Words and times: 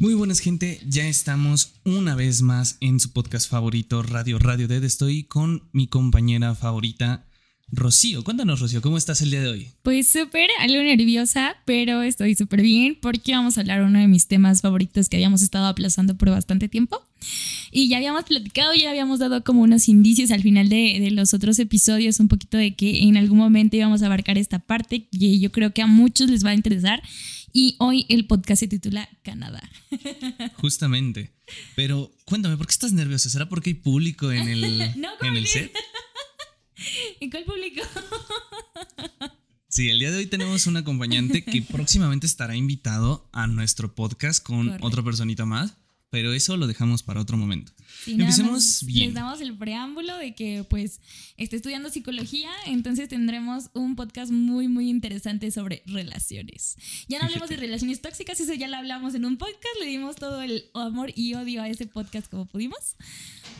Muy 0.00 0.14
buenas 0.14 0.40
gente, 0.40 0.80
ya 0.88 1.06
estamos 1.06 1.74
una 1.84 2.14
vez 2.14 2.40
más 2.40 2.78
en 2.80 3.00
su 3.00 3.12
podcast 3.12 3.50
favorito 3.50 4.02
Radio 4.02 4.38
Radio 4.38 4.66
Dead. 4.66 4.82
Estoy 4.82 5.24
con 5.24 5.68
mi 5.72 5.88
compañera 5.88 6.54
favorita 6.54 7.26
Rocío. 7.70 8.24
Cuéntanos 8.24 8.60
Rocío, 8.60 8.80
¿cómo 8.80 8.96
estás 8.96 9.20
el 9.20 9.30
día 9.30 9.42
de 9.42 9.48
hoy? 9.48 9.68
Pues 9.82 10.08
súper, 10.08 10.48
algo 10.60 10.82
nerviosa, 10.82 11.54
pero 11.66 12.00
estoy 12.00 12.34
súper 12.34 12.62
bien 12.62 12.96
porque 12.98 13.32
vamos 13.32 13.58
a 13.58 13.60
hablar 13.60 13.82
uno 13.82 13.98
de 13.98 14.08
mis 14.08 14.26
temas 14.26 14.62
favoritos 14.62 15.10
que 15.10 15.18
habíamos 15.18 15.42
estado 15.42 15.66
aplazando 15.66 16.16
por 16.16 16.30
bastante 16.30 16.70
tiempo. 16.70 17.02
Y 17.70 17.90
ya 17.90 17.98
habíamos 17.98 18.24
platicado, 18.24 18.72
ya 18.72 18.88
habíamos 18.88 19.18
dado 19.18 19.44
como 19.44 19.60
unos 19.60 19.86
indicios 19.86 20.30
al 20.30 20.40
final 20.40 20.70
de, 20.70 20.96
de, 20.98 21.10
los 21.10 21.34
otros 21.34 21.58
episodios, 21.58 22.20
un 22.20 22.28
poquito 22.28 22.56
de 22.56 22.74
que 22.74 23.02
en 23.02 23.18
algún 23.18 23.36
momento 23.36 23.76
íbamos 23.76 24.00
a 24.00 24.06
abarcar 24.06 24.38
esta 24.38 24.60
parte 24.60 25.06
y 25.12 25.40
yo 25.40 25.52
creo 25.52 25.74
que 25.74 25.82
a 25.82 25.86
muchos 25.86 26.30
les 26.30 26.42
va 26.42 26.50
a 26.50 26.54
interesar. 26.54 27.02
Y 27.52 27.76
hoy 27.78 28.06
el 28.08 28.26
podcast 28.26 28.60
se 28.60 28.68
titula 28.68 29.08
Canadá. 29.22 29.68
Justamente. 30.56 31.32
Pero 31.74 32.12
cuéntame, 32.24 32.56
¿por 32.56 32.66
qué 32.66 32.72
estás 32.72 32.92
nerviosa? 32.92 33.28
¿Será 33.28 33.48
porque 33.48 33.70
hay 33.70 33.74
público 33.74 34.30
en 34.30 34.48
el, 34.48 34.78
no, 35.00 35.08
en 35.22 35.36
el 35.36 35.46
set? 35.46 35.72
¿En 37.20 37.30
cuál 37.30 37.44
público? 37.44 37.82
Sí, 39.68 39.88
el 39.88 39.98
día 39.98 40.10
de 40.10 40.18
hoy 40.18 40.26
tenemos 40.26 40.66
un 40.66 40.76
acompañante 40.76 41.44
que 41.44 41.62
próximamente 41.62 42.26
estará 42.26 42.56
invitado 42.56 43.28
a 43.32 43.46
nuestro 43.46 43.94
podcast 43.94 44.42
con 44.42 44.66
Correcto. 44.66 44.86
otra 44.86 45.02
personita 45.02 45.44
más, 45.44 45.76
pero 46.10 46.32
eso 46.32 46.56
lo 46.56 46.66
dejamos 46.66 47.02
para 47.02 47.20
otro 47.20 47.36
momento. 47.36 47.72
Sí, 48.04 48.12
Empecemos 48.12 48.84
bien. 48.84 49.06
Les 49.06 49.14
damos 49.14 49.40
el 49.40 49.56
preámbulo 49.56 50.16
de 50.16 50.34
que 50.34 50.64
pues 50.68 51.00
está 51.36 51.56
estudiando 51.56 51.88
psicología, 51.88 52.50
entonces 52.66 53.08
tendremos 53.08 53.70
un 53.74 53.94
podcast 53.94 54.32
muy 54.32 54.68
muy 54.68 54.90
interesante 54.90 55.50
sobre 55.50 55.82
relaciones. 55.86 56.76
Ya 57.08 57.18
no 57.18 57.26
hablemos 57.26 57.48
de 57.48 57.56
relaciones 57.56 58.00
tóxicas, 58.00 58.40
eso 58.40 58.54
ya 58.54 58.68
lo 58.68 58.76
hablamos 58.76 59.14
en 59.14 59.24
un 59.24 59.38
podcast, 59.38 59.76
le 59.80 59.86
dimos 59.86 60.16
todo 60.16 60.42
el 60.42 60.64
amor 60.74 61.12
y 61.14 61.34
odio 61.34 61.62
a 61.62 61.68
ese 61.68 61.86
podcast 61.86 62.28
como 62.28 62.46
pudimos. 62.46 62.96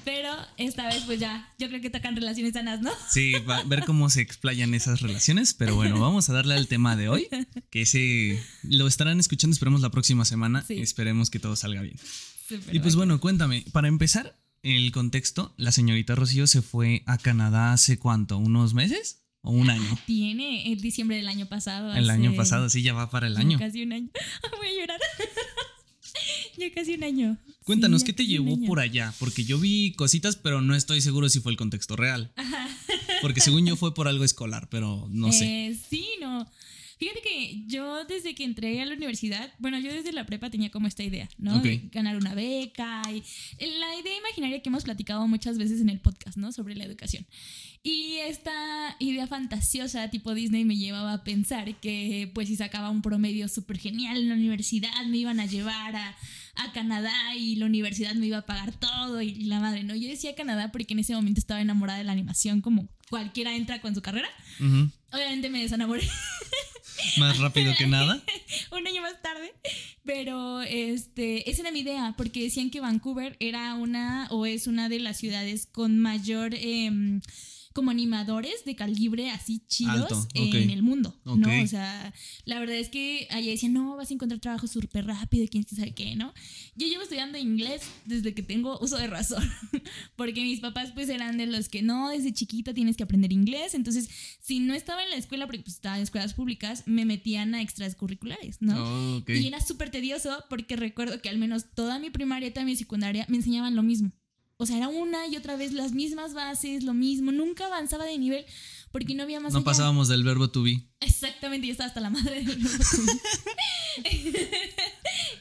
Pero 0.04 0.34
esta 0.56 0.86
vez 0.88 1.02
pues 1.04 1.20
ya, 1.20 1.52
yo 1.58 1.68
creo 1.68 1.80
que 1.80 1.90
tocan 1.90 2.16
relaciones 2.16 2.54
sanas, 2.54 2.80
¿no? 2.80 2.90
Sí, 3.10 3.32
va 3.48 3.58
a 3.58 3.64
ver 3.64 3.84
cómo 3.84 4.08
se 4.10 4.20
explayan 4.20 4.74
esas 4.74 5.00
relaciones, 5.00 5.54
pero 5.54 5.74
bueno, 5.76 6.00
vamos 6.00 6.28
a 6.28 6.32
darle 6.32 6.54
al 6.54 6.66
tema 6.68 6.96
de 6.96 7.08
hoy, 7.08 7.28
que 7.70 7.82
ese 7.82 8.42
lo 8.62 8.86
estarán 8.86 9.20
escuchando, 9.20 9.52
esperemos 9.54 9.80
la 9.80 9.90
próxima 9.90 10.24
semana, 10.24 10.62
Sí. 10.66 10.80
esperemos 10.80 11.30
que 11.30 11.38
todo 11.38 11.56
salga 11.56 11.82
bien. 11.82 11.96
Y 12.72 12.80
pues 12.80 12.96
bueno, 12.96 13.20
cuéntame, 13.20 13.64
para 13.72 13.88
empezar, 13.88 14.36
el 14.62 14.90
contexto, 14.92 15.54
la 15.56 15.72
señorita 15.72 16.14
Rocío 16.14 16.46
se 16.46 16.62
fue 16.62 17.02
a 17.06 17.16
Canadá 17.18 17.72
hace 17.72 17.98
cuánto, 17.98 18.36
unos 18.38 18.74
meses 18.74 19.22
o 19.42 19.52
un 19.52 19.70
año. 19.70 19.98
Tiene 20.06 20.70
el 20.72 20.80
diciembre 20.80 21.16
del 21.16 21.28
año 21.28 21.46
pasado. 21.46 21.94
El 21.94 22.10
año 22.10 22.34
pasado, 22.34 22.68
sí, 22.68 22.82
ya 22.82 22.92
va 22.92 23.08
para 23.10 23.26
el 23.26 23.36
año. 23.36 23.58
Casi 23.58 23.82
un 23.82 23.92
año. 23.92 24.08
Voy 24.58 24.66
a 24.68 24.80
llorar. 24.80 25.00
ya 26.58 26.72
casi 26.74 26.94
un 26.94 27.04
año. 27.04 27.38
Cuéntanos, 27.70 28.00
Sí, 28.00 28.06
¿qué 28.06 28.12
te 28.12 28.26
llevó 28.26 28.54
año. 28.54 28.66
por 28.66 28.80
allá? 28.80 29.14
Porque 29.20 29.44
yo 29.44 29.60
vi 29.60 29.92
cositas, 29.92 30.34
pero 30.34 30.60
no 30.60 30.74
estoy 30.74 31.00
seguro 31.00 31.28
si 31.28 31.38
fue 31.38 31.52
el 31.52 31.56
contexto 31.56 31.94
real. 31.94 32.32
Porque 33.22 33.40
según 33.40 33.64
yo 33.64 33.76
fue 33.76 33.94
por 33.94 34.08
algo 34.08 34.24
escolar, 34.24 34.68
pero 34.68 35.06
no 35.08 35.30
sé. 35.30 35.68
Eh, 35.68 35.78
sí, 35.88 36.04
no. 36.20 36.50
Fíjate 36.98 37.22
que 37.22 37.62
yo 37.66 38.04
desde 38.06 38.34
que 38.34 38.42
entré 38.42 38.82
a 38.82 38.86
la 38.86 38.94
universidad, 38.94 39.54
bueno, 39.58 39.78
yo 39.78 39.92
desde 39.92 40.12
la 40.12 40.26
prepa 40.26 40.50
tenía 40.50 40.70
como 40.70 40.88
esta 40.88 41.04
idea, 41.04 41.30
¿no? 41.38 41.60
De 41.60 41.88
ganar 41.92 42.16
una 42.16 42.34
beca 42.34 43.02
y 43.08 43.22
la 43.60 43.98
idea 43.98 44.18
imaginaria 44.18 44.60
que 44.60 44.68
hemos 44.68 44.84
platicado 44.84 45.26
muchas 45.28 45.56
veces 45.56 45.80
en 45.80 45.88
el 45.90 46.00
podcast, 46.00 46.36
¿no? 46.36 46.52
Sobre 46.52 46.74
la 46.74 46.84
educación. 46.84 47.24
Y 47.82 48.16
esta 48.26 48.96
idea 48.98 49.26
fantasiosa 49.26 50.10
tipo 50.10 50.34
Disney 50.34 50.66
me 50.66 50.76
llevaba 50.76 51.14
a 51.14 51.24
pensar 51.24 51.74
que 51.80 52.30
pues 52.34 52.48
si 52.48 52.56
sacaba 52.56 52.90
un 52.90 53.00
promedio 53.00 53.48
súper 53.48 53.78
genial 53.78 54.18
en 54.18 54.28
la 54.28 54.34
universidad 54.34 55.06
me 55.06 55.16
iban 55.16 55.40
a 55.40 55.46
llevar 55.46 55.96
a, 55.96 56.16
a 56.64 56.72
Canadá 56.72 57.34
y 57.36 57.56
la 57.56 57.66
universidad 57.66 58.14
me 58.14 58.26
iba 58.26 58.38
a 58.38 58.46
pagar 58.46 58.72
todo 58.72 59.20
y 59.22 59.44
la 59.44 59.60
madre, 59.60 59.82
¿no? 59.82 59.94
Yo 59.94 60.08
decía 60.08 60.34
Canadá 60.34 60.70
porque 60.72 60.94
en 60.94 61.00
ese 61.00 61.14
momento 61.14 61.40
estaba 61.40 61.60
enamorada 61.60 61.98
de 61.98 62.04
la 62.04 62.12
animación 62.12 62.60
como 62.60 62.88
cualquiera 63.08 63.54
entra 63.54 63.80
con 63.80 63.94
su 63.94 64.02
carrera. 64.02 64.28
Obviamente 65.12 65.50
me 65.50 65.62
desenamoré 65.62 66.08
Más 67.18 67.38
rápido 67.38 67.74
que 67.76 67.86
nada. 67.86 68.22
un 68.72 68.86
año 68.86 69.02
más 69.02 69.20
tarde, 69.22 69.52
pero 70.04 70.62
este, 70.62 71.50
esa 71.50 71.62
era 71.62 71.72
mi 71.72 71.80
idea, 71.80 72.14
porque 72.16 72.42
decían 72.42 72.70
que 72.70 72.80
Vancouver 72.80 73.36
era 73.40 73.74
una 73.74 74.28
o 74.30 74.46
es 74.46 74.66
una 74.66 74.88
de 74.88 75.00
las 75.00 75.18
ciudades 75.18 75.66
con 75.66 75.98
mayor 75.98 76.54
em, 76.54 77.20
como 77.72 77.90
animadores 77.90 78.64
de 78.64 78.74
calibre 78.74 79.30
así 79.30 79.62
chidos 79.68 79.94
Alto, 79.94 80.28
en 80.34 80.70
el 80.70 80.82
mundo, 80.82 81.16
Ok. 81.24 81.38
¿no? 81.38 81.62
O 81.62 81.66
sea, 81.66 82.12
la 82.44 82.58
verdad 82.58 82.76
es 82.76 82.88
que 82.88 83.28
allá 83.30 83.50
decían, 83.50 83.72
no, 83.74 83.96
vas 83.96 84.10
a 84.10 84.14
encontrar 84.14 84.40
trabajo 84.40 84.66
súper 84.66 85.06
rápido 85.06 85.44
y 85.44 85.48
quién 85.48 85.64
sabe 85.66 85.92
qué, 85.94 86.16
¿no? 86.16 86.34
Yo 86.74 86.88
llevo 86.88 87.02
estudiando 87.02 87.38
inglés 87.38 87.82
desde 88.06 88.34
que 88.34 88.42
tengo 88.42 88.78
uso 88.80 88.96
de 88.96 89.06
razón, 89.06 89.48
porque 90.16 90.42
mis 90.42 90.60
papás 90.60 90.90
pues 90.92 91.08
eran 91.08 91.36
de 91.36 91.46
los 91.46 91.68
que 91.68 91.82
no, 91.82 92.10
desde 92.10 92.32
chiquita 92.32 92.74
tienes 92.74 92.96
que 92.96 93.04
aprender 93.04 93.32
inglés, 93.32 93.74
entonces 93.74 94.08
si 94.40 94.58
no 94.58 94.74
estaba 94.74 95.04
en 95.04 95.10
la 95.10 95.16
escuela, 95.16 95.46
porque 95.46 95.62
pues 95.62 95.76
estaba 95.76 95.96
en 95.96 96.02
escuelas 96.02 96.34
públicas, 96.34 96.82
me 96.86 97.04
metían 97.04 97.54
a 97.54 97.62
extracurriculares, 97.62 98.60
¿no? 98.60 98.74
Oh. 99.18 99.22
Y 99.28 99.46
era 99.46 99.60
súper 99.60 99.90
tedioso 99.90 100.44
porque 100.48 100.74
recuerdo 100.74 101.20
que 101.22 101.28
al 101.28 101.38
menos 101.38 101.66
toda 101.74 101.98
mi 101.98 102.10
primaria 102.10 102.48
y 102.48 102.52
toda 102.52 102.66
mi 102.66 102.74
secundaria 102.74 103.26
me 103.28 103.36
enseñaban 103.36 103.76
lo 103.76 103.82
mismo. 103.82 104.12
O 104.60 104.66
sea, 104.66 104.76
era 104.76 104.88
una 104.88 105.26
y 105.26 105.36
otra 105.36 105.56
vez 105.56 105.72
las 105.72 105.92
mismas 105.92 106.34
bases, 106.34 106.84
lo 106.84 106.94
mismo. 106.94 107.32
Nunca 107.32 107.66
avanzaba 107.66 108.04
de 108.04 108.18
nivel 108.18 108.44
porque 108.92 109.14
no 109.14 109.22
había 109.22 109.40
más 109.40 109.52
No 109.52 109.58
allá. 109.60 109.64
pasábamos 109.64 110.08
del 110.08 110.22
verbo 110.24 110.50
to 110.50 110.62
be. 110.62 110.82
Exactamente, 111.00 111.66
yo 111.66 111.72
estaba 111.72 111.88
hasta 111.88 112.00
la 112.00 112.10
madre 112.10 112.44
del 112.44 112.56
verbo 112.58 112.84
to 112.84 113.02
be. 113.02 114.20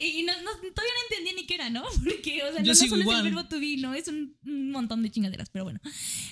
y 0.00 0.22
no, 0.22 0.32
no- 0.42 0.50
todavía 0.52 0.92
no 0.94 1.02
entendía 1.10 1.32
ni 1.34 1.46
qué 1.46 1.54
era, 1.54 1.70
¿no? 1.70 1.82
Porque, 2.04 2.42
o 2.44 2.52
sea, 2.52 2.62
no, 2.62 2.74
solo 2.74 2.96
igual. 3.02 3.20
es 3.20 3.26
el 3.26 3.34
verbo 3.34 3.48
to 3.48 3.60
be, 3.60 3.76
¿no? 3.76 3.94
Es 3.94 4.08
un, 4.08 4.36
un 4.44 4.70
montón 4.70 5.02
de 5.02 5.10
chingaderas, 5.10 5.50
pero 5.50 5.64
bueno. 5.64 5.80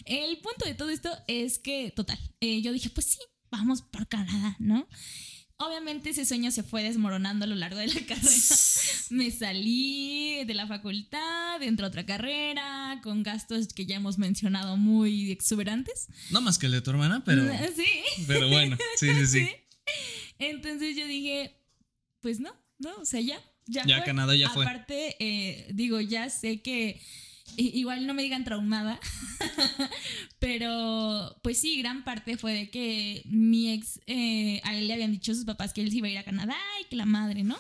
El 0.04 0.38
punto 0.38 0.64
de 0.64 0.74
todo 0.74 0.90
esto 0.90 1.10
es 1.26 1.58
que, 1.58 1.92
total, 1.94 2.18
eh, 2.40 2.62
yo 2.62 2.72
dije, 2.72 2.90
pues 2.90 3.06
sí, 3.06 3.18
vamos 3.50 3.82
por 3.82 4.06
Canadá, 4.08 4.56
¿no? 4.58 4.86
Obviamente 5.60 6.10
ese 6.10 6.24
sueño 6.24 6.50
se 6.52 6.62
fue 6.62 6.84
desmoronando 6.84 7.44
a 7.44 7.48
lo 7.48 7.56
largo 7.56 7.78
de 7.78 7.88
la 7.88 8.00
carrera. 8.06 8.30
Me 9.10 9.30
salí 9.30 10.44
de 10.44 10.54
la 10.54 10.66
facultad, 10.66 11.62
entré 11.62 11.84
a 11.84 11.88
otra 11.88 12.06
carrera, 12.06 13.00
con 13.02 13.22
gastos 13.22 13.68
que 13.72 13.84
ya 13.86 13.96
hemos 13.96 14.18
mencionado 14.18 14.76
muy 14.76 15.30
exuberantes. 15.32 16.08
No 16.30 16.40
más 16.40 16.58
que 16.58 16.66
el 16.66 16.72
de 16.72 16.80
tu 16.82 16.90
hermana, 16.90 17.22
pero, 17.24 17.42
Sí. 17.76 17.86
pero 18.26 18.48
bueno, 18.48 18.76
sí, 18.96 19.08
sí, 19.14 19.26
sí. 19.26 19.48
Entonces 20.38 20.96
yo 20.96 21.06
dije, 21.06 21.56
pues 22.20 22.38
no, 22.38 22.54
no, 22.78 22.94
o 22.96 23.04
sea, 23.04 23.20
ya. 23.20 23.40
Ya, 23.66 23.84
Ya 23.84 23.96
fue. 23.98 24.06
Canadá 24.06 24.34
ya 24.36 24.48
fue. 24.50 24.64
Aparte, 24.64 25.16
eh, 25.18 25.66
digo, 25.74 26.00
ya 26.00 26.30
sé 26.30 26.62
que 26.62 27.00
igual 27.56 28.06
no 28.06 28.14
me 28.14 28.22
digan 28.22 28.44
traumada, 28.44 28.98
pero 30.38 30.97
pues 31.42 31.58
sí, 31.58 31.78
gran 31.78 32.04
parte 32.04 32.36
fue 32.36 32.52
de 32.52 32.70
que 32.70 33.22
mi 33.26 33.72
ex, 33.72 34.00
eh, 34.06 34.60
a 34.64 34.76
él 34.76 34.88
le 34.88 34.94
habían 34.94 35.12
dicho 35.12 35.34
sus 35.34 35.44
papás 35.44 35.72
que 35.72 35.80
él 35.80 35.90
se 35.90 35.98
iba 35.98 36.08
a 36.08 36.10
ir 36.10 36.18
a 36.18 36.24
Canadá 36.24 36.56
y 36.80 36.88
que 36.88 36.96
la 36.96 37.06
madre, 37.06 37.44
¿no? 37.44 37.56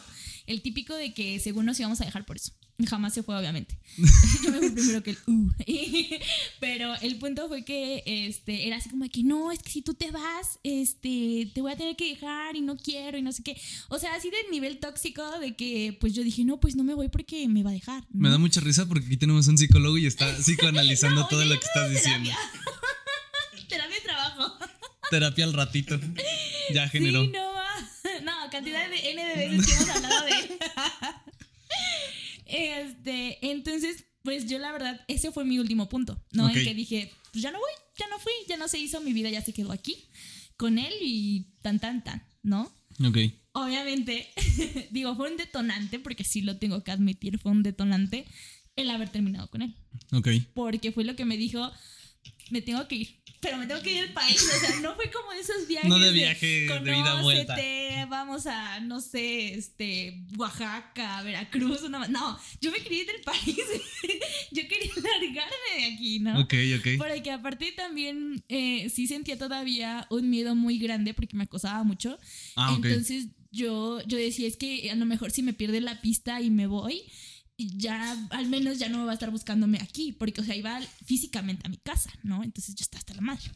El 0.46 0.62
típico 0.62 0.94
de 0.94 1.12
que 1.12 1.38
según 1.40 1.66
nos 1.66 1.78
íbamos 1.78 2.00
a 2.00 2.04
dejar 2.04 2.24
por 2.24 2.36
eso. 2.36 2.52
Jamás 2.86 3.12
se 3.12 3.24
fue, 3.24 3.36
obviamente. 3.36 3.76
Yo 4.44 4.52
me 4.52 4.58
fui 4.60 4.70
primero 4.70 5.02
que 5.02 5.10
él. 5.10 5.18
Uh. 5.26 5.50
Pero 6.60 6.94
el 7.00 7.16
punto 7.18 7.48
fue 7.48 7.64
que 7.64 8.04
este, 8.06 8.68
era 8.68 8.76
así 8.76 8.88
como 8.88 9.02
de 9.02 9.10
que 9.10 9.24
no, 9.24 9.50
es 9.50 9.60
que 9.60 9.70
si 9.70 9.82
tú 9.82 9.94
te 9.94 10.12
vas, 10.12 10.60
este, 10.62 11.50
te 11.52 11.60
voy 11.60 11.72
a 11.72 11.76
tener 11.76 11.96
que 11.96 12.10
dejar 12.10 12.54
y 12.54 12.60
no 12.60 12.76
quiero 12.76 13.18
y 13.18 13.22
no 13.22 13.32
sé 13.32 13.42
qué. 13.42 13.60
O 13.88 13.98
sea, 13.98 14.14
así 14.14 14.30
de 14.30 14.36
nivel 14.52 14.78
tóxico 14.78 15.40
de 15.40 15.56
que 15.56 15.96
pues 16.00 16.14
yo 16.14 16.22
dije, 16.22 16.44
no, 16.44 16.60
pues 16.60 16.76
no 16.76 16.84
me 16.84 16.94
voy 16.94 17.08
porque 17.08 17.48
me 17.48 17.64
va 17.64 17.70
a 17.70 17.72
dejar. 17.72 18.02
¿no? 18.10 18.20
Me 18.20 18.30
da 18.30 18.38
mucha 18.38 18.60
risa 18.60 18.86
porque 18.86 19.06
aquí 19.06 19.16
tenemos 19.16 19.48
un 19.48 19.58
psicólogo 19.58 19.98
y 19.98 20.06
está 20.06 20.32
psicoanalizando 20.40 21.22
No, 21.22 21.26
todo 21.28 21.44
lo 21.44 21.58
que 21.58 21.66
estás 21.66 21.90
diciendo. 21.90 22.30
Terapia. 22.30 23.68
Terapia 23.68 23.96
de 23.96 24.02
trabajo. 24.02 24.56
Terapia 25.10 25.44
al 25.44 25.52
ratito. 25.52 25.98
Ya 26.72 26.88
generó. 26.88 27.24
Sí, 27.24 27.32
no, 27.32 28.20
no, 28.22 28.50
cantidad 28.50 28.88
de 28.88 29.10
N 29.10 29.24
de 29.24 29.34
veces 29.34 29.66
que 29.66 29.72
hemos 29.72 29.88
hablado 29.88 30.24
de 30.26 30.30
él. 30.30 30.58
Este, 32.44 33.38
entonces, 33.50 34.04
pues 34.22 34.46
yo 34.46 34.58
la 34.58 34.72
verdad, 34.72 35.04
ese 35.06 35.32
fue 35.32 35.44
mi 35.44 35.58
último 35.58 35.88
punto, 35.88 36.22
¿no? 36.32 36.48
En 36.48 36.54
que 36.54 36.74
dije, 36.74 37.12
pues 37.32 37.42
ya 37.42 37.50
no 37.50 37.58
voy, 37.58 37.70
ya 37.98 38.06
no 38.08 38.18
fui, 38.18 38.32
ya 38.48 38.56
no 38.56 38.68
se 38.68 38.78
hizo, 38.78 39.00
mi 39.00 39.12
vida 39.12 39.28
ya 39.28 39.42
se 39.42 39.52
quedó 39.52 39.72
aquí 39.72 40.08
con 40.56 40.78
él 40.78 40.92
y 41.00 41.46
tan, 41.62 41.78
tan, 41.78 42.02
tan, 42.02 42.22
¿no? 42.42 42.72
Ok. 43.06 43.18
Obviamente, 43.52 44.28
digo, 44.90 45.14
fue 45.14 45.30
un 45.30 45.36
detonante, 45.36 45.98
porque 45.98 46.24
sí 46.24 46.40
lo 46.42 46.56
tengo 46.56 46.82
que 46.82 46.90
admitir, 46.90 47.38
fue 47.38 47.52
un 47.52 47.62
detonante 47.62 48.26
el 48.76 48.90
haber 48.90 49.08
terminado 49.08 49.48
con 49.48 49.62
él. 49.62 49.74
Ok. 50.12 50.28
Porque 50.54 50.92
fue 50.92 51.04
lo 51.04 51.16
que 51.16 51.24
me 51.24 51.36
dijo, 51.36 51.70
me 52.50 52.62
tengo 52.62 52.86
que 52.88 52.94
ir. 52.96 53.18
Pero 53.40 53.56
me 53.56 53.66
tengo 53.68 53.80
que 53.82 53.92
ir 53.92 54.00
del 54.00 54.12
país. 54.12 54.42
O 54.42 54.58
sea, 54.66 54.80
no 54.80 54.96
fue 54.96 55.10
como 55.12 55.32
esos 55.32 55.68
viajes. 55.68 55.88
No 55.88 55.98
de 56.00 56.10
viaje 56.10 56.46
de 56.46 56.64
ida 56.64 56.78
"Conócete, 56.80 57.22
vuelta". 57.22 58.06
Vamos 58.10 58.46
a, 58.46 58.80
no 58.80 59.00
sé, 59.00 59.54
este, 59.54 60.24
Oaxaca, 60.36 61.22
Veracruz, 61.22 61.82
una 61.82 62.08
No, 62.08 62.36
yo 62.60 62.72
me 62.72 62.78
quería 62.78 63.02
ir 63.02 63.06
del 63.06 63.20
país. 63.24 63.56
yo 64.50 64.62
quería 64.66 64.90
largarme 64.96 65.76
de 65.76 65.94
aquí, 65.94 66.18
¿no? 66.18 66.40
Ok, 66.40 66.54
ok. 66.78 66.88
Porque 66.98 67.30
aparte 67.30 67.70
también 67.72 68.42
eh, 68.48 68.90
sí 68.90 69.06
sentía 69.06 69.38
todavía 69.38 70.06
un 70.10 70.28
miedo 70.30 70.56
muy 70.56 70.78
grande 70.78 71.14
porque 71.14 71.36
me 71.36 71.44
acosaba 71.44 71.84
mucho. 71.84 72.18
Ah, 72.56 72.72
ok. 72.72 72.84
Entonces 72.86 73.28
yo, 73.52 74.02
yo 74.06 74.18
decía, 74.18 74.48
es 74.48 74.56
que 74.56 74.90
a 74.90 74.96
lo 74.96 75.06
mejor 75.06 75.30
si 75.30 75.42
me 75.42 75.52
pierde 75.52 75.80
la 75.80 76.00
pista 76.00 76.40
y 76.40 76.50
me 76.50 76.66
voy, 76.66 77.04
ya 77.58 78.16
al 78.30 78.48
menos 78.48 78.78
ya 78.78 78.88
no 78.88 79.04
va 79.04 79.10
a 79.10 79.14
estar 79.14 79.30
buscándome 79.30 79.78
aquí, 79.78 80.12
porque, 80.12 80.40
o 80.40 80.44
sea, 80.44 80.54
iba 80.54 80.80
físicamente 81.04 81.66
a 81.66 81.70
mi 81.70 81.76
casa, 81.76 82.10
¿no? 82.22 82.44
Entonces 82.44 82.74
yo 82.74 82.82
estaba 82.82 83.00
hasta 83.00 83.14
la 83.14 83.20
madre. 83.20 83.50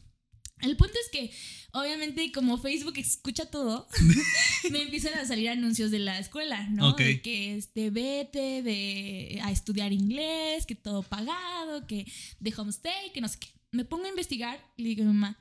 El 0.61 0.77
punto 0.77 0.95
es 0.95 1.11
que, 1.11 1.31
obviamente, 1.73 2.31
como 2.31 2.57
Facebook 2.57 2.95
escucha 2.97 3.47
todo, 3.47 3.89
me 4.71 4.83
empiezan 4.83 5.15
a 5.15 5.25
salir 5.25 5.49
anuncios 5.49 5.91
de 5.91 5.99
la 5.99 6.19
escuela, 6.19 6.69
¿no? 6.71 6.93
De 6.93 7.21
que 7.21 7.57
este, 7.57 7.91
vete 7.91 8.63
de, 8.63 9.41
a 9.43 9.51
estudiar 9.51 9.93
inglés, 9.93 10.67
que 10.67 10.77
todo 10.77 11.03
pagado, 11.03 11.87
que 11.87 12.07
de 12.39 12.55
homestay, 12.57 13.13
que 13.13 13.21
no 13.21 13.29
sé 13.29 13.39
qué. 13.41 13.49
Me 13.73 13.85
pongo 13.85 14.05
a 14.05 14.11
investigar 14.11 14.61
y 14.77 14.83
le 14.83 14.89
digo 14.91 15.03
a 15.03 15.07
mi 15.07 15.13
mamá, 15.13 15.39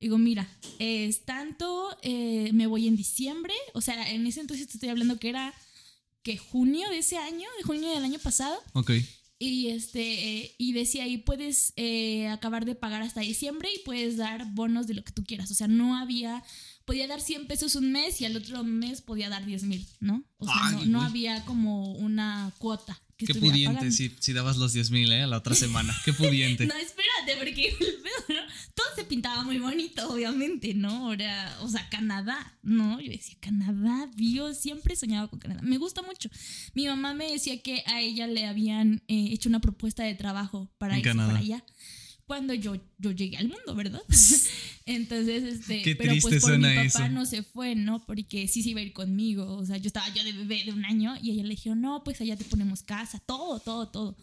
digo, 0.00 0.18
mira, 0.18 0.48
es 0.78 1.24
tanto, 1.24 1.96
eh, 2.02 2.50
me 2.52 2.66
voy 2.66 2.88
en 2.88 2.96
diciembre, 2.96 3.54
o 3.72 3.80
sea, 3.80 4.10
en 4.10 4.26
ese 4.26 4.40
entonces 4.40 4.66
te 4.66 4.74
estoy 4.74 4.90
hablando 4.90 5.18
que 5.18 5.30
era 5.30 5.54
que 6.22 6.36
junio 6.36 6.88
de 6.90 6.98
ese 6.98 7.16
año, 7.16 7.48
de 7.58 7.64
junio 7.64 7.90
del 7.90 8.04
año 8.04 8.18
pasado. 8.18 8.56
Ok. 8.72 8.92
Y 9.40 9.68
este 9.68 10.54
y 10.58 10.72
decía 10.72 11.04
ahí 11.04 11.18
puedes 11.18 11.72
eh, 11.76 12.26
acabar 12.28 12.64
de 12.64 12.74
pagar 12.74 13.02
hasta 13.02 13.20
diciembre 13.20 13.68
y 13.72 13.84
puedes 13.84 14.16
dar 14.16 14.52
bonos 14.52 14.88
de 14.88 14.94
lo 14.94 15.04
que 15.04 15.12
tú 15.12 15.22
quieras. 15.24 15.50
O 15.50 15.54
sea, 15.54 15.68
no 15.68 15.96
había 15.96 16.42
podía 16.84 17.06
dar 17.06 17.20
100 17.20 17.46
pesos 17.46 17.74
un 17.74 17.92
mes 17.92 18.20
y 18.20 18.24
al 18.24 18.34
otro 18.34 18.64
mes 18.64 19.02
podía 19.02 19.28
dar 19.28 19.44
10 19.44 19.62
mil, 19.64 19.86
¿no? 20.00 20.24
O 20.38 20.46
sea, 20.46 20.70
no, 20.72 20.86
no, 20.86 21.02
había 21.02 21.44
como 21.44 21.92
una 21.92 22.50
cuota. 22.58 22.98
Qué 23.18 23.34
pudiente 23.34 23.90
si, 23.90 24.14
si, 24.20 24.32
dabas 24.32 24.56
los 24.58 24.72
10 24.72 24.92
mil, 24.92 25.10
¿eh? 25.12 25.26
La 25.26 25.38
otra 25.38 25.54
semana. 25.54 25.94
Qué 26.04 26.12
pudiente. 26.12 26.66
no, 26.68 26.74
espérate, 26.74 27.36
porque 27.36 27.76
todo 28.74 28.86
se 28.94 29.04
pintaba 29.04 29.42
muy 29.42 29.58
bonito, 29.58 30.08
obviamente, 30.08 30.72
¿no? 30.74 31.08
Ahora, 31.08 31.58
o 31.62 31.68
sea, 31.68 31.88
Canadá, 31.88 32.56
¿no? 32.62 33.00
Yo 33.00 33.10
decía, 33.10 33.36
Canadá, 33.40 34.08
yo 34.16 34.54
siempre 34.54 34.94
he 34.94 34.96
soñado 34.96 35.28
con 35.28 35.40
Canadá. 35.40 35.62
Me 35.62 35.78
gusta 35.78 36.02
mucho. 36.02 36.30
Mi 36.74 36.86
mamá 36.86 37.12
me 37.14 37.30
decía 37.30 37.60
que 37.60 37.82
a 37.86 38.00
ella 38.00 38.28
le 38.28 38.46
habían 38.46 39.02
eh, 39.08 39.30
hecho 39.32 39.48
una 39.48 39.60
propuesta 39.60 40.04
de 40.04 40.14
trabajo 40.14 40.70
para 40.78 40.96
irse 40.96 41.14
para 41.14 41.38
allá 41.38 41.64
cuando 42.28 42.52
yo, 42.52 42.76
yo 42.98 43.10
llegué 43.10 43.38
al 43.38 43.48
mundo, 43.48 43.74
¿verdad? 43.74 44.02
Entonces, 44.86 45.42
este, 45.42 45.96
pero 45.96 46.12
pues 46.20 46.42
por 46.42 46.58
mi 46.58 46.74
papá 46.88 47.08
no 47.08 47.24
se 47.24 47.42
fue, 47.42 47.74
¿no? 47.74 48.04
Porque 48.04 48.46
sí 48.46 48.62
se 48.62 48.68
iba 48.68 48.80
a 48.80 48.82
ir 48.82 48.92
conmigo, 48.92 49.56
o 49.56 49.64
sea, 49.64 49.78
yo 49.78 49.86
estaba 49.86 50.06
yo 50.14 50.22
de 50.22 50.32
bebé 50.32 50.62
de 50.64 50.72
un 50.72 50.84
año 50.84 51.16
y 51.22 51.30
ella 51.30 51.42
le 51.42 51.54
dijo, 51.54 51.74
no, 51.74 52.04
pues 52.04 52.20
allá 52.20 52.36
te 52.36 52.44
ponemos 52.44 52.82
casa, 52.82 53.18
todo, 53.18 53.60
todo, 53.60 53.88
todo. 53.88 54.16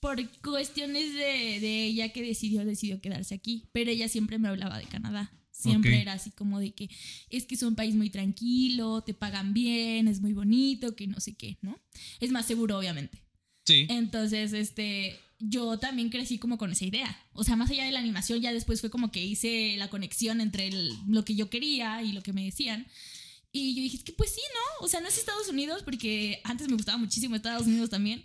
Por 0.00 0.28
cuestiones 0.40 1.14
de, 1.14 1.60
de 1.60 1.84
ella 1.84 2.08
que 2.08 2.22
decidió, 2.22 2.64
decidió 2.64 3.00
quedarse 3.00 3.36
aquí, 3.36 3.68
pero 3.72 3.92
ella 3.92 4.08
siempre 4.08 4.38
me 4.38 4.48
hablaba 4.48 4.76
de 4.78 4.86
Canadá. 4.86 5.32
Siempre 5.52 6.00
era 6.00 6.14
así 6.14 6.32
como 6.32 6.58
de 6.58 6.72
que 6.72 6.90
es 7.30 7.46
que 7.46 7.54
es 7.54 7.62
un 7.62 7.76
país 7.76 7.94
muy 7.94 8.10
tranquilo, 8.10 9.02
te 9.02 9.14
pagan 9.14 9.54
bien, 9.54 10.08
es 10.08 10.20
muy 10.20 10.32
bonito, 10.32 10.96
que 10.96 11.06
no 11.06 11.20
sé 11.20 11.34
qué, 11.34 11.58
¿no? 11.62 11.80
Es 12.18 12.32
más 12.32 12.46
seguro, 12.46 12.78
obviamente. 12.78 13.22
Sí. 13.64 13.86
Entonces, 13.88 14.52
este, 14.54 15.20
yo 15.44 15.78
también 15.78 16.08
crecí 16.08 16.38
como 16.38 16.56
con 16.56 16.70
esa 16.70 16.84
idea. 16.84 17.20
O 17.32 17.42
sea, 17.42 17.56
más 17.56 17.70
allá 17.70 17.84
de 17.84 17.90
la 17.90 17.98
animación, 17.98 18.40
ya 18.40 18.52
después 18.52 18.80
fue 18.80 18.90
como 18.90 19.10
que 19.10 19.22
hice 19.22 19.74
la 19.76 19.90
conexión 19.90 20.40
entre 20.40 20.70
lo 21.06 21.24
que 21.24 21.34
yo 21.34 21.50
quería 21.50 22.02
y 22.02 22.12
lo 22.12 22.22
que 22.22 22.32
me 22.32 22.44
decían. 22.44 22.86
Y 23.50 23.74
yo 23.74 23.82
dije, 23.82 23.96
es 23.96 24.04
que 24.04 24.12
pues 24.12 24.30
sí, 24.30 24.40
¿no? 24.54 24.86
O 24.86 24.88
sea, 24.88 25.00
no 25.00 25.08
es 25.08 25.18
Estados 25.18 25.48
Unidos, 25.48 25.82
porque 25.82 26.40
antes 26.44 26.68
me 26.68 26.76
gustaba 26.76 26.96
muchísimo 26.96 27.34
Estados 27.34 27.66
Unidos 27.66 27.90
también. 27.90 28.22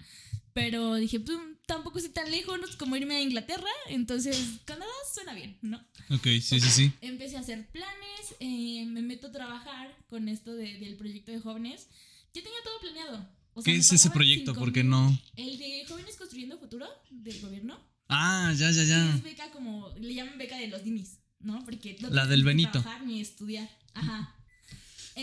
Pero 0.54 0.96
dije, 0.96 1.19
pues 1.19 1.38
tampoco 1.66 1.98
estoy 1.98 2.14
tan 2.14 2.31
lejos 2.31 2.60
como 2.78 2.96
irme 2.96 3.16
a 3.16 3.22
Inglaterra. 3.22 3.69
Entonces, 3.90 4.38
Canadá 4.66 4.92
suena 5.14 5.34
bien, 5.34 5.58
¿no? 5.62 5.78
Ok, 6.10 6.24
sí, 6.42 6.60
sí, 6.60 6.69
sí. 6.69 6.94
Empecé 7.02 7.38
a 7.38 7.42
hacer 7.42 7.68
planes, 7.69 8.36
eh, 8.40 8.86
me 8.86 9.02
meto 9.02 9.28
a 9.28 9.31
trabajar 9.31 9.96
con 10.10 10.30
esto 10.30 10.56
del 10.56 10.96
proyecto 10.98 11.31
de 11.31 11.40
jóvenes. 11.40 11.88
Ya 12.34 12.44
tenía 12.44 12.60
todo 12.64 12.80
planeado. 12.80 13.37
¿Qué 13.63 13.75
es 13.75 13.92
ese 13.92 14.09
proyecto? 14.09 14.54
¿Por 14.54 14.71
qué 14.71 14.83
no? 14.83 15.18
El 15.36 15.57
de 15.57 15.86
Jóvenes 15.88 16.15
Construyendo 16.15 16.57
Futuro 16.57 16.88
del 17.09 17.39
gobierno. 17.42 17.80
Ah, 18.07 18.54
ya, 18.56 18.71
ya, 18.71 18.83
ya. 18.83 19.15
Es 19.15 19.24
beca 19.24 19.51
como, 19.51 19.89
le 20.00 20.13
llaman 20.13 20.38
beca 20.38 20.57
de 20.57 20.68
los 20.68 20.83
dimis, 20.83 21.19
¿no? 21.39 21.63
Porque 21.65 21.98
La 22.09 22.25
del 22.25 22.44
Benito. 22.44 22.71
trabajar 22.71 23.06
ni 23.06 23.19
estudiar. 23.19 23.69
Ajá. 23.94 24.36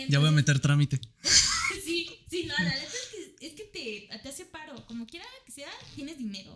ya 0.09 0.19
voy 0.19 0.29
a 0.29 0.31
meter 0.31 0.59
trámite. 0.59 0.99
sí, 1.83 2.09
sí, 2.29 2.43
no, 2.45 2.53
la 2.57 2.63
verdad 2.63 2.83
es 2.83 3.35
que, 3.39 3.47
es 3.47 3.53
que 3.53 3.63
te, 3.63 4.19
te 4.19 4.29
hace 4.29 4.45
paro. 4.45 4.85
Como 4.85 5.07
quiera 5.07 5.25
que 5.45 5.51
sea, 5.51 5.69
tienes 5.95 6.17
dinero. 6.17 6.55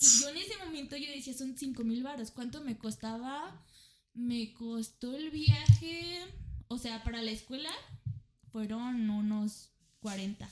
Y 0.00 0.06
yo 0.20 0.28
en 0.30 0.36
ese 0.38 0.56
momento 0.64 0.96
yo 0.96 1.10
decía, 1.10 1.34
son 1.34 1.56
5 1.56 1.84
mil 1.84 2.02
baros. 2.02 2.30
¿Cuánto 2.30 2.62
me 2.62 2.76
costaba? 2.76 3.64
Me 4.14 4.52
costó 4.54 5.14
el 5.16 5.30
viaje, 5.30 6.20
o 6.68 6.78
sea, 6.78 7.04
para 7.04 7.22
la 7.22 7.30
escuela 7.30 7.70
fueron 8.50 9.08
unos 9.08 9.70
40. 10.00 10.48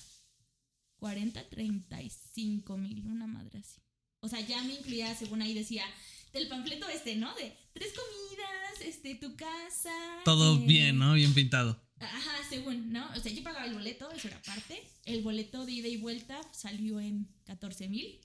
40, 0.99 1.49
35 1.49 2.77
mil, 2.77 3.07
una 3.07 3.27
madre 3.27 3.61
así. 3.61 3.81
O 4.21 4.29
sea, 4.29 4.41
ya 4.41 4.63
me 4.65 4.75
incluía, 4.75 5.15
según 5.15 5.43
ahí 5.43 5.55
decía, 5.55 5.85
del 6.33 6.49
panfleto 6.49 6.89
este, 6.89 7.17
¿no? 7.17 7.35
De 7.37 7.57
tres 7.73 7.93
comidas, 7.93 8.81
este, 8.85 9.15
tu 9.15 9.37
casa. 9.37 9.95
Todo 10.25 10.57
eh, 10.57 10.67
bien, 10.67 10.99
¿no? 10.99 11.15
Bien 11.15 11.33
pintado. 11.35 11.81
Ajá, 12.01 12.33
según, 12.49 12.93
¿no? 12.93 13.09
O 13.17 13.21
sea, 13.21 13.33
yo 13.33 13.43
pagaba 13.43 13.67
el 13.67 13.75
boleto, 13.75 14.11
eso 14.11 14.29
era 14.29 14.41
parte. 14.43 14.83
El 15.05 15.23
boleto 15.23 15.67
de 15.67 15.73
ida 15.73 15.89
y 15.89 15.97
vuelta 15.97 16.41
salió 16.53 17.01
en 17.01 17.29
14 17.45 17.89
mil. 17.89 18.21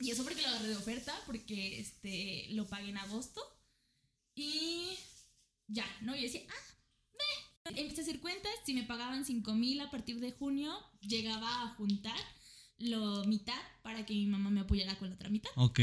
Y 0.00 0.10
eso 0.10 0.22
porque 0.22 0.42
lo 0.42 0.48
agarré 0.48 0.68
de 0.68 0.76
oferta, 0.76 1.14
porque 1.26 1.80
este, 1.80 2.46
lo 2.50 2.66
pagué 2.66 2.90
en 2.90 2.98
agosto. 2.98 3.42
Y 4.34 4.96
ya, 5.66 5.84
¿no? 6.02 6.14
Y 6.14 6.22
decía, 6.22 6.42
ah, 6.48 6.67
Empecé 7.76 8.00
a 8.00 8.04
hacer 8.04 8.20
cuentas, 8.20 8.52
si 8.64 8.74
me 8.74 8.82
pagaban 8.82 9.24
5 9.24 9.54
mil 9.54 9.80
a 9.80 9.90
partir 9.90 10.20
de 10.20 10.32
junio, 10.32 10.72
llegaba 11.00 11.62
a 11.62 11.68
juntar 11.74 12.16
lo 12.78 13.24
mitad 13.24 13.60
para 13.82 14.06
que 14.06 14.14
mi 14.14 14.26
mamá 14.26 14.50
me 14.50 14.60
apoyara 14.60 14.96
con 14.98 15.08
la 15.08 15.14
otra 15.14 15.28
mitad. 15.28 15.50
Ok. 15.56 15.80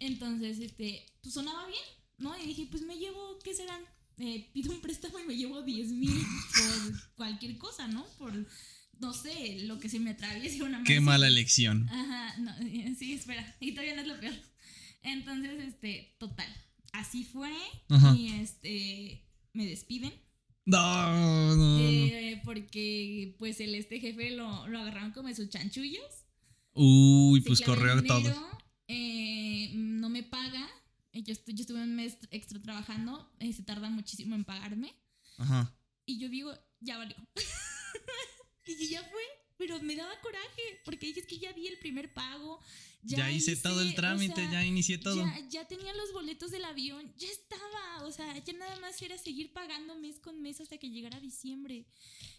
Entonces, 0.00 0.58
este, 0.60 1.04
pues 1.22 1.34
sonaba 1.34 1.66
bien, 1.66 1.82
¿no? 2.18 2.36
Y 2.40 2.46
dije, 2.46 2.68
pues 2.70 2.82
me 2.82 2.96
llevo, 2.96 3.38
¿qué 3.42 3.54
serán? 3.54 3.82
Eh, 4.18 4.48
pido 4.52 4.72
un 4.72 4.80
préstamo 4.80 5.18
y 5.18 5.24
me 5.24 5.36
llevo 5.36 5.62
10 5.62 5.88
mil 5.88 6.16
por 6.54 7.14
cualquier 7.16 7.58
cosa, 7.58 7.88
¿no? 7.88 8.06
Por, 8.18 8.32
no 8.98 9.12
sé, 9.12 9.60
lo 9.64 9.78
que 9.78 9.88
se 9.88 9.98
me 9.98 10.10
atraviese 10.10 10.62
una 10.62 10.82
Qué 10.84 11.00
mala 11.00 11.26
elección. 11.26 11.88
Ajá, 11.88 12.38
no, 12.38 12.56
eh, 12.66 12.94
sí, 12.98 13.14
espera, 13.14 13.56
y 13.60 13.72
todavía 13.72 13.94
no 13.94 14.02
es 14.02 14.08
lo 14.08 14.20
peor. 14.20 14.34
Entonces, 15.02 15.60
este, 15.62 16.16
total, 16.18 16.48
así 16.92 17.24
fue. 17.24 17.52
Y 18.16 18.32
este, 18.40 19.28
me 19.52 19.66
despiden 19.66 20.12
no, 20.66 21.56
no, 21.56 21.78
eh, 21.80 22.42
porque 22.44 23.34
pues 23.38 23.60
el 23.60 23.74
este 23.74 24.00
jefe 24.00 24.30
lo, 24.30 24.66
lo 24.68 24.80
agarraron 24.80 25.12
como 25.12 25.32
sus 25.34 25.48
chanchullos. 25.48 26.24
Uy, 26.72 27.40
pues 27.40 27.60
corrió 27.62 28.02
todo. 28.04 28.34
Eh, 28.88 29.70
no 29.74 30.08
me 30.08 30.22
paga. 30.22 30.68
Eh, 31.12 31.22
yo, 31.22 31.34
yo, 31.46 31.60
estuve 31.62 31.82
un 31.82 31.96
mes 31.96 32.18
extra 32.30 32.60
trabajando. 32.60 33.32
se 33.40 33.62
tarda 33.62 33.88
muchísimo 33.88 34.34
en 34.34 34.44
pagarme. 34.44 34.94
Ajá. 35.38 35.74
Y 36.04 36.18
yo 36.18 36.28
digo, 36.28 36.52
ya 36.80 36.98
valió. 36.98 37.16
y 38.66 38.88
ya 38.88 39.02
fue. 39.02 39.45
Pero 39.58 39.80
me 39.82 39.96
daba 39.96 40.12
coraje, 40.20 40.80
porque 40.84 41.06
dije, 41.06 41.20
es 41.20 41.26
que 41.26 41.38
ya 41.38 41.52
di 41.52 41.66
el 41.66 41.78
primer 41.78 42.12
pago. 42.12 42.60
Ya, 43.02 43.30
hice, 43.30 43.56
todo 43.56 43.80
el 43.80 43.94
trámite, 43.94 44.48
ya 44.50 44.64
inicié 44.64 44.98
todo. 44.98 45.24
Ya, 45.48 45.66
tenía 45.66 45.94
los 45.94 46.12
boletos 46.12 46.50
del 46.50 46.64
avión, 46.64 47.14
ya 47.16 47.28
estaba. 47.28 48.04
O 48.04 48.12
sea, 48.12 48.36
ya 48.38 48.52
nada 48.54 48.78
más 48.80 49.00
era 49.00 49.16
seguir 49.16 49.52
pagando 49.52 49.94
mes 49.96 50.18
con 50.18 50.42
mes 50.42 50.60
hasta 50.60 50.78
que 50.78 50.90
llegara 50.90 51.20
diciembre. 51.20 51.86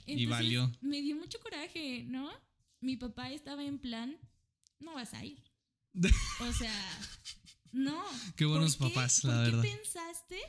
y 0.05 0.25
valió. 0.25 0.71
Me 0.81 1.01
dio 1.01 1.15
mucho 1.15 1.39
coraje, 1.39 2.03
¿no? 2.03 2.29
Mi 2.81 2.97
papá 2.97 3.31
estaba 3.31 3.63
en 3.63 3.79
plan, 3.79 4.19
no 4.79 4.93
vas 4.93 5.13
a 5.13 5.25
ir. 5.25 5.41
o 6.41 6.53
sea, 6.53 6.73
no. 7.71 8.03
Qué 8.35 8.45
buenos 8.45 8.75
papás, 8.75 9.23
la 9.23 9.41
verdad. 9.41 9.61
¿Por 9.61 9.63
qué 9.63 9.75
pensaste 9.75 10.39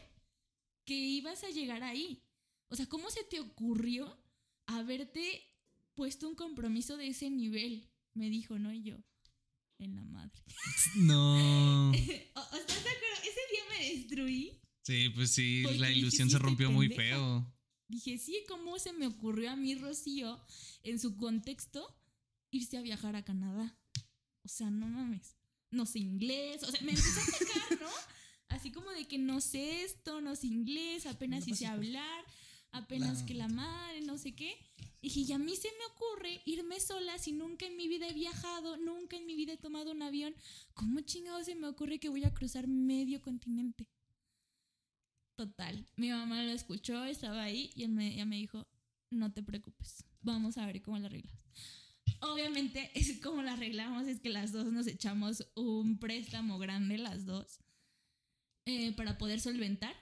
que 0.84 0.94
ibas 0.94 1.44
a 1.44 1.50
llegar 1.50 1.82
ahí? 1.82 2.22
O 2.68 2.76
sea, 2.76 2.86
¿cómo 2.86 3.10
se 3.10 3.24
te 3.24 3.40
ocurrió 3.40 4.18
haberte 4.66 5.47
puesto 5.98 6.28
un 6.28 6.36
compromiso 6.36 6.96
de 6.96 7.08
ese 7.08 7.28
nivel, 7.28 7.84
me 8.14 8.30
dijo, 8.30 8.56
¿no? 8.56 8.72
Y 8.72 8.84
yo, 8.84 8.96
en 9.80 9.96
la 9.96 10.04
madre. 10.04 10.40
No. 10.94 11.92
¿Estás 11.92 12.84
de 12.84 12.90
acuerdo? 12.90 13.16
Ese 13.22 13.40
día 13.50 13.62
me 13.68 13.94
destruí. 13.96 14.60
Sí, 14.84 15.08
pues 15.08 15.32
sí, 15.32 15.64
la 15.76 15.90
ilusión 15.90 16.30
se 16.30 16.38
rompió 16.38 16.70
muy 16.70 16.88
feo. 16.88 17.52
Dije, 17.88 18.16
sí, 18.16 18.44
¿cómo 18.46 18.78
se 18.78 18.92
me 18.92 19.08
ocurrió 19.08 19.50
a 19.50 19.56
mí, 19.56 19.74
Rocío, 19.74 20.40
en 20.84 21.00
su 21.00 21.16
contexto, 21.16 21.84
irse 22.52 22.78
a 22.78 22.82
viajar 22.82 23.16
a 23.16 23.24
Canadá? 23.24 23.76
O 24.44 24.48
sea, 24.48 24.70
no 24.70 24.86
mames. 24.86 25.36
No 25.72 25.84
sé 25.84 25.98
inglés. 25.98 26.62
O 26.62 26.70
sea, 26.70 26.80
me 26.82 26.92
empezó 26.92 27.18
a 27.18 27.24
atacar, 27.24 27.80
¿no? 27.80 27.90
Así 28.50 28.70
como 28.70 28.92
de 28.92 29.08
que 29.08 29.18
no 29.18 29.40
sé 29.40 29.82
esto, 29.82 30.20
no 30.20 30.36
sé 30.36 30.46
inglés, 30.46 31.06
apenas 31.06 31.48
hice 31.48 31.66
hablar, 31.66 32.24
apenas 32.70 33.24
que 33.24 33.34
la 33.34 33.48
madre, 33.48 34.00
no 34.02 34.16
sé 34.16 34.36
qué. 34.36 34.56
Dije, 35.00 35.20
y 35.20 35.32
a 35.32 35.38
mí 35.38 35.54
se 35.54 35.68
me 35.68 35.84
ocurre 35.94 36.42
irme 36.44 36.80
sola 36.80 37.18
si 37.18 37.32
nunca 37.32 37.66
en 37.66 37.76
mi 37.76 37.86
vida 37.86 38.08
he 38.08 38.12
viajado, 38.12 38.76
nunca 38.76 39.16
en 39.16 39.26
mi 39.26 39.36
vida 39.36 39.52
he 39.52 39.56
tomado 39.56 39.92
un 39.92 40.02
avión. 40.02 40.34
¿Cómo 40.74 41.00
chingado 41.00 41.42
se 41.44 41.54
me 41.54 41.68
ocurre 41.68 42.00
que 42.00 42.08
voy 42.08 42.24
a 42.24 42.34
cruzar 42.34 42.66
medio 42.66 43.22
continente? 43.22 43.88
Total. 45.36 45.86
Mi 45.94 46.10
mamá 46.10 46.42
lo 46.42 46.50
escuchó, 46.50 47.04
estaba 47.04 47.44
ahí 47.44 47.70
y 47.76 47.86
me, 47.86 48.14
ella 48.14 48.26
me 48.26 48.36
dijo, 48.36 48.66
no 49.10 49.32
te 49.32 49.42
preocupes, 49.42 50.04
vamos 50.20 50.58
a 50.58 50.66
ver 50.66 50.82
cómo 50.82 50.98
la 50.98 51.06
arreglas. 51.06 51.38
Obviamente, 52.20 52.90
es 52.98 53.20
como 53.20 53.42
la 53.42 53.52
arreglamos, 53.52 54.08
es 54.08 54.20
que 54.20 54.30
las 54.30 54.50
dos 54.50 54.66
nos 54.72 54.88
echamos 54.88 55.46
un 55.54 55.98
préstamo 56.00 56.58
grande, 56.58 56.98
las 56.98 57.24
dos, 57.24 57.60
eh, 58.66 58.92
para 58.96 59.16
poder 59.16 59.40
solventar. 59.40 59.94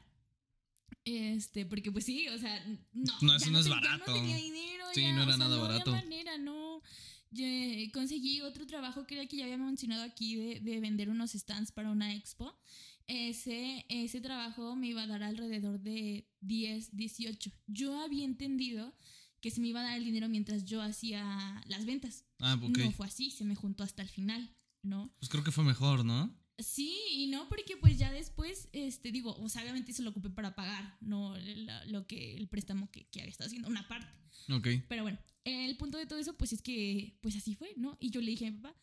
Este, 1.06 1.64
porque 1.64 1.92
pues 1.92 2.04
sí, 2.04 2.26
o 2.28 2.36
sea, 2.36 2.62
no. 2.92 3.12
No, 3.22 3.36
eso 3.36 3.48
no 3.50 3.60
es 3.60 3.66
ya 3.66 3.76
barato. 3.76 4.04
no 4.08 4.14
tenía 4.14 4.36
dinero. 4.36 4.84
Sí, 4.92 5.02
ya, 5.02 5.12
no 5.12 5.22
era 5.22 5.34
o 5.34 5.36
sea, 5.36 5.38
nada 5.38 5.56
no 5.56 5.64
había 5.64 5.78
barato. 5.78 5.92
manera, 5.92 6.36
no. 6.36 6.82
Yo, 7.30 7.44
conseguí 7.92 8.40
otro 8.40 8.66
trabajo 8.66 9.06
que 9.06 9.14
era 9.14 9.22
el 9.22 9.28
que 9.28 9.36
ya 9.36 9.44
había 9.44 9.56
mencionado 9.56 10.02
aquí 10.02 10.34
de, 10.34 10.60
de 10.60 10.80
vender 10.80 11.08
unos 11.08 11.30
stands 11.30 11.70
para 11.70 11.90
una 11.90 12.12
expo. 12.12 12.58
Ese, 13.06 13.86
ese 13.88 14.20
trabajo 14.20 14.74
me 14.74 14.88
iba 14.88 15.04
a 15.04 15.06
dar 15.06 15.22
alrededor 15.22 15.78
de 15.78 16.28
10, 16.40 16.96
18. 16.96 17.52
Yo 17.68 18.00
había 18.00 18.24
entendido 18.24 18.92
que 19.40 19.52
se 19.52 19.60
me 19.60 19.68
iba 19.68 19.80
a 19.80 19.84
dar 19.84 19.96
el 19.96 20.04
dinero 20.04 20.28
mientras 20.28 20.64
yo 20.64 20.82
hacía 20.82 21.62
las 21.66 21.86
ventas. 21.86 22.24
Ah, 22.40 22.58
ok. 22.60 22.78
No 22.78 22.90
fue 22.90 23.06
así, 23.06 23.30
se 23.30 23.44
me 23.44 23.54
juntó 23.54 23.84
hasta 23.84 24.02
el 24.02 24.08
final, 24.08 24.52
¿no? 24.82 25.14
Pues 25.20 25.28
creo 25.28 25.44
que 25.44 25.52
fue 25.52 25.62
mejor, 25.62 26.04
¿no? 26.04 26.34
Sí, 26.58 26.96
y 27.10 27.26
no, 27.26 27.48
porque 27.48 27.76
pues 27.76 27.98
ya 27.98 28.10
después, 28.10 28.68
este, 28.72 29.12
digo, 29.12 29.32
o 29.38 29.48
sea, 29.48 29.62
obviamente 29.62 29.92
se 29.92 30.02
lo 30.02 30.10
ocupé 30.10 30.30
para 30.30 30.54
pagar, 30.54 30.96
no 31.02 31.36
La- 31.36 31.84
lo 31.86 32.06
que, 32.06 32.34
el 32.34 32.48
préstamo 32.48 32.90
que, 32.90 33.06
que 33.08 33.20
había 33.20 33.30
estado 33.30 33.48
haciendo, 33.48 33.68
una 33.68 33.86
parte. 33.88 34.08
Ok. 34.50 34.68
Pero 34.88 35.02
bueno, 35.02 35.18
el 35.44 35.76
punto 35.76 35.98
de 35.98 36.06
todo 36.06 36.18
eso, 36.18 36.34
pues 36.36 36.52
es 36.54 36.62
que, 36.62 37.18
pues 37.20 37.36
así 37.36 37.54
fue, 37.54 37.74
¿no? 37.76 37.96
Y 38.00 38.10
yo 38.10 38.20
le 38.22 38.30
dije 38.30 38.46
a 38.46 38.50
mi 38.52 38.58
papá, 38.58 38.80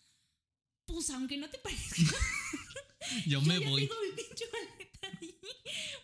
pues 0.85 1.09
aunque 1.09 1.37
no 1.37 1.49
te 1.49 1.57
parezca, 1.59 1.95
Yo 3.25 3.39
yo 3.39 3.41
me 3.41 3.59
ya 3.59 3.69
voy. 3.69 3.81
tengo 3.87 4.01
mi 4.01 4.15
pinche 4.15 4.45
maleta 4.51 5.19
ahí. 5.19 5.35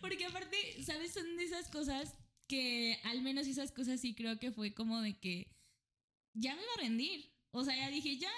Porque 0.00 0.26
aparte, 0.26 0.82
¿sabes? 0.84 1.12
Son 1.12 1.36
de 1.36 1.44
esas 1.44 1.68
cosas 1.70 2.14
que, 2.46 2.98
al 3.04 3.22
menos 3.22 3.46
esas 3.46 3.72
cosas 3.72 4.00
sí 4.00 4.14
creo 4.14 4.38
que 4.38 4.50
fue 4.52 4.74
como 4.74 5.00
de 5.00 5.18
que 5.18 5.56
ya 6.34 6.54
me 6.56 6.62
iba 6.62 6.72
a 6.74 6.80
rendir. 6.82 7.29
O 7.52 7.64
sea, 7.64 7.76
ya 7.76 7.90
dije, 7.90 8.16
ya, 8.16 8.30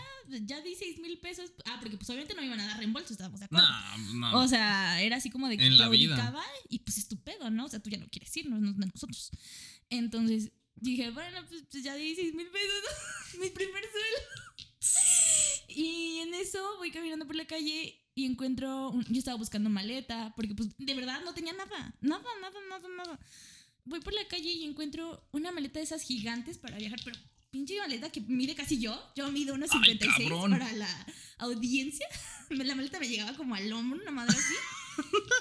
ya 0.45 0.61
di 0.63 0.75
seis 0.75 0.99
mil 0.99 1.19
pesos. 1.19 1.53
Ah, 1.67 1.77
porque 1.81 1.97
pues 1.99 2.09
obviamente 2.09 2.35
no 2.35 2.41
me 2.41 2.47
iban 2.47 2.61
a 2.61 2.67
dar 2.67 2.79
reembolso, 2.79 3.13
estábamos 3.13 3.41
de 3.41 3.47
acuerdo. 3.47 3.67
No, 4.15 4.15
no. 4.33 4.41
O 4.41 4.49
sea, 4.49 5.01
era 5.03 5.17
así 5.17 5.29
como 5.31 5.49
de 5.49 5.59
que 5.59 5.67
En 5.67 5.77
la 5.77 5.89
vida. 5.89 6.33
y 6.69 6.79
pues 6.81 6.97
estupendo, 6.99 7.51
¿no? 7.51 7.67
O 7.67 7.69
sea, 7.69 7.81
tú 7.81 7.91
ya 7.91 7.99
no 7.99 8.07
quieres 8.09 8.35
ir, 8.37 8.49
no 8.49 8.59
no 8.59 8.71
es 8.71 8.79
de 8.79 8.87
nosotros. 8.87 9.31
Entonces 9.91 10.51
dije, 10.77 11.11
bueno, 11.11 11.39
pues, 11.49 11.65
pues, 11.71 11.85
ya 11.85 11.95
di 11.95 12.15
seis 12.15 12.35
mil 12.35 12.47
pesos, 12.49 12.85
mi 13.41 13.51
primer 13.51 13.83
sueldo. 13.83 15.69
Y 15.69 16.19
en 16.21 16.35
eso 16.35 16.77
voy 16.79 16.91
caminando 16.91 17.27
por 17.27 17.37
la 17.37 17.47
calle 17.47 17.99
y 18.15 18.25
encuentro, 18.27 18.91
un- 18.91 19.05
yo 19.05 19.19
estaba 19.19 19.37
buscando 19.39 19.71
maleta, 19.71 20.33
porque 20.37 20.55
pues 20.55 20.71
de 20.77 20.95
verdad 20.95 21.21
no 21.25 21.33
tenía 21.35 21.53
nada, 21.55 21.95
nada, 22.01 22.25
nada, 22.41 22.59
nada, 22.69 22.89
nada. 22.97 23.21
Voy 23.85 24.01
por 24.01 24.13
la 24.13 24.27
calle 24.29 24.51
y 24.51 24.65
encuentro 24.65 25.27
una 25.33 25.51
maleta 25.51 25.79
de 25.81 25.85
esas 25.85 26.03
gigantes 26.03 26.59
para 26.59 26.77
viajar, 26.79 27.01
pero 27.05 27.19
pinche 27.53 27.79
maleta 27.79 28.11
que 28.11 28.21
mide 28.23 28.55
casi 28.57 28.79
yo. 28.81 28.99
Yo 29.15 29.31
mido 29.31 29.55
unos 29.55 29.71
Ay, 29.71 29.79
56 29.85 30.29
cabrón. 30.29 30.51
para 30.51 30.73
la 30.73 31.07
audiencia. 31.39 32.07
La 32.51 32.75
maleta 32.75 32.99
me 32.99 33.09
llegaba 33.09 33.35
como 33.37 33.55
al 33.55 33.73
hombro, 33.73 34.01
una 34.01 34.11
madre 34.11 34.37
así. 34.37 34.55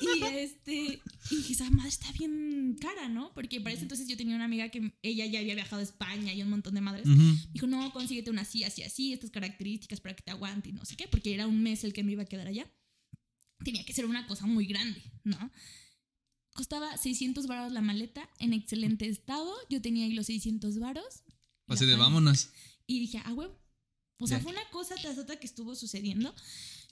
Y 0.01 0.24
este, 0.24 1.01
y 1.30 1.36
dije, 1.36 1.53
esa 1.53 1.70
madre 1.72 1.89
está 1.89 2.10
bien 2.13 2.77
cara, 2.80 3.10
¿no? 3.10 3.34
Porque 3.34 3.60
para 3.60 3.74
ese 3.74 3.84
entonces 3.84 4.08
yo 4.08 4.15
tenía 4.15 4.36
una 4.36 4.46
amiga 4.46 4.70
que 4.70 4.94
ella 5.01 5.25
ya 5.25 5.39
había 5.39 5.56
viajado 5.56 5.82
a 5.82 5.84
España 5.84 6.34
y 6.34 6.41
un 6.41 6.50
montón 6.50 6.74
de 6.74 6.82
madres. 6.82 7.06
Ujú. 7.06 7.36
Dijo, 7.51 7.68
no, 7.68 7.91
consíguete 7.91 8.30
una 8.30 8.44
así, 8.44 8.63
así, 8.63 8.84
así, 8.84 9.12
estas 9.12 9.30
características 9.30 10.00
para 10.00 10.15
que 10.15 10.24
te 10.24 10.32
aguante 10.32 10.70
y 10.70 10.72
no 10.74 10.86
sé 10.86 10.96
qué, 10.96 11.08
porque 11.08 11.34
era 11.34 11.48
un 11.48 11.62
mes 11.62 11.84
el 11.84 11.91
que 11.91 12.03
me 12.03 12.13
iba 12.13 12.24
a 12.24 12.27
quedar 12.27 12.48
allá. 12.48 12.72
Tenía 13.63 13.84
que 13.84 13.94
ser 13.94 14.06
una 14.06 14.25
cosa 14.25 14.46
muy 14.46 14.65
grande, 14.65 15.01
¿no? 15.24 15.51
Costaba 16.53 16.96
600 16.98 17.46
varos 17.48 17.74
la 17.74 17.82
maleta, 17.82 18.30
en 18.39 18.53
excelente 18.53 19.06
estado. 19.08 19.53
Yo 19.70 19.82
tenía 19.82 20.06
ahí 20.06 20.13
los 20.13 20.27
600 20.27 20.80
varos. 20.80 21.24
Así 21.68 21.86
de 21.86 21.96
vámonos. 21.96 22.50
Y 22.88 23.00
dije, 23.00 23.22
ah, 23.25 23.34
huevo. 23.34 23.58
O 24.18 24.27
sea, 24.27 24.38
Ya. 24.38 24.44
fue 24.44 24.51
una 24.51 24.70
cosa 24.70 24.96
tras 25.01 25.18
otra 25.18 25.39
que 25.39 25.48
estuvo 25.48 25.75
sucediendo. 25.75 26.34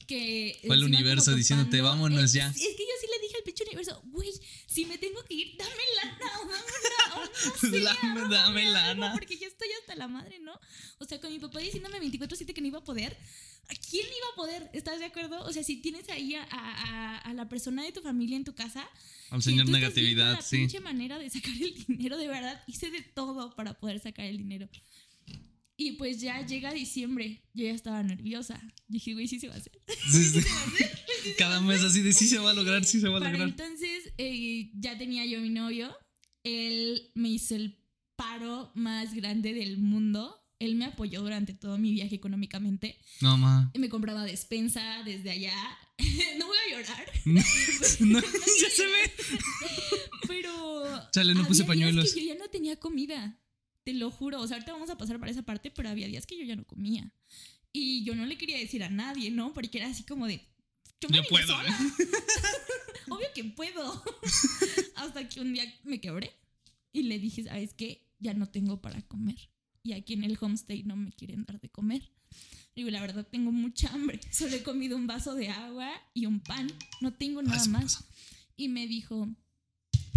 Que 0.08 0.60
Fue 0.66 0.76
el 0.76 0.84
universo 0.84 1.36
diciéndote. 1.36 1.82
"Vámonos 1.82 2.24
Es- 2.24 2.34
ya". 2.34 2.48
Es, 2.48 2.56
que 2.56 2.62
yo 2.64 2.96
sí 3.02 3.08
le 3.12 3.20
dije 3.28 3.29
pinche 3.50 3.64
universo, 3.66 4.02
güey, 4.06 4.32
si 4.68 4.86
me 4.86 4.98
tengo 4.98 5.24
que 5.26 5.34
ir, 5.34 5.58
dame 5.58 5.84
lana, 5.98 6.32
o 6.42 6.48
dame 6.48 7.16
o 7.16 7.26
no 7.26 7.56
sé, 7.56 8.30
Dame- 8.30 8.72
lana. 8.72 9.14
Porque 9.14 9.38
ya 9.38 9.48
estoy 9.48 9.70
hasta 9.82 9.96
la 9.96 10.08
madre, 10.08 10.40
¿no? 10.40 10.54
O 11.00 11.06
sea, 11.06 11.20
con 11.20 11.32
mi 11.32 11.40
papá 11.40 11.60
diciéndome 11.60 12.00
24-7 12.00 12.54
que 12.54 12.62
no 12.62 12.68
iba 12.68 12.80
a 12.80 12.84
poder. 12.84 13.18
¿A 13.72 13.76
quién 13.76 14.06
iba 14.06 14.28
a 14.34 14.36
poder? 14.36 14.70
¿Estás 14.74 14.98
de 15.00 15.06
acuerdo? 15.06 15.44
O 15.44 15.54
sea, 15.54 15.64
si 15.64 15.78
tienes 15.78 16.10
ahí 16.10 16.34
a, 16.36 16.44
a- 16.44 16.48
a- 16.50 17.18
a 17.20 17.34
la 17.36 17.48
persona 17.48 17.84
de 17.84 17.92
tu 17.92 18.02
familia 18.02 18.36
en 18.36 18.44
tu 18.44 18.56
casa, 18.56 18.88
Al 19.30 19.40
y 19.40 19.44
señor 19.44 19.70
negatividad, 19.70 20.34
la 20.34 20.42
sí. 20.42 20.58
pinche 20.58 20.80
manera 20.80 21.20
de 21.20 21.30
sacar 21.30 21.52
el 21.52 21.86
dinero, 21.86 22.18
de 22.18 22.28
verdad. 22.28 22.64
Hice 22.68 22.90
de 22.90 23.02
todo 23.02 23.56
para 23.56 23.74
poder 23.76 24.00
sacar 24.00 24.26
el 24.26 24.38
dinero. 24.38 24.68
Y 25.82 25.94
pues 25.94 26.20
ya 26.20 26.46
llega 26.46 26.74
diciembre. 26.74 27.42
Yo 27.54 27.64
ya 27.66 27.72
estaba 27.72 28.04
nerviosa. 28.04 28.62
Dije, 28.90 29.14
güey, 29.14 29.30
sí 29.30 29.40
se 29.40 29.48
va 29.48 29.56
a 29.56 29.58
hacer. 29.58 29.72
Sí, 30.12 30.24
sí. 30.26 30.42
Cada 31.38 31.62
mes 31.62 31.82
así 31.84 32.02
de 32.02 32.12
sí 32.12 32.28
se 32.28 32.38
va 32.38 32.52
a 32.52 32.54
lograr, 32.54 32.84
sí 32.84 33.00
se 33.00 33.08
va 33.08 33.18
a 33.18 33.20
Para 33.20 33.32
lograr. 33.32 33.50
entonces 33.50 34.12
eh, 34.18 34.72
ya 34.76 34.98
tenía 34.98 35.26
yo 35.26 35.40
mi 35.40 35.50
novio. 35.50 35.96
Él 36.44 37.12
me 37.16 37.30
hizo 37.30 37.56
el 37.56 37.78
paro 38.18 38.72
más 38.76 39.14
grande 39.14 39.54
del 39.54 39.78
mundo. 39.78 40.36
Él 40.60 40.76
me 40.76 40.84
apoyó 40.86 41.22
durante 41.22 41.54
todo 41.54 41.78
mi 41.78 41.94
viaje 41.94 42.16
económicamente. 42.16 42.98
No, 43.22 43.38
ma. 43.38 43.72
Me 43.78 43.88
compraba 43.88 44.26
despensa 44.26 45.02
desde 45.06 45.32
allá. 45.32 45.54
no 46.38 46.48
voy 46.48 46.58
a 46.58 46.72
llorar, 46.78 47.06
No, 47.26 48.20
ya 48.22 48.70
se 48.70 48.86
ve. 48.86 49.14
pero. 50.28 51.10
Chale, 51.14 51.34
no 51.36 51.48
puse 51.48 51.64
pañuelos. 51.64 52.14
que 52.14 52.26
yo 52.26 52.34
ya 52.34 52.40
no 52.40 52.50
tenía 52.50 52.76
comida. 52.78 53.40
Te 53.90 53.96
lo 53.96 54.12
juro. 54.12 54.40
O 54.40 54.48
sea, 54.48 54.58
ahorita 54.58 54.72
vamos 54.74 54.92
a 54.92 54.98
pasar 55.00 55.20
para 55.20 55.32
esa 55.32 55.42
parte, 55.42 55.72
pero 55.72 55.90
había 55.90 56.08
días 56.08 56.28
que 56.28 56.38
yo 56.38 56.44
ya 56.44 56.56
no 56.56 56.64
comía. 56.64 57.12
Y 57.74 58.04
yo 58.04 58.14
no 58.14 58.26
le 58.28 58.38
quería 58.38 58.58
decir 58.60 58.84
a 58.84 58.90
nadie, 58.92 59.32
¿no? 59.32 59.52
Porque 59.52 59.80
era 59.80 59.88
así 59.88 60.04
como 60.04 60.28
de. 60.28 60.42
Yo, 61.02 61.10
me 61.10 61.18
Yo 61.18 61.24
puedo. 61.28 61.48
sola. 61.48 61.76
Obvio 63.10 63.28
que 63.34 63.44
puedo. 63.46 64.04
Hasta 64.96 65.28
que 65.28 65.42
un 65.42 65.54
día 65.54 65.64
me 65.84 66.00
quebré 66.00 66.32
y 66.92 67.04
le 67.04 67.18
dije, 67.18 67.44
¿sabes 67.46 67.74
qué? 67.74 68.08
Ya 68.20 68.34
no 68.36 68.48
tengo 68.48 68.80
para 68.80 69.02
comer. 69.08 69.50
Y 69.82 69.94
aquí 69.94 70.14
en 70.14 70.24
el 70.24 70.38
homestay 70.40 70.84
no 70.84 70.96
me 70.96 71.12
quieren 71.12 71.46
dar 71.46 71.60
de 71.60 71.70
comer. 71.70 72.12
Digo, 72.76 72.92
la 72.92 73.02
verdad 73.02 73.26
tengo 73.28 73.52
mucha 73.52 73.90
hambre. 73.90 74.20
Solo 74.32 74.56
he 74.56 74.62
comido 74.64 74.96
un 74.98 75.08
vaso 75.08 75.34
de 75.34 75.50
agua 75.50 75.90
y 76.14 76.28
un 76.28 76.42
pan. 76.42 76.72
No 77.02 77.14
tengo 77.14 77.42
nada 77.42 77.60
Ah, 77.66 77.70
más. 77.70 78.04
Y 78.56 78.68
me 78.68 78.86
dijo, 78.88 79.28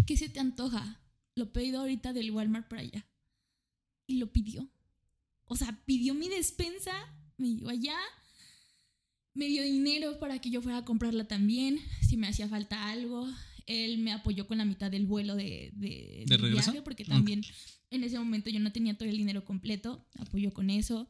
¿qué 0.07 0.17
se 0.19 0.29
te 0.29 0.41
antoja? 0.41 1.01
Lo 1.37 1.53
pedido 1.53 1.81
ahorita 1.81 2.13
del 2.13 2.31
Walmart 2.33 2.69
para 2.69 2.83
allá. 2.83 3.07
Y 4.13 4.19
lo 4.19 4.31
pidió. 4.31 4.69
O 5.47 5.57
sea, 5.57 5.83
pidió 5.87 6.13
mi 6.13 6.29
despensa, 6.29 6.93
me 7.39 7.49
dio 7.49 7.71
allá, 7.71 7.97
me 9.33 9.47
dio 9.47 9.63
dinero 9.63 10.19
para 10.19 10.39
que 10.39 10.51
yo 10.51 10.61
fuera 10.61 10.77
a 10.79 10.85
comprarla 10.85 11.27
también, 11.27 11.81
si 12.07 12.19
me 12.19 12.29
hacía 12.29 12.47
falta 12.47 12.91
algo. 12.91 13.27
Él 13.65 13.97
me 13.99 14.13
apoyó 14.13 14.47
con 14.47 14.59
la 14.59 14.67
mitad 14.67 14.91
del 14.91 15.07
vuelo 15.07 15.35
de, 15.35 15.71
de, 15.73 16.25
¿De 16.27 16.37
viaje, 16.37 16.83
porque 16.83 17.07
también 17.07 17.41
en 17.89 18.05
ese 18.05 18.19
momento 18.19 18.51
yo 18.51 18.61
no 18.61 18.71
tenía 18.71 18.99
todo 18.99 19.09
el 19.09 19.17
dinero 19.17 19.47
completo, 19.47 20.07
me 20.15 20.25
apoyó 20.25 20.53
con 20.53 20.69
eso. 20.69 21.09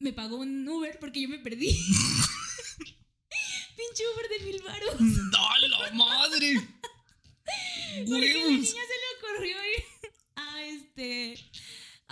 Me 0.00 0.12
pagó 0.12 0.38
un 0.38 0.68
Uber 0.68 0.98
porque 0.98 1.22
yo 1.22 1.28
me 1.28 1.38
perdí. 1.38 1.68
Pinche 3.76 4.02
Uber 4.14 4.28
de 4.30 4.46
mil 4.46 4.60
baros. 4.62 5.00
¡No, 5.00 5.58
la 5.68 5.92
madre! 5.92 6.54
Porque 8.08 8.32
a 8.32 8.36
la 8.36 8.50
niña 8.50 8.64
se 8.64 8.74
le 8.74 9.08
ocurrió 9.20 9.56
ir 9.76 9.84
a 10.34 10.64
este 10.64 11.36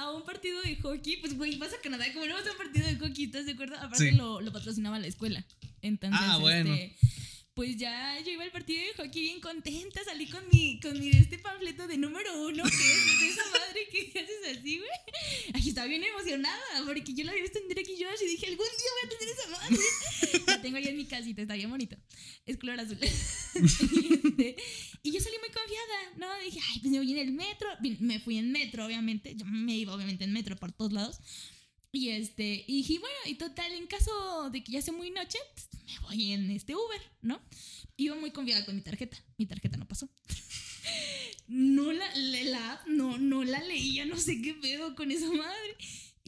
a 0.00 0.10
un 0.12 0.22
partido 0.24 0.60
de 0.62 0.76
hockey. 0.76 1.16
Pues 1.18 1.36
güey, 1.36 1.56
vas 1.56 1.72
a 1.72 1.80
Canadá, 1.80 2.04
como 2.12 2.26
no 2.26 2.34
vas 2.34 2.46
a 2.46 2.52
un 2.52 2.56
partido 2.58 2.86
de 2.86 2.96
hockey, 2.96 3.24
¿estás 3.24 3.46
de 3.46 3.52
acuerdo? 3.52 3.76
Aparte 3.76 4.10
Sí. 4.10 4.16
lo, 4.16 4.40
lo 4.40 4.52
patrocinaba 4.52 4.98
la 4.98 5.06
escuela. 5.06 5.44
Entonces, 5.82 6.20
Ah, 6.22 6.38
bueno. 6.38 6.72
este, 6.74 6.96
pues 7.54 7.76
ya 7.76 8.18
yo 8.24 8.30
iba 8.30 8.44
al 8.44 8.50
partido 8.52 8.80
de 8.82 8.94
hockey 9.02 9.22
bien 9.22 9.40
contenta, 9.40 10.02
salí 10.04 10.26
con 10.26 10.42
mi, 10.52 10.80
con 10.80 10.98
mi 10.98 11.10
este 11.10 11.38
panfleto 11.38 11.86
de 11.86 11.98
número 11.98 12.30
uno, 12.46 12.62
que 12.64 12.68
es 12.70 13.20
de 13.20 13.28
esa 13.28 13.44
madre 13.50 13.88
que 13.90 14.18
haces 14.20 14.58
así, 14.58 14.78
güey. 14.78 14.90
Ay, 15.54 15.68
estaba 15.68 15.86
bien 15.86 16.02
emocionada, 16.04 16.60
porque 16.86 17.12
yo 17.12 17.24
la 17.24 17.32
había 17.32 17.42
visto 17.42 17.58
en 17.58 17.70
y 17.70 18.04
Josh 18.04 18.22
y 18.22 18.26
dije, 18.28 18.46
algún 18.46 18.66
día 18.66 18.90
voy 18.96 19.04
a 19.04 19.18
tener 19.18 19.34
esa 19.34 19.48
madre. 19.50 20.49
Tengo 20.60 20.76
ahí 20.76 20.86
en 20.86 20.96
mi 20.96 21.06
casita, 21.06 21.42
está 21.42 21.54
bien 21.54 21.70
bonito. 21.70 21.96
Es 22.46 22.56
color 22.56 22.80
azul. 22.80 22.98
y, 23.00 23.06
este, 24.14 24.56
y 25.02 25.12
yo 25.12 25.20
salí 25.20 25.36
muy 25.38 25.50
confiada, 25.50 26.16
¿no? 26.16 26.44
Dije, 26.44 26.60
ay, 26.70 26.80
pues 26.80 26.90
me 26.92 26.98
voy 26.98 27.12
en 27.12 27.18
el 27.18 27.32
metro. 27.32 27.68
Me 28.00 28.20
fui 28.20 28.38
en 28.38 28.52
metro, 28.52 28.86
obviamente. 28.86 29.34
Yo 29.36 29.44
me 29.46 29.76
iba, 29.76 29.94
obviamente, 29.94 30.24
en 30.24 30.32
metro 30.32 30.56
por 30.56 30.72
todos 30.72 30.92
lados. 30.92 31.18
Y 31.92 32.10
este, 32.10 32.64
y 32.66 32.76
dije, 32.78 32.98
bueno, 33.00 33.16
y 33.26 33.34
total, 33.34 33.72
en 33.72 33.86
caso 33.86 34.50
de 34.50 34.62
que 34.62 34.72
ya 34.72 34.82
sea 34.82 34.94
muy 34.94 35.10
noche, 35.10 35.38
pues, 35.54 35.68
me 35.84 35.98
voy 36.06 36.32
en 36.32 36.50
este 36.50 36.74
Uber, 36.76 37.00
¿no? 37.20 37.40
Iba 37.96 38.14
muy 38.14 38.30
confiada 38.30 38.64
con 38.64 38.76
mi 38.76 38.82
tarjeta. 38.82 39.16
Mi 39.36 39.46
tarjeta 39.46 39.76
no 39.76 39.86
pasó. 39.86 40.08
No 41.52 41.90
la, 41.90 42.14
la, 42.14 42.44
la 42.44 42.82
no, 42.86 43.18
no 43.18 43.42
la 43.42 43.60
leía, 43.64 44.06
no 44.06 44.16
sé 44.16 44.40
qué 44.40 44.54
pedo 44.54 44.94
con 44.94 45.10
esa 45.10 45.28
madre. 45.32 45.76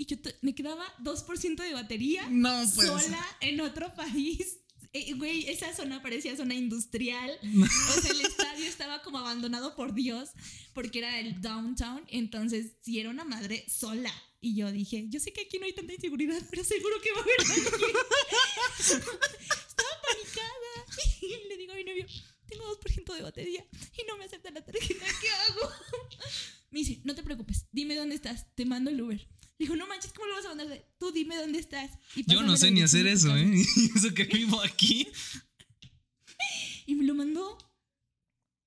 Y 0.02 0.06
yo 0.06 0.16
me 0.40 0.52
quedaba 0.52 0.85
2% 1.04 1.62
de 1.62 1.75
batería 1.75 2.26
No, 2.28 2.64
pues. 2.75 2.88
sola 2.88 3.25
en 3.40 3.61
otro 3.61 3.94
país. 3.94 4.59
Eh, 4.94 5.14
güey, 5.14 5.49
esa 5.49 5.75
zona 5.75 6.02
parecía 6.02 6.37
zona 6.37 6.54
industrial. 6.54 7.30
O 7.97 8.00
sea, 8.02 8.11
el 8.11 8.21
estadio 8.21 8.66
estaba 8.66 9.00
como 9.00 9.18
abandonado 9.21 9.75
por 9.75 9.94
Dios 9.94 10.28
porque 10.75 10.99
era 10.99 11.18
el 11.18 11.40
downtown. 11.40 12.04
Entonces, 12.09 12.73
si 12.82 13.00
era 13.00 13.09
una 13.09 13.25
madre 13.25 13.64
sola. 13.71 14.12
Y 14.42 14.54
yo 14.54 14.71
dije, 14.71 15.06
yo 15.09 15.18
sé 15.18 15.32
que 15.32 15.42
aquí 15.42 15.59
no 15.59 15.64
hay 15.64 15.73
tanta 15.73 15.94
inseguridad, 15.94 16.42
pero 16.50 16.62
seguro 16.62 17.00
que 17.00 17.11
va 17.12 17.21
a 17.21 17.23
haber 17.23 17.40
alguien. 17.40 17.97
Estaba 18.78 19.94
panicada. 20.02 20.73
Y 21.23 21.49
le 21.49 21.56
digo 21.56 21.73
a 21.73 21.76
mi 21.76 21.85
novio, 21.85 22.06
tengo 22.47 22.64
2% 22.78 23.14
de 23.14 23.23
batería 23.23 23.64
y 23.97 24.06
no 24.06 24.18
me 24.18 24.25
acepta 24.26 24.50
la 24.50 24.62
tarjeta. 24.62 25.06
¿Qué 25.23 25.28
hago? 25.30 25.71
Me 26.71 26.80
dice, 26.80 27.00
no 27.04 27.14
te 27.14 27.23
preocupes, 27.23 27.64
dime 27.73 27.94
dónde 27.94 28.14
estás, 28.16 28.47
te 28.54 28.66
mando 28.66 28.90
el 28.90 29.00
Uber. 29.00 29.26
Dijo, 29.62 29.76
no 29.76 29.87
manches, 29.87 30.12
¿cómo 30.12 30.26
lo 30.26 30.35
vas 30.35 30.45
a 30.47 30.54
mandar? 30.57 30.85
Tú 30.99 31.12
dime 31.12 31.37
dónde 31.37 31.61
estás. 31.61 31.88
Y 32.16 32.28
Yo 32.28 32.42
no 32.42 32.57
sé 32.57 32.73
ni 32.73 32.83
hacer 32.83 33.07
eso, 33.07 33.37
¿eh? 33.37 33.62
Eso 33.95 34.12
que 34.12 34.25
vivo 34.25 34.61
aquí. 34.61 35.07
Y 36.85 36.97
me 36.97 37.04
lo 37.04 37.14
mandó. 37.14 37.57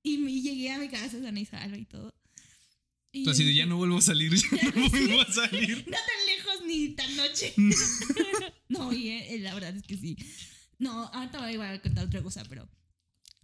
Y 0.04 0.20
me 0.20 0.32
llegué 0.32 0.72
a 0.72 0.78
mi 0.78 0.88
casa 0.88 1.22
sana 1.22 1.38
y 1.38 1.46
salva 1.46 1.78
y 1.78 1.84
todo. 1.84 2.16
Y 3.12 3.30
así 3.30 3.44
de 3.44 3.54
ya 3.54 3.66
no 3.66 3.75
vuelvo 3.75 3.98
a 3.98 4.02
salir, 4.02 4.34
ya, 4.52 4.72
no 4.74 4.90
vuelvo 4.90 5.20
a 5.20 5.32
salir. 5.34 5.86
No 5.86 5.98
tan 5.98 6.25
lejos 6.28 6.66
ni 6.66 6.88
tan 6.96 7.18
noche. 7.18 7.54
no, 8.70 8.94
y 8.94 9.10
eh, 9.10 9.40
la 9.40 9.54
verdad 9.54 9.75
es 9.75 9.84
que 9.84 9.98
sí. 9.98 10.16
No, 10.80 11.08
ahorita 11.08 11.40
voy 11.42 11.56
a 11.56 11.82
contar 11.82 12.06
otra 12.06 12.24
cosa, 12.24 12.46
pero, 12.48 12.70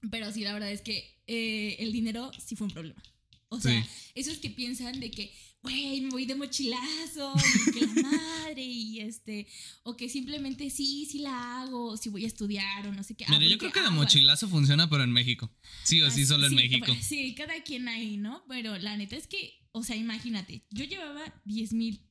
pero 0.10 0.32
sí, 0.32 0.40
la 0.46 0.54
verdad 0.54 0.72
es 0.72 0.80
que 0.80 1.22
eh, 1.28 1.76
el 1.80 1.92
dinero 1.92 2.32
sí 2.42 2.56
fue 2.56 2.68
un 2.68 2.74
problema. 2.74 3.04
O 3.50 3.60
sea, 3.60 3.86
esos 4.16 4.38
que 4.38 4.50
piensan 4.50 5.02
de 5.02 5.12
que, 5.12 5.34
güey, 5.62 6.02
me 6.02 6.10
voy 6.10 6.26
de 6.26 6.36
mochilazo, 6.36 7.34
y 7.68 7.72
que 7.72 7.86
la 7.86 8.02
madre, 8.02 8.64
y 8.64 9.00
este, 9.00 9.48
o 9.84 9.96
que 9.96 10.10
simplemente 10.10 10.70
sí, 10.70 11.06
sí 11.06 11.20
la 11.20 11.62
hago, 11.62 11.98
si 11.98 12.10
voy 12.10 12.24
a 12.24 12.28
estudiar 12.28 12.88
o 12.88 12.94
no 12.94 13.04
sé 13.04 13.16
qué. 13.16 13.26
Mira, 13.30 13.46
yo 13.46 13.58
creo 13.58 13.72
que 13.72 13.82
de 13.82 13.90
mochilazo 13.90 14.48
funciona, 14.48 14.90
pero 14.90 15.04
en 15.04 15.12
México. 15.12 15.52
Sí 15.84 16.02
o 16.02 16.10
sí, 16.10 16.26
solo 16.26 16.48
en 16.48 16.56
México. 16.56 16.92
sí, 17.02 17.36
cada 17.36 17.62
quien 17.64 17.88
ahí, 17.88 18.18
¿no? 18.18 18.44
Pero 18.48 18.78
la 18.78 18.98
neta 18.98 19.16
es 19.16 19.28
que, 19.28 19.66
o 19.72 19.84
sea, 19.84 19.96
imagínate, 19.96 20.66
yo 20.72 20.86
llevaba 20.86 21.22
10 21.46 21.74
mil, 21.74 22.02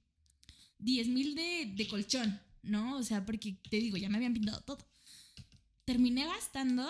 10 0.79 1.09
mil 1.09 1.35
de, 1.35 1.73
de 1.75 1.89
colchón, 1.89 2.41
¿no? 2.63 2.97
O 2.97 3.03
sea, 3.03 3.27
porque 3.27 3.59
te 3.69 3.79
digo, 3.79 3.97
ya 3.97 4.09
me 4.09 4.17
habían 4.17 4.35
pintado 4.35 4.61
todo. 4.61 4.79
Terminé 5.85 6.25
gastando 6.27 6.89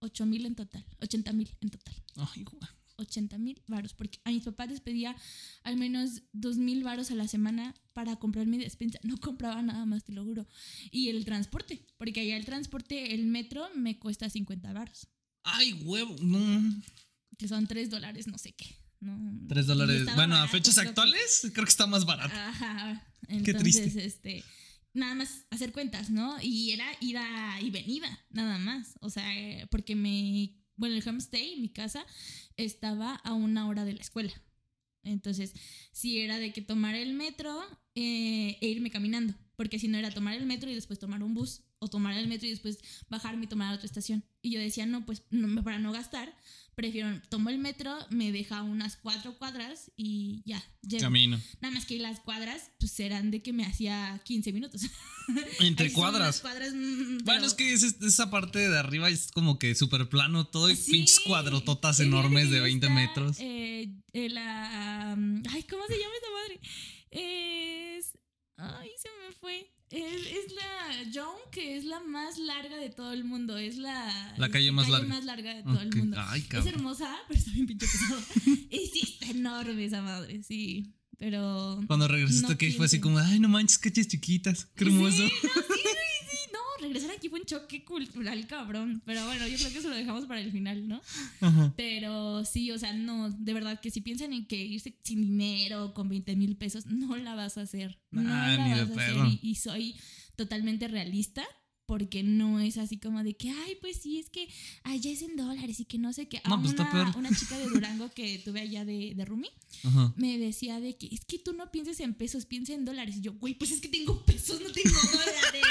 8 0.00 0.26
mil 0.26 0.44
en 0.44 0.54
total, 0.54 0.84
80 1.00 1.32
mil 1.32 1.48
en 1.62 1.70
total. 1.70 1.94
Ay, 2.16 2.44
güey. 2.44 2.79
80 3.00 3.38
mil 3.38 3.60
varos, 3.66 3.94
porque 3.94 4.20
a 4.24 4.30
mis 4.30 4.44
papás 4.44 4.70
les 4.70 4.80
pedía 4.80 5.16
al 5.62 5.76
menos 5.76 6.22
2 6.32 6.58
mil 6.58 6.82
varos 6.84 7.10
a 7.10 7.14
la 7.14 7.28
semana 7.28 7.74
para 7.92 8.16
comprar 8.16 8.46
mi 8.46 8.58
despensa. 8.58 8.98
No 9.02 9.16
compraba 9.18 9.62
nada 9.62 9.84
más, 9.86 10.04
te 10.04 10.12
lo 10.12 10.24
juro. 10.24 10.46
Y 10.90 11.08
el 11.08 11.24
transporte, 11.24 11.86
porque 11.98 12.20
allá 12.20 12.36
el 12.36 12.44
transporte, 12.44 13.14
el 13.14 13.26
metro 13.26 13.68
me 13.74 13.98
cuesta 13.98 14.30
50 14.30 14.72
varos. 14.72 15.08
Ay, 15.42 15.72
huevo, 15.72 16.16
no. 16.22 16.82
Que 17.38 17.48
son 17.48 17.66
3 17.66 17.90
dólares, 17.90 18.26
no 18.26 18.38
sé 18.38 18.52
qué. 18.52 18.76
No, 19.00 19.18
3 19.48 19.66
dólares. 19.66 20.06
Bueno, 20.14 20.36
a 20.36 20.46
fechas 20.48 20.78
actuales 20.78 21.50
creo 21.52 21.64
que 21.64 21.70
está 21.70 21.86
más 21.86 22.04
barato. 22.04 22.34
Ajá. 22.34 23.06
Entonces, 23.28 23.96
este 23.96 24.44
nada 24.92 25.14
más 25.14 25.46
hacer 25.50 25.72
cuentas, 25.72 26.10
¿no? 26.10 26.36
Y 26.42 26.72
era 26.72 26.86
ida 27.00 27.60
y 27.60 27.70
venida, 27.70 28.26
nada 28.30 28.58
más. 28.58 28.94
O 29.00 29.10
sea, 29.10 29.24
porque 29.70 29.94
me 29.94 30.56
bueno, 30.80 30.96
el 30.96 31.06
homestay, 31.06 31.60
mi 31.60 31.68
casa, 31.68 32.06
estaba 32.56 33.14
a 33.14 33.34
una 33.34 33.68
hora 33.68 33.84
de 33.84 33.92
la 33.92 34.00
escuela. 34.00 34.32
Entonces, 35.02 35.52
si 35.92 36.20
era 36.20 36.38
de 36.38 36.52
que 36.52 36.62
tomar 36.62 36.94
el 36.94 37.12
metro 37.12 37.62
eh, 37.94 38.56
e 38.60 38.68
irme 38.68 38.90
caminando, 38.90 39.34
porque 39.56 39.78
si 39.78 39.88
no 39.88 39.98
era 39.98 40.10
tomar 40.10 40.34
el 40.34 40.46
metro 40.46 40.70
y 40.70 40.74
después 40.74 40.98
tomar 40.98 41.22
un 41.22 41.34
bus, 41.34 41.62
o 41.80 41.88
tomar 41.88 42.16
el 42.16 42.28
metro 42.28 42.46
y 42.46 42.50
después 42.50 42.78
bajarme 43.08 43.44
y 43.44 43.48
tomar 43.48 43.72
a 43.72 43.74
otra 43.74 43.86
estación. 43.86 44.24
Y 44.42 44.50
yo 44.50 44.60
decía, 44.60 44.86
no, 44.86 45.04
pues 45.04 45.22
no, 45.30 45.62
para 45.62 45.78
no 45.78 45.92
gastar, 45.92 46.34
prefiero, 46.80 47.10
tomo 47.28 47.50
el 47.50 47.58
metro, 47.58 47.94
me 48.08 48.32
deja 48.32 48.62
unas 48.62 48.96
cuatro 48.96 49.36
cuadras 49.36 49.90
y 49.98 50.42
ya, 50.46 50.64
Camino. 50.98 51.38
Nada 51.60 51.74
más 51.74 51.84
que 51.84 51.98
las 51.98 52.20
cuadras, 52.20 52.70
pues 52.80 52.98
eran 53.00 53.30
de 53.30 53.42
que 53.42 53.52
me 53.52 53.66
hacía 53.66 54.18
15 54.24 54.52
minutos. 54.54 54.80
Entre 55.60 55.92
cuadras. 55.92 56.42
Mm, 56.72 57.18
bueno, 57.24 57.44
es 57.44 57.52
que 57.52 57.74
esa 57.74 58.30
parte 58.30 58.66
de 58.66 58.78
arriba 58.78 59.10
es 59.10 59.30
como 59.30 59.58
que 59.58 59.74
súper 59.74 60.08
plano, 60.08 60.46
todo 60.46 60.70
y 60.70 60.76
pinches 60.76 61.20
cuadrototas 61.20 62.00
enormes 62.00 62.50
de 62.50 62.60
20 62.60 62.88
metros. 62.88 63.36
Eh, 63.40 63.92
eh, 64.14 64.28
la, 64.30 65.12
ay, 65.12 65.62
¿cómo 65.64 65.86
se 65.86 65.98
llama 65.98 66.14
esa 66.16 66.30
madre? 66.32 66.60
Es. 67.10 68.18
Ay, 68.56 68.90
se 68.96 69.08
me 69.26 69.34
fue. 69.34 69.70
Es, 69.90 70.52
la 70.52 71.10
John, 71.12 71.36
que 71.50 71.76
es 71.76 71.84
la 71.84 71.98
más 72.00 72.38
larga 72.38 72.76
de 72.76 72.90
todo 72.90 73.12
el 73.12 73.24
mundo. 73.24 73.58
Es 73.58 73.76
la, 73.76 74.34
la 74.36 74.48
calle, 74.48 74.70
más, 74.70 74.88
larga. 74.88 75.08
más 75.08 75.24
larga 75.24 75.54
de 75.54 75.62
todo 75.64 75.80
el 75.80 75.94
mundo. 75.96 76.16
es 76.34 76.66
hermosa, 76.66 77.16
pero 77.26 77.38
está 77.38 77.50
bien 77.50 77.66
pinche 77.66 77.86
pesado. 77.86 78.20
y 78.70 78.86
sí, 78.86 79.00
está 79.02 79.30
enorme 79.30 79.84
esa 79.84 80.00
madre, 80.00 80.42
sí. 80.44 80.94
Pero. 81.18 81.80
Cuando 81.88 82.06
regresaste 82.06 82.52
aquí 82.52 82.72
fue 82.72 82.86
así 82.86 83.00
como, 83.00 83.18
ay, 83.18 83.40
no 83.40 83.48
manches, 83.48 83.78
caches 83.78 84.06
chiquitas. 84.06 84.66
Qué 84.76 84.84
hermoso. 84.84 85.26
Sí, 85.26 85.48
regresar 86.80 87.10
aquí 87.10 87.28
fue 87.28 87.40
un 87.40 87.46
choque 87.46 87.84
cultural 87.84 88.46
cabrón. 88.46 89.02
Pero 89.04 89.24
bueno, 89.26 89.46
yo 89.46 89.56
creo 89.56 89.72
que 89.72 89.78
eso 89.78 89.88
lo 89.88 89.96
dejamos 89.96 90.26
para 90.26 90.40
el 90.40 90.50
final, 90.50 90.88
¿no? 90.88 91.00
Pero 91.76 92.44
sí, 92.44 92.70
o 92.70 92.78
sea, 92.78 92.92
no, 92.92 93.30
de 93.30 93.54
verdad 93.54 93.80
que 93.80 93.90
si 93.90 94.00
piensan 94.00 94.32
en 94.32 94.46
que 94.46 94.56
irse 94.56 94.96
sin 95.02 95.22
dinero, 95.22 95.94
con 95.94 96.08
20 96.08 96.36
mil 96.36 96.56
pesos, 96.56 96.86
no 96.86 97.16
la 97.16 97.34
vas 97.34 97.58
a 97.58 97.62
hacer. 97.62 97.98
No 98.10 98.22
ah, 98.22 98.56
la 98.56 98.84
vas 98.84 98.96
a 98.96 99.02
hacer. 99.02 99.38
y 99.42 99.54
soy 99.56 99.96
totalmente 100.36 100.88
realista 100.88 101.44
porque 101.90 102.22
no 102.22 102.60
es 102.60 102.78
así 102.78 102.98
como 102.98 103.24
de 103.24 103.34
que, 103.34 103.50
ay, 103.50 103.76
pues 103.80 103.96
sí, 103.96 104.20
es 104.20 104.30
que 104.30 104.48
allá 104.84 105.10
es 105.10 105.22
en 105.22 105.34
dólares 105.34 105.80
y 105.80 105.86
que 105.86 105.98
no 105.98 106.12
sé 106.12 106.28
qué. 106.28 106.40
No, 106.48 106.62
pues 106.62 106.74
una, 106.74 107.12
una, 107.16 107.36
chica 107.36 107.58
de 107.58 107.66
Durango 107.66 108.08
que 108.14 108.38
tuve 108.44 108.60
allá 108.60 108.84
de, 108.84 109.12
de 109.16 109.24
Rumi 109.24 109.48
me 110.14 110.38
decía 110.38 110.78
de 110.78 110.96
que 110.96 111.08
es 111.10 111.24
que 111.24 111.40
tú 111.40 111.52
no 111.52 111.72
pienses 111.72 111.98
en 111.98 112.14
pesos, 112.14 112.46
piensa 112.46 112.74
en 112.74 112.84
dólares. 112.84 113.16
Y 113.16 113.22
yo, 113.22 113.32
güey, 113.32 113.54
pues 113.54 113.72
es 113.72 113.80
que 113.80 113.88
tengo 113.88 114.24
pesos, 114.24 114.60
no 114.60 114.70
tengo 114.70 114.96
dólares. 115.12 115.64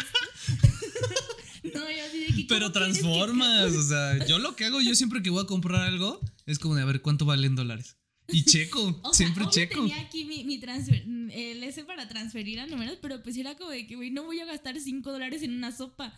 Que. 2.49 2.55
Pero 2.55 2.71
transformas, 2.71 3.73
o 3.73 3.83
sea, 3.83 4.25
yo 4.25 4.39
lo 4.39 4.55
que 4.55 4.65
hago, 4.65 4.81
yo 4.81 4.95
siempre 4.95 5.21
que 5.21 5.29
voy 5.29 5.43
a 5.43 5.47
comprar 5.47 5.81
algo, 5.81 6.19
es 6.45 6.59
como 6.59 6.75
de 6.75 6.81
a 6.81 6.85
ver 6.85 7.01
cuánto 7.01 7.25
valen 7.25 7.55
dólares. 7.55 7.97
Y 8.31 8.43
checo, 8.45 9.01
siempre 9.13 9.45
checo. 9.49 9.81
Tenía 9.81 10.01
aquí 10.01 10.25
mi, 10.25 10.43
mi 10.43 10.59
transfer, 10.59 11.03
el 11.31 11.63
S 11.63 11.83
para 11.85 12.07
transferir 12.07 12.59
a 12.59 12.67
números, 12.67 12.97
pero 13.01 13.21
pues 13.23 13.37
era 13.37 13.55
como 13.55 13.71
de 13.71 13.87
que, 13.87 13.95
güey, 13.95 14.11
no 14.11 14.23
voy 14.23 14.39
a 14.39 14.45
gastar 14.45 14.79
5 14.79 15.11
dólares 15.11 15.43
en 15.43 15.53
una 15.53 15.71
sopa. 15.71 16.13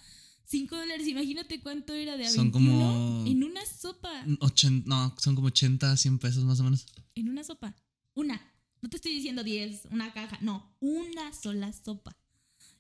5 0.46 0.76
dólares, 0.76 1.08
imagínate 1.08 1.62
cuánto 1.62 1.94
era 1.94 2.18
de 2.18 2.26
a 2.26 2.30
Son 2.30 2.52
como. 2.52 3.24
En 3.26 3.44
una 3.44 3.66
sopa. 3.66 4.26
no, 4.26 5.16
son 5.18 5.36
como 5.36 5.48
80, 5.48 5.96
100 5.96 6.20
pesos 6.20 6.44
más 6.44 6.60
o 6.60 6.64
menos. 6.64 6.86
En 7.16 7.30
una 7.30 7.44
sopa. 7.44 7.76
Una. 8.14 8.42
No 8.82 8.90
te 8.90 8.98
estoy 8.98 9.14
diciendo 9.14 9.44
10, 9.44 9.90
una 9.92 10.12
caja. 10.12 10.38
No, 10.42 10.76
una 10.80 11.34
sola 11.34 11.72
sopa. 11.72 12.18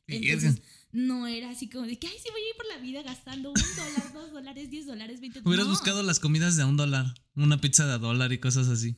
Entonces, 0.08 0.62
no 0.92 1.28
era 1.28 1.50
así 1.50 1.70
como 1.70 1.86
de 1.86 1.98
que, 1.98 2.08
ay, 2.08 2.18
sí 2.22 2.30
voy 2.32 2.42
a 2.42 2.50
ir 2.50 2.56
por 2.56 2.68
la 2.68 2.78
vida 2.78 3.02
gastando 3.02 3.50
un 3.50 3.76
dólar, 3.76 4.14
dos 4.14 4.32
dólares, 4.32 4.70
diez 4.70 4.86
dólares, 4.86 5.22
veinte 5.22 5.42
Hubieras 5.44 5.68
buscado 5.68 6.04
las 6.04 6.20
comidas 6.20 6.58
de 6.58 6.64
a 6.64 6.68
un 6.68 6.78
dólar, 6.78 7.14
una 7.36 7.62
pizza 7.62 7.86
de 7.86 7.94
a 7.94 7.98
dólar 7.98 8.34
y 8.34 8.40
cosas 8.40 8.68
así. 8.68 8.98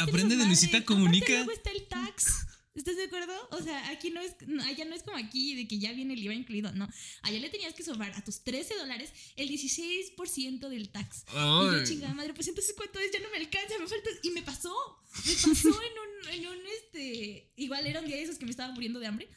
Aprende 0.00 0.36
de 0.36 0.46
Luisita 0.46 0.84
Comunica. 0.84 1.32
luego 1.32 1.52
está 1.52 1.70
el 1.70 1.86
tax. 1.88 2.46
¿Estás 2.78 2.96
de 2.96 3.04
acuerdo? 3.04 3.32
O 3.50 3.60
sea, 3.60 3.90
aquí 3.90 4.10
no 4.10 4.20
es, 4.20 4.36
allá 4.64 4.84
no 4.84 4.94
es 4.94 5.02
como 5.02 5.16
aquí 5.16 5.56
de 5.56 5.66
que 5.66 5.80
ya 5.80 5.92
viene 5.92 6.14
el 6.14 6.22
IVA 6.22 6.34
incluido, 6.34 6.70
no. 6.72 6.88
Allá 7.22 7.40
le 7.40 7.50
tenías 7.50 7.74
que 7.74 7.82
sumar 7.82 8.12
a 8.14 8.22
tus 8.22 8.44
13 8.44 8.76
dólares 8.76 9.12
el 9.34 9.48
16% 9.48 10.68
del 10.68 10.88
tax. 10.90 11.24
Y 11.32 11.34
yo, 11.34 11.84
chingada 11.84 12.14
madre, 12.14 12.34
pues 12.34 12.46
entonces 12.46 12.72
¿cuánto 12.76 13.00
es? 13.00 13.10
Ya 13.12 13.18
no 13.18 13.30
me 13.30 13.38
alcanza, 13.38 13.74
me 13.80 13.88
falta. 13.88 14.10
Y 14.22 14.30
me 14.30 14.42
pasó, 14.42 14.72
me 15.26 15.32
pasó 15.32 15.68
en 15.68 15.74
un, 15.74 16.34
en 16.34 16.46
un, 16.46 16.58
este, 16.84 17.52
igual 17.56 17.84
era 17.84 17.98
un 17.98 18.06
día 18.06 18.14
de 18.14 18.22
esos 18.22 18.38
que 18.38 18.44
me 18.44 18.52
estaba 18.52 18.72
muriendo 18.72 19.00
de 19.00 19.08
hambre. 19.08 19.28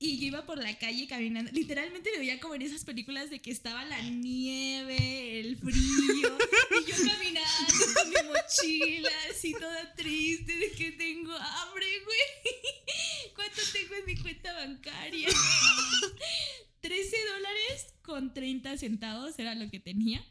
Y 0.00 0.18
yo 0.18 0.26
iba 0.26 0.46
por 0.46 0.58
la 0.58 0.78
calle 0.78 1.08
caminando. 1.08 1.50
Literalmente 1.52 2.10
me 2.12 2.18
veía 2.20 2.38
como 2.38 2.54
en 2.54 2.62
esas 2.62 2.84
películas 2.84 3.30
de 3.30 3.40
que 3.40 3.50
estaba 3.50 3.84
la 3.84 4.00
nieve, 4.02 5.40
el 5.40 5.56
frío. 5.56 5.74
y 5.74 6.90
yo 6.90 6.96
caminando 7.04 7.84
con 7.94 8.08
mi 8.08 8.16
mochila, 8.28 9.10
así 9.30 9.52
toda 9.54 9.94
triste, 9.94 10.56
de 10.56 10.70
que 10.70 10.92
tengo 10.92 11.32
hambre, 11.32 11.86
güey. 12.04 13.34
¿Cuánto 13.34 13.60
tengo 13.72 13.94
en 13.96 14.06
mi 14.06 14.16
cuenta 14.16 14.52
bancaria? 14.52 15.28
13 16.80 17.16
dólares 17.34 17.94
con 18.02 18.32
30 18.32 18.78
centavos 18.78 19.36
era 19.38 19.56
lo 19.56 19.68
que 19.68 19.80
tenía. 19.80 20.24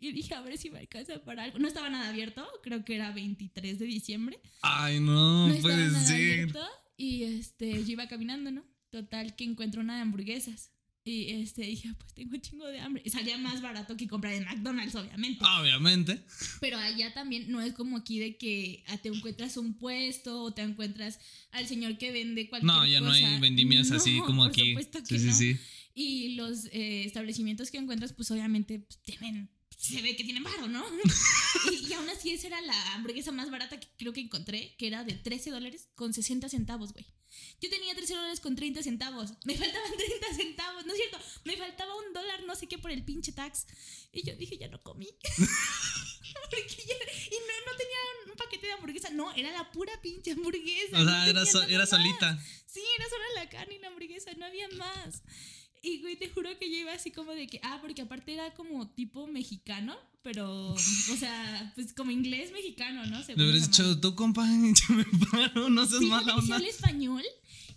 Y 0.00 0.12
dije, 0.12 0.34
a 0.34 0.40
ver 0.40 0.58
si 0.58 0.68
me 0.68 0.80
alcanza 0.80 1.22
para 1.24 1.44
algo. 1.44 1.58
No 1.60 1.68
estaba 1.68 1.88
nada 1.90 2.08
abierto, 2.08 2.46
creo 2.62 2.84
que 2.84 2.96
era 2.96 3.12
23 3.12 3.78
de 3.78 3.86
diciembre. 3.86 4.40
Ay, 4.62 4.98
no, 4.98 5.48
no 5.48 5.56
puede 5.62 5.90
ser. 5.90 6.52
y 6.96 7.22
este, 7.22 7.84
yo 7.84 7.92
iba 7.92 8.08
caminando, 8.08 8.50
¿no? 8.50 8.75
Total 8.96 9.36
que 9.36 9.44
encuentro 9.44 9.82
una 9.82 9.96
de 9.96 10.00
hamburguesas. 10.00 10.70
Y 11.04 11.32
este, 11.32 11.60
dije, 11.60 11.92
pues 11.98 12.14
tengo 12.14 12.34
un 12.34 12.40
chingo 12.40 12.66
de 12.66 12.80
hambre. 12.80 13.02
Y 13.04 13.10
salía 13.10 13.36
más 13.36 13.60
barato 13.60 13.94
que 13.94 14.08
comprar 14.08 14.32
en 14.32 14.44
McDonald's, 14.44 14.94
obviamente. 14.94 15.44
Obviamente. 15.60 16.24
Pero 16.62 16.78
allá 16.78 17.12
también 17.12 17.50
no 17.50 17.60
es 17.60 17.74
como 17.74 17.98
aquí 17.98 18.18
de 18.18 18.38
que 18.38 18.82
te 19.02 19.10
encuentras 19.10 19.58
un 19.58 19.74
puesto 19.74 20.44
o 20.44 20.54
te 20.54 20.62
encuentras 20.62 21.20
al 21.50 21.66
señor 21.66 21.98
que 21.98 22.10
vende 22.10 22.48
cualquier 22.48 22.72
cosa. 22.72 22.80
No, 22.80 22.90
ya 22.90 23.00
no 23.02 23.10
hay 23.10 23.38
vendimias 23.38 23.90
así 23.90 24.18
como 24.20 24.44
aquí. 24.44 24.74
sí, 25.04 25.18
sí, 25.18 25.32
sí. 25.32 25.60
Y 25.92 26.36
los 26.36 26.64
eh, 26.72 27.04
establecimientos 27.04 27.70
que 27.70 27.76
encuentras, 27.76 28.14
pues 28.14 28.30
obviamente 28.30 28.78
pues, 28.78 28.98
tienen, 29.02 29.50
se 29.76 30.00
ve 30.02 30.16
que 30.16 30.24
tienen 30.24 30.42
barro, 30.44 30.68
¿no? 30.68 30.84
y, 31.70 31.86
y 31.88 31.92
aún 31.92 32.08
así 32.08 32.30
esa 32.30 32.46
era 32.48 32.60
la 32.62 32.94
hamburguesa 32.94 33.30
más 33.32 33.50
barata 33.50 33.78
que 33.78 33.88
creo 33.98 34.12
que 34.12 34.20
encontré, 34.20 34.74
que 34.78 34.86
era 34.86 35.04
de 35.04 35.14
13 35.14 35.50
dólares 35.50 35.88
con 35.94 36.12
60 36.14 36.48
centavos, 36.48 36.92
güey. 36.92 37.06
Yo 37.60 37.68
tenía 37.68 37.94
13 37.94 38.14
dólares 38.14 38.40
con 38.40 38.56
30 38.56 38.82
centavos. 38.82 39.32
Me 39.44 39.56
faltaban 39.56 39.90
30 39.96 40.34
centavos, 40.34 40.86
¿no 40.86 40.92
es 40.92 40.98
cierto? 40.98 41.18
Me 41.44 41.56
faltaba 41.56 41.94
un 41.96 42.12
dólar, 42.14 42.42
no 42.44 42.54
sé 42.56 42.66
qué, 42.66 42.78
por 42.78 42.90
el 42.90 43.04
pinche 43.04 43.32
tax. 43.32 43.66
Y 44.12 44.26
yo 44.26 44.34
dije, 44.36 44.56
ya 44.56 44.68
no 44.68 44.82
comí. 44.82 45.08
Porque 46.50 46.66
ya- 46.76 47.26
y 47.26 47.38
no, 47.38 47.72
no 47.72 47.76
tenía 47.76 48.30
un 48.30 48.36
paquete 48.36 48.66
de 48.66 48.72
hamburguesa, 48.72 49.10
no, 49.10 49.32
era 49.34 49.52
la 49.52 49.70
pura 49.72 49.92
pinche 50.02 50.32
hamburguesa. 50.32 50.98
O 50.98 51.04
no 51.04 51.10
sea, 51.10 51.28
era, 51.28 51.44
tenía 51.44 51.52
so- 51.52 51.62
era 51.62 51.86
solita. 51.86 52.38
Sí, 52.66 52.82
era 52.98 53.08
solo 53.08 53.24
la 53.34 53.48
carne 53.48 53.76
y 53.76 53.78
la 53.78 53.88
hamburguesa, 53.88 54.32
no 54.34 54.44
había 54.46 54.68
más. 54.70 55.22
Y 55.82 56.00
güey, 56.00 56.16
te 56.16 56.28
juro 56.28 56.48
que 56.58 56.70
yo 56.70 56.76
iba 56.76 56.92
así 56.92 57.10
como 57.10 57.32
de 57.32 57.46
que, 57.46 57.60
ah, 57.62 57.78
porque 57.80 58.02
aparte 58.02 58.32
era 58.32 58.54
como 58.54 58.88
tipo 58.90 59.26
mexicano, 59.26 59.96
pero, 60.22 60.72
o 60.72 61.16
sea, 61.18 61.72
pues 61.74 61.92
como 61.92 62.10
inglés 62.10 62.52
mexicano, 62.52 63.06
¿no? 63.06 63.20
Le 63.26 63.34
hubieras 63.34 63.70
dicho, 63.70 64.00
tú, 64.00 64.14
compa, 64.14 64.44
échame 64.70 65.04
paro, 65.30 65.68
no 65.70 65.86
seas 65.86 66.00
Fíjate 66.00 66.24
mala 66.24 66.32
sí 66.34 66.38
onda. 66.40 66.56
habla 66.56 66.68
español 66.68 67.22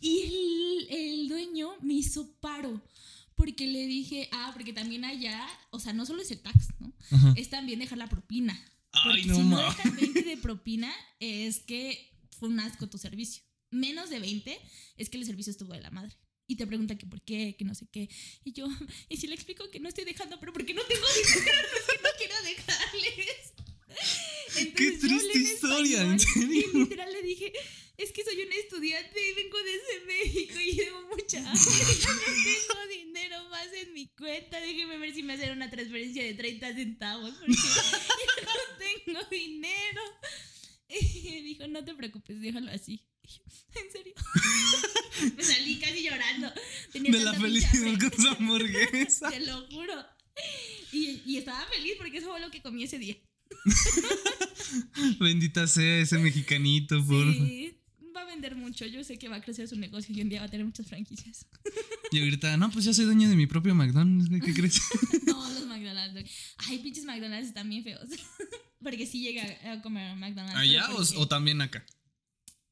y 0.01 0.87
el, 0.89 0.97
el 0.97 1.27
dueño 1.27 1.69
me 1.81 1.93
hizo 1.95 2.31
paro. 2.39 2.81
Porque 3.35 3.67
le 3.67 3.87
dije, 3.87 4.27
ah, 4.33 4.51
porque 4.53 4.73
también 4.73 5.05
allá, 5.05 5.47
o 5.69 5.79
sea, 5.79 5.93
no 5.93 6.05
solo 6.05 6.21
es 6.21 6.29
el 6.29 6.41
tax, 6.41 6.67
¿no? 6.79 6.91
Ajá. 7.11 7.33
Es 7.37 7.49
también 7.49 7.79
dejar 7.79 7.97
la 7.97 8.09
propina. 8.09 8.53
Ay, 8.91 9.01
Porque 9.05 9.25
no 9.27 9.35
si 9.35 9.41
no 9.43 9.57
dejas 9.59 9.95
20 9.95 10.23
de 10.23 10.37
propina, 10.37 10.93
es 11.21 11.59
que 11.59 12.11
fue 12.37 12.49
un 12.49 12.59
asco 12.59 12.89
tu 12.89 12.97
servicio. 12.97 13.41
Menos 13.71 14.09
de 14.09 14.19
20 14.19 14.59
es 14.97 15.09
que 15.09 15.17
el 15.17 15.25
servicio 15.25 15.51
estuvo 15.51 15.71
de 15.73 15.79
la 15.79 15.89
madre. 15.89 16.13
Y 16.49 16.55
te 16.55 16.65
pregunta 16.65 16.97
que 16.97 17.05
por 17.05 17.21
qué, 17.21 17.55
que 17.55 17.63
no 17.63 17.75
sé 17.75 17.85
qué. 17.91 18.09
Y 18.43 18.53
yo, 18.53 18.65
y 19.07 19.17
si 19.17 19.27
le 19.27 19.35
explico 19.35 19.69
que 19.69 19.79
no 19.79 19.87
estoy 19.87 20.03
dejando, 20.03 20.39
pero 20.39 20.51
porque 20.51 20.73
no 20.73 20.81
tengo 20.81 21.05
dinero, 21.13 21.57
no 21.61 21.77
es 21.77 21.85
que 21.85 22.01
no 22.01 22.09
quiero 22.17 22.35
dejarles. 22.41 23.53
Qué 24.75 24.87
Entonces 24.87 25.03
hablé 25.03 25.31
triste 25.31 25.53
historia, 25.53 26.01
¿en 26.01 26.13
español 26.15 26.19
serio? 26.19 26.69
Y 26.73 26.77
literal 26.79 27.13
le 27.13 27.21
dije, 27.21 27.53
es 27.97 28.11
que 28.11 28.23
soy 28.23 28.41
una 28.41 28.55
estudiante 28.55 29.29
y 29.29 29.33
vengo 29.33 29.57
desde 29.61 30.05
México 30.05 30.59
y 30.59 30.71
llevo 30.71 31.01
mucha 31.03 31.37
hambre. 31.37 31.61
No 32.07 32.19
tengo 32.19 32.87
dinero 32.89 33.49
más 33.49 33.67
en 33.73 33.93
mi 33.93 34.07
cuenta. 34.07 34.59
Déjeme 34.59 34.97
ver 34.97 35.13
si 35.13 35.21
me 35.21 35.33
hacen 35.33 35.51
una 35.51 35.69
transferencia 35.69 36.23
de 36.23 36.33
30 36.33 36.73
centavos 36.73 37.35
porque 37.35 37.53
yo 37.53 39.13
no 39.13 39.19
tengo 39.25 39.29
dinero. 39.29 40.01
Y 40.89 41.41
dijo, 41.41 41.67
no 41.67 41.85
te 41.85 41.93
preocupes, 41.93 42.41
déjalo 42.41 42.71
así. 42.71 43.05
¿En 43.75 43.91
serio? 43.91 44.13
me 45.37 45.43
salí 45.43 45.79
casi 45.79 46.03
llorando. 46.03 46.51
Tenía 46.91 47.11
De 47.11 47.19
la 47.19 47.33
felicidad 47.33 47.99
con 47.99 48.21
su 48.21 48.29
hamburguesa. 48.29 49.29
Te 49.31 49.39
lo 49.41 49.65
juro. 49.67 49.93
Y, 50.91 51.21
y 51.25 51.37
estaba 51.37 51.65
feliz 51.67 51.93
porque 51.97 52.17
eso 52.17 52.29
fue 52.29 52.39
lo 52.39 52.49
que 52.49 52.61
comí 52.61 52.83
ese 52.83 52.97
día. 52.97 53.15
Bendita 55.19 55.67
sea 55.67 55.99
ese 55.99 56.17
mexicanito, 56.19 57.05
por. 57.05 57.33
Sí, 57.33 57.77
va 58.15 58.21
a 58.21 58.25
vender 58.25 58.55
mucho. 58.55 58.85
Yo 58.85 59.03
sé 59.03 59.17
que 59.17 59.27
va 59.27 59.37
a 59.37 59.41
crecer 59.41 59.67
su 59.67 59.75
negocio 59.75 60.15
y 60.15 60.21
un 60.21 60.29
día 60.29 60.39
va 60.39 60.45
a 60.45 60.49
tener 60.49 60.65
muchas 60.65 60.87
franquicias. 60.87 61.45
Y 62.11 62.19
ahorita, 62.19 62.57
no, 62.57 62.71
pues 62.71 62.85
ya 62.85 62.93
soy 62.93 63.05
dueño 63.05 63.29
de 63.29 63.35
mi 63.35 63.47
propio 63.47 63.75
McDonald's, 63.75 64.29
¿qué 64.43 64.53
crees? 64.53 64.81
No, 65.25 65.49
los 65.51 65.65
McDonald's. 65.67 66.53
Ay, 66.57 66.79
pinches 66.79 67.05
McDonald's 67.05 67.49
están 67.49 67.69
bien 67.69 67.83
feos. 67.83 68.09
Porque 68.81 69.05
sí 69.05 69.21
llega 69.21 69.43
a 69.71 69.81
comer 69.81 70.15
McDonald's. 70.15 70.55
¿Allá 70.55 70.89
o, 70.91 71.21
o 71.21 71.27
también 71.27 71.61
acá? 71.61 71.85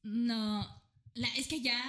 No. 0.02 0.66
La- 1.14 1.34
es 1.36 1.48
que 1.48 1.60
ya, 1.60 1.82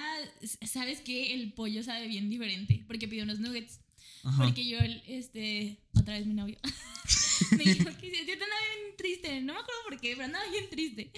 ¿sabes 0.65 1.01
que 1.01 1.33
El 1.33 1.53
pollo 1.53 1.83
sabe 1.83 2.07
bien 2.07 2.29
diferente. 2.29 2.83
Porque 2.87 3.07
pidió 3.07 3.23
unos 3.23 3.39
nuggets. 3.39 3.79
Ajá. 4.23 4.43
Porque 4.43 4.67
yo, 4.67 4.77
este, 5.07 5.77
otra 5.93 6.15
vez 6.17 6.25
mi 6.25 6.33
novio, 6.33 6.57
me 7.51 7.63
dijo 7.63 7.85
que 7.97 8.11
yo 8.11 8.33
andaba 8.33 8.51
bien 8.75 8.97
triste, 8.97 9.41
no 9.41 9.53
me 9.53 9.59
acuerdo 9.59 9.81
por 9.87 9.99
qué, 10.01 10.11
pero 10.11 10.25
andaba 10.25 10.43
bien 10.51 10.69
triste. 10.69 11.11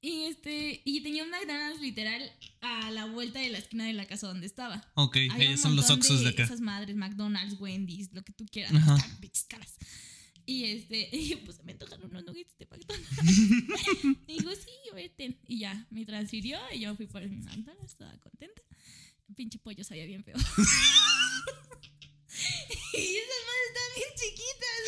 Y 0.00 0.24
este, 0.24 0.82
y 0.84 1.00
tenía 1.00 1.24
un 1.24 1.30
McDonald's 1.30 1.80
literal 1.80 2.22
a 2.60 2.90
la 2.92 3.06
vuelta 3.06 3.40
de 3.40 3.48
la 3.50 3.58
esquina 3.58 3.86
de 3.86 3.94
la 3.94 4.06
casa 4.06 4.28
donde 4.28 4.46
estaba. 4.46 4.88
Ok, 4.94 5.16
ellos 5.16 5.60
son 5.60 5.74
los 5.74 5.86
montón 5.88 5.98
Oxxos 5.98 6.22
de 6.22 6.28
acá. 6.28 6.44
Esas 6.44 6.60
madres, 6.60 6.94
McDonald's, 6.94 7.58
Wendy's, 7.58 8.12
lo 8.12 8.22
que 8.22 8.32
tú 8.32 8.46
quieras. 8.46 8.72
Ajá. 8.74 8.94
Están 8.96 9.18
caras. 9.48 9.74
Y 10.46 10.64
este, 10.64 11.08
y 11.12 11.28
yo, 11.30 11.40
pues 11.44 11.62
me 11.64 11.72
antojan 11.72 12.02
unos 12.04 12.24
nuggets 12.24 12.56
de 12.56 12.66
McDonald's. 12.66 13.08
y 14.28 14.38
dijo, 14.38 14.54
sí, 14.54 14.70
vete. 14.94 15.36
Y 15.46 15.58
ya, 15.58 15.86
me 15.90 16.06
transfirió 16.06 16.58
y 16.72 16.80
yo 16.80 16.94
fui 16.94 17.06
por 17.06 17.22
mi 17.28 17.36
McDonald's, 17.38 17.92
estaba 17.92 18.16
contenta. 18.20 18.62
El 19.28 19.34
pinche 19.34 19.58
pollo 19.58 19.82
sabía 19.82 20.06
bien 20.06 20.22
feo. 20.22 20.36
y 22.92 23.16
esas 23.16 23.42
madres 23.46 23.66
estaban 23.68 23.92
bien 23.96 24.10
chiquitas. 24.16 24.78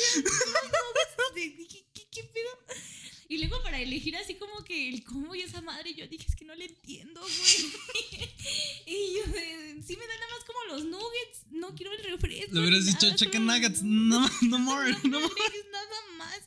De- 1.35 1.51
dije, 1.57 1.87
¿qué, 1.93 2.07
qué 2.11 2.23
pedo? 2.25 2.51
Y 3.31 3.37
luego 3.39 3.63
para 3.63 3.79
elegir 3.81 4.17
así 4.17 4.35
como 4.37 4.65
que 4.65 4.89
el 4.89 5.05
combo 5.05 5.35
y 5.35 5.43
esa 5.43 5.61
madre, 5.61 5.93
yo 5.95 6.07
dije, 6.09 6.25
es 6.27 6.35
que 6.35 6.47
no 6.47 6.55
le 6.55 6.65
entiendo, 6.65 7.21
güey. 7.21 7.73
y 8.87 9.15
yo, 9.17 9.23
eh, 9.37 9.81
sí 9.87 9.97
me 9.97 10.07
dan 10.07 10.19
nada 10.21 10.33
más 10.35 10.45
como 10.47 10.65
los 10.75 10.85
nuggets, 10.87 11.47
no 11.51 11.75
quiero 11.75 11.93
el 11.93 12.05
refresco. 12.05 12.55
Le 12.55 12.61
hubieras 12.61 12.87
dicho 12.87 13.15
chicken 13.17 13.45
nuggets, 13.45 13.83
no, 13.83 14.27
no 14.43 14.59
more, 14.59 14.93
no, 15.05 15.21
more. 15.21 15.35
nada 15.71 16.01
más. 16.17 16.41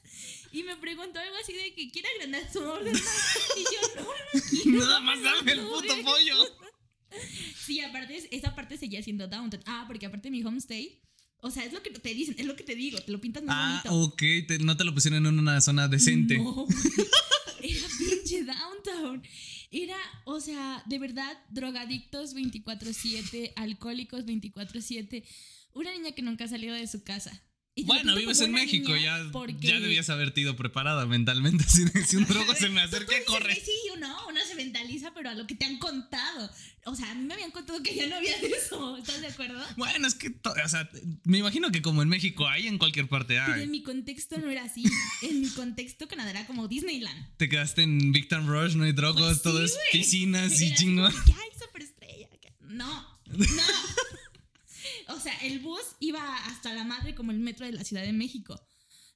Y 0.51 0.63
me 0.63 0.75
preguntó 0.77 1.19
algo 1.19 1.35
así 1.37 1.53
de 1.53 1.73
que 1.73 1.89
quiere 1.91 2.09
agrandar 2.15 2.51
su 2.51 2.59
orden. 2.59 2.93
Y 3.57 3.63
yo, 3.63 4.01
no, 4.01 4.01
no 4.03 4.41
quiero. 4.49 4.79
Nada 4.79 4.99
más 5.01 5.21
dame 5.21 5.51
el 5.51 5.59
puto 5.61 5.81
nuggets". 5.95 6.03
pollo. 6.03 6.57
Sí, 7.63 7.79
aparte, 7.81 8.17
es- 8.17 8.27
esa 8.31 8.55
parte 8.55 8.77
seguía 8.77 9.03
siendo 9.03 9.27
downtown. 9.27 9.61
Ah, 9.67 9.83
porque 9.87 10.07
aparte 10.07 10.31
mi 10.31 10.43
homestay, 10.43 10.99
o 11.41 11.51
sea, 11.51 11.65
es 11.65 11.73
lo 11.73 11.82
que 11.84 11.89
te 11.91 12.13
dicen, 12.13 12.36
es 12.38 12.45
lo 12.45 12.56
que 12.56 12.63
te 12.63 12.75
digo, 12.75 12.99
te 12.99 13.12
lo 13.12 13.19
pintas 13.19 13.43
más 13.43 13.56
Ah, 13.58 13.82
bonito. 13.89 14.08
ok, 14.13 14.21
te- 14.47 14.60
no 14.60 14.77
te 14.77 14.84
lo 14.84 14.93
pusieron 14.93 15.25
en 15.25 15.38
una 15.39 15.60
zona 15.62 15.88
decente. 15.88 16.38
No, 16.38 16.65
era 17.63 17.88
pinche 17.99 18.43
downtown. 18.43 19.23
Era, 19.71 19.97
o 20.25 20.39
sea, 20.41 20.84
de 20.86 20.99
verdad, 20.99 21.38
drogadictos 21.49 22.36
24-7, 22.36 23.54
alcohólicos 23.56 24.25
24-7. 24.25 25.23
Una 25.73 25.91
niña 25.93 26.12
que 26.12 26.21
nunca 26.21 26.43
ha 26.45 26.47
salido 26.49 26.75
de 26.75 26.88
su 26.88 27.04
casa. 27.04 27.41
Y 27.73 27.86
Bueno, 27.86 28.13
vives 28.15 28.41
en 28.41 28.51
México, 28.51 28.93
ya, 28.97 29.23
porque- 29.31 29.55
ya 29.65 29.79
debías 29.79 30.10
haberte 30.10 30.41
ido 30.41 30.57
preparada 30.57 31.05
mentalmente. 31.05 31.63
Si, 31.69 31.88
si 32.05 32.17
un 32.17 32.25
drogo 32.25 32.53
se 32.53 32.67
me 32.67 32.81
acerca, 32.81 33.15
corre. 33.25 33.55
Sí, 33.55 33.71
uno, 33.95 34.13
uno 34.27 34.39
se 34.45 34.55
mentaliza, 34.55 35.13
pero 35.13 35.29
a 35.29 35.36
lo 35.36 35.47
que 35.47 35.55
te 35.55 35.63
han 35.65 35.77
contado. 35.77 36.49
O 36.86 36.95
sea, 36.95 37.10
a 37.12 37.15
mí 37.15 37.23
me 37.23 37.34
habían 37.36 37.51
contado 37.51 37.81
que 37.81 37.95
ya 37.95 38.07
no 38.07 38.15
había 38.17 38.38
de 38.39 38.47
eso. 38.47 38.97
¿Estás 38.97 39.21
de 39.21 39.27
acuerdo? 39.27 39.63
Bueno, 39.77 40.05
es 40.05 40.15
que, 40.15 40.36
o 40.43 40.67
sea, 40.69 40.89
me 41.23 41.38
imagino 41.38 41.71
que 41.71 41.81
como 41.81 42.01
en 42.01 42.10
México 42.10 42.45
hay, 42.47 42.67
en 42.67 42.77
cualquier 42.77 43.07
parte 43.07 43.36
Pero 43.39 43.53
hay. 43.53 43.63
en 43.63 43.71
mi 43.71 43.84
contexto 43.84 44.38
no 44.38 44.49
era 44.51 44.63
así. 44.65 44.84
En 45.21 45.39
mi 45.41 45.49
contexto 45.49 46.07
Canadá 46.10 46.31
era 46.31 46.47
como 46.47 46.67
Disneyland. 46.67 47.38
Te 47.38 47.47
quedaste 47.47 47.84
en 47.84 48.12
Victor 48.12 48.45
Rush, 48.45 48.75
no 48.75 48.84
hay 48.84 48.91
drogos, 48.91 49.21
Pues 49.21 49.41
todo 49.43 49.60
sí, 49.60 49.65
es 49.65 49.73
güey. 49.75 49.86
piscinas 49.93 50.60
y 50.62 50.73
chingón. 50.75 51.13
Ay, 51.15 51.49
superestrella. 51.57 52.27
No, 52.60 53.19
no. 53.27 53.38
o 55.13 55.19
sea, 55.19 55.34
el 55.41 55.60
bus 55.60 55.82
iba 56.00 56.21
hasta 56.47 56.74
la 56.74 56.84
madre 56.84 57.15
como 57.15 57.32
el 57.32 57.39
metro 57.39 57.65
de 57.65 57.71
la 57.74 57.84
Ciudad 57.84 58.04
de 58.04 58.13
México. 58.13 58.60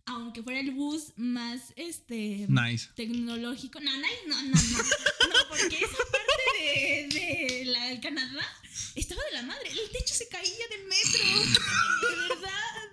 Aunque 0.08 0.44
fuera 0.44 0.60
el 0.60 0.72
bus 0.72 1.14
más 1.16 1.74
este 1.76 2.46
Nice. 2.48 2.90
tecnológico. 2.96 3.80
No, 3.80 3.92
no, 3.92 4.08
no, 4.28 4.42
no, 4.44 4.52
no. 4.52 4.78
No, 4.78 5.50
porque 5.50 5.78
esa 5.78 5.98
parte 6.12 6.44
de, 6.60 7.08
de 7.10 7.66
la 7.66 7.86
del 7.88 8.00
Canadá 8.02 8.46
estaba 8.94 9.24
de 9.24 9.32
la 9.34 9.42
madre. 9.42 9.70
El 9.72 9.90
techo 9.92 10.14
se 10.14 10.28
caía 10.30 10.68
del 10.70 10.86
metro. 10.88 11.24
De 12.10 12.16
verdad. 12.28 12.92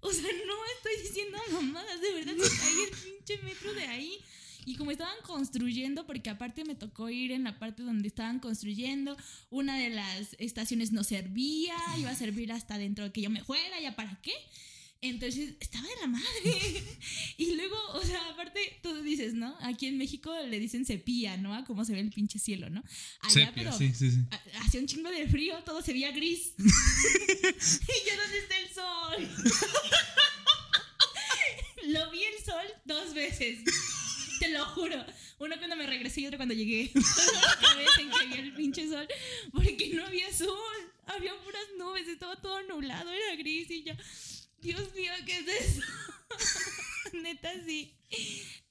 O 0.00 0.12
sea, 0.12 0.22
no 0.22 0.54
estoy 0.76 1.02
diciendo 1.06 1.38
mamadas. 1.52 2.00
De 2.00 2.12
verdad 2.14 2.34
se 2.42 2.56
caía 2.58 2.84
el 2.84 2.90
pinche 2.96 3.38
metro 3.42 3.74
de 3.74 3.82
ahí. 3.86 4.18
Y 4.66 4.76
como 4.76 4.90
estaban 4.90 5.16
construyendo, 5.26 6.06
porque 6.06 6.30
aparte 6.30 6.64
me 6.64 6.74
tocó 6.74 7.10
ir 7.10 7.32
en 7.32 7.44
la 7.44 7.58
parte 7.58 7.82
donde 7.82 8.08
estaban 8.08 8.38
construyendo, 8.40 9.16
una 9.50 9.78
de 9.78 9.90
las 9.90 10.34
estaciones 10.38 10.92
no 10.92 11.04
servía, 11.04 11.74
iba 11.98 12.10
a 12.10 12.14
servir 12.16 12.50
hasta 12.52 12.78
dentro 12.78 13.04
de 13.04 13.12
que 13.12 13.20
yo 13.22 13.30
me 13.30 13.42
fuera, 13.44 13.80
¿ya 13.80 13.94
para 13.94 14.20
qué? 14.22 14.32
Entonces, 15.02 15.54
estaba 15.60 15.86
de 15.86 15.96
la 16.00 16.06
madre. 16.06 16.82
Y 17.36 17.56
luego, 17.56 17.76
o 17.94 18.00
sea, 18.02 18.26
aparte, 18.30 18.78
tú 18.82 19.02
dices, 19.02 19.34
¿no? 19.34 19.54
Aquí 19.60 19.86
en 19.86 19.98
México 19.98 20.32
le 20.48 20.58
dicen 20.60 20.86
cepilla, 20.86 21.36
¿no? 21.36 21.52
A 21.54 21.64
cómo 21.64 21.84
se 21.84 21.92
ve 21.92 22.00
el 22.00 22.10
pinche 22.10 22.38
cielo, 22.38 22.70
¿no? 22.70 22.82
Allá, 23.20 23.32
Sepia, 23.46 23.52
pero 23.54 23.72
sí, 23.76 23.92
sí, 23.92 24.10
sí. 24.12 24.18
ha- 24.30 24.60
hacía 24.64 24.80
un 24.80 24.86
chingo 24.86 25.10
de 25.10 25.28
frío, 25.28 25.58
todo 25.64 25.82
se 25.82 25.92
veía 25.92 26.10
gris. 26.12 26.54
y 26.58 26.62
yo, 26.62 28.16
¿dónde 28.22 28.38
está 28.38 28.58
el 28.58 28.68
sol? 28.72 29.28
Lo 31.88 32.10
vi 32.10 32.22
el 32.22 32.44
sol 32.44 32.66
dos 32.86 33.12
veces. 33.14 33.58
Te 34.40 34.48
lo 34.48 34.64
juro. 34.66 35.04
Una 35.38 35.56
cuando 35.58 35.76
me 35.76 35.86
regresé 35.86 36.22
y 36.22 36.26
otra 36.26 36.38
cuando 36.38 36.54
llegué. 36.54 36.90
La 37.62 37.74
vez 37.74 37.88
en 37.98 38.10
que 38.10 38.26
vi 38.26 38.34
el 38.34 38.54
pinche 38.54 38.88
sol. 38.88 39.06
Porque 39.52 39.90
no 39.94 40.06
había 40.06 40.32
sol. 40.32 40.92
Había 41.06 41.32
puras 41.42 41.66
nubes, 41.78 42.08
estaba 42.08 42.36
todo 42.36 42.62
nublado, 42.62 43.10
era 43.10 43.36
gris 43.36 43.70
y 43.70 43.82
yo. 43.82 43.92
Dios 44.60 44.94
mío, 44.94 45.12
¿qué 45.26 45.38
es 45.38 45.48
eso? 45.48 45.82
Neta, 47.22 47.50
sí. 47.66 47.94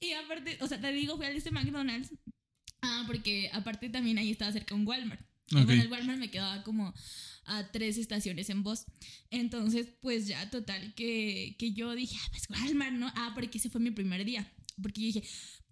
Y 0.00 0.12
aparte, 0.12 0.58
o 0.60 0.66
sea, 0.66 0.80
te 0.80 0.90
digo, 0.92 1.16
fui 1.16 1.26
al 1.26 1.36
este 1.36 1.52
McDonald's. 1.52 2.10
Ah, 2.82 3.04
porque 3.06 3.50
aparte 3.52 3.88
también 3.88 4.18
ahí 4.18 4.32
estaba 4.32 4.52
cerca 4.52 4.74
un 4.74 4.86
Walmart. 4.86 5.20
Ok. 5.52 5.64
Bueno, 5.64 5.82
el 5.82 5.90
Walmart 5.90 6.18
me 6.18 6.30
quedaba 6.30 6.64
como 6.64 6.92
a 7.46 7.70
tres 7.70 7.98
estaciones 7.98 8.50
en 8.50 8.64
voz. 8.64 8.86
Entonces, 9.30 9.86
pues 10.00 10.26
ya 10.26 10.50
total 10.50 10.94
que, 10.94 11.54
que 11.58 11.72
yo 11.72 11.94
dije, 11.94 12.16
ah, 12.20 12.28
pues 12.30 12.50
Walmart, 12.50 12.94
¿no? 12.94 13.12
Ah, 13.14 13.30
porque 13.34 13.58
ese 13.58 13.70
fue 13.70 13.80
mi 13.80 13.92
primer 13.92 14.24
día. 14.24 14.52
Porque 14.82 15.00
yo 15.00 15.06
dije, 15.06 15.22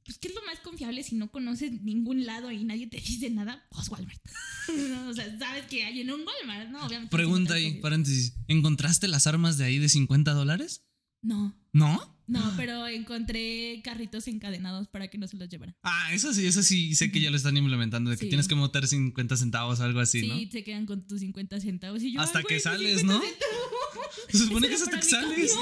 pues, 0.04 0.18
¿qué 0.18 0.28
es 0.28 0.34
lo 0.34 0.42
más 0.44 0.58
confiable 0.60 1.02
si 1.02 1.14
no 1.16 1.30
conoces 1.30 1.72
ningún 1.82 2.24
lado 2.26 2.50
y 2.50 2.64
nadie 2.64 2.86
te 2.86 2.96
dice 3.00 3.30
nada? 3.30 3.66
Pues 3.70 3.88
Walmart. 3.88 4.20
o 5.08 5.14
sea, 5.14 5.38
sabes 5.38 5.66
que 5.66 5.84
hay 5.84 6.00
en 6.00 6.10
un 6.12 6.22
Walmart, 6.26 6.70
¿no? 6.70 6.86
Obviamente. 6.86 7.10
Pregunta 7.14 7.54
ahí, 7.54 7.74
paréntesis. 7.80 8.34
¿Encontraste 8.48 9.08
las 9.08 9.26
armas 9.26 9.58
de 9.58 9.64
ahí 9.64 9.78
de 9.78 9.88
50 9.88 10.32
dólares? 10.32 10.84
No, 11.24 11.56
¿No? 11.72 12.16
no, 12.26 12.52
pero 12.56 12.84
encontré 12.88 13.80
carritos 13.84 14.26
encadenados 14.26 14.88
para 14.88 15.06
que 15.08 15.18
no 15.18 15.28
se 15.28 15.36
los 15.36 15.48
llevaran. 15.48 15.76
Ah, 15.84 16.12
eso 16.12 16.34
sí, 16.34 16.44
eso 16.46 16.64
sí 16.64 16.96
sé 16.96 17.12
que 17.12 17.20
ya 17.20 17.30
lo 17.30 17.36
están 17.36 17.56
implementando, 17.56 18.10
de 18.10 18.16
que 18.16 18.24
Sí. 18.24 18.28
tienes 18.28 18.48
que 18.48 18.56
meter 18.56 18.88
50 18.88 19.36
centavos 19.36 19.78
o 19.78 19.84
algo 19.84 20.00
así, 20.00 20.22
Sí, 20.22 20.26
¿no? 20.26 20.48
te 20.50 20.64
quedan 20.64 20.84
con 20.84 21.06
tus 21.06 21.20
50 21.20 21.60
centavos. 21.60 22.02
Y 22.02 22.10
yo, 22.12 22.20
Hasta 22.20 22.40
"Ay, 22.40 22.44
que 22.48 22.54
mis 22.54 22.62
sales, 22.64 23.00
50 23.02 23.12
¿no? 23.14 23.20
centavos". 23.20 23.56
Se 24.30 24.38
supone 24.38 24.68
que 24.68 24.74
es 24.74 24.82
hasta 24.82 24.98
que 24.98 25.06
sales. 25.06 25.52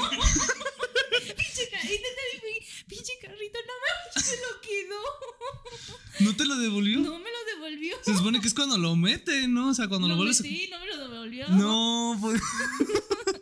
pinche, 1.37 1.69
carrito, 3.41 3.59
no 3.67 3.73
mames, 3.81 4.25
se 4.25 4.35
lo 4.37 4.61
quedó. 4.61 5.01
¿No 6.19 6.35
te 6.35 6.45
lo 6.45 6.55
devolvió? 6.57 6.99
No 6.99 7.19
me 7.19 7.29
lo 7.29 7.55
devolvió. 7.55 7.95
Se 8.03 8.15
supone 8.15 8.39
que 8.41 8.47
es 8.47 8.53
cuando 8.53 8.77
lo 8.77 8.95
mete, 8.95 9.47
¿no? 9.47 9.69
O 9.69 9.73
sea, 9.73 9.87
cuando 9.87 10.07
lo, 10.07 10.13
lo 10.13 10.17
vuelves 10.17 10.39
a- 10.39 10.43
metí, 10.43 10.67
no 10.69 10.79
me 10.79 10.87
lo 10.87 11.09
devolvió. 11.09 11.47
No, 11.49 12.17
pues. 12.21 12.41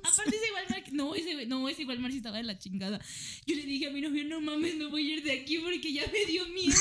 Aparte 0.04 0.36
ese 0.36 0.52
Walmart, 0.54 0.88
no, 0.90 1.16
ese, 1.16 1.46
no, 1.46 1.70
ese 1.70 1.86
Walmart 1.86 2.12
sí 2.12 2.18
estaba 2.18 2.38
de 2.38 2.44
la 2.44 2.58
chingada. 2.58 3.00
Yo 3.46 3.56
le 3.56 3.64
dije 3.64 3.88
a 3.88 3.92
mi 3.92 4.02
novio, 4.02 4.24
no 4.26 4.42
mames, 4.42 4.76
me 4.76 4.86
voy 4.86 5.12
a 5.12 5.16
ir 5.16 5.24
de 5.24 5.32
aquí 5.34 5.58
porque 5.60 5.92
ya 5.94 6.06
me 6.12 6.26
dio 6.26 6.46
miedo. 6.48 6.74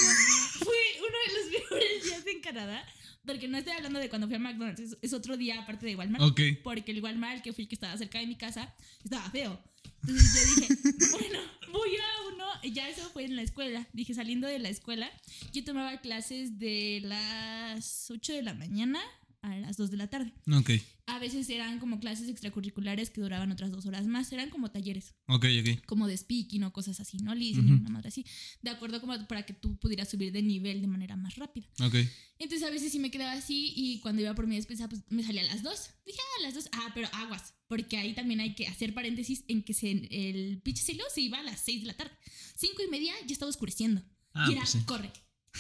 Fue 0.58 0.76
uno 0.98 1.16
de 1.26 1.34
los 1.34 1.60
mejores 1.62 2.04
días 2.04 2.26
en 2.26 2.40
Canadá. 2.40 2.86
Porque 3.26 3.46
no 3.46 3.58
estoy 3.58 3.74
hablando 3.74 3.98
de 3.98 4.08
cuando 4.08 4.26
fui 4.26 4.36
a 4.36 4.38
McDonald's, 4.38 4.96
es, 5.02 5.12
otro 5.12 5.36
día 5.36 5.60
aparte 5.60 5.84
de 5.84 5.94
Walmart. 5.96 6.24
Ok. 6.24 6.40
Porque 6.64 6.92
el 6.92 7.02
Walmart 7.02 7.42
que 7.42 7.52
fui 7.52 7.66
que 7.66 7.74
estaba 7.74 7.94
cerca 7.98 8.18
de 8.20 8.26
mi 8.26 8.36
casa 8.36 8.74
estaba 9.04 9.28
feo. 9.30 9.62
Entonces 10.06 10.56
yo 10.56 10.60
dije, 10.60 10.74
bueno, 11.12 11.38
voy 11.72 11.90
a 11.96 12.32
uno. 12.32 12.44
Ya 12.72 12.88
eso 12.88 13.08
fue 13.10 13.24
en 13.24 13.36
la 13.36 13.42
escuela. 13.42 13.86
Dije, 13.92 14.14
saliendo 14.14 14.46
de 14.46 14.58
la 14.58 14.68
escuela, 14.68 15.10
yo 15.52 15.64
tomaba 15.64 16.00
clases 16.00 16.58
de 16.58 17.00
las 17.04 18.10
8 18.10 18.32
de 18.32 18.42
la 18.42 18.54
mañana 18.54 19.00
a 19.42 19.56
las 19.56 19.76
2 19.76 19.90
de 19.90 19.96
la 19.96 20.08
tarde. 20.08 20.32
Ok, 20.52 20.70
A 21.06 21.18
veces 21.18 21.48
eran 21.48 21.78
como 21.78 22.00
clases 22.00 22.28
extracurriculares 22.28 23.08
que 23.10 23.20
duraban 23.20 23.50
otras 23.52 23.70
dos 23.70 23.86
horas 23.86 24.06
más. 24.06 24.30
Eran 24.32 24.50
como 24.50 24.70
talleres, 24.70 25.14
ok, 25.26 25.44
ok. 25.60 25.84
como 25.86 26.06
de 26.06 26.16
speaking 26.16 26.64
o 26.64 26.72
cosas 26.72 26.98
así, 27.00 27.18
¿no? 27.18 27.34
Listening, 27.34 27.74
Ujú. 27.74 27.80
una 27.82 27.90
madre 27.90 28.08
así. 28.08 28.26
De 28.62 28.70
acuerdo 28.70 29.00
como 29.00 29.16
para 29.26 29.44
que 29.46 29.52
tú 29.54 29.76
pudieras 29.78 30.08
subir 30.10 30.32
de 30.32 30.42
nivel 30.42 30.80
de 30.80 30.86
manera 30.88 31.16
más 31.16 31.36
rápida. 31.36 31.66
Ok. 31.80 31.94
Entonces 32.38 32.66
a 32.66 32.70
veces 32.70 32.92
sí 32.92 32.98
me 32.98 33.10
quedaba 33.10 33.32
así 33.32 33.72
y 33.76 34.00
cuando 34.00 34.22
iba 34.22 34.34
por 34.34 34.46
mi 34.46 34.56
despensa 34.56 34.88
pues 34.88 35.02
me 35.08 35.22
salía 35.24 35.42
a 35.42 35.44
las 35.46 35.62
dos. 35.62 35.90
Dije, 36.04 36.18
ah, 36.20 36.40
a 36.40 36.42
las 36.42 36.54
dos. 36.54 36.68
Ah, 36.72 36.90
pero 36.94 37.08
aguas. 37.12 37.54
Porque 37.68 37.96
ahí 37.96 38.14
también 38.14 38.40
hay 38.40 38.54
que 38.54 38.66
hacer 38.66 38.92
paréntesis 38.94 39.44
en 39.48 39.62
que 39.62 39.74
se, 39.74 39.90
el 39.90 40.60
pinche 40.62 40.82
silo 40.82 41.04
se 41.14 41.20
iba 41.22 41.38
a 41.38 41.42
las 41.42 41.60
seis 41.60 41.80
de 41.80 41.86
la 41.88 41.94
tarde. 41.94 42.12
Cinco 42.56 42.82
y 42.82 42.90
media 42.90 43.14
ya 43.26 43.32
estaba 43.32 43.48
oscureciendo. 43.50 44.02
Ah, 44.34 44.46
y 44.48 44.52
era, 44.52 44.60
pues 44.62 44.70
sí. 44.72 44.80
corre. 44.84 45.10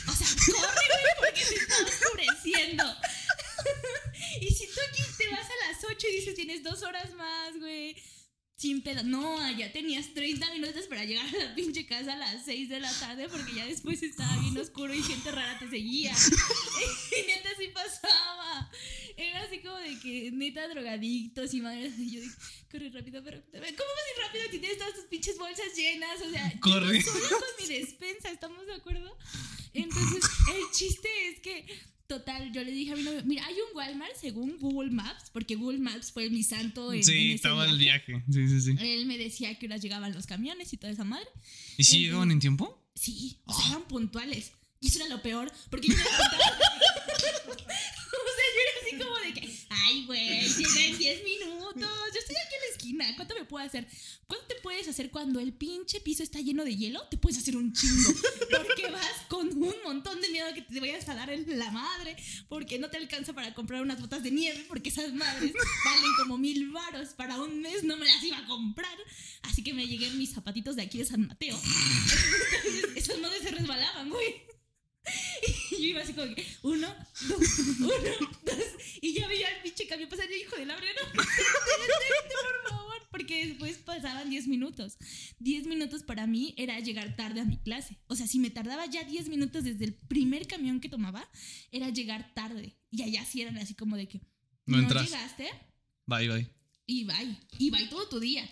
O 0.06 0.12
sea, 0.12 0.26
corre, 0.46 1.08
porque 1.20 1.40
se 1.44 1.54
está 1.54 1.74
oscureciendo. 1.84 2.84
y 4.40 4.50
si 4.50 4.66
tú 4.66 4.80
aquí 4.90 5.02
te 5.16 5.28
vas 5.30 5.46
a 5.46 5.68
las 5.68 5.84
8 5.84 6.06
y 6.08 6.16
dices, 6.16 6.34
tienes 6.34 6.62
dos 6.62 6.82
horas 6.82 7.14
más, 7.14 7.58
güey. 7.58 7.96
Sin 8.56 8.82
pedo. 8.82 9.04
No, 9.04 9.38
ya 9.56 9.70
tenías 9.72 10.12
30 10.14 10.52
minutos 10.52 10.86
para 10.88 11.04
llegar 11.04 11.24
a 11.24 11.44
la 11.44 11.54
pinche 11.54 11.86
casa 11.86 12.14
a 12.14 12.16
las 12.16 12.44
6 12.44 12.68
de 12.68 12.80
la 12.80 12.92
tarde 12.98 13.28
porque 13.28 13.54
ya 13.54 13.64
después 13.66 14.02
estaba 14.02 14.36
bien 14.38 14.58
oscuro 14.58 14.92
y 14.92 15.00
gente 15.00 15.30
rara 15.30 15.56
te 15.60 15.70
seguía. 15.70 16.12
y 17.22 17.26
neta 17.28 17.50
sí 17.56 17.68
pasaba. 17.72 18.68
Era 19.16 19.42
así 19.44 19.60
como 19.60 19.76
de 19.76 19.98
que 20.00 20.30
neta 20.32 20.66
drogadictos 20.66 21.54
y 21.54 21.60
madres. 21.60 21.96
Y 21.98 22.10
yo 22.10 22.20
dije, 22.20 22.34
corre 22.68 22.90
rápido, 22.90 23.22
pero 23.22 23.40
¿cómo 23.42 23.60
vas 23.60 23.66
a 23.68 24.10
ir 24.10 24.26
rápido 24.26 24.44
si 24.50 24.58
tienes 24.58 24.78
todas 24.78 24.94
tus 24.94 25.04
pinches 25.04 25.38
bolsas 25.38 25.76
llenas? 25.76 26.20
O 26.20 26.30
sea, 26.30 26.52
yo 26.52 26.60
Corre. 26.60 27.00
sola 27.00 27.28
con 27.28 27.64
mi 27.68 27.74
despensa, 27.74 28.30
¿estamos 28.30 28.66
de 28.66 28.74
acuerdo? 28.74 29.16
Entonces, 29.72 30.24
el 30.54 30.70
chiste 30.72 31.08
es 31.28 31.40
que, 31.40 31.64
total, 32.08 32.50
yo 32.52 32.64
le 32.64 32.72
dije 32.72 32.92
a 32.92 32.96
mi 32.96 33.02
novio, 33.02 33.22
mira, 33.24 33.44
hay 33.46 33.54
un 33.54 33.76
Walmart 33.76 34.16
según 34.18 34.58
Google 34.58 34.90
Maps, 34.90 35.30
porque 35.32 35.54
Google 35.56 35.78
Maps 35.78 36.10
fue 36.10 36.30
mi 36.30 36.42
santo 36.42 36.92
en, 36.92 36.98
en 37.00 37.04
Sí, 37.04 37.26
ese 37.26 37.34
estaba 37.34 37.66
el 37.66 37.78
viaje. 37.78 38.24
Sí, 38.32 38.48
sí, 38.48 38.60
sí. 38.60 38.74
Él 38.80 39.06
me 39.06 39.18
decía 39.18 39.56
que 39.58 39.66
horas 39.66 39.82
llegaban 39.82 40.12
los 40.14 40.26
camiones 40.26 40.72
y 40.72 40.76
toda 40.78 40.92
esa 40.92 41.04
madre. 41.04 41.26
¿Y 41.76 41.84
si 41.84 41.96
Entonces- 41.96 42.00
llegaban 42.00 42.30
en 42.32 42.40
tiempo? 42.40 42.82
Sí, 42.94 43.38
o 43.44 43.52
sea, 43.54 43.68
eran 43.70 43.82
puntuales. 43.86 44.52
Y 44.80 44.88
eso 44.88 44.98
era 45.00 45.08
lo 45.14 45.22
peor, 45.22 45.52
porque 45.70 45.88
yo 45.88 45.96
me 45.96 46.02
levantaba. 46.02 46.38
o 47.48 47.56
sea, 47.56 48.46
yo 48.54 48.60
era 48.64 48.72
así 48.82 48.96
como 48.98 49.16
de 49.18 49.32
que, 49.40 49.46
ay, 49.88 50.04
güey, 50.04 50.40
llega 50.40 50.84
en 50.84 50.98
10 50.98 51.24
minutos. 51.24 51.90
Yo 52.14 52.20
estoy 52.20 52.36
aquí 52.36 52.54
en 52.54 52.60
la 52.60 52.76
esquina. 52.76 53.16
¿Cuánto 53.16 53.34
me 53.34 53.44
puedo 53.44 53.64
hacer? 53.64 53.86
¿Cuánto 54.26 54.46
te 54.46 54.54
puedes 54.56 54.86
hacer 54.88 55.10
cuando 55.10 55.40
el 55.40 55.52
pinche 55.52 56.00
piso 56.00 56.22
está 56.22 56.40
lleno 56.40 56.64
de 56.64 56.76
hielo? 56.76 57.00
Te 57.10 57.16
puedes 57.16 57.38
hacer 57.38 57.56
un 57.56 57.72
chingo. 57.72 58.12
Porque 58.50 58.90
vas 58.90 59.26
con 59.28 59.48
un 59.48 59.74
montón 59.84 60.20
de 60.20 60.28
miedo 60.28 60.52
que 60.54 60.62
te 60.62 60.80
vayas 60.80 61.08
a 61.08 61.14
dar 61.14 61.30
en 61.30 61.58
la 61.58 61.70
madre. 61.70 62.16
Porque 62.48 62.78
no 62.78 62.90
te 62.90 62.98
alcanza 62.98 63.32
para 63.32 63.54
comprar 63.54 63.82
unas 63.82 64.00
botas 64.00 64.22
de 64.22 64.30
nieve. 64.30 64.64
Porque 64.68 64.90
esas 64.90 65.12
madres 65.14 65.52
valen 65.84 66.10
como 66.18 66.38
mil 66.38 66.70
varos. 66.70 67.08
Para 67.10 67.40
un 67.40 67.60
mes 67.60 67.84
no 67.84 67.96
me 67.96 68.04
las 68.04 68.22
iba 68.22 68.38
a 68.38 68.46
comprar. 68.46 68.96
Así 69.42 69.62
que 69.62 69.72
me 69.72 69.86
llegué 69.86 70.10
mis 70.10 70.32
zapatitos 70.32 70.76
de 70.76 70.82
aquí 70.82 70.98
de 70.98 71.06
San 71.06 71.26
Mateo. 71.26 71.58
Esas 72.94 73.18
madres 73.20 73.42
se 73.42 73.50
resbalaban, 73.50 74.10
güey. 74.10 74.47
Y 75.70 75.82
yo 75.82 75.88
iba 75.90 76.02
así 76.02 76.12
como 76.12 76.34
que, 76.34 76.44
uno, 76.62 76.88
dos, 77.28 77.58
uno, 77.78 78.30
dos. 78.44 78.64
Y 79.00 79.12
ya 79.14 79.28
veía 79.28 79.46
al 79.48 79.62
pinche 79.62 79.86
camión 79.86 80.08
pasar 80.08 80.26
y 80.30 80.40
hijo 80.42 80.56
de 80.56 80.66
la 80.66 80.74
no, 80.76 80.80
por 81.12 82.70
favor. 82.70 82.94
Porque 83.10 83.46
después 83.46 83.78
pasaban 83.78 84.28
10 84.28 84.48
minutos. 84.48 84.96
10 85.38 85.66
minutos 85.66 86.02
para 86.02 86.26
mí 86.26 86.54
era 86.56 86.78
llegar 86.80 87.14
tarde 87.16 87.40
a 87.40 87.44
mi 87.44 87.58
clase. 87.58 87.96
O 88.06 88.16
sea, 88.16 88.26
si 88.26 88.38
me 88.38 88.50
tardaba 88.50 88.86
ya 88.86 89.04
10 89.04 89.28
minutos 89.28 89.64
desde 89.64 89.84
el 89.84 89.94
primer 89.94 90.46
camión 90.46 90.80
que 90.80 90.88
tomaba, 90.88 91.28
era 91.70 91.90
llegar 91.90 92.34
tarde. 92.34 92.76
Y 92.90 93.02
allá 93.02 93.24
sí 93.24 93.42
eran 93.42 93.56
así 93.58 93.74
como 93.74 93.96
de 93.96 94.08
que, 94.08 94.20
No 94.66 94.82
no, 94.82 94.88
llegaste 94.88 95.48
Bye, 96.06 96.28
bye. 96.28 96.50
y 96.86 97.04
bye. 97.04 97.36
Y 97.58 97.70
bye 97.70 97.86
todo 97.86 98.08
tu 98.08 98.18
día. 98.20 98.48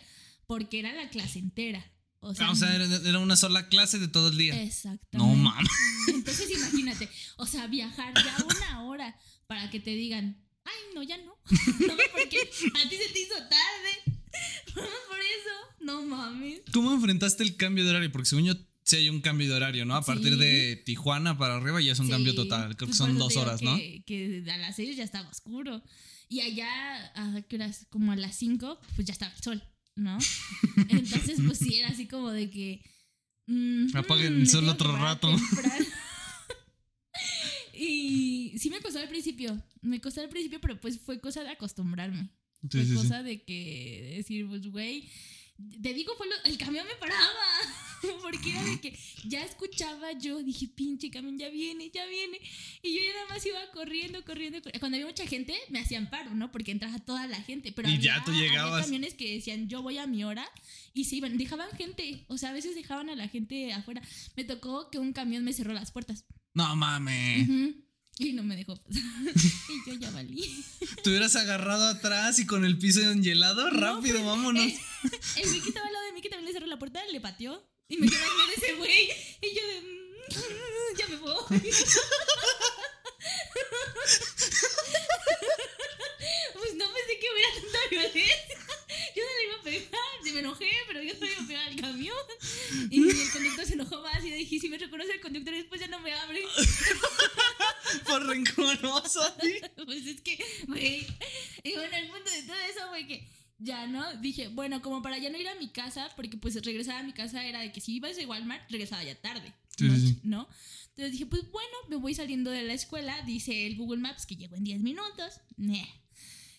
Porque 0.47 0.79
era 0.79 0.92
la 0.92 1.11
clase 1.11 1.38
entera. 1.38 1.85
O 2.21 2.35
sea, 2.35 2.49
Ah, 2.49 2.51
o 2.53 2.55
sea, 2.55 2.75
era, 2.75 2.85
era 2.85 3.19
una 3.19 3.37
sola 3.37 3.69
clase 3.69 3.99
de 3.99 4.09
todo 4.09 4.29
el 4.29 4.39
día. 4.39 4.61
exactamente. 4.63 5.17
No 5.19 5.35
mames. 5.35 5.71
Entonces 6.09 6.51
imagínate, 6.51 7.09
o 7.37 7.47
sea, 7.47 7.67
viajar 7.67 8.13
ya 8.15 8.37
una 8.45 8.85
hora 8.85 9.17
para 9.47 9.71
que 9.71 9.81
te 9.81 9.91
digan, 9.91 10.43
ay, 10.65 10.75
no, 10.95 11.03
ya 11.03 11.17
no. 11.19 11.37
No, 11.87 11.95
porque 12.13 12.39
a 12.41 12.89
ti 12.89 12.97
se 12.97 13.13
te 13.13 13.21
hizo 13.21 13.35
tarde. 13.35 14.19
Por 14.75 15.19
eso. 15.21 15.55
No 15.81 16.03
mames. 16.03 16.61
¿Cómo 16.73 16.93
enfrentaste 16.93 17.43
el 17.43 17.57
cambio 17.57 17.85
de 17.85 17.91
horario? 17.91 18.11
Porque 18.13 18.29
según 18.29 18.45
yo, 18.47 18.55
sí 18.83 18.97
hay 18.97 19.09
un 19.09 19.21
cambio 19.21 19.49
de 19.49 19.55
horario, 19.55 19.85
¿no? 19.87 19.95
A 19.95 20.03
partir 20.05 20.37
de 20.37 20.83
Tijuana 20.85 21.39
para 21.39 21.57
arriba 21.57 21.81
ya 21.81 21.93
es 21.93 21.99
un 22.01 22.09
cambio 22.11 22.35
total. 22.35 22.77
Creo 22.77 22.77
que 22.77 22.87
pues 22.87 22.97
son 22.97 23.17
dos 23.19 23.37
horas, 23.37 23.63
¿no? 23.63 23.77
que, 24.05 24.45
a 24.51 24.57
las 24.59 24.77
seis 24.77 24.97
ya 24.97 25.05
estaba 25.05 25.29
oscuro. 25.29 25.83
Y 26.29 26.41
allá, 26.41 27.13
¿a? 27.15 27.41
Como 27.89 28.13
a 28.13 28.17
las 28.17 28.37
cinco, 28.37 28.81
pues 28.97 29.07
ya 29.07 29.13
estaba 29.13 29.33
el 29.33 29.43
sol, 29.43 29.63
¿no? 29.97 30.19
Entonces, 30.89 31.41
pues 31.45 31.59
sí, 31.59 31.79
era 31.79 31.89
así 31.89 32.07
como 32.07 32.31
de 32.31 32.51
que. 32.51 32.83
mm, 33.47 33.97
Apaguen 33.97 34.35
mm, 34.35 34.37
el 34.37 34.41
me 34.43 34.47
sol 34.47 34.61
tengo 34.61 34.73
otro 34.73 34.97
rato. 34.97 35.29
y 37.75 38.55
sí 38.59 38.71
me 38.71 38.81
costó 38.81 38.99
al 39.01 39.09
principio. 39.09 39.61
Me 39.83 40.01
costó 40.01 40.21
al 40.21 40.29
principio, 40.29 40.61
pero 40.61 40.81
pues 40.81 40.99
fue 41.01 41.21
cosa 41.21 41.43
de 41.43 41.51
acostumbrarme. 41.51 42.31
Sí, 42.63 42.69
Fue 42.71 42.83
sí, 42.85 42.89
sí. 42.89 42.95
cosa 42.95 43.23
de 43.23 43.43
que 43.43 44.15
decir, 44.17 44.47
pues, 44.49 44.67
güey, 44.69 45.09
te 45.83 45.95
digo, 45.95 46.15
fue 46.17 46.27
lo- 46.27 46.45
el 46.45 46.59
camión 46.59 46.87
me 46.87 46.95
paraba. 46.97 47.29
Porque 48.83 48.99
ya 49.25 49.43
escuchaba 49.45 50.12
yo, 50.12 50.43
dije, 50.43 50.69
pinche 50.69 51.11
camión, 51.11 51.39
ya 51.39 51.49
viene, 51.49 51.91
ya 51.93 52.07
viene. 52.07 52.39
Y 52.83 52.95
yo 52.95 53.01
ya 53.03 53.12
nada 53.15 53.27
más 53.31 53.47
iba 53.47 53.59
corriendo, 53.73 54.25
corriendo. 54.25 54.59
corriendo. 54.61 54.81
Cuando 54.81 54.97
había 54.97 55.07
mucha 55.07 55.27
gente, 55.27 55.55
me 55.71 55.81
hacían 55.81 56.11
paro, 56.11 56.35
¿no? 56.35 56.53
Porque 56.53 56.71
entraba 56.73 56.99
toda 56.99 57.27
la 57.27 57.41
gente. 57.43 57.73
Pero 57.73 57.89
Y 57.89 57.95
había, 57.97 58.17
ya 58.19 58.25
tú 58.25 58.31
había 58.31 58.45
llegabas. 58.49 58.85
camiones 58.85 59.15
que 59.15 59.35
decían, 59.35 59.69
yo 59.69 59.83
voy 59.83 59.99
a 59.99 60.07
mi 60.07 60.25
hora. 60.25 60.47
Y 60.95 61.05
se 61.05 61.17
iban, 61.17 61.37
dejaban 61.39 61.71
gente. 61.77 62.25
O 62.29 62.39
sea, 62.39 62.51
a 62.51 62.53
veces 62.53 62.75
dejaban 62.75 63.11
a 63.11 63.15
la 63.17 63.29
gente 63.29 63.73
afuera. 63.73 64.03
Me 64.37 64.45
tocó 64.45 64.91
que 64.91 64.99
un 64.99 65.12
camión 65.12 65.45
me 65.45 65.53
cerró 65.53 65.73
las 65.75 65.91
puertas. 65.93 66.25
No 66.55 66.75
mames. 66.77 67.49
Ujú. 67.49 67.75
Y 68.19 68.33
no 68.33 68.43
me 68.43 68.57
dejó 68.57 68.77
pasar. 68.83 69.03
y 69.35 69.91
yo 69.91 69.99
ya 69.99 70.11
valí. 70.11 70.43
Te 71.03 71.11
hubieras 71.11 71.37
agarrado 71.37 71.87
atrás 71.87 72.39
y 72.39 72.47
con 72.47 72.65
el 72.65 72.79
piso 72.79 73.03
enhielado, 73.11 73.69
rápido, 73.69 74.15
pues, 74.15 74.25
vámonos. 74.25 74.62
Eh, 74.65 74.79
el 75.37 75.62
que 75.62 75.69
estaba 75.69 75.87
al 75.87 75.93
lado 75.93 76.07
de 76.07 76.12
mí, 76.15 76.23
que 76.23 76.31
también 76.31 76.47
le 76.47 76.53
cerró 76.55 76.67
la 76.67 76.79
puerta, 76.79 77.01
le 77.12 77.21
pateó. 77.21 77.62
Y 77.88 77.96
me 77.99 78.09
quedé 78.09 78.25
en 78.25 78.37
medio 78.37 78.46
de 78.49 78.55
ese 78.55 78.75
güey. 78.75 79.11
Y 79.42 79.55
yo 79.55 79.66
de. 79.66 79.81
"Mm, 79.81 80.96
Ya 80.99 81.07
me 81.09 81.16
voy. 81.16 81.44
Pues 86.55 86.75
no 86.75 86.85
pensé 86.92 87.18
que 87.20 87.27
hubiera 87.33 87.53
tanta 87.55 87.79
violencia. 87.90 88.59
Yo 89.14 89.22
no 89.22 89.31
le 89.38 89.44
iba 89.44 89.57
a 89.57 89.62
pegar. 89.62 90.01
Se 90.25 90.33
me 90.33 90.40
enojé, 90.40 90.70
pero 90.88 91.03
yo 91.03 91.14
no 91.14 91.20
le 91.27 91.33
iba 91.33 91.42
a 91.42 91.46
pegar 91.46 91.68
al 91.68 91.77
camión. 91.81 92.16
Y 92.90 93.09
el 93.09 93.31
conductor 93.31 93.66
se 93.66 93.75
enojó 93.75 94.01
más. 94.03 94.25
Y 94.25 94.31
le 94.31 94.37
dije: 94.37 94.59
Si 94.61 94.68
me 94.68 94.79
reconoce 94.79 95.12
el 95.12 95.20
conductor, 95.20 95.55
después 95.55 95.81
ya 95.81 95.87
no 95.88 96.01
me 96.01 96.12
abre. 96.14 96.44
Por 98.07 98.27
rencoroso. 98.27 99.22
¿sí? 99.42 99.61
Y 101.62 101.75
bueno, 101.75 101.96
el 101.96 102.09
punto 102.09 102.31
de 102.31 102.42
todo 102.42 102.57
eso 102.57 102.88
fue 102.88 103.07
que 103.07 103.27
ya, 103.59 103.87
¿no? 103.87 104.14
Dije, 104.16 104.49
bueno, 104.49 104.83
como 104.83 105.03
para 105.03 105.19
ya 105.19 105.31
no 105.31 105.38
ir 105.38 105.49
a 105.49 105.55
mi 105.55 105.69
casa, 105.69 106.11
porque 106.16 106.37
pues 106.37 106.62
regresar 106.64 106.97
a 106.97 107.03
mi 107.03 107.12
casa 107.12 107.45
era 107.45 107.61
de 107.61 107.73
que 107.73 107.81
si 107.81 107.97
ibas 107.97 108.19
a 108.19 108.27
Walmart, 108.27 108.71
regresaba 108.71 109.03
ya 109.05 109.14
tarde, 109.21 109.53
Sí, 109.77 109.85
noche, 109.85 110.01
sí, 110.01 110.09
sí. 110.09 110.21
¿no? 110.25 110.49
Entonces 110.88 111.12
dije, 111.12 111.27
pues 111.27 111.51
bueno, 111.51 111.77
me 111.88 111.97
voy 111.97 112.14
saliendo 112.14 112.51
de 112.51 112.62
la 112.62 112.73
escuela, 112.73 113.21
dice 113.23 113.66
el 113.66 113.77
Google 113.77 114.01
Maps 114.01 114.25
que 114.25 114.37
llego 114.37 114.57
en 114.57 114.64
10 114.64 114.81
minutos. 114.81 115.40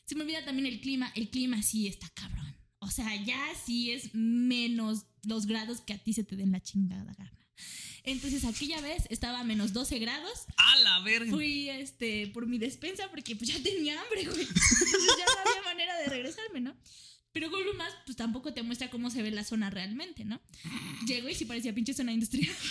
Se 0.06 0.16
me 0.16 0.22
olvida 0.22 0.46
también 0.46 0.68
el 0.68 0.80
clima, 0.80 1.12
el 1.16 1.30
clima 1.30 1.62
sí 1.64 1.88
está 1.88 2.08
cabrón. 2.10 2.56
O 2.80 2.90
sea, 2.92 3.16
ya 3.26 3.42
sí 3.66 3.92
es 3.92 4.14
menos 4.14 5.06
los 5.24 5.48
grados 5.48 5.82
que 5.82 5.94
a 5.94 5.98
ti 5.98 6.14
se 6.14 6.24
te 6.24 6.36
den 6.36 6.52
la 6.52 6.62
chingada 6.62 7.14
gana. 7.14 7.34
Entonces 8.08 8.46
aquella 8.46 8.80
vez 8.80 9.04
estaba 9.10 9.42
a 9.42 9.44
menos 9.44 9.74
12 9.74 10.00
grados 10.00 10.46
¡A 10.56 10.78
la 10.78 11.00
verga! 11.02 11.30
fui 11.30 11.70
este 11.70 12.28
por 12.28 12.48
mi 12.48 12.58
despensa 12.58 13.10
porque 13.10 13.36
pues 13.36 13.50
ya 13.52 13.62
tenía 13.62 14.02
hambre, 14.02 14.24
güey. 14.24 14.42
Entonces 14.42 15.16
ya 15.18 15.26
no 15.26 15.50
había 15.52 15.62
manera 15.64 15.98
de 15.98 16.06
regresarme, 16.06 16.62
¿no? 16.62 16.74
Pero 17.34 17.50
Google 17.50 17.74
Maps 17.74 17.94
pues 18.06 18.16
tampoco 18.16 18.54
te 18.54 18.64
muestra 18.64 18.90
cómo 18.90 19.10
se 19.12 19.22
ve 19.22 19.32
la 19.32 19.44
zona 19.44 19.70
realmente, 19.70 20.24
¿no? 20.24 20.40
Llego 21.06 21.28
y 21.28 21.36
sí 21.36 21.44
parecía 21.44 21.76
pinche 21.76 21.94
zona 21.94 22.14
industrial. 22.14 22.56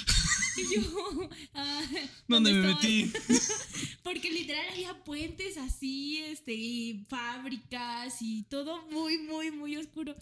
Y 0.59 0.75
yo, 0.75 1.29
ah, 1.53 1.83
¿Dónde 2.29 2.55
me 2.55 2.71
estoy? 2.71 3.05
metí? 3.05 3.13
Porque 4.03 4.31
literal 4.31 4.65
había 4.73 5.05
puentes 5.05 5.59
así, 5.59 6.17
este, 6.17 6.55
y 6.55 7.05
fábricas 7.11 8.23
y 8.23 8.45
todo 8.45 8.81
muy, 8.87 9.19
muy, 9.19 9.51
muy 9.51 9.77
oscuro. 9.77 10.17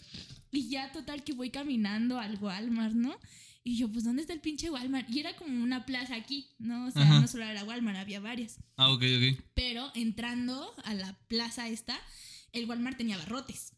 Y 0.51 0.67
ya 0.67 0.91
total 0.91 1.23
que 1.23 1.31
voy 1.31 1.51
caminando 1.51 2.19
al 2.19 2.35
Walmart, 2.35 2.95
¿no? 2.95 3.17
Y 3.67 3.77
yo, 3.77 3.91
pues, 3.91 4.03
¿dónde 4.03 4.21
está 4.21 4.31
el 4.31 4.41
pinche 4.41 4.69
Walmart? 4.69 5.09
Y 5.09 5.19
era 5.19 5.35
como 5.37 5.63
una 5.63 5.87
plaza 5.87 6.13
aquí, 6.15 6.51
¿no? 6.59 6.85
O 6.85 6.91
sea, 6.91 7.01
Ajá. 7.01 7.19
no 7.19 7.27
solo 7.27 7.45
era 7.45 7.63
Walmart, 7.63 7.97
había 7.97 8.19
varias. 8.19 8.57
Ah, 8.77 8.91
ok, 8.91 9.01
ok. 9.01 9.43
Pero 9.55 9.91
entrando 9.95 10.71
a 10.83 10.93
la 10.93 11.17
plaza 11.27 11.67
esta, 11.67 11.99
el 12.53 12.69
Walmart 12.69 12.95
tenía 12.95 13.17
barrotes. 13.17 13.73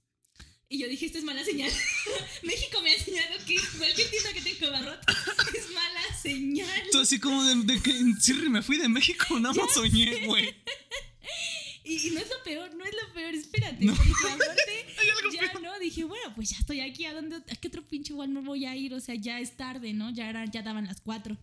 Y 0.67 0.79
yo 0.79 0.89
dije, 0.89 1.05
esto 1.05 1.19
es 1.19 1.23
mala 1.23 1.41
señal. 1.45 1.71
México 2.43 2.81
me 2.81 2.89
ha 2.89 2.95
enseñado 2.95 3.33
que 3.45 3.55
cualquier 3.77 4.09
tienda 4.09 4.33
que 4.33 4.41
tenga 4.41 4.71
barrotes 4.71 5.15
es 5.55 5.73
mala 5.73 6.01
señal. 6.21 6.83
Tú 6.91 6.99
así 6.99 7.17
como 7.21 7.41
de, 7.45 7.55
de 7.55 7.81
que 7.81 7.93
sí, 8.19 8.33
me 8.33 8.61
fui 8.61 8.77
de 8.77 8.89
México, 8.89 9.39
nada 9.39 9.55
más 9.55 9.73
soñé, 9.73 10.25
güey. 10.25 10.53
Y, 11.87 12.07
y 12.07 12.11
no 12.11 12.19
es 12.19 12.29
lo 12.29 12.43
peor, 12.43 12.75
no 12.75 12.83
es 12.85 12.91
lo 12.93 13.13
peor, 13.13 13.33
espérate. 13.33 13.85
No. 13.85 13.95
Porque 13.95 14.11
aparte, 14.33 14.85
ya 15.33 15.51
peor. 15.51 15.61
no, 15.63 15.79
dije, 15.79 16.03
bueno, 16.03 16.33
pues 16.35 16.49
ya 16.49 16.57
estoy 16.57 16.81
aquí, 16.81 17.05
¿a 17.05 17.13
dónde, 17.13 17.37
a 17.37 17.55
qué 17.55 17.67
otro 17.67 17.81
pinche 17.87 18.13
Walmart 18.13 18.45
voy 18.45 18.65
a 18.65 18.75
ir? 18.75 18.93
O 18.93 18.99
sea, 18.99 19.15
ya 19.15 19.39
es 19.39 19.55
tarde, 19.57 19.93
¿no? 19.93 20.09
Ya, 20.11 20.29
era, 20.29 20.45
ya 20.45 20.61
daban 20.61 20.85
las 20.85 21.01
cuatro. 21.01 21.37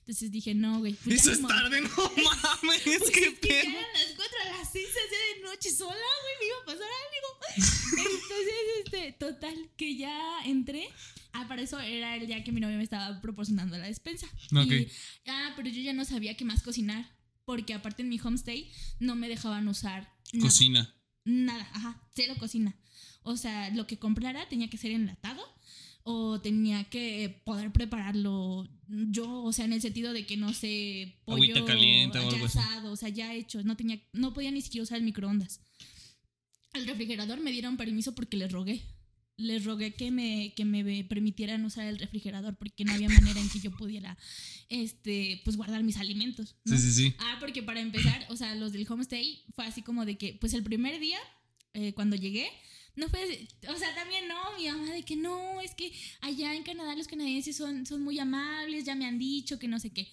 Entonces 0.00 0.30
dije, 0.30 0.54
no, 0.54 0.78
güey. 0.78 0.92
pues 0.94 1.16
Eso 1.20 1.30
ya 1.30 1.32
es 1.34 1.40
modo. 1.40 1.54
tarde, 1.54 1.80
no 1.80 1.88
mames, 2.62 2.82
Pues 2.84 3.10
qué 3.10 3.24
es 3.24 3.38
que 3.40 3.48
ya 3.48 3.62
pedo. 3.62 3.70
eran 3.70 3.92
las 3.92 4.12
4 4.14 4.36
a 4.44 4.58
las 4.58 4.72
6 4.72 4.86
de 5.34 5.42
noche 5.42 5.70
sola, 5.72 5.90
güey, 5.94 6.34
me 6.40 6.46
iba 6.46 6.56
a 6.62 6.64
pasar 6.64 6.88
algo. 7.02 7.38
Entonces, 8.12 8.54
este, 8.84 9.12
total, 9.18 9.70
que 9.76 9.96
ya 9.96 10.38
entré. 10.44 10.88
Ah, 11.32 11.46
para 11.48 11.62
eso 11.62 11.78
era 11.80 12.14
el 12.16 12.26
día 12.26 12.44
que 12.44 12.52
mi 12.52 12.60
novio 12.60 12.76
me 12.76 12.84
estaba 12.84 13.20
proporcionando 13.20 13.76
la 13.76 13.86
despensa. 13.86 14.26
Ok. 14.54 14.70
Y, 14.70 14.88
ah, 15.26 15.52
pero 15.56 15.68
yo 15.70 15.82
ya 15.82 15.92
no 15.92 16.04
sabía 16.04 16.36
qué 16.36 16.44
más 16.44 16.62
cocinar. 16.62 17.04
Porque 17.46 17.72
aparte 17.72 18.02
en 18.02 18.10
mi 18.10 18.20
homestay 18.22 18.70
no 19.00 19.16
me 19.16 19.28
dejaban 19.28 19.66
usar 19.68 20.12
nada. 20.34 20.46
Cocina. 20.46 20.94
Nada, 21.24 21.66
ajá, 21.72 22.02
cero 22.14 22.34
cocina. 22.38 22.76
O 23.22 23.36
sea, 23.36 23.70
lo 23.70 23.86
que 23.86 23.98
comprara 23.98 24.48
tenía 24.48 24.68
que 24.68 24.76
ser 24.76 24.90
enlatado 24.90 25.42
o 26.02 26.40
tenía 26.40 26.84
que 26.84 27.42
poder 27.44 27.72
prepararlo 27.72 28.68
yo, 28.86 29.42
o 29.42 29.52
sea, 29.52 29.64
en 29.64 29.72
el 29.72 29.80
sentido 29.80 30.12
de 30.12 30.24
que 30.26 30.36
no 30.36 30.52
sé, 30.52 31.18
pollo 31.24 31.36
Agüita 31.36 31.64
caliente 31.64 32.18
o 32.18 32.28
algo 32.28 32.46
asado, 32.46 32.92
o 32.92 32.96
sea, 32.96 33.08
ya 33.08 33.34
hecho, 33.34 33.62
no 33.64 33.76
tenía 33.76 34.00
no 34.12 34.32
podía 34.32 34.52
ni 34.52 34.60
siquiera 34.60 34.84
usar 34.84 34.98
el 34.98 35.04
microondas. 35.04 35.62
El 36.74 36.86
refrigerador 36.86 37.40
me 37.40 37.50
dieron 37.50 37.76
permiso 37.76 38.14
porque 38.14 38.36
les 38.36 38.52
rogué. 38.52 38.82
Les 39.38 39.64
rogué 39.64 39.92
que 39.92 40.10
me, 40.10 40.54
que 40.54 40.64
me 40.64 41.04
permitieran 41.04 41.64
usar 41.64 41.86
el 41.86 41.98
refrigerador 41.98 42.56
porque 42.56 42.84
no 42.84 42.92
había 42.92 43.08
manera 43.08 43.38
en 43.38 43.50
que 43.50 43.60
yo 43.60 43.70
pudiera 43.70 44.16
este 44.68 45.42
pues 45.44 45.56
guardar 45.56 45.82
mis 45.82 45.98
alimentos. 45.98 46.54
¿no? 46.64 46.76
Sí, 46.76 46.82
sí, 46.82 46.92
sí. 46.92 47.14
Ah, 47.18 47.36
porque 47.38 47.62
para 47.62 47.80
empezar, 47.80 48.26
o 48.30 48.36
sea, 48.36 48.54
los 48.54 48.72
del 48.72 48.86
homestay 48.88 49.44
fue 49.54 49.66
así 49.66 49.82
como 49.82 50.06
de 50.06 50.16
que, 50.16 50.34
pues 50.40 50.54
el 50.54 50.62
primer 50.62 50.98
día, 51.00 51.18
eh, 51.74 51.92
cuando 51.92 52.16
llegué, 52.16 52.48
no 52.96 53.08
fue, 53.10 53.46
o 53.68 53.76
sea, 53.76 53.94
también 53.94 54.26
no, 54.26 54.36
mi 54.58 54.68
mamá 54.68 54.90
de 54.90 55.02
que 55.02 55.16
no, 55.16 55.60
es 55.60 55.74
que 55.74 55.92
allá 56.22 56.54
en 56.54 56.62
Canadá 56.62 56.96
los 56.96 57.06
canadienses 57.06 57.56
son, 57.56 57.84
son 57.84 58.02
muy 58.02 58.18
amables, 58.18 58.84
ya 58.84 58.94
me 58.94 59.04
han 59.04 59.18
dicho 59.18 59.58
que 59.58 59.68
no 59.68 59.78
sé 59.78 59.90
qué. 59.90 60.10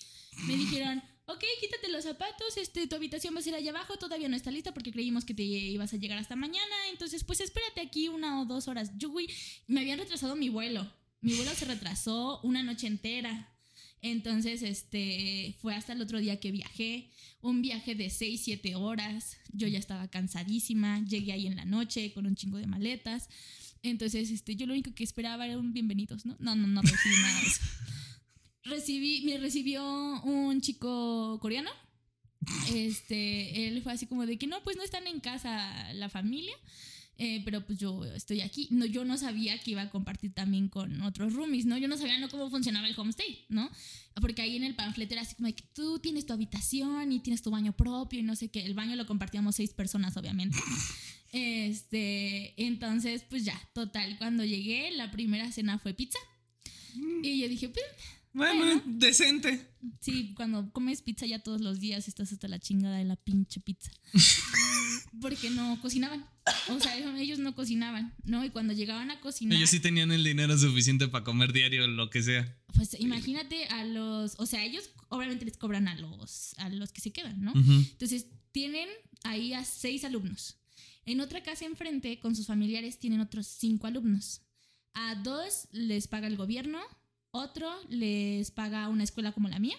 Me 0.48 0.58
dijeron, 0.58 1.02
ok, 1.26 1.44
quítate 1.60 1.90
los 1.90 2.04
zapatos, 2.04 2.58
este, 2.58 2.88
tu 2.88 2.96
habitación 2.96 3.36
va 3.36 3.40
a 3.40 3.44
ser 3.44 3.56
allá 3.56 3.72
abajo, 3.72 3.98
todavía 3.98 4.28
no 4.30 4.36
está 4.36 4.52
lista 4.52 4.74
porque 4.74 4.92
creímos 4.92 5.26
que 5.26 5.34
te 5.34 5.44
ibas 5.44 5.94
a 5.94 5.98
llegar 5.98 6.18
hasta 6.18 6.36
mañana, 6.36 6.76
entonces 6.92 7.24
pues 7.24 7.40
espérate 7.40 7.82
aquí 7.82 8.08
una 8.08 8.42
o 8.42 8.46
dos 8.46 8.68
horas. 8.68 8.92
Yo, 8.98 9.10
güey, 9.10 9.28
me 9.68 9.82
habían 9.82 10.00
retrasado 10.00 10.36
mi 10.36 10.50
vuelo, 10.50 10.92
mi 11.22 11.36
vuelo 11.36 11.54
se 11.54 11.66
retrasó 11.66 12.42
una 12.44 12.64
noche 12.64 12.88
entera. 12.88 13.50
Entonces, 14.02 14.64
este, 14.64 15.56
fue 15.62 15.76
hasta 15.76 15.94
el 15.94 16.02
otro 16.02 16.20
día 16.20 16.38
que 16.38 16.52
viajé, 16.52 17.10
un 17.40 17.62
viaje 17.62 17.96
de 17.96 18.10
6, 18.10 18.42
7 18.44 18.76
horas, 18.76 19.38
yo 19.54 19.66
ya 19.70 19.80
estaba 19.80 20.10
cansadísima, 20.10 21.02
llegué 21.06 21.32
ahí 21.32 21.48
en 21.48 21.56
la 21.56 21.64
noche 21.64 22.12
con 22.12 22.26
un 22.26 22.36
chingo 22.36 22.58
de 22.58 22.68
maletas, 22.68 23.30
entonces, 23.84 24.32
este, 24.32 24.56
yo 24.56 24.66
lo 24.66 24.74
único 24.74 24.96
que 24.96 25.04
esperaba 25.04 25.46
era 25.46 25.58
un 25.58 25.74
bienvenidos, 25.74 26.26
¿no? 26.26 26.38
No, 26.40 26.56
no, 26.56 26.68
no 26.68 26.82
recibí 26.82 27.16
nada 27.22 27.42
de 27.42 27.48
eso. 27.48 27.62
Recibí, 28.66 29.22
me 29.26 29.38
recibió 29.38 29.84
un 30.24 30.62
chico 30.62 31.40
coreano, 31.42 31.70
este, 32.74 33.68
él 33.68 33.82
fue 33.82 33.94
así 33.94 34.06
como 34.06 34.26
de 34.26 34.38
que 34.38 34.48
no, 34.48 34.64
pues 34.64 34.78
no 34.78 34.84
están 34.84 35.08
en 35.08 35.20
casa 35.20 35.94
la 35.94 36.10
familia, 36.10 36.54
eh, 37.18 37.42
pero 37.46 37.66
pues 37.66 37.78
yo 37.78 38.04
estoy 38.06 38.42
aquí. 38.42 38.68
No, 38.72 38.86
yo 38.86 39.06
no 39.06 39.18
sabía 39.18 39.58
que 39.60 39.72
iba 39.72 39.82
a 39.84 39.90
compartir 39.90 40.34
también 40.34 40.68
con 40.68 41.02
otros 41.02 41.34
roomies, 41.34 41.66
¿no? 41.66 41.78
Yo 41.78 41.88
no 41.88 41.98
sabía 41.98 42.18
no 42.20 42.30
cómo 42.30 42.50
funcionaba 42.50 42.88
el 42.88 43.00
homestay, 43.00 43.46
¿no? 43.50 43.70
Porque 44.20 44.42
ahí 44.42 44.56
en 44.56 44.64
el 44.64 44.76
panfleto 44.76 45.14
era 45.14 45.22
así 45.22 45.36
como 45.36 45.48
de 45.48 45.56
que 45.56 45.64
tú 45.74 46.00
tienes 46.00 46.26
tu 46.26 46.34
habitación 46.34 47.12
y 47.12 47.20
tienes 47.20 47.42
tu 47.42 47.52
baño 47.52 47.74
propio 47.74 48.20
y 48.20 48.24
no 48.24 48.36
sé 48.36 48.50
qué. 48.50 48.66
El 48.66 48.74
baño 48.74 48.96
lo 48.96 49.06
compartíamos 49.06 49.56
seis 49.56 49.74
personas, 49.74 50.18
obviamente. 50.18 50.58
Este, 51.32 52.54
entonces, 52.64 53.24
pues 53.28 53.44
ya, 53.44 53.60
total. 53.74 54.20
Cuando 54.20 54.46
llegué, 54.46 54.92
la 54.92 55.10
primera 55.10 55.52
cena 55.52 55.80
fue 55.80 55.96
pizza. 55.96 56.20
Y 57.24 57.42
yo 57.42 57.48
dije, 57.48 57.70
pues, 57.70 57.84
Bueno, 58.34 58.66
Bueno. 58.66 58.82
decente. 58.86 59.70
Sí, 60.02 60.34
cuando 60.36 60.72
comes 60.72 61.02
pizza 61.02 61.26
ya 61.26 61.40
todos 61.40 61.62
los 61.62 61.80
días 61.80 62.08
estás 62.08 62.32
hasta 62.32 62.48
la 62.48 62.60
chingada 62.60 62.98
de 62.98 63.04
la 63.06 63.16
pinche 63.16 63.60
pizza. 63.60 63.92
Porque 65.22 65.50
no 65.50 65.80
cocinaban. 65.82 66.26
O 66.70 66.80
sea, 66.80 66.98
ellos 67.20 67.40
no 67.40 67.56
cocinaban, 67.56 68.14
¿no? 68.24 68.44
Y 68.44 68.50
cuando 68.50 68.74
llegaban 68.74 69.12
a 69.12 69.20
cocinar, 69.22 69.58
Ellos 69.58 69.70
sí 69.70 69.80
tenían 69.80 70.12
el 70.12 70.24
dinero 70.24 70.58
suficiente 70.58 71.08
para 71.08 71.24
comer 71.24 71.54
diario, 71.54 71.88
lo 71.88 72.10
que 72.10 72.22
sea. 72.24 72.58
pues 72.76 73.00
imagínate 73.00 73.66
a 73.68 73.86
los, 73.86 74.36
o 74.40 74.46
sea, 74.46 74.64
ellos 74.66 74.90
obviamente 75.10 75.46
les 75.46 75.56
cobran 75.58 75.88
a 75.88 75.96
los 75.96 76.54
a 76.58 76.70
los 76.70 76.92
que 76.92 77.02
se 77.02 77.12
quedan, 77.12 77.42
¿no? 77.42 77.54
Entonces, 77.56 78.28
tienen 78.52 78.90
ahí 79.24 79.54
a 79.54 79.64
seis 79.64 80.04
alumnos. 80.04 80.58
En 81.06 81.22
otra 81.22 81.44
casa 81.44 81.66
enfrente, 81.66 82.20
con 82.20 82.36
sus 82.36 82.48
familiares, 82.48 83.00
tienen 83.00 83.20
otros 83.22 83.48
cinco 83.48 83.88
alumnos. 83.88 84.42
A 84.94 85.16
dos 85.16 85.68
les 85.72 86.08
paga 86.08 86.28
el 86.28 86.36
gobierno, 86.38 86.80
otro 87.34 87.70
les 87.90 88.52
paga 88.52 88.88
una 88.88 89.04
escuela 89.04 89.32
como 89.34 89.50
la 89.50 89.60
mía, 89.60 89.76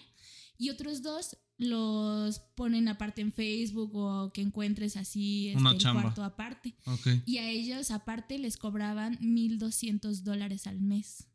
y 0.57 0.69
otros 0.69 1.01
dos 1.01 1.37
los 1.57 2.39
ponen 2.55 2.87
aparte 2.89 3.21
en 3.21 3.31
Facebook 3.31 3.95
o 3.95 4.31
que 4.33 4.41
encuentres 4.41 4.97
así 4.97 5.47
este, 5.49 5.59
Una 5.59 5.71
el 5.71 5.77
chamba. 5.77 6.01
cuarto 6.01 6.23
aparte. 6.23 6.75
Ok. 6.85 7.07
Y 7.25 7.37
a 7.37 7.49
ellos 7.49 7.91
aparte 7.91 8.37
les 8.37 8.57
cobraban 8.57 9.17
1.200 9.19 10.21
dólares 10.23 10.67
al 10.67 10.81
mes 10.81 11.27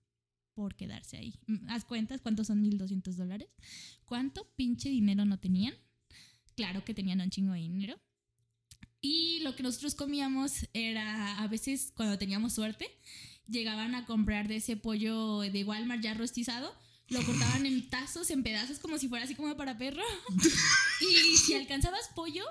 por 0.55 0.75
quedarse 0.75 1.17
ahí. 1.17 1.35
Mm, 1.47 1.71
¿Haz 1.71 1.85
cuentas 1.87 2.21
cuántos 2.21 2.49
son 2.49 2.63
1.200 2.63 3.15
dólares? 3.15 3.49
¿Cuánto 4.05 4.47
pinche 4.57 4.91
dinero 4.91 5.25
no 5.25 5.39
tenían? 5.39 5.75
Claro 6.55 6.85
que 6.85 6.93
tenían 6.93 7.21
un 7.23 7.31
chingo 7.31 7.55
de 7.55 7.61
dinero. 7.61 7.99
Y 9.01 9.41
lo 9.41 9.57
que 9.57 9.63
nosotros 9.63 9.95
comíamos 9.95 10.69
era, 10.75 11.39
a 11.41 11.49
veces 11.49 11.93
cuando 11.97 12.19
teníamos 12.19 12.53
suerte, 12.53 12.87
llegaban 13.51 13.95
a 13.95 14.07
comprar 14.07 14.49
de 14.49 14.57
ese 14.57 14.77
pollo 14.77 15.41
de 15.41 15.65
Walmart 15.65 16.03
ya 16.03 16.15
rostizado, 16.15 16.75
lo 17.11 17.25
cortaban 17.25 17.67
en 17.67 17.91
tazos, 17.91 18.31
en 18.31 18.43
pedazos, 18.43 18.79
como 18.79 18.97
si 18.97 19.09
fuera 19.09 19.25
así 19.25 19.35
como 19.35 19.57
para 19.57 19.77
perro. 19.77 20.03
Y 21.01 21.37
si 21.39 21.55
alcanzabas 21.55 22.11
pollo, 22.15 22.45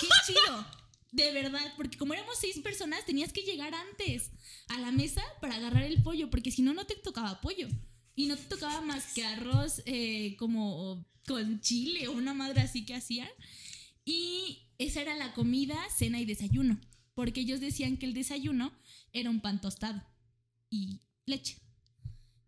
qué 0.00 0.08
chido. 0.26 0.66
De 1.12 1.32
verdad, 1.32 1.74
porque 1.76 1.96
como 1.96 2.14
éramos 2.14 2.38
seis 2.38 2.58
personas, 2.58 3.04
tenías 3.06 3.32
que 3.32 3.42
llegar 3.42 3.74
antes 3.74 4.30
a 4.68 4.78
la 4.80 4.90
mesa 4.90 5.22
para 5.40 5.56
agarrar 5.56 5.84
el 5.84 6.02
pollo, 6.02 6.30
porque 6.30 6.50
si 6.50 6.62
no, 6.62 6.74
no 6.74 6.86
te 6.86 6.96
tocaba 6.96 7.40
pollo. 7.40 7.68
Y 8.14 8.26
no 8.26 8.36
te 8.36 8.44
tocaba 8.44 8.80
más 8.80 9.12
que 9.12 9.24
arroz 9.24 9.82
eh, 9.86 10.34
como 10.38 11.06
con 11.26 11.60
chile 11.60 12.08
o 12.08 12.12
una 12.12 12.34
madre 12.34 12.62
así 12.62 12.84
que 12.84 12.94
hacían. 12.94 13.28
Y 14.04 14.70
esa 14.78 15.02
era 15.02 15.14
la 15.14 15.34
comida, 15.34 15.78
cena 15.94 16.20
y 16.20 16.24
desayuno. 16.24 16.80
Porque 17.14 17.40
ellos 17.40 17.60
decían 17.60 17.96
que 17.96 18.06
el 18.06 18.14
desayuno 18.14 18.72
era 19.12 19.30
un 19.30 19.40
pan 19.40 19.60
tostado 19.60 20.02
y 20.70 21.00
leche. 21.26 21.56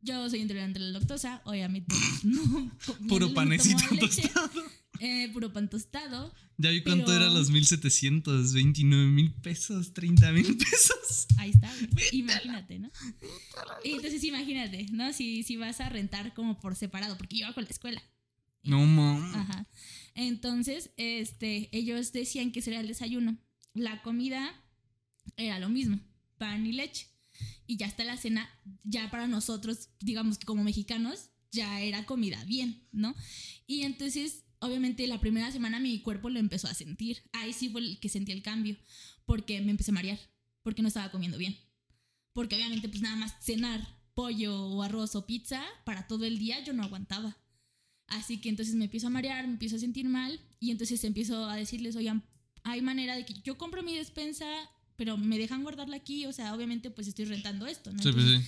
Yo 0.02 0.28
soy 0.30 0.40
intolerante 0.40 0.78
a 0.78 0.82
la 0.82 0.98
lactosa, 0.98 1.42
obviamente 1.44 1.94
no. 2.24 2.72
Puro 3.08 3.26
no 3.26 3.32
tomo 3.32 3.34
panecito 3.34 3.82
tostado. 3.98 4.50
eh, 5.00 5.28
puro 5.32 5.52
pan 5.52 5.68
tostado. 5.68 6.32
Ya 6.56 6.70
vi 6.70 6.82
cuánto 6.82 7.06
Pero- 7.06 7.24
era 7.26 7.30
los 7.32 7.50
1700, 7.50 8.52
29 8.54 9.06
mil 9.08 9.32
pesos, 9.34 9.92
30 9.92 10.32
mil 10.32 10.56
pesos. 10.56 11.26
Ahí 11.38 11.50
está. 11.50 11.70
Imagínate, 12.12 12.78
¿no? 12.78 12.90
Y 13.84 13.92
entonces 13.92 14.24
imagínate, 14.24 14.86
¿no? 14.92 15.12
Si, 15.12 15.42
si 15.42 15.56
vas 15.56 15.80
a 15.80 15.88
rentar 15.90 16.32
como 16.34 16.58
por 16.60 16.76
separado, 16.76 17.16
porque 17.18 17.36
yo 17.36 17.46
iba 17.46 17.54
con 17.54 17.64
la 17.64 17.70
escuela. 17.70 18.02
No 18.62 18.84
mames. 18.84 19.34
Ajá. 19.36 19.66
Entonces, 20.14 20.90
este, 20.96 21.68
ellos 21.76 22.12
decían 22.12 22.52
que 22.52 22.60
ese 22.60 22.70
era 22.72 22.80
el 22.80 22.88
desayuno. 22.88 23.38
La 23.74 24.02
comida 24.02 24.54
era 25.36 25.58
lo 25.58 25.68
mismo, 25.68 25.98
pan 26.38 26.66
y 26.66 26.72
leche. 26.72 27.06
Y 27.70 27.76
ya 27.76 27.86
está 27.86 28.02
la 28.02 28.16
cena, 28.16 28.50
ya 28.82 29.12
para 29.12 29.28
nosotros, 29.28 29.90
digamos 30.00 30.38
que 30.38 30.44
como 30.44 30.64
mexicanos, 30.64 31.30
ya 31.52 31.80
era 31.80 32.04
comida 32.04 32.44
bien, 32.44 32.88
¿no? 32.90 33.14
Y 33.68 33.82
entonces, 33.82 34.42
obviamente, 34.58 35.06
la 35.06 35.20
primera 35.20 35.52
semana 35.52 35.78
mi 35.78 36.00
cuerpo 36.00 36.30
lo 36.30 36.40
empezó 36.40 36.66
a 36.66 36.74
sentir. 36.74 37.22
Ahí 37.32 37.52
sí 37.52 37.68
fue 37.68 37.82
el 37.82 38.00
que 38.00 38.08
sentí 38.08 38.32
el 38.32 38.42
cambio, 38.42 38.76
porque 39.24 39.60
me 39.60 39.70
empecé 39.70 39.92
a 39.92 39.94
marear, 39.94 40.18
porque 40.64 40.82
no 40.82 40.88
estaba 40.88 41.12
comiendo 41.12 41.38
bien. 41.38 41.56
Porque 42.32 42.56
obviamente, 42.56 42.88
pues 42.88 43.02
nada 43.02 43.14
más 43.14 43.36
cenar 43.40 43.86
pollo 44.14 44.66
o 44.66 44.82
arroz 44.82 45.14
o 45.14 45.24
pizza 45.24 45.64
para 45.84 46.08
todo 46.08 46.24
el 46.24 46.40
día 46.40 46.64
yo 46.64 46.72
no 46.72 46.82
aguantaba. 46.82 47.38
Así 48.08 48.40
que 48.40 48.48
entonces 48.48 48.74
me 48.74 48.86
empiezo 48.86 49.06
a 49.06 49.10
marear, 49.10 49.46
me 49.46 49.52
empiezo 49.52 49.76
a 49.76 49.78
sentir 49.78 50.08
mal 50.08 50.40
y 50.58 50.72
entonces 50.72 51.04
empiezo 51.04 51.48
a 51.48 51.54
decirles, 51.54 51.94
oigan, 51.94 52.24
hay 52.64 52.82
manera 52.82 53.14
de 53.14 53.24
que 53.24 53.34
yo 53.44 53.56
compro 53.56 53.84
mi 53.84 53.94
despensa, 53.94 54.48
pero 55.00 55.16
me 55.16 55.38
dejan 55.38 55.62
guardarla 55.62 55.96
aquí, 55.96 56.26
o 56.26 56.32
sea, 56.34 56.54
obviamente 56.54 56.90
pues 56.90 57.08
estoy 57.08 57.24
rentando 57.24 57.66
esto, 57.66 57.90
¿no? 57.90 58.02
Sí, 58.02 58.12
pues 58.12 58.22
sí. 58.22 58.38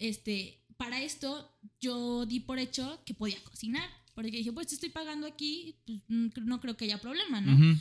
este, 0.00 0.60
para 0.76 1.00
esto 1.00 1.56
yo 1.80 2.26
di 2.26 2.40
por 2.40 2.58
hecho 2.58 3.00
que 3.06 3.14
podía 3.14 3.40
cocinar, 3.44 3.88
porque 4.16 4.38
dije, 4.38 4.50
pues 4.52 4.72
estoy 4.72 4.88
pagando 4.88 5.28
aquí, 5.28 5.76
pues, 5.86 6.00
mm, 6.08 6.30
no 6.46 6.60
creo 6.60 6.76
que 6.76 6.86
haya 6.86 7.00
problema, 7.00 7.40
¿no? 7.40 7.78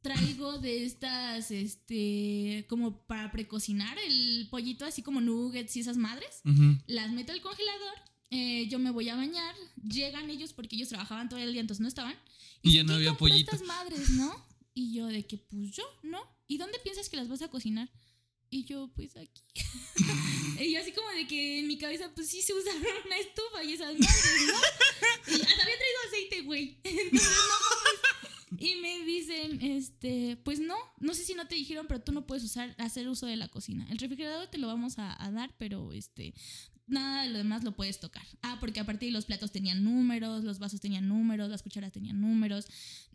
Traigo 0.00 0.60
de 0.60 0.86
estas, 0.86 1.50
este, 1.50 2.64
como 2.70 3.06
para 3.06 3.30
precocinar 3.30 3.98
el 3.98 4.48
pollito, 4.50 4.86
así 4.86 5.02
como 5.02 5.20
nuggets 5.20 5.76
y 5.76 5.80
esas 5.80 5.98
madres 5.98 6.40
las 6.86 7.12
meto 7.12 7.32
al 7.32 7.42
congelador, 7.42 7.96
eh, 8.30 8.66
yo 8.70 8.78
me 8.78 8.90
voy 8.90 9.10
a 9.10 9.16
bañar, 9.16 9.54
llegan 9.86 10.30
ellos 10.30 10.54
porque 10.54 10.76
ellos 10.76 10.88
trabajaban 10.88 11.28
todo 11.28 11.38
el 11.38 11.52
día, 11.52 11.60
entonces 11.60 11.82
no 11.82 11.88
estaban. 11.88 12.16
Y 12.62 12.72
ya 12.72 12.82
dicen, 12.82 12.86
no 12.86 12.92
"¿Quién 12.94 13.08
había 13.08 13.18
pollito?" 13.18 13.54
estas 13.54 13.66
madres, 13.66 14.08
¿no? 14.08 14.34
Y 14.72 14.94
yo 14.94 15.06
de 15.08 15.26
que, 15.26 15.36
pues 15.36 15.70
yo, 15.72 15.84
¿no? 16.02 16.18
¿Y 16.52 16.58
dónde 16.58 16.78
piensas 16.80 17.08
que 17.08 17.16
las 17.16 17.28
vas 17.28 17.40
a 17.40 17.48
cocinar? 17.48 17.90
Y 18.50 18.64
yo, 18.64 18.90
pues 18.94 19.16
aquí. 19.16 19.42
y 20.60 20.70
yo 20.70 20.80
así 20.80 20.92
como 20.92 21.08
de 21.08 21.26
que 21.26 21.60
en 21.60 21.66
mi 21.66 21.78
cabeza, 21.78 22.12
pues 22.14 22.28
sí 22.28 22.42
se 22.42 22.52
usaron 22.52 22.82
una 23.06 23.16
estufa 23.16 23.64
y 23.64 23.72
esas 23.72 23.94
madres, 23.98 24.42
¿no? 24.48 25.32
Y 25.34 25.40
hasta 25.40 25.62
había 25.62 25.78
traído 25.78 25.98
aceite, 26.08 26.42
güey. 26.42 26.78
Entonces, 26.84 27.22
no 27.22 28.58
mames. 28.58 28.60
Y 28.60 28.74
me 28.82 29.02
dicen, 29.06 29.62
este, 29.62 30.36
pues 30.44 30.60
no, 30.60 30.76
no 30.98 31.14
sé 31.14 31.24
si 31.24 31.32
no 31.32 31.48
te 31.48 31.54
dijeron, 31.54 31.86
pero 31.88 32.02
tú 32.02 32.12
no 32.12 32.26
puedes 32.26 32.44
usar, 32.44 32.74
hacer 32.76 33.08
uso 33.08 33.24
de 33.24 33.36
la 33.36 33.48
cocina. 33.48 33.86
El 33.90 33.96
refrigerador 33.96 34.48
te 34.48 34.58
lo 34.58 34.66
vamos 34.66 34.98
a, 34.98 35.24
a 35.24 35.30
dar, 35.30 35.54
pero 35.56 35.94
este, 35.94 36.34
nada 36.86 37.22
de 37.22 37.30
lo 37.30 37.38
demás 37.38 37.64
lo 37.64 37.72
puedes 37.72 37.98
tocar. 37.98 38.26
Ah, 38.42 38.58
porque 38.60 38.78
aparte 38.78 39.10
los 39.10 39.24
platos 39.24 39.52
tenían 39.52 39.82
números, 39.84 40.44
los 40.44 40.58
vasos 40.58 40.82
tenían 40.82 41.08
números, 41.08 41.48
las 41.48 41.62
cucharas 41.62 41.92
tenían 41.92 42.20
números. 42.20 42.66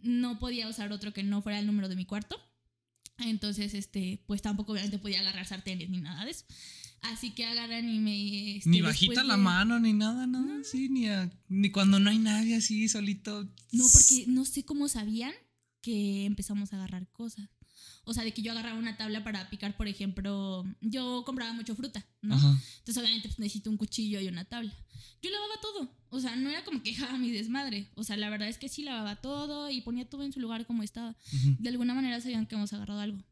No 0.01 0.39
podía 0.39 0.67
usar 0.67 0.91
otro 0.91 1.13
que 1.13 1.21
no 1.21 1.43
fuera 1.43 1.59
el 1.59 1.67
número 1.67 1.87
de 1.87 1.95
mi 1.95 2.05
cuarto. 2.05 2.41
Entonces, 3.19 3.73
este, 3.73 4.21
pues 4.27 4.41
tampoco 4.41 4.71
obviamente 4.73 4.99
podía 4.99 5.19
agarrar 5.21 5.45
sartenes 5.47 5.89
ni 5.89 5.99
nada 5.99 6.23
de 6.25 6.31
eso. 6.31 6.45
Así 7.01 7.31
que 7.31 7.45
agarran 7.45 7.87
y 7.89 7.99
me... 7.99 8.57
este, 8.57 8.69
Ni 8.69 8.81
bajita 8.81 9.23
la 9.23 9.37
mano, 9.37 9.79
ni 9.79 9.93
nada, 9.93 10.25
nada. 10.27 10.63
Sí, 10.63 10.89
ni, 10.89 11.07
a- 11.07 11.31
ni 11.47 11.69
cuando 11.71 11.99
no 11.99 12.09
hay 12.09 12.17
nadie 12.19 12.55
así 12.55 12.87
solito. 12.89 13.43
No, 13.71 13.85
porque 13.91 14.25
no 14.27 14.45
sé 14.45 14.63
cómo 14.65 14.87
sabían 14.87 15.33
que 15.81 16.25
empezamos 16.25 16.73
a 16.73 16.77
agarrar 16.77 17.07
cosas. 17.11 17.49
O 18.09 18.13
sea, 18.13 18.23
de 18.23 18.31
que 18.33 18.41
yo 18.41 18.53
agarraba 18.53 18.79
una 18.79 18.95
tabla 18.95 19.21
para 19.23 19.49
picar, 19.49 19.75
por 19.75 19.87
ejemplo, 19.89 20.63
yo 20.79 21.23
compraba 21.25 21.51
mucho 21.51 21.75
fruta, 21.75 22.05
¿no? 22.21 22.35
Ajá. 22.35 22.57
Entonces, 22.79 22.97
obviamente, 22.97 23.27
pues, 23.27 23.37
necesito 23.39 23.69
un 23.69 23.75
cuchillo 23.75 24.21
y 24.21 24.27
una 24.29 24.45
tabla. 24.45 24.73
Yo 25.21 25.29
lavaba 25.29 25.55
todo. 25.61 25.91
O 26.09 26.19
sea, 26.21 26.37
no 26.37 26.49
era 26.49 26.63
como 26.63 26.81
que 26.81 26.91
dejaba 26.95 27.17
mi 27.17 27.31
desmadre. 27.31 27.89
O 27.95 28.03
sea, 28.05 28.15
la 28.15 28.29
verdad 28.29 28.47
es 28.47 28.57
que 28.57 28.69
sí 28.69 28.83
lavaba 28.83 29.17
todo 29.17 29.69
y 29.69 29.81
ponía 29.81 30.09
todo 30.09 30.23
en 30.23 30.31
su 30.31 30.39
lugar 30.39 30.65
como 30.65 30.83
estaba. 30.83 31.17
De 31.59 31.67
alguna 31.69 31.93
manera 31.93 32.21
sabían 32.21 32.45
que 32.45 32.55
hemos 32.55 32.71
agarrado 32.71 33.01
algo. 33.01 33.23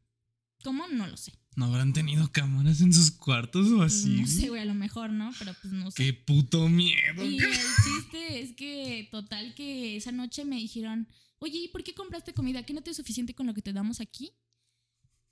¿Cómo? 0.63 0.87
No 0.89 1.07
lo 1.07 1.15
sé. 1.15 1.31
¿No 1.55 1.65
habrán 1.67 1.93
tenido 1.93 2.29
cámaras 2.33 2.81
en 2.81 2.91
sus 2.93 3.11
cuartos 3.11 3.67
o 3.71 3.77
Pues, 3.77 3.93
así? 4.01 4.09
no 4.09 4.27
sé, 4.27 4.49
güey, 4.49 4.61
a 4.61 4.65
lo 4.65 4.73
mejor, 4.73 5.09
¿no? 5.11 5.31
Pero 5.39 5.53
pues 5.61 5.73
no 5.73 5.89
sé. 5.89 6.03
Qué 6.03 6.13
puto 6.13 6.67
miedo. 6.67 7.23
Y 7.23 7.37
el 7.37 7.49
chiste 7.85 8.41
es 8.41 8.53
que, 8.55 9.07
total, 9.09 9.53
que 9.55 9.95
esa 9.95 10.11
noche 10.11 10.43
me 10.43 10.57
dijeron, 10.57 11.07
oye, 11.39 11.59
¿y 11.59 11.67
por 11.69 11.81
qué 11.83 11.93
compraste 11.93 12.33
comida? 12.33 12.63
¿Qué 12.63 12.73
no 12.73 12.81
te 12.81 12.91
es 12.91 12.97
suficiente 12.97 13.33
con 13.33 13.45
lo 13.47 13.53
que 13.53 13.61
te 13.61 13.71
damos 13.71 14.01
aquí? 14.01 14.31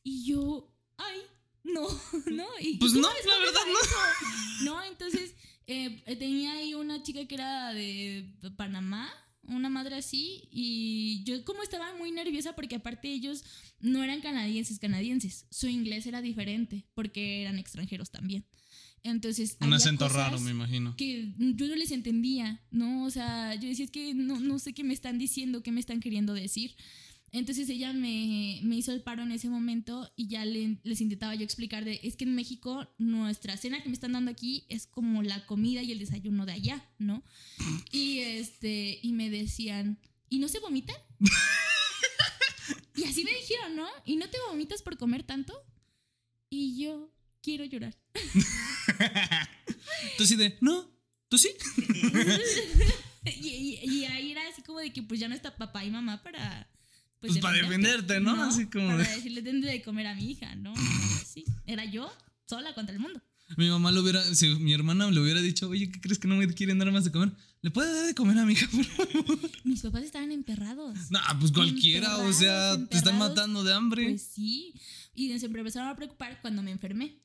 Y 0.03 0.25
yo, 0.25 0.71
ay, 0.97 1.19
no, 1.63 1.87
no. 2.31 2.47
Y, 2.61 2.77
Pues 2.77 2.93
¿cómo 2.93 3.07
no, 3.07 3.09
la 3.09 3.39
verdad 3.39 3.61
eso? 3.83 4.65
No, 4.65 4.83
entonces 4.83 5.35
eh, 5.67 6.03
tenía 6.19 6.53
ahí 6.53 6.73
una 6.73 7.01
chica 7.03 7.25
que 7.25 7.35
era 7.35 7.73
de 7.73 8.33
Panamá, 8.57 9.11
una 9.45 9.69
madre 9.69 9.95
así, 9.95 10.47
y 10.51 11.23
yo 11.25 11.43
como 11.43 11.63
estaba 11.63 11.95
muy 11.95 12.11
nerviosa 12.11 12.55
porque 12.55 12.75
aparte 12.75 13.11
ellos 13.11 13.43
no 13.79 14.03
eran 14.03 14.21
canadienses, 14.21 14.79
canadienses, 14.79 15.45
su 15.51 15.67
inglés 15.67 16.05
era 16.05 16.21
diferente 16.21 16.85
porque 16.93 17.41
eran 17.41 17.59
extranjeros 17.59 18.09
también. 18.11 18.45
Entonces, 19.05 19.57
Un 19.59 19.73
acento 19.73 20.07
raro, 20.07 20.39
me 20.39 20.51
imagino. 20.51 20.95
que 20.95 21.33
yo 21.37 21.67
no 21.67 21.75
les 21.75 21.91
entendía, 21.91 22.61
¿no? 22.71 23.03
O 23.03 23.09
sea, 23.09 23.53
yo 23.55 23.67
decía, 23.67 23.83
es 23.83 23.91
que 23.91 24.13
no, 24.13 24.39
no 24.39 24.59
sé 24.59 24.73
qué 24.73 24.85
me 24.85 24.93
están 24.93 25.17
diciendo, 25.17 25.61
qué 25.61 25.73
me 25.73 25.81
están 25.81 25.99
queriendo 25.99 26.33
decir. 26.33 26.77
Entonces 27.33 27.67
ella 27.67 27.91
me, 27.93 28.59
me 28.63 28.75
hizo 28.77 28.93
el 28.93 29.01
paro 29.01 29.23
en 29.23 29.31
ese 29.31 29.49
momento 29.49 30.09
y 30.15 30.27
ya 30.27 30.45
le- 30.45 30.77
les 30.83 31.01
intentaba 31.01 31.33
yo 31.35 31.43
explicar 31.43 31.83
de, 31.83 31.99
es 32.03 32.15
que 32.15 32.23
en 32.25 32.35
México 32.35 32.87
nuestra 32.99 33.57
cena 33.57 33.81
que 33.81 33.89
me 33.89 33.95
están 33.95 34.11
dando 34.13 34.29
aquí 34.31 34.65
es 34.69 34.85
como 34.87 35.23
la 35.23 35.45
comida 35.47 35.81
y 35.81 35.91
el 35.91 35.99
desayuno 35.99 36.45
de 36.45 36.53
allá, 36.53 36.85
¿no? 36.99 37.23
Y 37.91 38.19
este, 38.19 38.99
y 39.01 39.11
me 39.13 39.29
decían, 39.29 39.97
¿y 40.29 40.39
no 40.39 40.47
se 40.47 40.59
vomitan? 40.59 40.95
y 42.95 43.03
así 43.05 43.23
me 43.23 43.31
dijeron, 43.33 43.75
¿no? 43.75 43.87
¿Y 44.05 44.15
no 44.17 44.29
te 44.29 44.37
vomitas 44.47 44.81
por 44.83 44.97
comer 44.97 45.23
tanto? 45.23 45.53
Y 46.49 46.79
yo 46.81 47.11
quiero 47.41 47.65
llorar. 47.65 47.95
Tú 50.17 50.25
sí 50.27 50.35
de, 50.35 50.55
no, 50.61 50.87
tú 51.29 51.37
sí. 51.39 51.49
y, 53.25 53.49
y- 53.49 53.79
y 53.83 54.05
ahí 54.05 54.31
era 54.31 54.47
así 54.49 54.61
como 54.61 54.79
de 54.79 54.93
que 54.93 55.01
pues 55.01 55.19
ya 55.19 55.27
no 55.27 55.33
está 55.35 55.55
papá 55.55 55.83
y 55.83 55.89
mamá 55.89 56.21
para... 56.21 56.69
Pues 57.27 57.39
para 57.41 57.57
defenderte, 57.57 58.19
¿no? 58.19 58.41
Así 58.43 58.65
como 58.67 58.87
para 58.87 58.97
de- 59.03 59.15
decirle, 59.15 59.41
denle 59.41 59.67
de 59.71 59.81
comer 59.81 60.07
a 60.07 60.15
mi 60.15 60.31
hija, 60.31 60.55
¿no? 60.55 60.73
Sí, 61.25 61.43
era 61.65 61.85
yo 61.85 62.11
sola 62.47 62.73
contra 62.73 62.93
el 62.93 63.01
mundo. 63.01 63.21
Mi 63.57 63.69
mamá 63.69 63.91
lo 63.91 64.01
hubiera, 64.01 64.23
si 64.35 64.47
mi 64.55 64.73
hermana 64.73 65.09
le 65.11 65.19
hubiera 65.19 65.39
dicho, 65.41 65.69
oye, 65.69 65.91
¿qué 65.91 66.01
crees 66.01 66.17
que 66.19 66.27
no 66.27 66.35
me 66.35 66.47
quieren 66.53 66.79
dar 66.79 66.91
más 66.91 67.03
de 67.03 67.11
comer? 67.11 67.31
¿Le 67.61 67.71
puede 67.71 67.93
dar 67.93 68.05
de 68.07 68.15
comer 68.15 68.37
a 68.39 68.45
mi 68.45 68.53
hija, 68.53 68.67
por 68.71 68.83
favor? 68.85 69.39
Mis 69.63 69.81
papás 69.81 70.03
estaban 70.03 70.31
emperrados. 70.31 71.11
Nah, 71.11 71.39
pues 71.39 71.51
cualquiera, 71.51 72.17
o 72.17 72.33
sea, 72.33 72.77
te 72.87 72.97
están 72.97 73.17
matando 73.19 73.63
de 73.63 73.73
hambre. 73.73 74.05
Pues 74.09 74.23
sí. 74.23 74.73
Y 75.13 75.37
se 75.39 75.45
empezaron 75.45 75.87
a 75.89 75.95
preocupar 75.95 76.41
cuando 76.41 76.61
me 76.63 76.71
enfermé. 76.71 77.19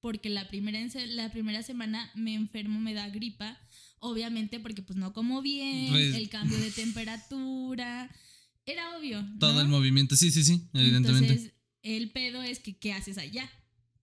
Porque 0.00 0.28
la 0.30 0.48
primera, 0.48 0.78
la 1.08 1.30
primera 1.32 1.62
semana 1.62 2.10
me 2.14 2.34
enfermo, 2.34 2.80
me 2.80 2.92
da 2.94 3.08
gripa. 3.08 3.58
Obviamente 4.00 4.60
porque 4.60 4.82
pues 4.82 4.98
no 4.98 5.12
como 5.12 5.40
bien, 5.42 5.90
Pues- 5.90 6.14
el 6.14 6.28
cambio 6.28 6.58
de 6.58 6.70
temperatura. 6.70 8.10
Era 8.66 8.96
obvio. 8.96 9.24
Todo 9.38 9.60
el 9.60 9.68
movimiento, 9.68 10.16
sí, 10.16 10.30
sí, 10.30 10.42
sí, 10.44 10.68
evidentemente. 10.72 11.32
Entonces, 11.32 11.54
el 11.82 12.10
pedo 12.10 12.42
es 12.42 12.60
que, 12.60 12.76
¿qué 12.76 12.92
haces 12.92 13.18
allá? 13.18 13.50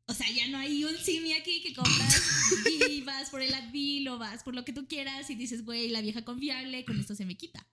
O 0.07 0.13
sea, 0.13 0.29
ya 0.29 0.47
no 0.49 0.57
hay 0.57 0.83
un 0.83 0.97
simi 0.97 1.33
aquí 1.33 1.61
que 1.61 1.73
compras 1.73 2.21
y 2.79 3.01
vas 3.05 3.29
por 3.29 3.41
el 3.41 3.53
Advil 3.53 4.07
o 4.09 4.17
vas 4.17 4.43
por 4.43 4.53
lo 4.53 4.65
que 4.65 4.73
tú 4.73 4.87
quieras 4.87 5.29
y 5.29 5.35
dices, 5.35 5.63
güey, 5.63 5.89
la 5.89 6.01
vieja 6.01 6.23
confiable, 6.23 6.83
con 6.85 6.99
esto 6.99 7.15
se 7.15 7.25
me 7.25 7.35
quita. 7.35 7.65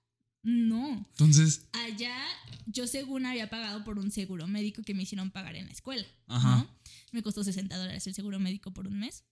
No. 0.42 1.06
Entonces, 1.10 1.66
Allá 1.72 2.16
yo 2.66 2.86
según 2.86 3.26
había 3.26 3.50
pagado 3.50 3.84
por 3.84 3.98
un 3.98 4.10
seguro 4.10 4.46
médico 4.46 4.82
que 4.82 4.94
me 4.94 5.02
hicieron 5.02 5.30
pagar 5.30 5.56
en 5.56 5.66
la 5.66 5.72
escuela. 5.72 6.06
Ajá. 6.26 6.58
¿no? 6.58 6.78
Me 7.12 7.22
costó 7.22 7.42
60 7.42 7.76
dólares 7.76 8.06
el 8.06 8.14
seguro 8.14 8.38
médico 8.38 8.72
por 8.72 8.86
un 8.86 8.98
mes. 8.98 9.24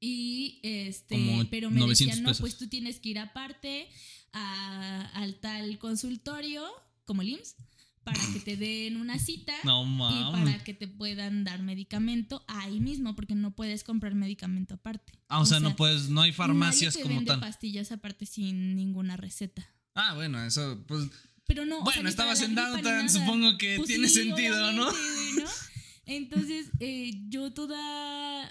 Y 0.00 0.60
este, 0.62 1.14
Como 1.14 1.44
pero 1.50 1.70
me 1.70 1.80
900 1.80 1.98
decían, 2.08 2.22
no, 2.22 2.28
pesos. 2.30 2.40
pues 2.40 2.58
tú 2.58 2.68
tienes 2.68 3.00
que 3.00 3.08
ir 3.10 3.18
aparte 3.18 3.88
a- 4.32 5.10
al 5.14 5.36
tal 5.40 5.78
consultorio, 5.78 6.64
como 7.04 7.22
el 7.22 7.30
IMSS, 7.30 7.56
para 8.04 8.20
que 8.32 8.38
te 8.40 8.56
den 8.56 8.98
una 8.98 9.18
cita 9.18 9.52
no 9.64 9.82
y 9.84 10.32
para 10.32 10.62
que 10.62 10.74
te 10.74 10.86
puedan 10.86 11.42
dar 11.44 11.62
medicamento 11.62 12.44
ahí 12.46 12.78
mismo, 12.78 13.16
porque 13.16 13.34
no 13.34 13.56
puedes 13.56 13.82
comprar 13.84 14.14
medicamento 14.14 14.74
aparte. 14.74 15.12
Ah, 15.28 15.40
o, 15.40 15.46
sea, 15.46 15.58
no 15.60 15.74
puedes, 15.74 16.08
no 16.08 16.20
hay 16.20 16.32
farmacias 16.32 16.94
nadie 16.94 17.02
te 17.02 17.02
como 17.02 17.14
vende 17.16 17.30
tal. 17.32 17.40
pastillas 17.40 17.90
aparte 17.90 18.26
sin 18.26 18.76
ninguna 18.76 19.16
receta. 19.16 19.68
Ah, 19.94 20.14
bueno, 20.14 20.44
eso, 20.44 20.84
pues, 20.86 21.08
Pero 21.46 21.64
no. 21.64 21.78
o 21.78 21.84
sea, 21.84 21.94
bueno, 21.94 22.08
estabas 22.08 22.42
en 22.42 22.54
Downtown, 22.54 23.08
supongo 23.10 23.56
que 23.58 23.76
Pues 23.78 23.88
tiene 23.88 24.08
sí, 24.08 24.22
sentido, 24.24 24.72
¿no? 24.72 24.84
¿no? 24.84 24.92
Entonces, 26.08 26.70
eh, 26.78 27.10
yo 27.28 27.52
toda, 27.52 27.76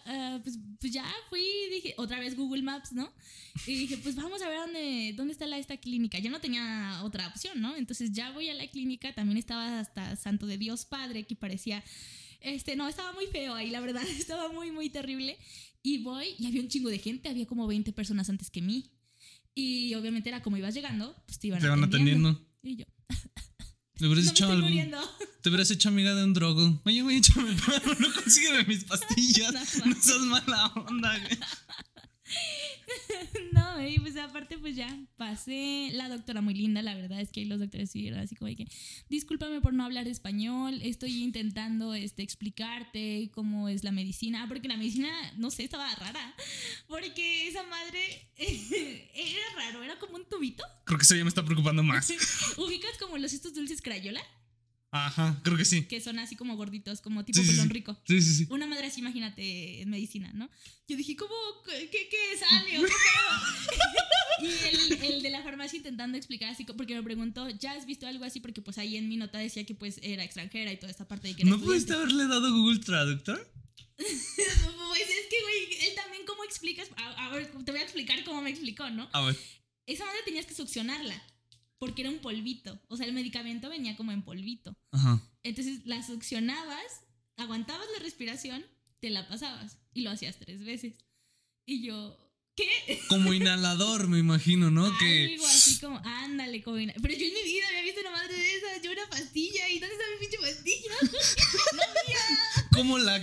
ah, 0.06 0.40
pues, 0.44 0.60
pues 0.78 0.92
ya 0.92 1.06
fui, 1.30 1.42
dije, 1.72 1.94
otra 1.98 2.20
vez 2.20 2.36
Google 2.36 2.62
Maps, 2.64 2.92
¿no? 2.92 3.10
Y 3.66 3.76
dije, 3.76 3.98
pues 3.98 4.16
vamos 4.18 4.42
a 4.42 4.50
ver 4.50 4.60
dónde, 4.60 5.14
dónde 5.16 5.32
está 5.32 5.46
la, 5.48 5.58
esta 5.58 5.78
clínica. 5.78 6.20
Ya 6.20 6.30
no 6.30 6.42
tenía 6.42 7.00
otra 7.04 7.28
opción, 7.28 7.62
¿no? 7.62 7.76
Entonces 7.78 8.12
ya 8.12 8.32
voy 8.32 8.50
a 8.50 8.54
la 8.54 8.68
clínica, 8.68 9.14
también 9.14 9.38
estaba 9.38 9.80
hasta 9.80 10.18
Santo 10.18 10.48
de 10.48 10.58
Dios 10.58 10.84
Padre, 10.84 11.24
que 11.24 11.36
parecía, 11.38 11.82
este, 12.42 12.76
no, 12.76 12.90
estaba 12.90 13.14
muy 13.14 13.28
feo 13.28 13.54
ahí, 13.56 13.70
la 13.70 13.80
verdad, 13.80 14.04
estaba 14.20 14.52
muy, 14.52 14.72
muy 14.72 14.90
terrible. 14.90 15.38
Y 15.82 16.00
voy 16.00 16.36
y 16.38 16.48
había 16.48 16.62
un 16.62 16.68
chingo 16.68 16.90
de 16.90 17.00
gente, 17.00 17.30
había 17.30 17.46
como 17.46 17.68
20 17.68 17.94
personas 17.94 18.30
antes 18.30 18.50
que 18.50 18.62
mí. 18.62 18.92
Y 19.54 19.94
obviamente 19.96 20.28
era 20.28 20.44
como 20.44 20.58
ibas 20.58 20.74
llegando, 20.74 21.16
pues 21.26 21.40
te 21.40 21.48
iban, 21.48 21.62
Te 21.62 21.70
van 21.70 21.82
atendiendo. 21.86 22.30
atendiendo. 22.30 22.52
Y 22.64 22.76
yo, 22.76 22.86
Te 23.98 24.06
hubieras 24.08 24.26
no 24.26 24.32
me 24.32 24.32
hecho 24.32 24.48
muriendo. 24.58 24.98
Te 25.42 25.50
hubieras 25.50 25.72
hecho 25.72 25.90
amiga 25.90 26.16
de 26.16 26.24
un 26.24 26.34
drogo. 26.34 26.82
Oye, 26.86 27.02
güey, 27.02 27.18
échame 27.18 27.50
el 27.50 27.56
paro, 27.56 27.96
no 28.00 28.14
consígueme 28.14 28.64
mis 28.66 28.84
pastillas. 28.84 29.54
No 29.86 29.86
No 29.86 30.02
seas 30.02 30.20
mala 30.22 30.68
onda, 30.76 31.18
güey. 31.20 31.40
No, 33.54 33.86
y 33.88 34.00
pues 34.00 34.18
aparte 34.18 34.58
pues 34.58 34.76
ya 34.76 34.88
pasé, 35.18 35.90
la 35.94 36.10
doctora 36.10 36.42
muy 36.42 36.54
linda, 36.54 36.82
la 36.82 36.94
verdad 36.96 37.22
es 37.22 37.32
que 37.32 37.46
los 37.46 37.60
doctores 37.60 37.92
sí 37.92 38.08
eran 38.08 38.20
así 38.22 38.36
como 38.36 38.48
de 38.50 38.56
que, 38.56 38.68
discúlpame 39.10 39.62
por 39.62 39.74
no 39.74 39.84
hablar 39.86 40.08
español, 40.08 40.80
estoy 40.84 41.24
intentando 41.24 41.94
este, 41.94 42.22
explicarte 42.24 43.30
cómo 43.34 43.70
es 43.70 43.84
la 43.84 43.92
medicina, 43.92 44.44
Ah, 44.44 44.48
porque 44.48 44.68
la 44.68 44.78
medicina, 44.78 45.10
no 45.38 45.52
sé, 45.52 45.64
estaba 45.64 45.94
rara, 45.96 46.36
porque 46.88 47.48
esa 47.48 47.64
madre 47.64 48.28
era 48.38 49.56
raro, 49.56 49.84
era 49.84 49.98
como 50.00 50.16
un 50.16 50.26
tubito, 50.26 50.64
Creo 50.86 50.98
que 51.00 51.04
eso 51.04 51.16
ya 51.16 51.24
me 51.24 51.30
está 51.30 51.44
preocupando 51.44 51.82
más. 51.84 52.10
ubicas 52.58 52.98
como 53.00 53.18
los 53.18 53.34
estos 53.34 53.54
dulces 53.54 53.82
crayola, 53.82 54.22
Ajá, 54.96 55.40
creo 55.44 55.58
que 55.58 55.66
sí. 55.66 55.84
que 55.86 56.00
son 56.00 56.20
así 56.20 56.36
como 56.38 56.56
gorditos, 56.56 57.02
como 57.02 57.26
tipo 57.26 57.42
Sí, 57.42 57.48
pelón 57.48 57.68
sí. 57.68 57.74
rico. 57.74 57.98
Sí, 58.08 58.22
sí, 58.22 58.34
sí. 58.36 58.48
Una 58.50 58.66
madre 58.66 58.88
así, 58.88 59.02
imagínate, 59.02 59.82
en 59.82 59.90
medicina, 59.90 60.32
¿no? 60.34 60.50
Yo 60.88 60.96
dije, 60.96 61.16
¿cómo? 61.18 61.34
¿Qué, 61.66 61.90
qué 61.92 62.38
sale? 62.40 62.80
¿O 62.80 62.82
qué 62.84 62.88
pedo? 62.88 64.42
y 64.42 64.68
el, 65.04 65.04
el 65.16 65.22
de 65.22 65.30
la 65.32 65.44
farmacia 65.44 65.78
intentando 65.78 66.18
explicar 66.18 66.50
así, 66.50 66.64
porque 66.64 66.96
me 66.96 67.04
preguntó, 67.04 67.50
¿ya 67.50 67.74
has 67.74 67.86
visto 67.86 68.08
algo 68.08 68.24
así? 68.24 68.40
Porque 68.40 68.62
pues 68.62 68.78
ahí 68.78 68.96
en 68.96 69.10
mi 69.10 69.18
nota 69.18 69.38
decía 69.38 69.66
que 69.66 69.76
pues 69.76 70.00
era 70.02 70.24
extranjera 70.24 70.72
y 70.72 70.78
toda 70.78 70.92
esta 70.92 71.08
parte 71.08 71.28
de 71.28 71.36
que 71.36 71.42
era 71.42 71.52
¿No 71.52 71.60
pudiste 71.60 71.94
haberle 71.94 72.28
dado 72.28 72.52
Google 72.54 72.80
Traductor? 72.80 73.52
Pues 74.96 75.10
es 75.10 75.28
que, 75.30 75.42
güey, 75.42 75.90
él 75.90 75.96
también, 75.96 76.26
¿cómo 76.26 76.44
explicas? 76.46 76.88
A, 76.96 77.26
a 77.26 77.30
ver, 77.32 77.52
te 77.66 77.72
voy 77.72 77.82
a 77.82 77.84
explicar 77.84 78.24
cómo 78.24 78.42
me 78.42 78.50
explicó, 78.50 78.90
¿no? 78.90 79.10
A 79.12 79.22
ver. 79.26 79.36
Esa 79.88 80.06
madre 80.06 80.20
tenías 80.24 80.46
que 80.46 80.54
succionarla, 80.56 81.22
porque 81.86 82.02
era 82.02 82.10
un 82.10 82.18
polvito. 82.20 82.82
O 82.88 82.98
sea, 82.98 83.06
el 83.06 83.14
medicamento 83.14 83.70
venía 83.70 83.96
como 83.96 84.12
en 84.12 84.24
polvito. 84.24 84.76
Ajá. 84.92 85.22
Entonces 85.44 85.86
la 85.86 86.02
succionabas, 86.02 87.02
aguantabas 87.38 87.86
la 87.96 88.04
respiración, 88.04 88.66
te 89.00 89.12
la 89.12 89.28
pasabas 89.28 89.78
y 89.94 90.02
lo 90.02 90.10
hacías 90.10 90.38
tres 90.40 90.64
veces. 90.66 90.96
Y 91.68 91.84
yo, 91.86 92.18
¿qué? 92.56 93.00
Como 93.08 93.34
inhalador, 93.34 94.08
me 94.08 94.18
imagino, 94.18 94.72
¿no? 94.72 94.92
Que. 94.98 95.34
Algo 95.34 95.46
así 95.46 95.80
como, 95.80 96.02
ándale, 96.04 96.64
como 96.64 96.80
ina- 96.80 96.94
Pero 97.02 97.14
yo 97.14 97.26
en 97.26 97.34
mi 97.34 97.44
vida 97.44 97.68
había 97.70 97.84
visto 97.84 98.02
una 98.02 98.12
madre 98.12 98.36
de 98.36 98.56
esas, 98.56 98.82
yo 98.82 98.92
una 98.92 99.08
pastilla, 99.10 99.70
¿y 99.70 99.80
dónde 99.80 99.96
está 99.96 100.06
mi 100.12 100.20
pinche 100.26 100.38
pastilla? 100.40 100.92
no 101.76 101.82
había. 101.84 102.20
¿Cómo 102.76 102.98
la.? 102.98 103.22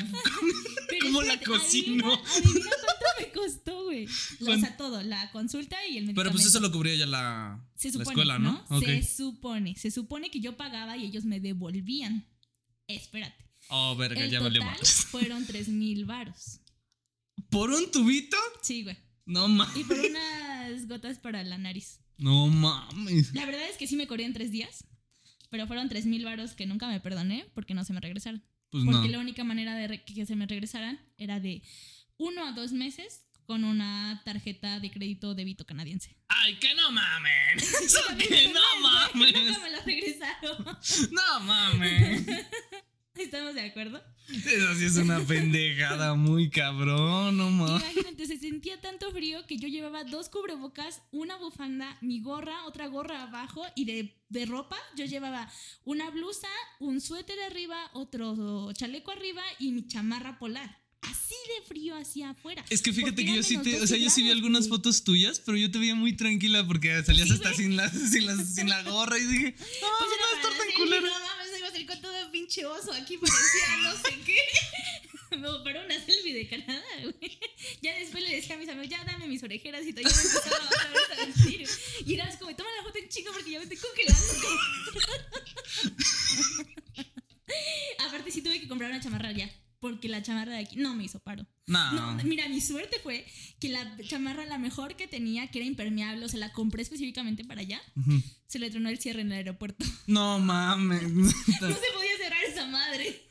¿Cómo 1.03 1.23
la 1.23 1.39
cocino? 1.41 2.05
Adivina, 2.15 2.31
adivina 2.37 2.71
cuánto 2.85 3.07
me 3.21 3.33
costó, 3.33 3.85
güey. 3.85 4.07
O 4.07 4.45
¿Cuán- 4.45 4.61
sea, 4.61 4.77
todo, 4.77 5.03
la 5.03 5.31
consulta 5.33 5.77
y 5.87 5.99
el 5.99 6.05
medicamento. 6.07 6.21
Pero 6.23 6.31
pues 6.33 6.47
eso 6.47 6.61
lo 6.61 6.71
cubría 6.71 6.95
ya 6.95 7.07
la, 7.07 7.65
se 7.75 7.91
la 7.93 8.03
escuela, 8.05 8.39
¿no? 8.39 8.65
Se 8.81 9.03
supone, 9.03 9.77
se 9.77 9.91
supone 9.91 10.31
que 10.31 10.41
yo 10.41 10.57
pagaba 10.57 10.97
y 10.97 11.07
ellos 11.07 11.25
me 11.25 11.41
devolvían. 11.41 12.27
Espérate. 12.87 13.45
Oh, 13.69 13.97
verga, 13.97 14.23
El 14.23 14.31
ya 14.31 14.41
valió 14.41 14.61
total 14.61 14.79
más. 14.79 14.89
fueron 15.11 15.47
tres 15.47 15.69
mil 15.69 16.05
varos. 16.05 16.61
¿Por 17.51 17.71
un 17.71 17.91
tubito? 17.91 18.37
Sí, 18.63 18.83
güey. 18.85 18.97
No 19.25 19.49
mames. 19.49 19.77
Y 19.77 19.85
por 19.85 19.99
unas 19.99 20.87
gotas 20.89 21.19
para 21.19 21.43
la 21.43 21.59
nariz. 21.59 22.01
No 22.19 22.47
mames. 22.49 23.33
La 23.35 23.47
verdad 23.47 23.69
es 23.69 23.77
que 23.77 23.87
sí 23.87 23.97
me 23.97 24.07
corrí 24.07 24.25
en 24.25 24.33
tres 24.33 24.51
días. 24.51 24.85
Pero 25.51 25.67
fueron 25.67 25.89
tres 25.89 26.07
mil 26.07 26.25
varos 26.25 26.53
que 26.53 26.67
nunca 26.67 26.89
me 26.89 27.01
perdoné 27.01 27.47
porque 27.55 27.75
no 27.75 27.85
se 27.85 27.93
me 27.93 28.01
regresaron. 28.01 28.43
Pues 28.73 28.85
Porque 28.87 29.09
no. 29.09 29.13
la 29.13 29.19
única 29.19 29.45
manera 29.45 29.75
de 29.75 30.03
que 30.03 30.25
se 30.25 30.35
me 30.35 30.47
regresaran 30.47 30.99
era 31.19 31.41
de 31.41 31.63
uno 32.17 32.47
a 32.47 32.53
dos 32.53 32.73
meses 32.73 33.27
con 33.45 33.65
una 33.65 34.23
tarjeta 34.25 34.81
de 34.81 34.91
crédito 34.91 35.35
débito 35.35 35.67
canadiense. 35.67 36.17
¡Ay, 36.29 36.55
que 36.57 36.75
no 36.75 36.91
mamen! 36.91 37.59
¡Eso 37.59 38.01
Nunca 38.11 38.17
que 38.29 38.49
no 38.49 38.61
mames! 38.81 39.35
Nunca 39.35 39.59
me 39.59 39.71
la 39.71 39.81
regresaron. 39.83 40.65
¡No 41.11 41.41
mames! 41.41 42.27
¿Estamos 43.15 43.55
de 43.55 43.61
acuerdo? 43.61 44.03
Eso 44.29 44.75
sí 44.75 44.85
es 44.87 44.97
una 44.97 45.21
pendejada 45.21 46.15
muy 46.15 46.49
cabrón, 46.49 47.37
no 47.37 47.51
mames. 47.51 47.83
Imagínate, 47.83 48.27
se 48.27 48.39
sentía 48.39 48.81
tanto 48.81 49.11
frío 49.13 49.47
que 49.47 49.59
yo 49.59 49.69
llevaba 49.69 50.05
dos 50.05 50.29
cubrebocas, 50.29 51.03
una 51.11 51.37
bufanda, 51.37 51.99
mi 52.01 52.21
gorra, 52.23 52.65
otra 52.65 52.87
gorra 52.87 53.25
abajo 53.25 53.63
y 53.77 53.85
de, 53.85 54.17
de 54.31 54.47
ropa 54.47 54.79
yo 54.97 55.05
llevaba 55.05 55.51
una 55.85 56.09
blusa, 56.11 56.49
un 56.81 57.01
suéter 57.01 57.39
arriba, 57.41 57.91
otro 57.93 58.73
chaleco 58.73 59.11
arriba 59.11 59.43
y 59.59 59.73
mi 59.73 59.87
chamarra 59.87 60.39
polar. 60.39 60.79
Así 61.03 61.35
de 61.59 61.67
frío 61.67 61.97
hacia 61.97 62.31
afuera. 62.31 62.65
Es 62.71 62.81
que 62.81 62.93
fíjate 62.93 63.25
que 63.25 63.35
yo 63.35 63.43
sí 63.43 63.59
te, 63.59 63.75
o 63.77 63.81
12 63.81 63.87
sea, 63.89 63.99
yo 63.99 64.09
sí 64.09 64.23
vi 64.23 64.31
algunas 64.31 64.69
fotos 64.69 65.03
tuyas, 65.03 65.41
pero 65.41 65.59
yo 65.59 65.69
te 65.71 65.79
veía 65.79 65.97
muy 65.97 66.17
tranquila 66.17 66.65
porque 66.65 67.03
salías 67.03 67.27
Sí, 67.27 67.35
hasta 67.35 67.53
sin 67.55 67.77
la, 67.77 67.91
sin, 67.91 68.25
la, 68.25 68.37
sin 68.37 68.69
la 68.69 68.83
gorra 68.85 69.19
y 69.19 69.25
dije, 69.27 69.53
Pues 69.59 69.81
no 69.81 69.89
va 69.89 69.97
a 69.97 69.99
para 69.99 70.37
estar 70.37 70.53
tan 70.53 70.69
hacer, 70.69 71.42
pinche 72.33 72.67
oso. 72.67 72.93
Aquí 72.93 73.19
parecía 73.19 73.77
no 73.83 73.93
sé 73.93 74.19
qué. 74.25 74.37
Me 75.37 75.49
para 75.65 75.85
una 75.85 75.95
selfie 76.05 76.35
de 76.35 76.49
Canadá, 76.49 76.83
güey. 77.03 77.39
Ya 77.81 77.99
después 77.99 78.23
le 78.23 78.37
decía 78.37 78.57
a 78.57 78.59
mis 78.59 78.69
amigos, 78.69 78.89
ya 78.89 79.03
dame 79.05 79.27
mis 79.27 79.43
orejeras 79.43 79.87
y 79.87 79.93
todo. 79.93 80.05
Ya 80.05 80.11
otra 80.11 80.91
vez 80.91 81.37
a. 81.37 82.03
Y 82.05 82.15
era 82.15 82.25
así 82.25 82.39
como, 82.39 82.55
toma 82.55 82.69
la 82.77 82.83
foto 82.83 82.99
en 82.99 83.09
chico 83.09 83.33
porque 83.33 83.53
ya 83.53 83.59
me 83.59 83.65
estoy 83.65 83.79
congelando. 83.79 84.49
Aparte, 87.99 88.31
sí 88.31 88.43
tuve 88.43 88.61
que 88.61 88.69
comprar 88.69 88.91
una 88.91 89.01
chamarra 89.01 89.33
ya. 89.33 89.51
Porque 89.83 90.09
la 90.09 90.23
chamarra 90.23 90.53
de 90.53 90.61
aquí 90.61 90.77
no 90.77 90.95
me 90.95 91.03
hizo 91.03 91.19
paro. 91.19 91.45
No, 91.67 91.93
No, 91.93 92.23
mira, 92.25 92.49
mi 92.49 92.61
suerte 92.61 93.01
fue 93.03 93.27
que 93.59 93.69
la 93.69 93.97
chamarra, 94.09 94.47
la 94.47 94.57
mejor 94.57 94.95
que 94.95 95.09
tenía, 95.09 95.49
que 95.51 95.59
era 95.59 95.67
impermeable, 95.67 96.25
o 96.25 96.29
sea, 96.29 96.39
la 96.39 96.53
compré 96.53 96.83
específicamente 96.83 97.45
para 97.45 97.63
allá, 97.63 97.83
se 98.47 98.61
le 98.61 98.71
tronó 98.71 98.89
el 98.91 99.01
cierre 99.01 99.23
en 99.23 99.33
el 99.33 99.39
aeropuerto. 99.39 99.85
no 100.07 100.39
mames. 100.39 101.03
No 101.13 101.69
se 101.69 101.91
podía 101.95 102.17
cerrar 102.17 102.45
esa 102.45 102.67
madre. 102.69 103.23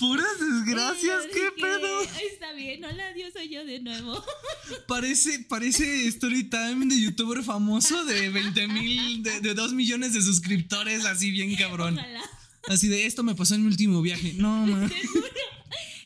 Puras 0.00 0.26
desgracias, 0.40 1.22
qué 1.32 1.48
pedo. 1.62 2.00
"Ay, 2.00 2.26
Está 2.32 2.52
bien, 2.54 2.84
hola, 2.84 3.12
Dios, 3.12 3.32
soy 3.32 3.48
yo 3.48 3.64
de 3.64 3.78
nuevo. 3.80 4.20
Parece, 4.88 5.38
parece 5.48 6.08
story 6.08 6.44
time 6.50 6.86
de 6.86 7.00
youtuber 7.00 7.44
famoso 7.44 8.04
de 8.04 8.30
20 8.30 8.66
mil, 8.66 9.22
de, 9.22 9.40
de 9.40 9.54
2 9.54 9.74
millones 9.74 10.12
de 10.12 10.22
suscriptores, 10.22 11.04
así 11.04 11.30
bien 11.30 11.54
cabrón. 11.54 11.96
Ojalá. 11.98 12.22
Así 12.68 12.88
de 12.88 13.06
esto 13.06 13.22
me 13.22 13.34
pasó 13.36 13.54
en 13.54 13.62
mi 13.62 13.68
último 13.68 14.02
viaje. 14.02 14.34
No, 14.36 14.66
man. 14.66 14.90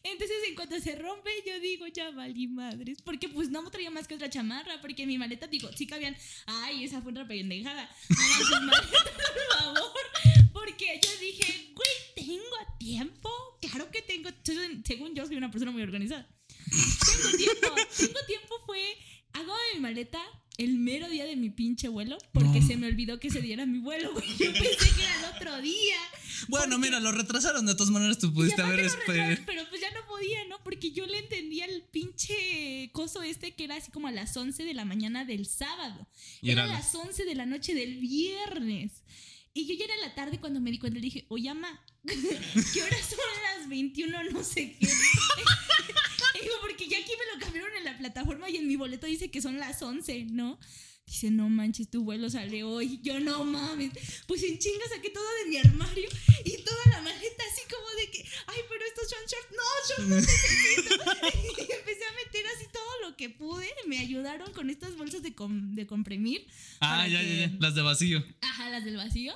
Entonces, 0.04 0.36
en 0.46 0.54
cuanto 0.54 0.78
se 0.80 0.94
rompe, 0.96 1.30
yo 1.46 1.58
digo, 1.60 1.86
ya 1.86 2.10
valí 2.10 2.46
madres. 2.46 3.00
Porque 3.02 3.28
pues 3.30 3.48
no 3.48 3.68
traía 3.70 3.90
más 3.90 4.06
que 4.06 4.14
otra 4.14 4.28
chamarra. 4.28 4.80
Porque 4.82 5.06
mi 5.06 5.16
maleta, 5.16 5.46
digo, 5.46 5.70
sí 5.74 5.86
cabían. 5.86 6.14
Ay, 6.46 6.84
esa 6.84 7.00
fue 7.00 7.10
otra 7.12 7.26
pendejada. 7.26 7.88
Hagan 8.10 8.70
por 8.90 9.58
favor. 9.58 10.52
Porque 10.52 11.00
yo 11.02 11.10
dije, 11.20 11.72
güey, 11.74 11.88
¿tengo 12.14 12.76
tiempo? 12.78 13.30
Claro 13.62 13.90
que 13.90 14.02
tengo. 14.02 14.28
Según 14.84 15.14
yo, 15.14 15.26
soy 15.26 15.36
una 15.36 15.50
persona 15.50 15.70
muy 15.70 15.82
organizada. 15.82 16.28
Tengo 16.70 17.36
tiempo. 17.38 17.74
Tengo 17.96 18.20
tiempo 18.26 18.54
fue. 18.66 18.96
Hago 19.32 19.54
mi 19.72 19.80
maleta 19.80 20.22
el 20.56 20.78
mero 20.78 21.08
día 21.08 21.24
de 21.24 21.36
mi 21.36 21.50
pinche 21.50 21.88
vuelo. 21.88 22.18
Porque 22.32 22.60
No. 22.60 22.66
se 22.66 22.76
me 22.76 22.86
olvidó 22.86 23.18
que 23.20 23.28
ese 23.28 23.40
día 23.40 23.54
era 23.54 23.66
mi 23.66 23.78
vuelo, 23.78 24.12
güey. 24.12 24.26
Yo 24.38 24.52
pensé 24.52 24.94
que 24.94 25.02
era 25.02 25.18
el 25.18 25.34
otro 25.36 25.60
día. 25.62 25.96
Bueno, 26.48 26.78
mira, 26.78 27.00
lo 27.00 27.12
retrasaron. 27.12 27.66
De 27.66 27.74
todas 27.74 27.90
maneras, 27.90 28.18
tú 28.18 28.32
pudiste 28.32 28.60
haber 28.62 28.80
esperado. 28.80 29.36
Pero 29.46 29.62
pues 29.68 29.80
ya 29.80 29.90
no 29.92 30.06
podía, 30.06 30.44
¿no? 30.48 30.62
Porque 30.62 30.92
yo 30.92 31.06
le 31.06 31.18
entendía 31.18 31.64
el 31.66 31.82
pinche 31.82 32.90
coso 32.92 33.22
este 33.22 33.54
que 33.54 33.64
era 33.64 33.76
así 33.76 33.90
como 33.90 34.08
a 34.08 34.12
las 34.12 34.36
11 34.36 34.64
de 34.64 34.74
la 34.74 34.84
mañana 34.84 35.24
del 35.24 35.46
sábado. 35.46 36.06
Y 36.42 36.50
era 36.50 36.64
a 36.64 36.66
las 36.66 36.94
11 36.94 37.24
de 37.24 37.34
la 37.34 37.46
noche 37.46 37.74
del 37.74 37.98
viernes. 37.98 39.02
Y 39.54 39.66
yo 39.66 39.74
ya 39.74 39.84
era 39.84 39.96
la 39.98 40.14
tarde 40.14 40.40
cuando 40.40 40.60
me 40.60 40.70
di 40.72 40.78
cuenta, 40.78 40.98
le 40.98 41.04
dije, 41.04 41.26
oye, 41.28 41.48
ama, 41.48 41.80
¿qué 42.04 42.82
horas 42.82 43.08
son 43.08 43.18
las 43.60 43.68
21? 43.68 44.24
No 44.32 44.42
sé 44.42 44.76
qué. 44.80 44.86
Digo, 46.42 46.54
porque 46.60 46.83
lo 47.34 47.40
cambiaron 47.40 47.70
en 47.76 47.84
la 47.84 47.98
plataforma 47.98 48.48
y 48.50 48.56
en 48.56 48.66
mi 48.68 48.76
boleto 48.76 49.06
dice 49.06 49.30
que 49.30 49.42
son 49.42 49.58
las 49.58 49.80
11, 49.82 50.24
¿no? 50.30 50.58
Dice, 51.06 51.30
no 51.30 51.50
manches, 51.50 51.90
tu 51.90 52.02
vuelo 52.02 52.30
sale 52.30 52.64
hoy. 52.64 52.98
Yo 53.02 53.20
no 53.20 53.44
mames. 53.44 53.90
Pues 54.26 54.42
en 54.42 54.58
chinga 54.58 54.84
saqué 54.88 55.10
todo 55.10 55.24
de 55.42 55.50
mi 55.50 55.58
armario 55.58 56.08
y 56.46 56.56
toda 56.62 56.78
la 56.88 57.02
maleta 57.02 57.44
así 57.52 57.60
como 57.68 57.86
de 58.00 58.10
que, 58.10 58.24
ay, 58.46 58.58
pero 58.70 58.84
estos 58.86 59.10
son 59.10 59.18
shorts. 59.28 59.50
No, 59.50 59.62
shorts 59.88 60.08
no 60.08 60.16
necesito. 60.16 60.94
y 61.68 61.72
empecé 61.72 62.04
a 62.06 62.12
meter 62.24 62.46
así 62.56 62.64
todo 62.72 63.00
lo 63.10 63.16
que 63.18 63.28
pude. 63.28 63.68
Me 63.86 63.98
ayudaron 63.98 64.50
con 64.54 64.70
estas 64.70 64.96
bolsas 64.96 65.22
de, 65.22 65.34
com- 65.34 65.74
de 65.74 65.86
comprimir. 65.86 66.46
Ah, 66.80 67.06
ya, 67.06 67.20
que- 67.20 67.36
ya, 67.38 67.46
ya. 67.48 67.56
Las 67.60 67.74
de 67.74 67.82
vacío. 67.82 68.24
Ajá, 68.40 68.70
las 68.70 68.84
del 68.86 68.96
vacío. 68.96 69.34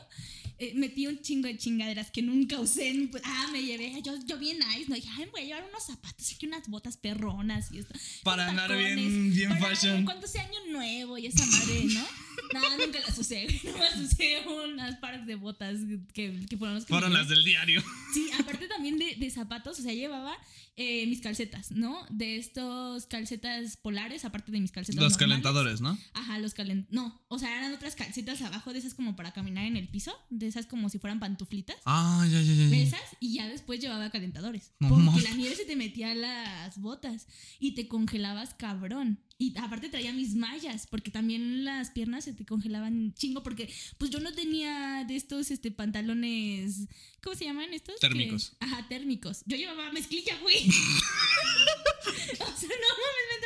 Eh, 0.58 0.72
metí 0.74 1.06
un 1.06 1.20
chingo 1.20 1.46
de 1.48 1.56
chingaderas 1.56 2.10
que 2.10 2.22
nunca 2.22 2.58
usé. 2.60 2.92
ni 2.94 3.06
pu- 3.06 3.20
Ah, 3.24 3.48
me 3.52 3.62
llevé, 3.62 4.00
yo, 4.02 4.14
yo 4.26 4.38
bien 4.38 4.58
nice, 4.58 4.86
¿no? 4.88 4.94
Dije, 4.96 5.08
ay, 5.12 5.24
me 5.26 5.30
voy 5.30 5.40
a 5.42 5.44
llevar 5.44 5.64
unos 5.68 5.86
zapatos, 5.86 6.32
aquí 6.34 6.46
unas 6.46 6.68
botas 6.68 6.96
perronas 6.96 7.70
y 7.72 7.78
esto. 7.78 7.94
Para 8.24 8.44
con 8.46 8.50
andar 8.58 8.68
tacones, 8.68 8.96
bien- 8.96 9.32
bien 9.34 9.48
para 9.58 9.74
fashion. 9.76 10.04
Cuando 10.04 10.26
sea 10.26 10.42
año 10.42 10.58
nuevo 10.72 11.18
y 11.18 11.26
esa 11.26 11.44
madre, 11.46 11.84
¿no? 11.84 12.06
Nada, 12.52 12.76
nunca 12.76 12.98
las 13.00 13.18
usé. 13.18 13.46
Nomás 13.64 13.96
usé 13.98 14.40
unas 14.48 14.96
pares 14.98 15.26
de 15.26 15.34
botas 15.34 15.78
que, 16.14 16.46
que 16.48 16.56
fueron 16.56 16.76
los 16.76 16.84
que 16.86 16.92
Fueron 16.94 17.12
las 17.12 17.28
del 17.28 17.44
diario. 17.44 17.82
Sí, 18.14 18.28
aparte 18.38 18.66
también 18.68 18.98
de, 18.98 19.16
de 19.16 19.30
zapatos, 19.30 19.78
o 19.78 19.82
sea, 19.82 19.92
llevaba 19.92 20.36
eh, 20.76 21.06
mis 21.08 21.20
calcetas, 21.20 21.72
¿no? 21.72 22.06
De 22.10 22.36
estos 22.36 23.06
calcetas 23.06 23.76
polares, 23.76 24.24
aparte 24.24 24.52
de 24.52 24.60
mis 24.60 24.70
calcetas. 24.70 25.02
Los 25.02 25.12
normales. 25.14 25.28
calentadores, 25.42 25.80
¿no? 25.80 25.98
Ajá, 26.14 26.38
los 26.38 26.54
calentadores. 26.54 26.94
No, 26.94 27.20
o 27.28 27.38
sea, 27.38 27.58
eran 27.58 27.74
otras 27.74 27.96
calcetas 27.96 28.40
abajo 28.42 28.72
de 28.72 28.78
esas 28.78 28.94
como 28.94 29.16
para 29.16 29.32
caminar 29.32 29.64
en 29.66 29.76
el 29.76 29.88
piso, 29.88 30.14
de 30.30 30.46
esas 30.48 30.66
como 30.66 30.88
si 30.88 30.98
fueran 30.98 31.20
pantuflitas. 31.20 31.76
Ah, 31.84 32.26
ya, 32.30 32.40
ya, 32.40 32.52
ya. 32.52 32.76
Esas 32.76 33.00
y 33.20 33.34
ya 33.34 33.48
después 33.48 33.80
llevaba 33.80 34.10
calentadores. 34.10 34.72
No 34.80 34.88
porque 34.88 35.22
la 35.22 35.34
nieve 35.34 35.54
se 35.54 35.64
te 35.64 35.76
metía 35.76 36.12
a 36.12 36.14
las 36.14 36.78
botas 36.78 37.26
y 37.58 37.72
te 37.72 37.88
congelabas 37.88 38.54
cabrón. 38.54 39.20
Y 39.40 39.56
aparte 39.56 39.88
traía 39.88 40.12
mis 40.12 40.34
mallas, 40.34 40.88
porque 40.88 41.12
también 41.12 41.64
las 41.64 41.90
piernas 41.90 42.24
se 42.24 42.32
te 42.32 42.44
congelaban 42.44 43.14
chingo, 43.14 43.44
porque 43.44 43.72
pues 43.96 44.10
yo 44.10 44.18
no 44.18 44.32
tenía 44.32 45.04
de 45.06 45.14
estos 45.14 45.52
este, 45.52 45.70
pantalones, 45.70 46.88
¿cómo 47.22 47.36
se 47.36 47.44
llaman 47.44 47.72
estos? 47.72 48.00
Térmicos. 48.00 48.56
Que- 48.58 48.66
ajá, 48.66 48.88
térmicos. 48.88 49.44
Yo 49.46 49.56
llevaba 49.56 49.92
mezclilla, 49.92 50.36
güey. 50.40 50.56
o 52.32 52.56
sea, 52.56 52.68
no 52.68 52.90
mames, 52.98 53.37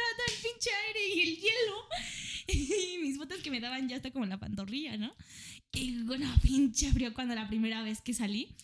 pinche 0.62 0.70
aire 0.88 1.14
y 1.14 1.20
el 1.20 1.36
hielo. 1.36 1.76
Y 2.48 2.98
mis 3.00 3.18
botas 3.18 3.40
que 3.40 3.50
me 3.50 3.60
daban 3.60 3.88
ya 3.88 3.96
hasta 3.96 4.10
como 4.10 4.26
la 4.26 4.38
pantorrilla, 4.38 4.96
¿no? 4.96 5.14
Y 5.72 6.02
bueno, 6.02 6.28
pinche 6.42 6.90
frío 6.92 7.14
cuando 7.14 7.34
la 7.34 7.48
primera 7.48 7.82
vez 7.82 8.00
que 8.00 8.14
salí. 8.14 8.54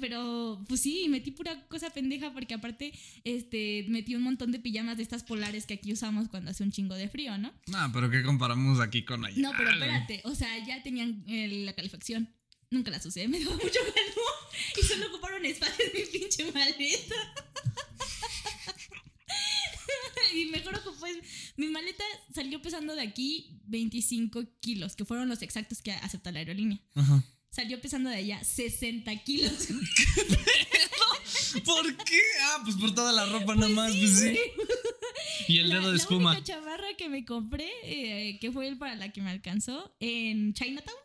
Pero 0.00 0.64
pues 0.68 0.80
sí, 0.80 1.06
metí 1.08 1.30
pura 1.30 1.66
cosa 1.68 1.90
pendeja 1.90 2.32
porque 2.32 2.54
aparte 2.54 2.92
este, 3.24 3.84
metí 3.88 4.14
un 4.14 4.22
montón 4.22 4.52
de 4.52 4.58
pijamas 4.58 4.96
de 4.96 5.02
estas 5.02 5.22
polares 5.22 5.66
que 5.66 5.74
aquí 5.74 5.92
usamos 5.92 6.28
cuando 6.30 6.50
hace 6.50 6.62
un 6.62 6.72
chingo 6.72 6.94
de 6.94 7.08
frío, 7.10 7.36
¿no? 7.36 7.52
No, 7.66 7.92
pero 7.92 8.10
¿qué 8.10 8.22
comparamos 8.22 8.80
aquí 8.80 9.04
con 9.04 9.24
allá? 9.24 9.36
No, 9.36 9.52
pero 9.56 9.70
espérate, 9.70 10.22
o 10.24 10.34
sea, 10.34 10.64
ya 10.66 10.82
tenían 10.82 11.24
eh, 11.28 11.48
la 11.64 11.74
calefacción. 11.74 12.34
Nunca 12.70 12.90
las 12.90 13.04
usé, 13.04 13.28
me 13.28 13.38
daba 13.38 13.54
mucho 13.54 13.80
calor 13.94 14.80
y 14.80 14.82
solo 14.82 15.06
ocuparon 15.08 15.44
espacio 15.44 15.84
en 15.92 16.00
mi 16.00 16.06
pinche 16.06 16.50
maleta. 16.50 17.14
Y 20.34 20.46
mejor 20.46 20.74
ocupó, 20.76 21.06
mi 21.56 21.68
maleta 21.68 22.04
salió 22.34 22.60
pesando 22.60 22.94
de 22.94 23.02
aquí 23.02 23.58
25 23.66 24.42
kilos, 24.60 24.96
que 24.96 25.04
fueron 25.04 25.28
los 25.28 25.42
exactos 25.42 25.80
que 25.82 25.92
aceptó 25.92 26.30
la 26.32 26.40
aerolínea. 26.40 26.80
Ajá. 26.94 27.22
Salió 27.50 27.80
pesando 27.80 28.10
de 28.10 28.16
allá 28.16 28.42
60 28.42 29.14
kilos. 29.22 29.68
¿Por 31.64 31.96
qué? 32.04 32.20
Ah, 32.42 32.60
pues 32.64 32.76
por 32.76 32.94
toda 32.94 33.12
la 33.12 33.26
ropa 33.26 33.54
nada 33.54 33.68
más, 33.68 33.94
pues 33.94 34.18
sí. 34.20 34.36
Y 35.48 35.58
el 35.58 35.68
La- 35.68 35.76
dedo 35.76 35.86
de 35.88 35.92
La 35.96 36.02
espuma. 36.02 36.32
única 36.32 36.44
chamarra 36.44 36.86
que 36.98 37.08
me 37.08 37.24
compré, 37.24 37.68
eh, 37.84 38.38
que 38.40 38.50
fue 38.50 38.66
el 38.68 38.76
para 38.76 38.96
la 38.96 39.12
que 39.12 39.22
me 39.22 39.30
alcanzó 39.30 39.94
en 40.00 40.52
Chinatown, 40.54 40.96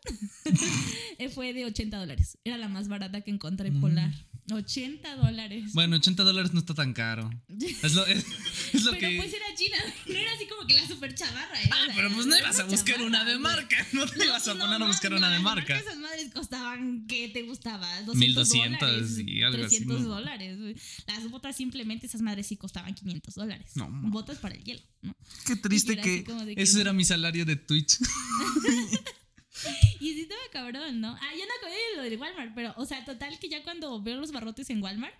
eh, 1.18 1.28
fue 1.28 1.52
de 1.52 1.66
80 1.66 1.98
dólares. 1.98 2.38
Era 2.44 2.58
la 2.58 2.68
más 2.68 2.88
barata 2.88 3.20
que 3.20 3.30
encontré 3.30 3.70
Mm. 3.70 3.80
polar. 3.80 4.10
80 4.52 5.16
dólares. 5.16 5.72
Bueno, 5.72 5.96
80 5.96 6.22
dólares 6.22 6.52
no 6.52 6.60
está 6.60 6.74
tan 6.74 6.92
caro. 6.92 7.30
Es 7.82 7.94
lo, 7.94 8.04
es, 8.06 8.24
es 8.72 8.84
lo 8.84 8.92
pero 8.92 9.08
que. 9.08 9.16
pues 9.18 9.32
era 9.32 9.54
China, 9.54 9.76
no 10.06 10.14
era 10.14 10.32
así 10.32 10.46
como 10.46 10.66
que 10.66 10.74
la 10.74 10.86
super 10.86 11.14
chavarra. 11.14 11.60
Era, 11.62 11.74
Ah, 11.76 11.86
pero 11.94 12.10
pues 12.12 12.26
no 12.26 12.38
ibas 12.38 12.58
a 12.58 12.64
buscar 12.64 13.00
una 13.02 13.24
de 13.24 13.38
marca. 13.38 13.86
No 13.92 14.06
te 14.06 14.24
ibas 14.24 14.46
a 14.48 14.54
poner 14.54 14.82
a 14.82 14.86
buscar 14.86 15.12
una 15.14 15.30
de 15.30 15.38
marca. 15.40 15.76
Esas 15.76 15.96
madres 15.98 16.30
costaban, 16.32 17.06
¿qué 17.06 17.28
te 17.28 17.42
gustaba? 17.42 17.88
200 18.02 18.16
1200 18.16 18.80
dólares, 18.80 19.18
y 19.26 19.42
algo 19.42 19.64
así, 19.64 19.76
300 19.78 20.00
¿no? 20.02 20.08
dólares. 20.08 20.58
Las 21.06 21.30
botas 21.30 21.56
simplemente, 21.56 22.06
esas 22.06 22.20
madres 22.22 22.46
sí 22.46 22.56
costaban 22.56 22.94
500 22.94 23.34
dólares. 23.34 23.72
No, 23.74 23.88
botas 23.90 24.38
para 24.38 24.54
el 24.54 24.64
hielo, 24.64 24.82
¿no? 25.02 25.14
Qué 25.46 25.56
triste 25.56 25.98
así 26.00 26.02
que. 26.02 26.24
que 26.24 26.62
Ese 26.62 26.74
no. 26.76 26.80
era 26.82 26.92
mi 26.92 27.04
salario 27.04 27.44
de 27.44 27.56
Twitch. 27.56 27.98
Y 30.00 30.14
sí 30.14 30.20
estaba 30.22 30.40
cabrón, 30.50 31.00
¿no? 31.00 31.14
Ah, 31.14 31.30
ya 31.36 31.44
no 31.44 31.52
acabé 31.58 31.74
de 31.74 31.96
lo 31.96 32.02
del 32.02 32.18
Walmart, 32.18 32.54
pero, 32.54 32.72
o 32.76 32.86
sea, 32.86 33.04
total 33.04 33.38
que 33.38 33.48
ya 33.48 33.62
cuando 33.62 34.00
veo 34.02 34.16
los 34.16 34.32
barrotes 34.32 34.70
en 34.70 34.82
Walmart, 34.82 35.14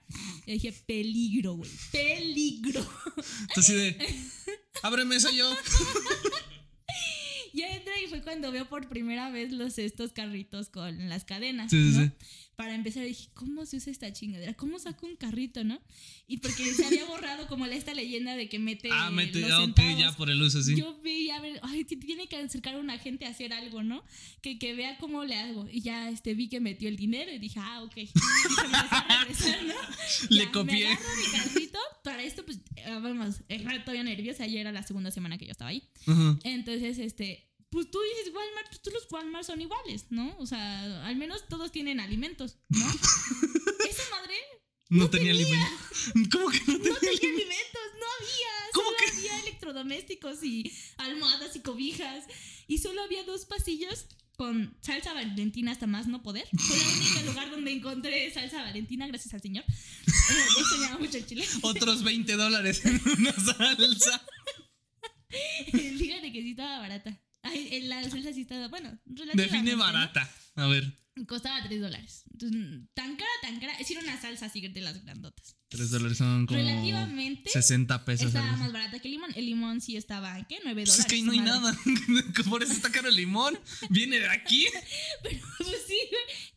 yo 0.46 0.54
dije, 0.54 0.72
peligro, 0.86 1.54
güey, 1.54 1.70
peligro. 1.92 2.86
Así 3.56 3.74
de. 3.74 3.96
Ábreme 4.82 5.16
eso 5.16 5.30
yo. 5.30 5.54
Ya 7.54 7.68
entré 7.68 8.04
y 8.04 8.08
fue 8.08 8.22
cuando 8.22 8.50
veo 8.52 8.68
por 8.68 8.88
primera 8.88 9.30
vez 9.30 9.52
los 9.52 9.78
estos 9.78 10.12
carritos 10.12 10.68
con 10.68 11.08
las 11.08 11.24
cadenas, 11.24 11.70
Sí, 11.70 11.92
sí, 11.92 11.98
¿no? 11.98 12.04
sí. 12.06 12.12
Para 12.56 12.74
empezar 12.74 13.06
dije, 13.06 13.30
¿cómo 13.32 13.64
se 13.64 13.78
usa 13.78 13.90
esta 13.90 14.12
chingadera? 14.12 14.52
¿Cómo 14.52 14.78
saco 14.78 15.06
un 15.06 15.16
carrito, 15.16 15.64
no? 15.64 15.80
Y 16.26 16.36
porque 16.38 16.62
se 16.74 16.84
había 16.84 17.06
borrado 17.06 17.46
como 17.46 17.64
esta 17.64 17.94
leyenda 17.94 18.36
de 18.36 18.50
que 18.50 18.58
mete 18.58 18.90
Ah, 18.92 19.10
mete. 19.10 19.40
los 19.40 19.50
ah, 19.50 19.60
Ok, 19.62 19.64
centavos. 19.76 19.98
ya 19.98 20.12
por 20.14 20.28
el 20.30 20.42
uso, 20.42 20.62
sí. 20.62 20.76
Yo 20.76 21.00
vi, 21.02 21.30
a 21.30 21.40
ver, 21.40 21.58
ay, 21.62 21.84
tiene 21.84 22.28
que 22.28 22.36
acercar 22.36 22.74
a 22.74 22.78
una 22.78 22.98
gente 22.98 23.24
a 23.24 23.30
hacer 23.30 23.54
algo, 23.54 23.82
¿no? 23.82 24.04
Que, 24.42 24.58
que 24.58 24.74
vea 24.74 24.98
cómo 24.98 25.24
le 25.24 25.36
hago. 25.36 25.66
Y 25.72 25.80
ya 25.80 26.10
este, 26.10 26.34
vi 26.34 26.50
que 26.50 26.60
metió 26.60 26.90
el 26.90 26.96
dinero 26.96 27.32
y 27.32 27.38
dije, 27.38 27.58
ah, 27.62 27.82
ok. 27.82 27.96
Y 27.96 28.06
se 28.08 28.68
me 28.68 28.76
a 28.76 29.20
regresar, 29.24 29.62
¿no? 29.64 29.74
Le 30.28 30.44
Ya, 30.44 30.52
copié. 30.52 30.84
Me 30.84 30.92
agarro 30.92 31.08
mi 31.16 31.38
carrito. 31.38 31.78
Para 32.04 32.22
esto, 32.24 32.44
pues, 32.44 32.58
eh, 32.76 32.84
vamos, 33.00 33.36
era 33.48 33.80
todavía 33.84 34.02
nerviosa. 34.04 34.44
Ayer 34.44 34.60
era 34.60 34.72
la 34.72 34.82
segunda 34.82 35.10
semana 35.10 35.38
que 35.38 35.46
yo 35.46 35.52
estaba 35.52 35.70
ahí. 35.70 35.82
Ajá. 36.06 36.38
Entonces, 36.44 36.98
este, 36.98 37.39
pues 37.70 37.90
tú 37.90 37.98
dices 38.00 38.34
Walmart, 38.34 38.68
pues 38.68 38.82
tú 38.82 38.90
los 38.90 39.06
Walmart 39.10 39.44
son 39.46 39.60
iguales, 39.60 40.06
¿no? 40.10 40.36
O 40.38 40.46
sea, 40.46 41.06
al 41.06 41.16
menos 41.16 41.46
todos 41.48 41.70
tienen 41.70 42.00
alimentos, 42.00 42.58
¿no? 42.68 42.86
Esa 43.88 44.02
madre 44.10 44.34
No, 44.88 45.08
tenía 45.08 45.30
alimento. 45.30 45.66
¿Cómo 46.32 46.50
que 46.50 46.58
no 46.58 46.78
tenía 46.78 46.90
no 46.92 46.98
tenía 46.98 47.10
alimento? 47.10 47.36
alimentos, 47.36 47.82
no 48.00 48.06
había. 48.18 48.72
¿Cómo 48.74 48.86
solo 48.86 48.98
que? 48.98 49.10
había 49.18 49.40
electrodomésticos 49.40 50.42
y 50.42 50.72
almohadas 50.98 51.54
y 51.56 51.60
cobijas. 51.60 52.24
Y 52.66 52.78
solo 52.78 53.02
había 53.02 53.24
dos 53.24 53.46
pasillos 53.46 54.06
con 54.36 54.76
salsa 54.80 55.12
valentina 55.12 55.70
hasta 55.70 55.86
más 55.86 56.06
no 56.08 56.22
poder. 56.22 56.48
Fue 56.56 56.76
el 56.76 56.98
único 56.98 57.20
lugar 57.26 57.50
donde 57.50 57.72
encontré 57.72 58.32
salsa 58.32 58.62
valentina, 58.62 59.06
gracias 59.06 59.34
al 59.34 59.42
señor. 59.42 59.64
Eh, 59.68 60.46
extrañaba 60.58 60.98
mucho 60.98 61.18
el 61.18 61.26
chile. 61.26 61.46
Otros 61.62 62.02
20 62.02 62.32
dólares 62.36 62.84
en 62.84 63.00
una 63.18 63.32
salsa. 63.32 64.26
Fíjate 65.72 66.32
que 66.32 66.42
sí 66.42 66.50
estaba 66.50 66.78
barata. 66.80 67.20
Ay, 67.42 67.82
la 67.82 68.02
salsa 68.08 68.32
sí 68.32 68.42
estaba, 68.42 68.68
bueno, 68.68 68.98
Define 69.06 69.72
¿no? 69.72 69.78
barata. 69.78 70.30
A 70.56 70.66
ver. 70.66 70.98
Costaba 71.26 71.62
3 71.62 71.80
dólares. 71.80 72.24
Entonces, 72.32 72.60
tan 72.94 73.16
cara, 73.16 73.30
tan 73.42 73.60
cara. 73.60 73.74
Es 73.78 73.90
ir 73.90 73.98
una 73.98 74.18
salsa 74.20 74.46
así 74.46 74.60
de 74.66 74.80
las 74.80 75.02
grandotas. 75.04 75.56
3 75.68 75.90
dólares 75.90 76.16
son 76.18 76.46
como. 76.46 76.58
Relativamente 76.58 77.50
60 77.50 78.04
pesos. 78.04 78.28
estaba 78.28 78.56
más 78.56 78.72
barata 78.72 78.98
que 79.00 79.08
el 79.08 79.12
limón. 79.12 79.30
El 79.34 79.46
limón 79.46 79.80
sí 79.80 79.96
estaba, 79.96 80.34
¿qué? 80.48 80.58
9 80.64 80.82
Pues 80.82 80.88
dólares. 80.88 80.98
es 81.00 81.06
que 81.06 81.14
ahí 81.16 81.22
no 81.22 81.32
hay 81.32 81.40
madre. 81.40 81.50
nada. 81.50 82.44
Por 82.48 82.62
eso 82.62 82.72
está 82.72 82.90
caro 82.90 83.08
el 83.08 83.16
limón. 83.16 83.58
Viene 83.90 84.18
de 84.20 84.28
aquí. 84.28 84.66
Pero, 85.22 85.40
pues 85.58 85.76
sí. 85.86 85.98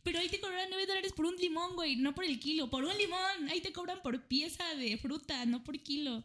Pero 0.02 0.18
ahí 0.18 0.28
te 0.28 0.40
cobran 0.40 0.68
9 0.70 0.86
dólares 0.86 1.12
por 1.14 1.26
un 1.26 1.36
limón, 1.36 1.74
güey. 1.74 1.96
No 1.96 2.14
por 2.14 2.24
el 2.24 2.38
kilo. 2.40 2.70
Por 2.70 2.84
un 2.84 2.96
limón. 2.96 3.48
Ahí 3.50 3.60
te 3.60 3.72
cobran 3.72 4.00
por 4.02 4.26
pieza 4.28 4.64
de 4.76 4.96
fruta, 4.98 5.44
no 5.46 5.62
por 5.64 5.78
kilo. 5.82 6.24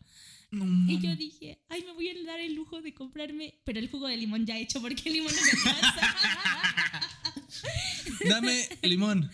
No, 0.52 0.91
Y 0.91 1.00
yo 1.00 1.16
dije, 1.16 1.60
ay, 1.70 1.84
me 1.86 1.93
voy 1.93 2.10
a 2.10 2.24
dar 2.26 2.39
el 2.39 2.56
lujo 2.56 2.82
de 2.82 2.93
comprarme. 2.93 3.60
Pero 3.66 3.80
el 3.80 3.89
jugo 3.89 4.08
de 4.08 4.18
limón 4.18 4.45
ya 4.45 4.58
hecho, 4.58 4.82
porque 4.82 5.04
el 5.10 5.14
limón 5.14 5.32
no 5.36 5.41
me 5.41 5.70
alcanza. 5.72 7.10
Dame 8.30 8.68
limón. 8.84 9.30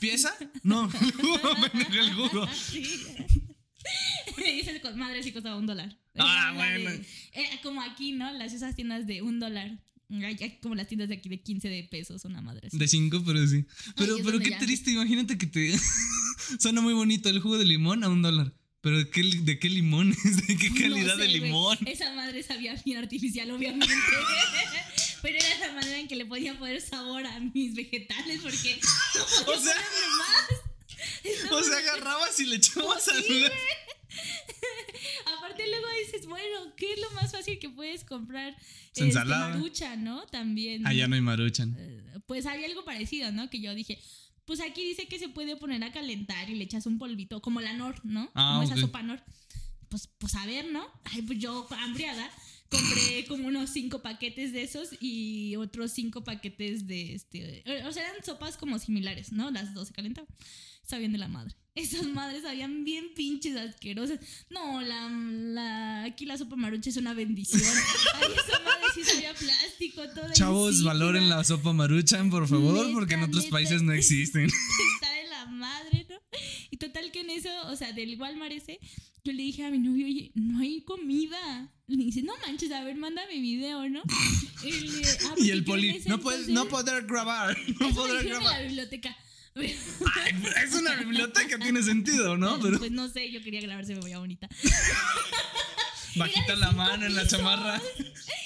¿Pieza? 0.00 0.34
No. 0.62 0.90
El 1.92 2.12
jugo. 2.14 2.46
Sí. 2.56 2.84
Y 4.38 4.60
esa 4.60 4.80
co- 4.80 4.96
madre 4.96 5.22
sí 5.22 5.30
costaba 5.32 5.56
un 5.56 5.66
dólar. 5.66 5.98
Ah, 6.16 6.52
bueno. 6.56 6.90
eh, 6.90 7.60
como 7.62 7.82
aquí, 7.82 8.12
¿no? 8.12 8.32
Las 8.32 8.52
esas 8.54 8.74
tiendas 8.74 9.06
de 9.06 9.20
un 9.22 9.40
dólar. 9.40 9.78
Como 10.62 10.74
las 10.74 10.86
tiendas 10.88 11.08
de 11.08 11.16
aquí 11.16 11.28
de 11.28 11.42
15 11.42 11.68
de 11.68 11.84
pesos, 11.84 12.24
una 12.24 12.40
madre 12.40 12.68
así. 12.68 12.78
De 12.78 12.88
5, 12.88 13.22
pero 13.26 13.46
sí. 13.46 13.64
Pero, 13.96 14.16
Ay, 14.16 14.22
pero 14.24 14.38
qué 14.38 14.50
ya- 14.50 14.58
triste. 14.58 14.90
Imagínate 14.92 15.36
que 15.36 15.46
te. 15.46 15.74
Suena 16.58 16.80
muy 16.80 16.94
bonito 16.94 17.28
el 17.28 17.40
jugo 17.40 17.58
de 17.58 17.64
limón 17.66 18.04
a 18.04 18.08
un 18.08 18.22
dólar. 18.22 18.54
Pero 18.84 18.98
¿de 18.98 19.08
qué, 19.10 19.22
de 19.22 19.58
qué 19.58 19.68
limón 19.70 20.12
es? 20.24 20.36
¿De 20.46 20.56
qué 20.56 20.70
No 20.70 20.76
calidad 20.80 21.16
sé, 21.16 21.22
de 21.22 21.28
limón? 21.28 21.78
Esa 21.86 22.12
madre 22.12 22.42
sabía 22.44 22.74
bien 22.84 22.98
artificial, 22.98 23.50
obviamente. 23.50 23.88
Pero 25.22 25.36
era 25.38 25.66
la 25.68 25.72
manera 25.72 25.98
en 25.98 26.06
que 26.06 26.16
le 26.16 26.26
podía 26.26 26.56
poner 26.58 26.80
sabor 26.82 27.26
a 27.26 27.40
mis 27.40 27.74
vegetales, 27.74 28.40
porque. 28.42 28.78
no 29.14 29.24
podía 29.46 29.58
O 29.58 29.64
sea- 29.64 29.74
más. 30.18 31.50
O 31.52 31.62
sea, 31.62 31.78
agarrabas 31.78 32.38
y 32.40 32.44
le 32.46 32.56
echabas 32.56 33.04
Pues 33.04 33.24
sí, 33.26 33.44
al. 33.44 33.52
Aparte, 35.36 35.66
luego 35.68 35.86
dices, 36.04 36.26
bueno, 36.26 36.74
¿qué 36.76 36.92
es 36.92 37.00
lo 37.00 37.10
más 37.12 37.32
fácil 37.32 37.58
que 37.58 37.68
puedes 37.70 38.04
comprar? 38.04 38.54
Su 38.94 39.04
ensalada. 39.04 39.48
marucha, 39.48 39.96
¿no? 39.96 40.26
También. 40.26 40.86
Ah, 40.86 40.92
ya 40.92 41.08
no 41.08 41.14
hay 41.14 41.20
maruchan. 41.20 41.74
Eh, 41.78 42.02
Pues 42.26 42.46
había 42.46 42.66
algo 42.66 42.84
parecido, 42.84 43.32
¿no? 43.32 43.50
Que 43.50 43.60
yo 43.60 43.74
dije, 43.74 43.98
pues 44.44 44.60
aquí 44.60 44.84
dice 44.84 45.06
que 45.08 45.18
se 45.18 45.28
puede 45.28 45.56
poner 45.56 45.82
a 45.84 45.92
calentar 45.92 46.50
y 46.50 46.54
le 46.54 46.64
echas 46.64 46.86
un 46.86 46.98
polvito, 46.98 47.40
como 47.40 47.60
la 47.60 47.72
Nor, 47.72 48.04
¿no? 48.04 48.30
Ah, 48.34 48.54
como 48.54 48.62
esa 48.62 48.74
ok. 48.74 48.80
sopa 48.80 49.02
Nor. 49.02 49.22
Pues, 49.88 50.08
pues 50.18 50.34
a 50.34 50.46
ver, 50.46 50.70
¿no? 50.70 50.84
Ay, 51.04 51.22
pues 51.22 51.38
yo, 51.38 51.66
hambriada, 51.70 52.28
compré 52.68 53.26
como 53.26 53.46
unos 53.46 53.70
cinco 53.70 54.02
paquetes 54.02 54.52
de 54.52 54.62
esos 54.62 54.90
y 55.00 55.56
otros 55.56 55.92
cinco 55.92 56.24
paquetes 56.24 56.86
de 56.86 57.14
este. 57.14 57.64
O 57.86 57.92
sea, 57.92 58.08
eran 58.08 58.24
sopas 58.24 58.56
como 58.56 58.78
similares, 58.78 59.32
¿no? 59.32 59.50
Las 59.50 59.72
dos 59.72 59.88
se 59.88 59.94
calentaban. 59.94 60.28
Sabían 60.82 61.12
de 61.12 61.18
la 61.18 61.28
madre. 61.28 61.54
Esas 61.76 62.06
madres 62.06 62.42
sabían 62.42 62.84
bien 62.84 63.06
pinches 63.16 63.56
asquerosas. 63.56 64.20
No, 64.48 64.80
la, 64.80 65.08
la 65.10 66.04
aquí 66.04 66.24
la 66.24 66.38
sopa 66.38 66.54
marucha 66.54 66.88
es 66.90 66.96
una 66.96 67.14
bendición. 67.14 67.62
Ay, 68.14 68.28
esa 68.32 68.60
madre 68.60 68.84
sí 68.94 69.02
sabía 69.02 69.34
plástico, 69.34 70.02
toda 70.14 70.32
Chavos, 70.32 70.70
insípida. 70.74 70.92
valoren 70.92 71.28
la 71.28 71.42
sopa 71.42 71.72
maruchan, 71.72 72.30
por 72.30 72.46
favor, 72.46 72.92
porque 72.92 73.14
en 73.14 73.20
Neta, 73.20 73.30
otros 73.30 73.44
neta. 73.44 73.52
países 73.54 73.82
no 73.82 73.92
existen. 73.92 74.44
Está 74.94 75.12
de 75.14 75.28
la 75.28 75.46
madre, 75.46 76.06
¿no? 76.08 76.16
Y 76.70 76.76
total 76.76 77.10
que 77.10 77.20
en 77.22 77.30
eso, 77.30 77.48
o 77.66 77.74
sea, 77.74 77.92
del 77.92 78.20
Walmart 78.20 78.52
ese, 78.52 78.78
yo 79.24 79.32
le 79.32 79.42
dije 79.42 79.64
a 79.64 79.70
mi 79.70 79.78
novio, 79.78 80.06
oye, 80.06 80.30
no 80.36 80.60
hay 80.60 80.80
comida. 80.82 81.72
Le 81.88 82.04
dice, 82.04 82.22
no 82.22 82.34
manches, 82.46 82.70
a 82.70 82.84
ver, 82.84 82.96
mándame 82.96 83.40
video, 83.40 83.88
¿no? 83.88 84.00
Y, 84.62 84.70
le- 84.70 85.08
ah, 85.26 85.34
Y 85.38 85.50
el 85.50 85.64
poli, 85.64 86.00
no, 86.06 86.20
puedes, 86.20 86.46
no 86.48 86.68
poder 86.68 87.04
grabar, 87.06 87.56
no 87.80 87.90
poder 87.94 88.22
dijeron 88.22 88.38
en 88.38 88.44
la 88.44 88.50
grabar. 88.50 88.66
biblioteca. 88.68 89.16
Ay, 89.56 89.72
es 90.64 90.74
una 90.74 90.96
biblioteca, 90.96 91.58
tiene 91.58 91.82
sentido, 91.82 92.36
¿no? 92.36 92.58
Pero 92.60 92.78
Pues 92.78 92.90
no 92.90 93.08
sé, 93.08 93.30
yo 93.30 93.40
quería 93.40 93.60
grabarse, 93.60 93.94
me 93.94 94.00
veía 94.00 94.18
bonita. 94.18 94.48
bajita 96.16 96.56
la 96.56 96.72
mano 96.72 97.06
en 97.06 97.14
la 97.14 97.26
chamarra. 97.26 97.80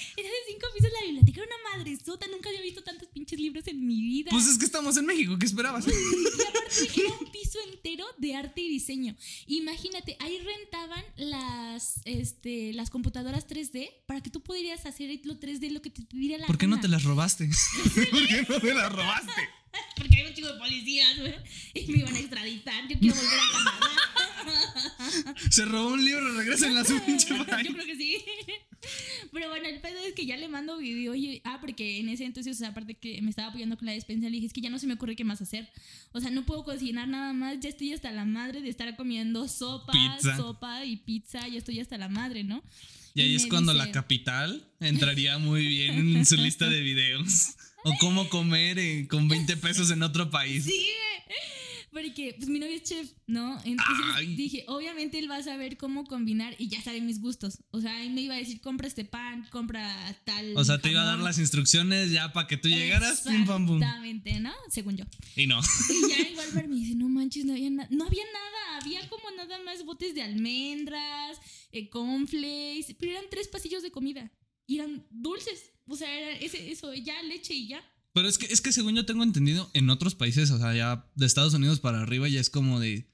Cinco 0.59 0.75
pisos 0.75 0.91
la 0.93 1.07
biblioteca, 1.07 1.41
era 1.41 1.49
una 1.55 1.77
madresota, 1.77 2.27
nunca 2.27 2.49
había 2.49 2.63
visto 2.63 2.83
tantos 2.83 3.09
pinches 3.09 3.39
libros 3.39 3.65
en 3.69 3.87
mi 3.87 4.03
vida. 4.03 4.31
Pues 4.31 4.49
es 4.49 4.59
que 4.59 4.65
estamos 4.65 4.97
en 4.97 5.07
México, 5.07 5.39
¿qué 5.39 5.47
esperabas? 5.47 5.87
Y 5.87 5.91
aparte 5.91 7.01
era 7.01 7.11
un 7.21 7.31
piso 7.31 7.59
entero 7.73 8.05
de 8.17 8.35
arte 8.35 8.61
y 8.61 8.69
diseño. 8.69 9.15
Imagínate, 9.47 10.17
ahí 10.19 10.39
rentaban 10.39 11.05
las, 11.17 12.01
este, 12.05 12.73
las 12.73 12.91
computadoras 12.91 13.47
3D 13.47 13.89
para 14.07 14.21
que 14.21 14.31
tú 14.31 14.43
pudieras 14.43 14.85
hacer 14.85 15.09
lo 15.23 15.39
3D 15.39 15.71
lo 15.71 15.81
que 15.81 15.91
te 15.91 16.03
diera 16.11 16.39
la 16.39 16.47
¿Por 16.47 16.59
qué 16.59 16.67
no 16.67 16.81
te 16.81 16.89
las 16.89 17.05
robaste? 17.05 17.49
¿Por 18.11 18.27
qué 18.27 18.45
no 18.49 18.61
te 18.61 18.75
las 18.75 18.93
robaste? 18.93 19.33
Porque 19.97 20.17
hay 20.17 20.27
un 20.27 20.35
chico 20.35 20.49
de 20.53 20.59
policías, 20.59 21.19
güey. 21.21 21.35
Y 21.75 21.87
me 21.93 21.99
iban 21.99 22.15
a 22.15 22.19
extraditar. 22.19 22.89
Yo 22.89 22.99
quiero 22.99 23.15
volver 23.15 23.39
a 23.39 23.53
Canadá. 23.53 25.35
Se 25.51 25.65
robó 25.65 25.89
un 25.89 26.05
libro, 26.05 26.35
regresa 26.35 26.67
en 26.67 26.75
la 26.75 26.85
su 26.85 27.01
pinche 27.05 27.29
Yo 27.37 27.45
creo 27.45 27.87
que 27.87 27.97
sí. 27.97 28.25
Pero 29.39 29.51
bueno, 29.51 29.69
el 29.69 29.81
pedo 29.81 30.01
es 30.05 30.15
que 30.15 30.27
ya 30.27 30.37
le 30.37 30.49
mando 30.49 30.79
video. 30.79 31.13
Oye, 31.13 31.41
ah, 31.45 31.59
porque 31.61 32.01
en 32.01 32.09
ese 32.09 32.25
entonces, 32.25 32.57
o 32.57 32.59
sea, 32.59 32.71
aparte 32.71 32.95
que 32.95 33.23
me 33.23 33.31
estaba 33.31 33.49
apoyando 33.51 33.77
con 33.77 33.87
la 33.87 33.93
despensa, 33.93 34.25
le 34.25 34.33
dije, 34.33 34.47
es 34.47 34.53
que 34.53 34.61
ya 34.61 34.69
no 34.69 34.81
se 34.81 34.89
me 34.89 34.95
ocurre 34.95 35.15
qué 35.15 35.23
más 35.23 35.41
hacer. 35.41 35.69
O 36.11 36.21
sea, 36.21 36.31
no 36.33 36.45
puedo 36.45 36.65
cocinar 36.65 37.07
nada 37.07 37.33
más. 37.33 37.61
Ya 37.61 37.69
estoy 37.69 37.93
hasta 37.93 38.11
la 38.11 38.25
madre 38.25 38.63
de 38.63 38.69
estar 38.69 38.97
comiendo 38.97 39.47
sopa, 39.47 39.93
Pizza. 39.93 40.37
sopa 40.37 40.85
y 40.85 40.97
pizza. 40.97 41.47
Ya 41.47 41.59
estoy 41.59 41.79
hasta 41.79 41.97
la 41.99 42.09
madre, 42.09 42.43
¿no? 42.43 42.65
Y 43.15 43.21
ahí 43.21 43.33
Y 43.33 43.37
es 43.37 43.47
cuando 43.47 43.73
dice- 43.73 43.87
la 43.87 43.93
capital 43.93 44.67
entraría 44.81 45.39
muy 45.39 45.65
bien 45.69 46.17
en 46.17 46.27
su 46.27 46.35
lista 46.37 46.69
de 46.69 46.81
videos. 46.81 47.55
O 47.85 47.95
cómo 48.01 48.29
comer 48.29 48.77
eh, 48.81 49.07
con 49.09 49.29
20 49.29 49.57
pesos 49.59 49.93
en 49.93 50.03
otro 50.03 50.33
país. 50.33 50.65
Sí. 50.65 50.85
Porque 52.01 52.35
pues 52.37 52.49
mi 52.49 52.61
novio 52.61 52.77
es 52.77 52.85
chef, 52.85 53.11
¿no? 53.27 53.57
Entonces 53.65 54.07
Ay. 54.15 54.37
dije, 54.37 54.65
obviamente 54.69 55.19
él 55.19 55.29
va 55.29 55.37
a 55.37 55.43
saber 55.43 55.77
cómo 55.77 56.05
combinar 56.05 56.55
y 56.57 56.69
ya 56.69 56.81
sabe 56.81 57.01
mis 57.01 57.21
gustos. 57.21 57.59
O 57.71 57.81
sea, 57.81 58.05
él 58.05 58.13
me 58.13 58.21
iba 58.21 58.35
a 58.35 58.39
decir, 58.39 58.61
compra 58.61 58.87
este 58.87 59.05
pan, 59.05 59.45
compra 59.51 60.17
tal. 60.25 60.57
O 60.57 60.65
sea, 60.65 60.81
te 60.81 60.91
iba 60.91 61.01
a 61.01 61.05
dar 61.05 61.15
jamón". 61.15 61.25
las 61.25 61.39
instrucciones 61.39 62.13
ya 62.13 62.33
para 62.33 62.47
que 62.47 62.57
tú 62.57 62.69
llegaras, 62.69 63.23
pim 63.23 63.45
pam 63.45 63.67
pum. 63.67 63.83
Exactamente, 63.83 64.39
¿no? 64.39 64.53
Según 64.71 64.97
yo. 64.97 65.07
Y 65.35 65.49
no. 65.49 65.61
Y 65.61 66.09
ya 66.09 66.29
igual 66.31 66.69
me 66.69 66.77
dice, 66.77 66.95
no 66.95 67.09
manches, 67.09 67.45
no 67.45 67.53
había 67.55 67.71
nada. 67.71 67.89
No 67.91 68.07
había 68.07 68.25
nada. 68.25 68.81
Había 68.81 69.09
como 69.09 69.31
nada 69.33 69.59
más 69.65 69.85
botes 69.85 70.15
de 70.15 70.23
almendras, 70.23 71.39
eh, 71.73 71.89
cornflakes. 71.89 72.95
Pero 73.01 73.13
eran 73.13 73.25
tres 73.29 73.49
pasillos 73.49 73.83
de 73.83 73.91
comida. 73.91 74.31
Y 74.67 74.79
eran 74.79 75.05
dulces. 75.11 75.73
O 75.87 75.97
sea, 75.97 76.13
era 76.17 76.39
ese, 76.39 76.71
eso, 76.71 76.95
ya 76.95 77.21
leche 77.25 77.55
y 77.55 77.69
ya. 77.69 77.83
Pero 78.19 78.29
es 78.29 78.37
que, 78.37 78.47
es 78.47 78.61
que 78.61 78.73
según 78.73 78.97
yo 78.97 79.07
tengo 79.07 79.23
entendido, 79.23 79.71
en 79.75 79.89
otros 79.91 80.17
países, 80.17 80.51
o 80.51 80.59
sea, 80.59 80.75
ya 80.75 81.09
de 81.15 81.25
Estados 81.25 81.55
Unidos 81.55 81.79
para 81.79 82.03
arriba, 82.03 82.27
ya 82.27 82.41
es 82.41 82.51
como 82.51 82.81
de 82.81 83.09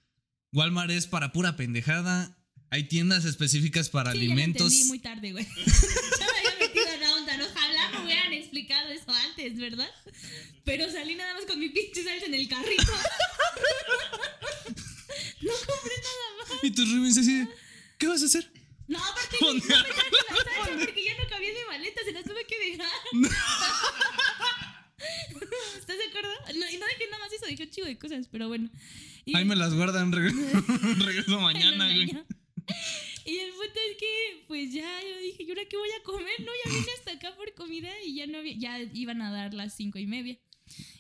Walmart 0.51 0.91
es 0.93 1.07
para 1.07 1.31
pura 1.31 1.57
pendejada. 1.57 2.39
Hay 2.71 2.85
tiendas 2.89 3.27
específicas 3.27 3.91
para 3.91 4.13
Sí, 4.13 4.17
alimentos. 4.17 4.73
entendí 4.73 4.89
muy 4.89 4.99
tarde, 5.01 5.33
güey. 5.33 5.45
ya 5.57 6.27
me 6.27 6.39
había 6.39 6.59
metido 6.59 6.87
en 6.89 7.01
la 7.01 7.15
onda. 7.17 7.37
¿no? 7.37 7.45
Ojalá 7.45 7.91
me 7.91 8.05
hubieran 8.07 8.33
explicado 8.33 8.89
eso 8.89 9.13
antes, 9.13 9.59
¿verdad? 9.59 9.91
Pero 10.65 10.91
salí 10.91 11.17
nada 11.17 11.35
más 11.35 11.45
con 11.45 11.61
mi 11.61 11.69
pinche 11.69 12.03
salsa 12.03 12.25
en 12.25 12.33
el 12.33 12.49
carrito. 12.49 12.83
no 15.43 15.53
compré 15.53 15.97
nada 15.99 16.49
más. 16.49 16.65
Y 16.65 16.71
tus 16.71 16.91
roomies 16.91 17.19
así, 17.19 17.47
¿qué 17.99 18.07
vas 18.07 18.23
a 18.23 18.25
hacer? 18.25 18.51
No, 18.87 18.99
¿Dónde? 19.41 19.67
no 19.69 19.77
me 19.83 19.89
la 19.89 19.95
salsa 19.95 20.79
porque 20.79 21.05
ya 21.05 21.13
no 21.23 21.29
cabía 21.29 21.49
en 21.51 21.55
mi 21.57 21.65
maleta, 21.69 22.01
se 22.07 22.13
las 22.13 22.25
tuve 22.25 22.47
que 22.47 22.59
dejar. 22.71 22.91
¿Estás 25.79 25.99
de 25.99 26.05
acuerdo? 26.05 26.31
No, 26.59 26.71
y 26.71 26.77
no 26.77 26.87
dejé 26.87 27.05
nada 27.11 27.19
más 27.25 27.33
eso, 27.33 27.47
dejé 27.47 27.65
un 27.65 27.71
chivo 27.71 27.87
de 27.87 27.99
cosas, 27.99 28.29
pero 28.31 28.49
bueno. 28.49 28.71
Y- 29.25 29.37
Ahí 29.37 29.45
me 29.45 29.57
las 29.57 29.75
guardan, 29.75 30.13
regreso, 30.13 30.39
regreso 31.05 31.41
mañana, 31.41 31.87
güey. 31.87 32.11
Y 33.27 33.39
el 33.39 33.51
punto 33.53 33.81
es 33.91 33.97
que, 33.99 34.45
pues 34.49 34.73
ya 34.73 35.01
yo 35.03 35.19
dije, 35.21 35.43
¿y 35.45 35.49
ahora 35.49 35.63
qué 35.69 35.77
voy 35.77 35.89
a 35.99 36.03
comer? 36.03 36.41
No, 36.41 36.51
ya 36.65 36.71
vine 36.73 36.87
hasta 36.99 37.13
acá 37.13 37.35
por 37.37 37.53
comida 37.55 37.91
y 38.05 38.15
ya 38.17 38.27
no 38.27 38.39
había, 38.39 38.55
ya 38.57 38.81
iban 38.93 39.23
a 39.23 39.31
dar 39.33 39.55
las 39.55 39.75
cinco 39.75 39.99
y 39.99 40.07
media. 40.07 40.39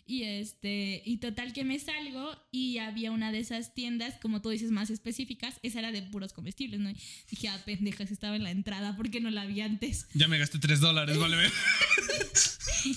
Y 0.06 0.24
este, 0.24 1.02
y 1.06 1.16
total 1.16 1.52
que 1.52 1.64
me 1.64 1.78
salgo 1.78 2.36
y 2.50 2.78
había 2.78 3.10
una 3.10 3.32
de 3.32 3.38
esas 3.38 3.74
tiendas, 3.74 4.14
como 4.20 4.42
tú 4.42 4.50
dices, 4.50 4.70
más 4.70 4.90
específicas. 4.90 5.58
Esa 5.62 5.78
era 5.78 5.92
de 5.92 6.02
puros 6.02 6.32
comestibles, 6.32 6.80
¿no? 6.80 6.90
Y 6.90 6.96
dije, 7.30 7.48
ah, 7.48 7.62
pendejas, 7.64 8.10
estaba 8.10 8.36
en 8.36 8.42
la 8.42 8.50
entrada, 8.50 8.96
¿por 8.96 9.10
qué 9.10 9.20
no 9.20 9.30
la 9.30 9.46
vi 9.46 9.62
antes? 9.62 10.06
Ya 10.14 10.28
me 10.28 10.38
gasté 10.38 10.58
3 10.58 10.80
dólares, 10.80 11.18
vale. 11.18 11.36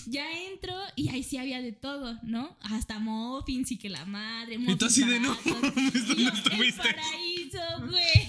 Ya 0.08 0.26
entro 0.52 0.76
y 0.98 1.10
ahí 1.10 1.24
sí 1.24 1.38
había 1.38 1.62
de 1.62 1.72
todo, 1.72 2.20
¿no? 2.24 2.58
Hasta 2.62 3.00
muffins 3.00 3.72
y 3.72 3.78
que 3.78 3.90
la 3.90 4.06
madre. 4.06 4.58
Y 4.60 4.76
tú 4.76 4.86
así 4.86 5.06
de, 5.06 5.20
no, 5.20 5.30
muffins 5.46 6.08
baratos. 6.08 6.08
¿dónde 6.08 6.22
Y 6.22 6.26
yo, 6.26 6.30
estuviste? 6.30 6.90
El 6.90 6.96
paraíso, 6.96 7.88
güy. 7.88 8.27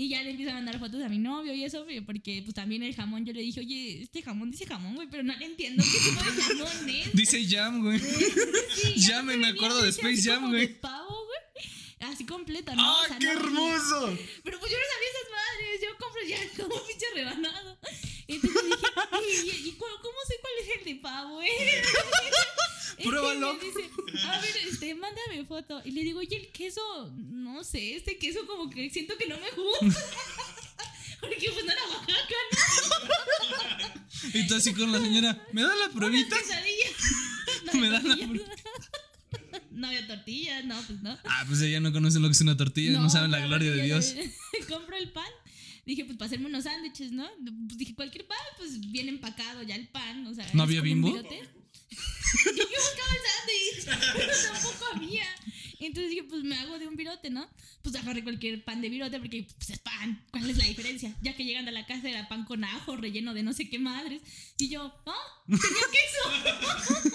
Y 0.00 0.08
ya 0.08 0.22
le 0.22 0.30
empiezo 0.30 0.52
a 0.52 0.54
mandar 0.54 0.78
fotos 0.78 1.02
a 1.02 1.10
mi 1.10 1.18
novio 1.18 1.52
y 1.52 1.62
eso, 1.62 1.84
porque 2.06 2.40
pues 2.42 2.54
también 2.54 2.82
el 2.82 2.94
jamón, 2.94 3.26
yo 3.26 3.34
le 3.34 3.42
dije, 3.42 3.60
oye, 3.60 4.00
este 4.00 4.22
jamón 4.22 4.50
dice 4.50 4.64
jamón, 4.64 4.94
güey, 4.94 5.06
pero 5.10 5.22
no 5.22 5.36
le 5.36 5.44
entiendo 5.44 5.84
qué 5.84 5.98
tipo 6.08 6.24
de 6.24 6.42
jamón 6.42 6.88
es. 6.88 7.12
Dice 7.12 7.46
Jam, 7.46 7.82
güey. 7.82 7.98
Sí, 7.98 9.12
me 9.22 9.48
acuerdo 9.48 9.82
de 9.82 9.90
Space 9.90 10.22
Jam, 10.22 10.48
güey. 10.48 10.80
pavo, 10.80 11.26
güey. 11.26 11.70
Así 12.00 12.24
completa, 12.26 12.74
¿no? 12.74 12.82
¡Ah, 12.82 13.02
O 13.04 13.06
sea, 13.08 13.18
qué 13.18 13.26
no- 13.26 13.32
hermoso! 13.32 14.18
pero 14.42 14.58
pues 14.58 14.72
yo 14.72 14.78
no 14.78 14.84
sabía 14.92 15.08
esas 15.10 15.30
madres, 15.30 15.80
yo 15.82 15.96
compro 15.98 16.22
ya 16.26 16.38
como 16.62 16.86
pinche 16.86 17.06
rebanado. 17.14 17.78
Entonces 18.26 18.64
dije, 18.64 18.86
"Oye, 19.12 19.56
¿y, 19.68 19.72
cómo 19.72 20.18
sé 20.26 20.34
cuál 20.40 20.52
es 20.62 20.78
el 20.78 20.84
de 20.84 20.94
pavo, 21.00 21.42
eh? 21.42 21.48
Y 22.98 23.04
Pruébalo. 23.08 23.54
dice, 23.54 23.88
a 24.26 24.40
ver, 24.40 24.56
este, 24.68 24.94
mándame 24.94 25.44
foto. 25.46 25.80
Y 25.86 25.92
le 25.92 26.02
digo, 26.02 26.18
oye, 26.20 26.36
el 26.36 26.48
queso, 26.52 27.10
no 27.16 27.64
sé, 27.64 27.96
este 27.96 28.18
queso 28.18 28.46
como 28.46 28.68
que 28.68 28.90
siento 28.90 29.16
que 29.16 29.26
no 29.26 29.38
me 29.38 29.50
gusta. 29.52 29.86
Porque 31.20 31.50
pues 31.50 31.64
no 31.64 31.72
era 31.72 31.82
Oaxaca, 31.86 32.34
¿no? 32.52 34.38
Y 34.38 34.46
tú 34.46 34.54
así 34.54 34.74
con 34.74 34.92
la 34.92 34.98
señora, 35.00 35.46
¿me 35.52 35.62
da 35.62 35.74
la 35.76 35.88
pruebita? 35.88 36.36
No 37.64 37.72
Me 37.80 37.88
da 37.90 38.00
la 38.02 38.16
tortillas. 38.16 38.48
No 39.70 39.86
había 39.86 40.06
tortillas, 40.06 40.64
no, 40.64 40.80
pues 40.86 41.00
no. 41.02 41.16
Ah, 41.24 41.44
pues 41.46 41.60
ella 41.62 41.80
no 41.80 41.92
conoce 41.92 42.18
lo 42.18 42.28
que 42.28 42.32
es 42.32 42.40
una 42.40 42.56
tortilla, 42.56 42.98
no, 42.98 43.08
saben 43.08 43.30
la 43.30 43.46
gloria 43.46 43.70
de 43.70 43.82
Dios. 43.82 44.14
Compro 44.68 44.96
el 44.96 45.10
pan. 45.12 45.30
Dije, 45.86 46.04
pues 46.04 46.18
para 46.18 46.26
hacerme 46.26 46.46
unos 46.46 46.64
sándwiches, 46.64 47.12
¿no? 47.12 47.28
Pues 47.66 47.78
dije, 47.78 47.94
cualquier 47.94 48.26
pan, 48.26 48.38
pues 48.58 48.80
bien 48.80 49.08
empacado 49.08 49.62
ya 49.62 49.76
el 49.76 49.88
pan. 49.88 50.26
O 50.26 50.34
sea, 50.34 50.48
¿No 50.52 50.62
había 50.64 50.80
Bimbo? 50.80 51.08
Yo 51.08 51.22
buscaba 51.22 53.12
el 53.16 53.86
sándwich, 53.86 54.12
pero 54.16 54.32
tampoco 54.52 54.84
había. 54.94 55.26
Entonces 55.86 56.10
dije, 56.10 56.24
pues 56.24 56.44
me 56.44 56.56
hago 56.56 56.78
de 56.78 56.86
un 56.86 56.96
virote, 56.96 57.30
¿no? 57.30 57.48
Pues 57.82 57.94
agarré 57.96 58.22
cualquier 58.22 58.62
pan 58.64 58.80
de 58.80 58.90
virote 58.90 59.18
porque 59.18 59.46
pues 59.56 59.70
es 59.70 59.78
pan. 59.78 60.22
¿Cuál 60.30 60.50
es 60.50 60.58
la 60.58 60.64
diferencia? 60.64 61.14
Ya 61.22 61.34
que 61.34 61.44
llegando 61.44 61.70
a 61.70 61.72
la 61.72 61.86
casa 61.86 62.08
era 62.08 62.28
pan 62.28 62.44
con 62.44 62.64
ajo, 62.64 62.96
relleno 62.96 63.32
de 63.34 63.42
no 63.42 63.52
sé 63.52 63.68
qué 63.68 63.78
madres. 63.78 64.20
Y 64.58 64.68
yo, 64.68 64.92
¡ah! 65.06 65.44
¡Tenía 65.46 65.86
queso! 65.90 67.14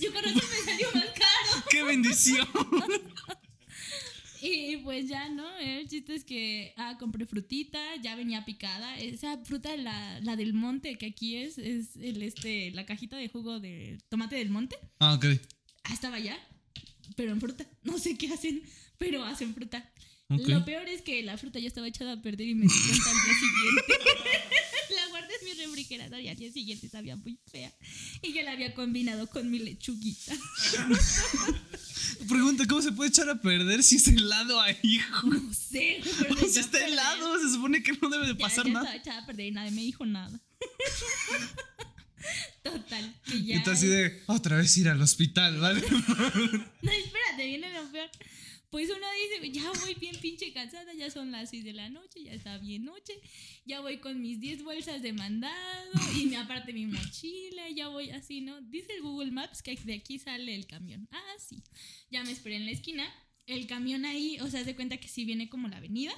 yo 0.00 0.12
con 0.12 0.24
razón 0.24 0.42
me 0.50 0.64
salió 0.64 0.88
más 0.94 1.06
caro. 1.06 1.64
¡Qué 1.70 1.82
bendición! 1.82 2.48
Y 4.40 4.76
pues 4.78 5.08
ya, 5.08 5.28
¿no? 5.28 5.58
El 5.58 5.88
chiste 5.88 6.14
es 6.14 6.24
que, 6.24 6.72
ah, 6.76 6.96
compré 6.98 7.26
frutita, 7.26 7.96
ya 7.96 8.14
venía 8.14 8.44
picada. 8.44 8.96
Esa 8.96 9.36
fruta, 9.38 9.76
la, 9.76 10.20
la 10.20 10.36
del 10.36 10.54
monte, 10.54 10.96
que 10.96 11.06
aquí 11.06 11.36
es, 11.36 11.58
es 11.58 11.96
el, 11.96 12.22
este, 12.22 12.70
la 12.70 12.86
cajita 12.86 13.16
de 13.16 13.28
jugo 13.28 13.58
de 13.58 13.98
tomate 14.08 14.36
del 14.36 14.50
monte. 14.50 14.76
Ah, 15.00 15.14
ok. 15.14 15.24
Ah, 15.82 15.92
estaba 15.92 16.20
ya, 16.20 16.38
pero 17.16 17.32
en 17.32 17.40
fruta. 17.40 17.66
No 17.84 17.98
sé 17.98 18.16
qué 18.16 18.32
hacen, 18.32 18.62
pero 18.98 19.24
hacen 19.24 19.54
fruta. 19.54 19.90
Ok. 20.30 20.46
Lo 20.48 20.62
peor 20.64 20.86
es 20.88 21.00
que 21.00 21.22
la 21.22 21.38
fruta 21.38 21.58
ya 21.58 21.68
estaba 21.68 21.88
echada 21.88 22.12
a 22.12 22.20
perder 22.22 22.48
y 22.48 22.54
me 22.54 22.66
di 22.66 22.68
cuenta 22.68 23.10
al 23.10 23.16
día 23.24 23.34
siguiente. 23.34 23.94
la 24.94 25.06
guardé 25.08 25.34
en 25.40 25.44
mi 25.46 25.52
refrigerador 25.64 26.20
y 26.20 26.28
al 26.28 26.36
día 26.36 26.52
siguiente 26.52 26.88
sabía 26.90 27.16
muy 27.16 27.38
fea. 27.50 27.72
Y 28.20 28.34
yo 28.34 28.42
la 28.42 28.52
había 28.52 28.74
combinado 28.74 29.26
con 29.28 29.50
mi 29.50 29.58
lechuguita. 29.58 30.36
Pregunta, 32.28 32.66
¿cómo 32.66 32.82
se 32.82 32.92
puede 32.92 33.08
echar 33.10 33.28
a 33.30 33.40
perder 33.40 33.82
si 33.82 33.96
es 33.96 34.06
helado 34.08 34.60
ahí? 34.60 35.00
No 35.24 35.52
sé, 35.54 36.00
pero 36.20 36.46
ya 36.46 36.60
está 36.60 36.84
helado, 36.86 37.38
se 37.40 37.50
supone 37.54 37.82
que 37.82 37.92
no 37.92 38.08
debe 38.10 38.26
de 38.26 38.32
Ya, 38.34 38.38
pasar 38.38 38.66
ya 38.66 38.72
nada. 38.72 38.84
estaba 38.86 39.00
echada 39.02 39.22
a 39.22 39.26
perder 39.26 39.46
y 39.46 39.50
nadie 39.52 39.70
me 39.70 39.82
dijo 39.82 40.04
nada. 40.04 40.38
Total, 42.62 43.14
que 43.24 43.42
ya. 43.42 43.56
Y 43.56 43.62
tú 43.62 43.70
así 43.70 43.86
de, 43.86 44.22
otra 44.26 44.56
vez 44.56 44.76
ir 44.76 44.88
al 44.88 45.00
hospital, 45.00 45.56
¿vale? 45.60 45.80
No, 45.80 46.92
espérate, 46.92 47.46
viene 47.46 47.72
lo 47.72 47.90
peor. 47.90 48.10
Pues 48.70 48.90
uno 48.90 49.06
dice, 49.40 49.50
ya 49.50 49.72
voy 49.80 49.94
bien 49.94 50.14
pinche 50.20 50.52
cansada, 50.52 50.92
ya 50.92 51.10
son 51.10 51.30
las 51.30 51.48
6 51.48 51.64
de 51.64 51.72
la 51.72 51.88
noche, 51.88 52.24
ya 52.24 52.34
está 52.34 52.58
bien 52.58 52.84
noche, 52.84 53.14
ya 53.64 53.80
voy 53.80 53.96
con 53.96 54.20
mis 54.20 54.40
10 54.40 54.62
bolsas 54.62 55.00
de 55.00 55.14
mandado 55.14 55.90
y 56.14 56.26
me 56.26 56.36
aparte 56.36 56.74
mi 56.74 56.84
mochila, 56.84 57.70
ya 57.74 57.88
voy 57.88 58.10
así, 58.10 58.42
¿no? 58.42 58.60
Dice 58.60 58.92
el 58.94 59.00
Google 59.00 59.30
Maps 59.30 59.62
que 59.62 59.74
de 59.74 59.94
aquí 59.94 60.18
sale 60.18 60.54
el 60.54 60.66
camión. 60.66 61.08
Ah, 61.10 61.34
sí. 61.38 61.62
Ya 62.10 62.22
me 62.24 62.30
esperé 62.30 62.56
en 62.56 62.66
la 62.66 62.72
esquina. 62.72 63.08
El 63.46 63.66
camión 63.66 64.04
ahí, 64.04 64.38
o 64.40 64.50
sea, 64.50 64.62
se 64.62 64.76
cuenta 64.76 64.98
que 64.98 65.08
sí 65.08 65.24
viene 65.24 65.48
como 65.48 65.68
la 65.68 65.78
avenida, 65.78 66.12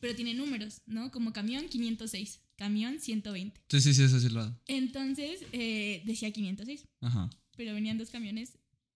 pero 0.00 0.16
tiene 0.16 0.34
números, 0.34 0.82
¿no? 0.86 1.12
Como 1.12 1.32
camión 1.32 1.68
506, 1.68 2.40
camión 2.62 3.00
120. 3.00 3.60
Sí, 3.68 3.80
sí, 3.80 3.92
sí, 3.94 4.04
eso 4.04 4.20
sí 4.20 4.28
lo 4.28 4.40
hago. 4.42 4.56
Entonces 4.66 5.40
eh, 5.52 6.00
decía 6.04 6.30
506 6.30 6.86
Ajá. 7.00 7.28
pero 7.56 7.74
venían 7.74 7.98
dos 7.98 8.10
camiones 8.10 8.52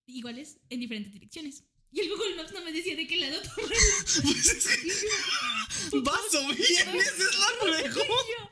iguales 0.07 0.59
en 0.71 0.79
diferentes 0.81 1.13
direcciones. 1.13 1.65
Y 1.91 2.01
el 2.01 2.09
Google 2.11 2.37
Maps 2.37 2.53
no 2.53 2.63
me 2.63 2.73
decía 2.73 2.95
de 2.95 3.07
qué 3.09 3.17
lado 3.17 3.41
tomar. 3.43 3.71
Pues 4.23 4.47
es 4.49 4.67
que 5.91 5.99
vas 6.01 6.35
o 6.35 6.47
vienes, 6.49 7.13
es 7.19 7.39
la 7.45 7.51
pregunta. 7.61 8.51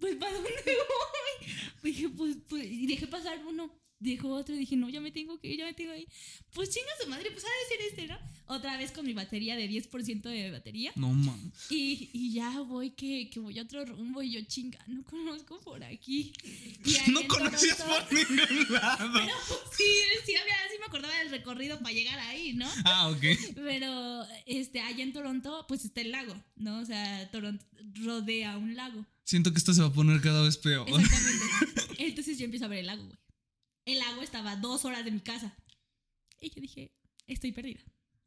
pues, 0.00 0.16
¿para 0.16 0.32
dónde 0.34 0.50
voy? 0.66 1.48
Pues 1.80 1.94
dije, 1.94 2.08
pues, 2.08 2.36
pues, 2.48 2.64
y 2.64 2.86
dejé 2.86 3.06
pasar 3.06 3.38
uno. 3.46 3.70
Dejó 4.00 4.30
otro 4.30 4.54
y 4.54 4.58
dije, 4.60 4.76
no, 4.76 4.88
ya 4.88 4.98
me 5.00 5.10
tengo 5.12 5.38
que 5.38 5.48
ir, 5.48 5.58
ya 5.58 5.66
me 5.66 5.74
tengo 5.74 5.92
que 5.92 6.00
ir. 6.00 6.08
Pues 6.54 6.70
chinga 6.70 6.88
su 7.02 7.08
madre, 7.10 7.30
pues 7.30 7.44
ha 7.44 7.48
de 7.48 7.76
ser 7.76 7.86
este, 7.88 8.06
¿no? 8.06 8.18
Otra 8.46 8.76
vez 8.78 8.92
con 8.92 9.04
mi 9.04 9.12
batería 9.12 9.56
de 9.56 9.68
10% 9.68 10.22
de 10.22 10.50
batería. 10.50 10.90
No 10.96 11.10
mames. 11.12 11.52
Y, 11.70 12.08
y 12.14 12.32
ya 12.32 12.60
voy 12.60 12.90
que, 12.92 13.28
que 13.30 13.38
voy 13.40 13.58
a 13.58 13.62
otro 13.62 13.84
rumbo 13.84 14.22
y 14.22 14.32
yo 14.32 14.40
chinga, 14.46 14.78
no 14.86 15.04
conozco 15.04 15.60
por 15.60 15.84
aquí. 15.84 16.32
Y 16.84 16.96
ahí 16.96 17.12
No 17.12 17.20
conocías 17.28 17.76
Toronto- 17.76 18.06
por 18.08 18.30
ningún 18.30 18.72
lado. 18.72 19.10
Pero 19.12 19.34
sí, 19.76 19.84
sí, 20.24 20.34
había, 20.34 20.54
sí 20.70 20.78
me 20.80 20.86
acordaba 20.86 21.14
del 21.18 21.30
recorrido 21.30 21.78
para 21.80 21.92
llegar 21.92 22.18
ahí, 22.20 22.54
¿no? 22.54 22.68
Ah, 22.86 23.08
ok. 23.10 23.22
Pero 23.54 24.24
este, 24.46 24.80
allá 24.80 25.02
en 25.04 25.12
Toronto, 25.12 25.66
pues 25.68 25.84
está 25.84 26.00
el 26.00 26.10
lago, 26.12 26.34
¿no? 26.56 26.78
O 26.80 26.84
sea, 26.86 27.30
Toronto 27.30 27.64
rodea 28.02 28.56
un 28.56 28.74
lago. 28.76 29.04
Siento 29.24 29.52
que 29.52 29.58
esto 29.58 29.74
se 29.74 29.82
va 29.82 29.88
a 29.88 29.92
poner 29.92 30.20
cada 30.22 30.42
vez 30.42 30.56
peor. 30.56 30.88
Exactamente. 30.88 31.44
Entonces 31.98 32.38
yo 32.38 32.46
empiezo 32.46 32.64
a 32.64 32.68
ver 32.68 32.78
el 32.78 32.86
lago, 32.86 33.04
güey. 33.04 33.18
El 33.84 33.98
lago 33.98 34.22
estaba 34.22 34.52
a 34.52 34.56
dos 34.56 34.84
horas 34.84 35.04
de 35.04 35.10
mi 35.10 35.20
casa. 35.20 35.56
Y 36.40 36.50
yo 36.50 36.60
dije, 36.60 36.92
estoy 37.26 37.52
perdida. 37.52 37.80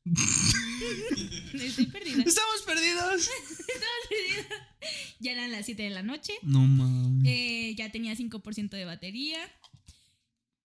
estoy 1.54 1.86
perdida. 1.88 2.24
Estamos 2.26 2.62
perdidos. 2.66 3.22
Estaba 3.60 3.92
perdida. 4.10 4.78
Ya 5.20 5.32
eran 5.32 5.52
las 5.52 5.66
7 5.66 5.82
de 5.82 5.90
la 5.90 6.04
noche. 6.04 6.34
No 6.42 6.60
mames. 6.60 7.26
Eh, 7.26 7.74
ya 7.76 7.92
tenía 7.92 8.14
5% 8.14 8.70
de 8.70 8.86
batería. 8.86 9.40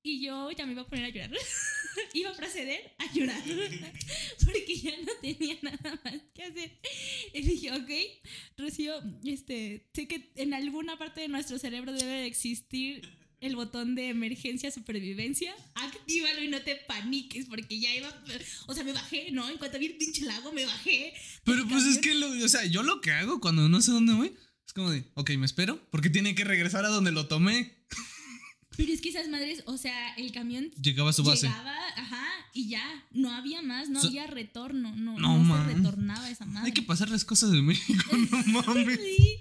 Y 0.03 0.25
yo 0.25 0.51
ya 0.51 0.67
me 0.67 0.73
iba 0.73 0.83
a 0.83 0.87
poner 0.87 1.05
a 1.05 1.09
llorar. 1.11 1.31
iba 2.15 2.31
a 2.31 2.35
proceder 2.35 2.95
a 2.99 3.13
llorar. 3.13 3.43
Porque 4.45 4.77
ya 4.77 4.93
no 5.03 5.13
tenía 5.21 5.59
nada 5.63 6.01
más 6.05 6.15
que 6.35 6.43
hacer. 6.43 6.81
Y 7.33 7.43
dije, 7.43 7.73
ok, 7.73 7.91
Rocío, 8.57 8.95
este, 9.25 9.89
sé 9.93 10.09
que 10.09 10.33
en 10.37 10.55
alguna 10.55 10.99
parte 10.99 11.21
de 11.21 11.29
nuestro 11.29 11.59
cerebro 11.59 11.93
debe 11.93 12.13
de 12.13 12.27
existir 12.27 13.09
el 13.41 13.57
botón 13.57 13.95
de 13.95 14.09
emergencia 14.09 14.71
supervivencia. 14.71 15.55
Actívalo 15.75 16.43
y 16.43 16.49
no 16.49 16.61
te 16.63 16.77
paniques. 16.77 17.47
Porque 17.47 17.79
ya 17.79 17.95
iba. 17.95 18.09
O 18.67 18.75
sea, 18.75 18.85
me 18.85 18.93
bajé, 18.93 19.31
¿no? 19.31 19.49
En 19.49 19.59
cuanto 19.59 19.79
vi 19.79 19.87
el 19.87 19.97
pinche 19.97 20.25
lago, 20.25 20.53
me 20.53 20.65
bajé. 20.65 21.15
Pero 21.45 21.67
pues 21.69 21.85
es 21.85 21.99
que, 21.99 22.15
lo, 22.15 22.29
o 22.29 22.49
sea, 22.49 22.65
yo 22.67 22.83
lo 22.83 23.01
que 23.01 23.13
hago 23.13 23.41
cuando 23.41 23.69
no 23.69 23.81
sé 23.81 23.93
dónde 23.93 24.15
voy 24.15 24.33
es 24.69 24.75
como 24.75 24.91
de, 24.91 25.05
ok, 25.15 25.31
me 25.39 25.47
espero, 25.47 25.81
porque 25.91 26.11
tiene 26.11 26.35
que 26.35 26.45
regresar 26.45 26.85
a 26.85 26.89
donde 26.89 27.11
lo 27.11 27.27
tomé. 27.27 27.78
Pero 28.79 28.93
es 28.93 29.01
que 29.03 29.09
esas 29.09 29.29
madres, 29.29 29.63
o 29.67 29.77
sea, 29.77 30.15
el 30.15 30.31
camión 30.31 30.71
Llegaba 30.81 31.11
a 31.11 31.13
su 31.13 31.25
base. 31.25 31.49
Llegaba, 31.49 31.75
ajá, 31.97 32.25
y 32.55 32.69
ya, 32.69 33.05
no 33.11 33.31
había 33.33 33.61
más, 33.61 33.89
no 33.91 34.01
So- 34.01 34.07
había 34.07 34.27
retorno, 34.29 34.95
no, 34.95 35.19
No, 35.19 35.37
no, 35.43 35.57
se 35.67 35.75
retornaba 35.75 36.31
esa 36.31 36.47
madre. 36.47 36.69
Hay 36.69 36.73
que 36.73 36.83
pasar 36.83 37.11
las 37.11 37.25
cosas 37.25 37.51
de 37.51 37.61
México, 37.61 38.05
no 38.47 38.63
mames. 38.63 39.01
Sí. 39.01 39.41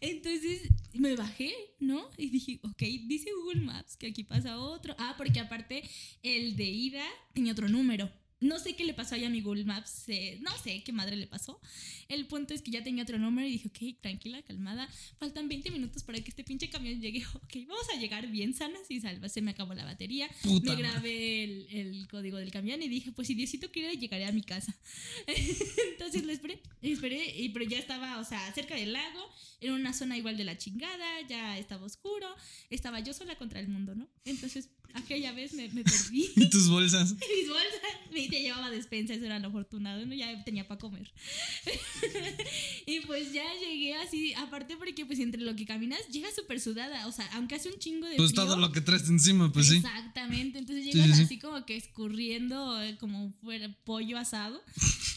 Entonces 0.00 0.62
me 0.94 1.14
bajé, 1.16 1.52
¿no? 1.80 2.08
Y 2.16 2.30
dije, 2.30 2.60
ok, 2.62 2.78
dice 3.06 3.28
Google 3.42 3.60
Maps 3.60 3.96
que 3.96 4.06
aquí 4.06 4.24
pasa 4.24 4.58
otro. 4.58 4.96
Ah, 4.98 5.14
porque 5.18 5.38
aparte 5.40 5.82
el 6.22 6.56
de 6.56 6.64
ida 6.64 7.04
tenía 7.34 7.52
otro 7.52 7.68
número. 7.68 8.10
No 8.40 8.58
sé 8.58 8.76
qué 8.76 8.84
le 8.84 8.94
pasó 8.94 9.16
ahí 9.16 9.24
a 9.24 9.30
mi 9.30 9.40
Google 9.40 9.64
Maps, 9.64 10.08
eh, 10.08 10.38
no 10.40 10.56
sé 10.58 10.82
qué 10.84 10.92
madre 10.92 11.16
le 11.16 11.26
pasó. 11.26 11.60
El 12.08 12.26
punto 12.26 12.54
es 12.54 12.62
que 12.62 12.70
ya 12.70 12.84
tenía 12.84 13.02
otro 13.02 13.18
número 13.18 13.48
y 13.48 13.52
dije, 13.52 13.68
ok, 13.68 14.00
tranquila, 14.00 14.40
calmada, 14.42 14.88
faltan 15.18 15.48
20 15.48 15.70
minutos 15.70 16.04
para 16.04 16.20
que 16.20 16.30
este 16.30 16.44
pinche 16.44 16.70
camión 16.70 17.00
llegue. 17.00 17.24
Ok, 17.48 17.66
vamos 17.66 17.86
a 17.94 17.98
llegar 17.98 18.26
bien 18.28 18.54
sanas 18.54 18.82
y 18.90 19.00
salvas. 19.00 19.32
Se 19.32 19.40
me 19.40 19.52
acabó 19.52 19.74
la 19.74 19.84
batería, 19.84 20.28
Puta 20.42 20.72
me 20.72 20.80
grabé 20.80 21.44
el, 21.44 21.66
el 21.70 22.08
código 22.08 22.36
del 22.36 22.50
camión 22.50 22.82
y 22.82 22.88
dije, 22.88 23.12
pues 23.12 23.28
si 23.28 23.34
Diosito 23.34 23.70
quiere, 23.70 23.96
llegaré 23.96 24.26
a 24.26 24.32
mi 24.32 24.42
casa. 24.42 24.74
Entonces 25.92 26.24
lo 26.24 26.32
esperé, 26.32 26.60
esperé, 26.82 27.38
y, 27.40 27.48
pero 27.50 27.64
ya 27.64 27.78
estaba, 27.78 28.18
o 28.18 28.24
sea, 28.24 28.52
cerca 28.52 28.74
del 28.74 28.92
lago, 28.92 29.20
en 29.60 29.72
una 29.72 29.92
zona 29.92 30.16
igual 30.16 30.36
de 30.36 30.44
la 30.44 30.56
chingada, 30.58 31.20
ya 31.28 31.58
estaba 31.58 31.84
oscuro, 31.84 32.28
estaba 32.70 33.00
yo 33.00 33.12
sola 33.12 33.36
contra 33.36 33.60
el 33.60 33.68
mundo, 33.68 33.94
¿no? 33.94 34.08
Entonces, 34.24 34.70
aquella 34.94 35.32
vez 35.32 35.52
me, 35.54 35.68
me 35.68 35.82
perdí. 35.84 36.30
Y 36.36 36.50
tus 36.50 36.68
bolsas. 36.68 37.12
Mis 37.36 37.48
bolsas, 37.48 37.80
me 38.12 38.28
te 38.28 38.40
llevaba 38.42 38.70
despensa, 38.70 39.14
eso 39.14 39.24
era 39.26 39.38
lo 39.38 39.48
afortunado, 39.48 40.04
¿no? 40.06 40.14
Ya 40.14 40.44
tenía 40.44 40.66
para 40.66 40.78
comer. 40.78 41.10
y 42.86 43.00
pues 43.00 43.32
ya 43.32 43.44
llegué 43.60 43.94
así, 43.96 44.34
aparte 44.34 44.76
porque 44.76 45.04
pues 45.06 45.18
entre 45.18 45.42
lo 45.42 45.54
que 45.56 45.66
caminas, 45.66 46.00
llegas 46.10 46.34
súper 46.34 46.60
sudada, 46.60 47.06
o 47.06 47.12
sea, 47.12 47.26
aunque 47.34 47.54
hace 47.56 47.68
un 47.68 47.78
chingo 47.78 48.06
de 48.06 48.16
Pues 48.16 48.30
frío, 48.32 48.44
todo 48.44 48.56
lo 48.56 48.72
que 48.72 48.80
traes 48.80 49.08
encima, 49.08 49.52
pues 49.52 49.68
sí. 49.68 49.76
Exactamente, 49.76 50.58
entonces 50.58 50.84
Sí, 50.84 50.92
llegas 50.92 51.10
sí, 51.10 51.16
sí. 51.16 51.22
así 51.24 51.38
como 51.38 51.64
que 51.66 51.76
escurriendo 51.76 52.82
eh, 52.82 52.96
como 52.98 53.30
fuera 53.42 53.68
pollo 53.84 54.18
asado. 54.18 54.62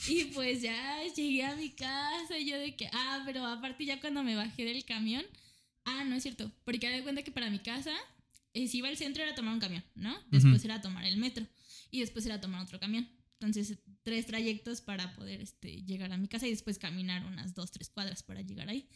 y 0.07 0.25
pues 0.25 0.61
ya 0.61 1.01
llegué 1.15 1.43
a 1.45 1.55
mi 1.55 1.69
casa 1.69 2.37
y 2.37 2.45
yo 2.49 2.57
de 2.57 2.75
que, 2.75 2.87
ah, 2.93 3.23
pero 3.25 3.45
aparte 3.45 3.85
ya 3.85 3.99
cuando 3.99 4.23
me 4.23 4.35
bajé 4.35 4.65
del 4.65 4.83
camión, 4.85 5.23
ah, 5.85 6.03
no 6.03 6.15
es 6.15 6.23
cierto, 6.23 6.51
porque 6.65 6.87
me 6.87 6.95
de 6.97 7.03
cuenta 7.03 7.23
que 7.23 7.31
para 7.31 7.49
mi 7.49 7.59
casa, 7.59 7.93
si 8.53 8.77
iba 8.77 8.89
al 8.89 8.97
centro 8.97 9.23
era 9.23 9.33
tomar 9.35 9.53
un 9.53 9.59
camión, 9.59 9.83
¿no? 9.95 10.13
Después 10.29 10.57
Ujú. 10.57 10.65
era 10.65 10.81
tomar 10.81 11.05
el 11.05 11.17
metro 11.17 11.47
y 11.89 12.01
después 12.01 12.25
era 12.25 12.41
tomar 12.41 12.61
otro 12.61 12.79
camión. 12.79 13.09
Entonces, 13.39 13.79
tres 14.03 14.27
trayectos 14.27 14.81
para 14.81 15.15
poder 15.15 15.41
este, 15.41 15.81
llegar 15.83 16.11
a 16.11 16.17
mi 16.17 16.27
casa 16.27 16.47
y 16.47 16.51
después 16.51 16.77
caminar 16.77 17.25
unas 17.25 17.55
dos, 17.55 17.71
tres 17.71 17.89
cuadras 17.89 18.23
para 18.23 18.41
llegar 18.41 18.69
ahí. 18.69 18.87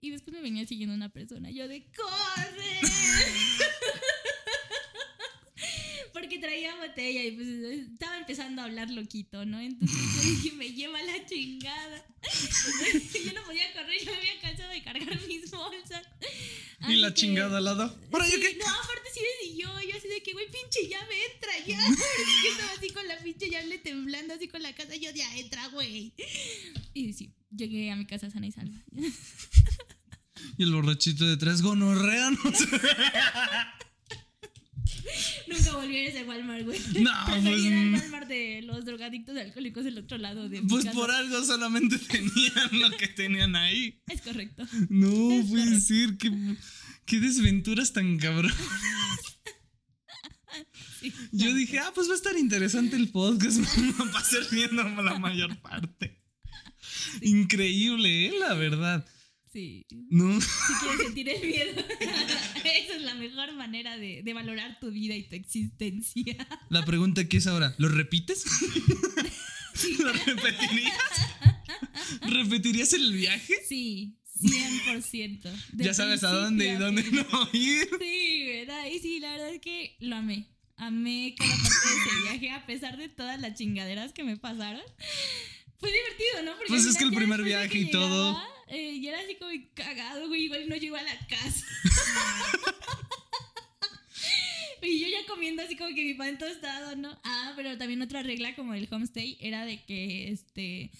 Y 0.00 0.10
después 0.10 0.34
me 0.34 0.42
venía 0.42 0.66
siguiendo 0.66 0.94
una 0.94 1.08
persona. 1.08 1.50
Yo 1.50 1.66
de 1.68 1.90
¡Corre! 1.92 2.80
Porque 6.12 6.38
traía 6.38 6.76
botella 6.76 7.24
y 7.24 7.32
pues 7.32 7.48
estaba 7.48 8.18
empezando 8.18 8.62
a 8.62 8.66
hablar 8.66 8.90
loquito, 8.90 9.44
¿no? 9.46 9.60
Entonces 9.60 9.98
yo 10.14 10.22
dije, 10.30 10.52
me 10.56 10.70
lleva 10.72 11.00
la 11.02 11.24
chingada. 11.26 12.04
yo 13.24 13.32
no 13.32 13.42
podía 13.44 13.72
correr, 13.72 14.04
yo 14.04 14.10
me 14.12 14.18
había 14.18 14.40
cansado 14.40 14.70
de 14.70 14.82
cargar 14.82 15.20
mis 15.26 15.50
bolsas. 15.50 16.02
Y 16.88 16.96
la 16.96 17.08
que- 17.08 17.14
chingada 17.14 17.58
al 17.58 17.64
lado. 17.64 17.86
No, 17.86 18.16
aparte 18.16 18.30
sí 19.14 19.20
me 19.20 19.46
siguió. 19.48 19.68
Yo 19.82 19.96
así 19.96 20.08
de 20.08 20.22
que, 20.22 20.32
güey, 20.32 20.46
pinche 20.50 20.88
llave, 20.88 21.14
entra 21.32 21.52
ya. 21.66 21.78
Yo 22.44 22.50
estaba 22.50 22.72
así 22.72 22.90
con 22.90 23.06
la 23.08 23.18
pinche 23.18 23.48
llave 23.50 23.78
temblando, 23.78 24.34
así 24.34 24.48
con 24.48 24.62
la 24.62 24.74
casa. 24.74 24.96
Yo, 24.96 25.10
ya, 25.14 25.36
entra, 25.38 25.68
güey. 25.68 26.12
Y 26.94 27.12
sí, 27.12 27.32
llegué 27.54 27.90
a 27.90 27.96
mi 27.96 28.06
casa 28.06 28.30
sana 28.30 28.46
y 28.46 28.52
salva. 28.52 28.76
Y 30.58 30.62
el 30.64 30.72
borrachito 30.72 31.24
detrás, 31.26 31.62
gonorrea, 31.62 32.30
no 32.30 32.52
sé. 32.52 32.66
Nunca 35.48 35.72
volví 35.72 35.96
a 35.96 36.08
ese 36.08 36.24
Walmart, 36.24 36.64
güey. 36.64 36.80
No, 37.00 37.10
pues, 37.26 37.60
ir 37.60 37.72
al 37.72 37.86
mm. 37.86 37.94
Walmart 37.94 38.28
de 38.28 38.62
los 38.62 38.84
drogadictos 38.84 39.36
alcohólicos 39.36 39.84
del 39.84 39.98
otro 39.98 40.18
lado 40.18 40.48
de 40.48 40.62
Pues 40.62 40.86
por 40.86 41.10
algo 41.10 41.44
solamente 41.44 41.98
tenían 42.10 42.80
lo 42.80 42.90
que 42.96 43.08
tenían 43.08 43.56
ahí. 43.56 44.00
Es 44.08 44.22
correcto. 44.22 44.64
No, 44.88 45.32
Es 45.32 45.46
puede 45.46 45.64
correcto. 45.64 45.86
ser. 45.86 46.16
Qué, 46.18 46.56
qué 47.04 47.20
desventuras 47.20 47.92
tan 47.92 48.18
cabrón. 48.18 48.52
Sí. 51.00 51.12
Yo 51.32 51.52
dije, 51.54 51.78
ah, 51.78 51.90
pues 51.94 52.08
va 52.08 52.12
a 52.12 52.16
estar 52.16 52.36
interesante 52.36 52.96
el 52.96 53.08
podcast. 53.08 53.58
Va 54.14 54.18
a 54.20 54.24
ser 54.24 54.46
viendo 54.50 54.84
la 55.02 55.18
mayor 55.18 55.58
parte. 55.60 56.20
Increíble, 57.22 58.26
¿eh? 58.26 58.32
La 58.38 58.54
verdad. 58.54 59.04
Sí. 59.52 59.84
No. 60.08 60.40
Si 60.40 60.46
quieres 60.80 61.00
sentir 61.02 61.28
el 61.28 61.46
miedo, 61.46 61.84
esa 62.00 62.94
es 62.96 63.02
la 63.02 63.14
mejor 63.14 63.52
manera 63.54 63.98
de, 63.98 64.22
de 64.22 64.32
valorar 64.34 64.78
tu 64.80 64.90
vida 64.90 65.14
y 65.14 65.24
tu 65.24 65.36
existencia. 65.36 66.24
La 66.70 66.84
pregunta 66.84 67.28
que 67.28 67.36
es 67.36 67.46
ahora, 67.46 67.74
¿lo 67.78 67.88
repites? 67.88 68.44
¿Lo 70.00 70.12
repetirías? 70.12 70.98
¿Repetirías 72.22 72.92
el 72.92 73.12
viaje? 73.12 73.54
Sí, 73.68 74.16
100%. 74.40 75.50
Ya 75.74 75.94
sabes 75.94 76.24
a 76.24 76.30
dónde 76.32 76.68
y 76.72 76.76
dónde 76.76 77.02
no 77.10 77.48
ir. 77.52 77.88
Sí, 78.00 78.44
¿verdad? 78.46 78.86
Y 78.86 78.98
sí, 79.00 79.20
la 79.20 79.32
verdad 79.32 79.50
es 79.54 79.60
que 79.60 79.96
lo 80.00 80.16
amé. 80.16 80.46
amé 80.76 81.34
cada 81.38 81.50
parte 81.54 81.68
de 81.88 81.94
ese 82.00 82.22
viaje 82.22 82.50
a 82.50 82.66
pesar 82.66 82.96
de 82.96 83.08
todas 83.08 83.40
las 83.40 83.54
chingaderas 83.54 84.12
que 84.12 84.24
me 84.24 84.36
pasaron. 84.36 84.82
Fue 85.78 85.90
divertido, 85.90 86.42
¿no? 86.44 86.52
Porque 86.56 86.68
Pues 86.68 86.84
es 86.86 86.96
que 86.96 87.04
el 87.04 87.12
primer 87.12 87.42
viaje 87.42 87.68
que 87.68 87.78
y 87.78 87.90
todo. 87.90 88.40
Eh, 88.72 88.92
y 88.94 89.06
era 89.06 89.20
así 89.20 89.36
como 89.36 89.50
cagado, 89.74 90.28
güey. 90.28 90.44
Igual 90.44 90.68
no 90.68 90.76
llegó 90.76 90.96
a 90.96 91.02
la 91.02 91.18
casa. 91.28 91.64
y 94.82 95.00
yo 95.00 95.06
ya 95.08 95.26
comiendo 95.28 95.62
así 95.62 95.76
como 95.76 95.94
que 95.94 96.04
mi 96.04 96.14
pan 96.14 96.38
tostado, 96.38 96.96
¿no? 96.96 97.16
Ah, 97.24 97.52
pero 97.56 97.76
también 97.78 98.02
otra 98.02 98.22
regla 98.22 98.54
como 98.56 98.74
el 98.74 98.88
homestay 98.90 99.36
era 99.40 99.64
de 99.64 99.84
que, 99.84 100.30
este, 100.32 100.90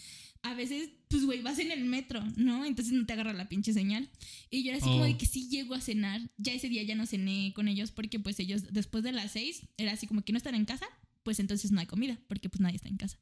a 0.42 0.54
veces, 0.54 0.90
pues, 1.08 1.24
güey, 1.24 1.42
vas 1.42 1.58
en 1.58 1.72
el 1.72 1.84
metro, 1.84 2.22
¿no? 2.36 2.64
Entonces 2.64 2.92
no 2.92 3.06
te 3.06 3.12
agarra 3.12 3.32
la 3.32 3.48
pinche 3.48 3.72
señal. 3.72 4.08
Y 4.50 4.62
yo 4.62 4.70
era 4.70 4.78
así 4.78 4.86
como 4.86 5.02
Oh. 5.02 5.06
de 5.06 5.16
que 5.16 5.26
sí 5.26 5.48
llego 5.48 5.74
a 5.74 5.80
cenar. 5.80 6.20
Ya 6.36 6.52
ese 6.52 6.68
día 6.68 6.82
ya 6.84 6.94
no 6.94 7.06
cené 7.06 7.52
con 7.54 7.68
ellos 7.68 7.90
porque, 7.90 8.20
pues, 8.20 8.38
ellos 8.38 8.72
después 8.72 9.02
de 9.04 9.12
las 9.12 9.32
seis 9.32 9.62
era 9.76 9.92
así 9.92 10.06
como 10.06 10.22
que 10.22 10.32
no 10.32 10.38
están 10.38 10.54
en 10.54 10.64
casa, 10.64 10.86
pues 11.24 11.38
entonces 11.40 11.70
no 11.72 11.80
hay 11.80 11.86
comida 11.86 12.18
porque, 12.28 12.48
pues, 12.48 12.60
nadie 12.60 12.76
está 12.76 12.88
en 12.88 12.96
casa. 12.96 13.18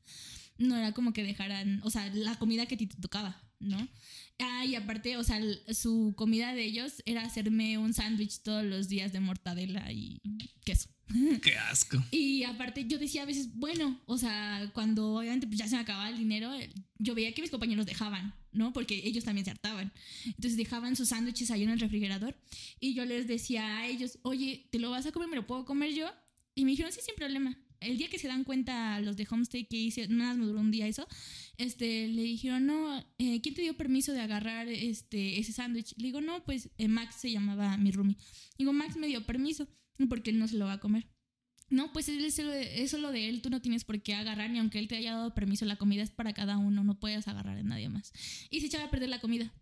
No 0.59 0.77
era 0.77 0.93
como 0.93 1.13
que 1.13 1.23
dejaran, 1.23 1.81
o 1.85 1.91
sea, 1.91 2.07
la 2.13 2.39
comida 2.39 2.67
que 2.67 2.75
a 2.75 2.79
ti 2.79 2.87
te 2.87 2.97
tocaba, 2.97 3.43
¿no? 3.61 3.89
Ah, 4.39 4.65
y 4.65 4.75
aparte, 4.75 5.17
o 5.17 5.25
sea, 5.25 5.41
su 5.73 6.15
comida 6.17 6.55
de 6.55 6.65
ellos 6.65 7.03
era 7.05 7.23
hacerme 7.23 7.79
un 7.79 7.93
sándwich 7.93 8.41
todos 8.41 8.65
los 8.65 8.89
días 8.89 9.13
de 9.13 9.21
mortadela 9.21 9.93
y 9.93 10.21
queso. 10.65 10.89
Qué 11.43 11.57
asco. 11.57 12.03
Y 12.11 12.45
aparte 12.45 12.87
yo 12.87 12.99
decía 12.99 13.23
a 13.23 13.27
veces, 13.27 13.55
bueno, 13.55 14.01
o 14.07 14.17
sea, 14.17 14.71
cuando 14.73 15.15
obviamente 15.15 15.47
pues 15.47 15.59
ya 15.59 15.69
se 15.69 15.77
me 15.77 15.83
acababa 15.83 16.09
el 16.09 16.19
dinero, 16.19 16.55
eh, 16.55 16.71
yo 16.99 17.15
veía 17.15 17.33
que 17.35 17.43
mis 17.43 17.51
compañeros 17.51 17.87
dejaban, 17.87 18.35
¿no? 18.53 18.73
Porque 18.73 19.03
ellos 19.05 19.25
también 19.25 19.45
se 19.45 19.51
hartaban. 19.51 19.93
Entonces 20.25 20.57
dejaban 20.57 20.97
sus 20.97 21.09
sándwiches 21.09 21.51
ahí 21.51 21.63
en 21.63 21.71
el 21.71 21.81
refrigerador 21.81 22.37
y 22.79 22.95
yo 22.95 23.05
les 23.05 23.27
decía 23.27 23.79
a 23.79 23.87
ellos, 23.87 24.19
oye, 24.23 24.69
¿te 24.71 24.79
lo 24.79 24.91
vas 24.91 25.07
a 25.07 25.13
comer? 25.13 25.29
¿Me 25.29 25.37
lo 25.37 25.47
puedo 25.47 25.65
comer 25.65 25.93
yo? 25.95 26.11
Y 26.55 26.65
me 26.65 26.73
dijeron, 26.73 26.93
sí, 26.93 27.01
sin 27.05 27.15
problema. 27.15 27.57
El 27.81 27.97
día 27.99 28.09
que 28.11 28.19
se 28.19 28.29
dan 28.29 28.45
cuenta 28.45 29.01
los 29.01 29.17
de 29.17 29.27
Homestay 29.31 29.65
que 29.67 29.77
hice, 29.77 30.07
nada 30.09 30.31
más 30.31 30.39
me 30.39 30.47
duró 30.47 30.61
un 30.61 30.71
día 30.71 30.87
eso, 30.87 31.07
este, 31.57 32.09
le 32.09 32.23
dijeron, 32.23 32.67
no, 32.67 32.99
eh, 33.19 33.41
¿quién 33.41 33.55
te 33.55 33.63
dio 33.63 33.77
permiso 33.77 34.13
de 34.13 34.21
agarrar 34.21 34.69
este, 34.69 35.39
ese 35.39 35.53
sándwich? 35.53 35.95
Le 35.97 36.05
digo, 36.05 36.21
no, 36.21 36.45
pues 36.45 36.69
eh, 36.79 36.89
Max 36.89 37.17
se 37.21 37.31
llamaba 37.31 37.77
mi 37.79 37.91
roomie. 37.91 38.17
Digo, 38.59 38.73
Max 38.73 38.97
me 38.97 39.07
dio 39.07 39.25
permiso 39.25 39.67
porque 40.09 40.31
él 40.31 40.39
no 40.39 40.47
se 40.49 40.57
lo 40.57 40.67
va 40.67 40.75
a 40.75 40.81
comer. 40.81 41.09
No, 41.71 41.93
pues 41.93 42.09
él 42.09 42.25
es 42.25 42.37
lo 42.39 42.51
de- 42.51 42.83
eso 42.83 42.99
lo 42.99 43.13
de 43.13 43.29
él, 43.29 43.43
tú 43.43 43.49
no 43.51 43.61
tienes 43.63 43.85
por 43.85 44.03
qué 44.03 44.15
agarrar, 44.15 44.51
ni 44.51 44.59
aunque 44.59 44.79
él 44.79 44.89
te 44.89 44.97
haya 44.97 45.13
dado 45.15 45.35
permiso, 45.35 45.65
la 45.65 45.77
comida 45.77 46.03
es 46.03 46.11
para 46.11 46.33
cada 46.35 46.59
uno, 46.59 46.83
no 46.83 46.99
puedes 46.99 47.29
agarrar 47.29 47.59
a 47.59 47.63
nadie 47.63 47.89
más. 47.89 48.13
Y 48.51 48.61
se 48.61 48.67
echaba 48.67 48.85
a 48.87 48.91
perder 48.91 49.09
la 49.09 49.21
comida. 49.21 49.53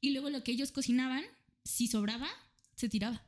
Y 0.00 0.10
luego 0.10 0.28
lo 0.28 0.42
que 0.42 0.52
ellos 0.52 0.72
cocinaban, 0.72 1.22
si 1.64 1.86
sobraba, 1.86 2.28
se 2.74 2.88
tiraba. 2.88 3.24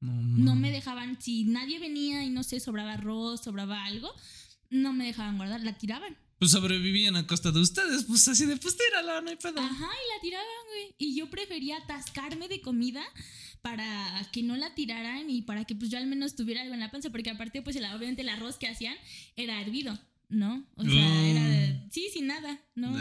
No, 0.00 0.54
me 0.54 0.70
dejaban, 0.70 1.20
si 1.20 1.44
nadie 1.44 1.78
venía 1.78 2.22
y 2.24 2.30
no 2.30 2.42
sé, 2.42 2.60
sobraba 2.60 2.92
arroz, 2.94 3.42
sobraba 3.44 3.84
algo, 3.84 4.10
no 4.70 4.92
me 4.92 5.06
dejaban 5.06 5.36
guardar, 5.36 5.60
la 5.62 5.76
tiraban. 5.78 6.16
Pues 6.38 6.50
sobrevivían 6.50 7.16
a 7.16 7.26
costa 7.26 7.50
de 7.50 7.60
ustedes, 7.60 8.04
pues 8.04 8.28
así 8.28 8.44
de, 8.44 8.56
pues 8.58 8.76
tírala, 8.76 9.22
no 9.22 9.30
hay 9.30 9.36
pedo. 9.36 9.58
Ajá, 9.58 9.74
y 9.86 10.14
la 10.14 10.20
tiraban, 10.20 10.46
güey. 10.68 10.94
Y 10.98 11.16
yo 11.16 11.30
prefería 11.30 11.78
atascarme 11.78 12.46
de 12.48 12.60
comida 12.60 13.02
para 13.62 14.20
que 14.32 14.42
no 14.42 14.54
la 14.56 14.74
tiraran 14.74 15.30
y 15.30 15.42
para 15.42 15.64
que 15.64 15.74
pues 15.74 15.90
yo 15.90 15.98
al 15.98 16.06
menos 16.06 16.36
tuviera 16.36 16.60
algo 16.62 16.74
en 16.74 16.80
la 16.80 16.90
panza, 16.90 17.10
porque 17.10 17.30
aparte 17.30 17.62
pues 17.62 17.74
el- 17.76 17.84
obviamente 17.86 18.22
el 18.22 18.28
arroz 18.28 18.58
que 18.58 18.68
hacían 18.68 18.96
era 19.34 19.60
hervido, 19.62 19.98
¿no? 20.28 20.66
O 20.76 20.84
sea, 20.84 21.24
era 21.30 21.48
de- 21.48 21.88
sí, 21.90 22.08
sin 22.12 22.26
nada, 22.26 22.60
¿no? 22.74 22.92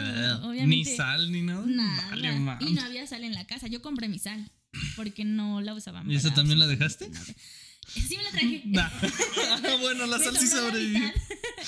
Obviamente. 0.48 0.89
Ni 0.91 0.96
sal 0.96 1.32
ni 1.32 1.41
nada. 1.41 1.66
Nada. 1.66 2.10
Vale, 2.12 2.32
y 2.70 2.74
no 2.74 2.82
había 2.84 3.06
sal 3.06 3.24
en 3.26 3.34
la 3.34 3.46
casa. 3.46 3.68
Yo 3.68 3.82
compré 3.82 4.08
mi 4.08 4.18
sal 4.18 4.50
porque 4.95 5.23
no 5.26 5.61
la 5.61 5.73
usaban. 5.73 6.09
¿Y 6.09 6.15
esa 6.15 6.34
también 6.34 6.59
la 6.59 6.67
dejaste? 6.67 7.09
Sí 7.88 8.17
me 8.17 8.23
la 8.23 8.32
traje. 8.32 8.61
Nah. 8.65 8.89
bueno, 9.82 10.05
la 10.07 10.17
sal 10.19 10.38
sí 10.38 10.47
sobrevivió. 10.47 11.11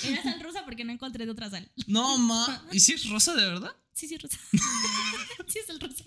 Era 0.06 0.24
sal 0.24 0.40
rosa 0.42 0.66
porque 0.66 0.84
no 0.84 0.92
encontré 0.92 1.26
de 1.26 1.32
otra 1.32 1.50
sal. 1.50 1.72
No, 1.88 2.18
ma. 2.30 2.66
¿Y 2.72 2.80
si 2.80 2.94
es 2.94 3.08
rosa 3.10 3.36
de 3.36 3.46
verdad? 3.46 3.76
Sí, 3.94 4.08
sí, 4.08 4.16
es 4.16 4.22
rosa. 4.22 4.38
sí, 5.48 5.60
es 5.60 5.70
el 5.70 5.80
rosa. 5.80 6.04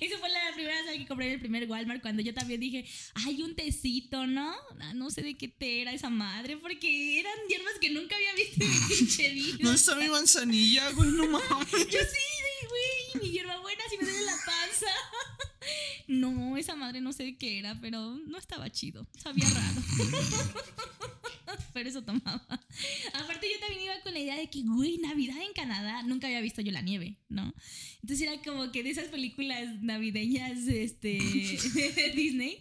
Esa 0.00 0.18
fue 0.18 0.28
la 0.28 0.40
primera 0.54 0.84
sal 0.84 0.96
que 0.98 1.06
compré 1.06 1.26
en 1.28 1.32
el 1.34 1.38
primer 1.38 1.68
Walmart 1.70 2.02
cuando 2.02 2.22
yo 2.22 2.34
también 2.34 2.60
dije, 2.60 2.84
hay 3.14 3.40
un 3.42 3.54
tecito, 3.54 4.26
¿no? 4.26 4.52
Ah, 4.80 4.94
No 4.94 5.10
sé 5.10 5.22
de 5.22 5.36
qué 5.36 5.46
té 5.46 5.82
era 5.82 5.92
esa 5.92 6.10
madre, 6.10 6.56
porque 6.56 7.20
eran 7.20 7.32
hierbas 7.48 7.74
que 7.80 7.90
nunca 7.90 8.16
había 8.16 8.34
visto 8.34 8.64
en 8.64 8.70
mi 8.70 8.86
pinche 8.96 9.30
vida. 9.30 9.56
No 9.60 9.72
está 9.72 9.94
mi 9.94 10.08
manzanilla, 10.08 10.90
güey, 10.90 11.10
no 11.10 11.24
mames. 11.28 11.70
Yo 11.70 12.00
sí, 12.00 12.26
de, 12.42 12.68
güey, 12.68 13.22
mi 13.22 13.30
hierbabuena 13.30 13.82
sí 13.90 13.96
me 14.00 14.10
duele 14.10 14.22
la 14.26 14.36
panza. 14.44 14.92
No, 16.10 16.56
esa 16.56 16.74
madre 16.74 17.00
no 17.00 17.12
sé 17.12 17.22
de 17.22 17.36
qué 17.36 17.60
era, 17.60 17.78
pero 17.80 18.18
no 18.26 18.36
estaba 18.36 18.68
chido. 18.68 19.06
Sabía 19.16 19.46
raro. 19.48 19.80
Pero 21.72 21.88
eso 21.88 22.02
tomaba. 22.02 22.42
Aparte, 23.14 23.46
yo 23.52 23.60
también 23.60 23.82
iba 23.84 24.00
con 24.02 24.12
la 24.12 24.20
idea 24.20 24.36
de 24.36 24.48
que, 24.48 24.62
güey, 24.62 24.98
Navidad 24.98 25.36
en 25.42 25.52
Canadá, 25.52 26.02
nunca 26.02 26.26
había 26.26 26.40
visto 26.40 26.60
yo 26.62 26.72
la 26.72 26.82
nieve, 26.82 27.18
¿no? 27.28 27.54
Entonces 28.02 28.26
era 28.26 28.40
como 28.42 28.72
que 28.72 28.82
de 28.82 28.90
esas 28.90 29.08
películas 29.08 29.82
navideñas 29.82 30.66
este, 30.66 31.18
de 31.94 32.12
Disney. 32.14 32.58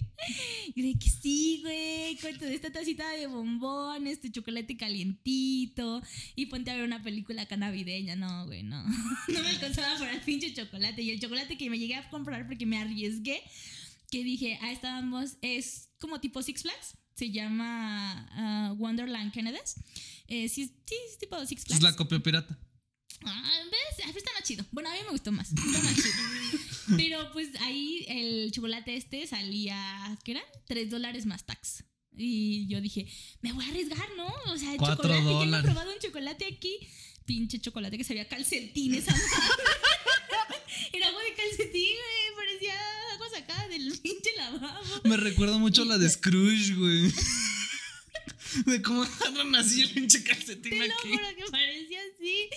Y 0.76 0.82
de 0.82 1.00
que 1.00 1.10
sí, 1.10 1.62
güey, 1.64 2.18
con 2.18 2.38
toda 2.38 2.52
esta 2.52 2.72
tacita 2.72 3.10
de 3.12 3.28
bombones, 3.28 4.14
este 4.14 4.32
chocolate 4.32 4.78
calientito. 4.78 6.02
Y 6.36 6.48
ponte 6.48 6.72
a 6.72 6.76
ver 6.76 6.84
una 6.84 7.02
película 7.02 7.44
acá 7.44 7.58
navideña. 7.58 8.16
No, 8.16 8.46
güey, 8.46 8.64
no. 8.64 8.84
No 9.30 9.42
me 9.44 9.50
alcanzaba 9.50 9.98
para 9.98 10.12
el 10.12 10.22
pinche 10.22 10.54
chocolate. 10.54 11.02
Y 11.02 11.12
el 11.12 11.20
chocolate 11.20 11.58
que 11.58 11.70
me 11.70 11.80
llegué 11.80 11.96
a 11.96 12.10
comprar 12.10 12.48
porque 12.48 12.66
me 12.66 12.78
arriesgué, 12.78 13.42
que 14.12 14.24
dije, 14.24 14.58
ah, 14.62 14.72
estábamos, 14.72 15.38
es 15.42 15.90
como 16.00 16.20
tipo 16.20 16.42
Six 16.42 16.64
Flags. 16.64 16.96
Se 17.20 17.32
llama 17.32 18.30
ah, 18.32 18.74
Wonderland 18.78 19.34
Canada's. 19.34 19.76
Eh, 20.30 20.48
sí, 20.48 20.72
sí, 20.86 20.96
es 21.12 21.18
tipo 21.18 21.46
Six 21.46 21.66
Flags. 21.66 21.80
Es 21.80 21.84
la 21.84 21.94
copia 21.98 22.18
pirata. 22.20 22.58
Ah, 23.26 23.62
¿ves? 23.66 24.06
Ah, 24.06 24.14
Está 24.16 24.32
más 24.34 24.44
chido. 24.44 24.64
Bueno, 24.72 24.90
a 24.90 24.94
mí 24.94 25.00
me 25.04 25.12
gustó 25.12 25.34
más. 25.34 25.52
Está 25.52 25.82
más 25.82 25.96
chido. 25.96 26.14
Pero 26.98 27.30
pues 27.34 27.50
ahí 27.60 28.06
el 28.08 28.54
chocolate 28.54 28.96
este 28.96 29.28
salía, 29.28 30.18
¿qué 30.24 30.32
eran? 30.32 30.46
Tres 30.66 30.90
dólares 30.90 31.26
más 31.26 31.46
tax. 31.46 31.84
Y 32.16 32.68
yo 32.68 32.80
dije, 32.80 33.06
me 33.42 33.52
voy 33.52 33.66
a 33.66 33.68
arriesgar, 33.68 34.08
¿no? 34.16 34.28
O 34.54 34.58
sea, 34.58 34.72
el 34.72 34.80
chocolate, 34.80 35.08
yo 35.10 35.24
no 35.24 35.30
he 35.30 35.34
dólares. 35.46 35.66
probado 35.66 35.92
un 35.94 36.00
chocolate 36.00 36.46
aquí. 36.46 36.88
Pinche 37.26 37.60
chocolate 37.60 37.98
que 37.98 38.06
sabía 38.06 38.28
madre. 38.30 39.04
Era 40.94 41.08
agua 41.08 41.22
de 41.22 41.34
calcetín, 41.34 41.96
del 43.70 43.98
pinche 44.00 44.30
lavabo. 44.38 45.02
Me 45.06 45.18
recuerda 45.18 45.58
mucho 45.58 45.84
a 45.84 45.86
la 45.86 45.98
de 45.98 46.10
Scrooge, 46.10 46.74
güey. 46.76 47.12
De 48.66 48.82
cómo 48.82 49.04
agarran 49.04 49.54
así 49.56 49.82
el 49.82 49.92
pinche 49.92 50.24
calcetín 50.24 50.72
Te 50.72 50.88
lo 50.88 50.94
aquí. 50.96 51.10
juro 51.12 51.28
que 51.38 51.52
parecía 51.52 52.00
así. 52.16 52.50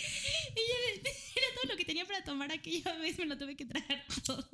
Yo, 0.57 1.03
era 1.37 1.47
todo 1.61 1.71
lo 1.71 1.77
que 1.77 1.85
tenía 1.85 2.07
para 2.07 2.25
tomar 2.25 2.51
aquella 2.51 2.97
vez, 2.97 3.19
me 3.19 3.27
lo 3.27 3.37
tuve 3.37 3.57
que 3.57 3.67
traer 3.67 4.03
todo. 4.25 4.49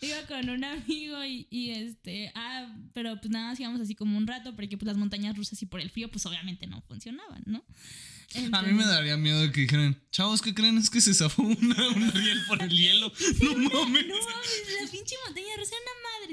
Iba 0.00 0.26
con 0.26 0.48
un 0.50 0.64
amigo 0.64 1.24
y, 1.24 1.46
y 1.50 1.70
este, 1.70 2.32
ah, 2.34 2.74
pero 2.92 3.20
pues 3.20 3.30
nada, 3.30 3.54
íbamos 3.58 3.80
así 3.80 3.94
como 3.94 4.16
un 4.18 4.26
rato, 4.26 4.54
porque 4.56 4.76
pues 4.76 4.86
las 4.86 4.96
montañas 4.96 5.36
rusas 5.36 5.62
y 5.62 5.66
por 5.66 5.80
el 5.80 5.90
frío, 5.90 6.10
pues 6.10 6.26
obviamente 6.26 6.66
no 6.66 6.82
funcionaban, 6.82 7.42
¿no? 7.46 7.64
A 8.52 8.62
mí 8.62 8.72
me 8.72 8.84
daría 8.84 9.16
miedo 9.16 9.50
que 9.52 9.62
dijeran, 9.62 9.98
chavos, 10.10 10.42
¿qué 10.42 10.52
creen? 10.54 10.76
Es 10.76 10.90
que 10.90 11.00
se 11.00 11.14
zafó 11.14 11.42
una, 11.42 11.88
un 11.96 12.12
riel 12.12 12.44
por 12.46 12.62
el 12.62 12.70
hielo. 12.70 13.10
No 13.40 13.54
mames. 13.54 14.06
No 14.06 14.14
mames, 14.20 14.82
la 14.82 14.90
pinche 14.90 15.16
montaña 15.24 15.56
rusa 15.56 15.74
era 15.74 15.82
una 15.82 16.27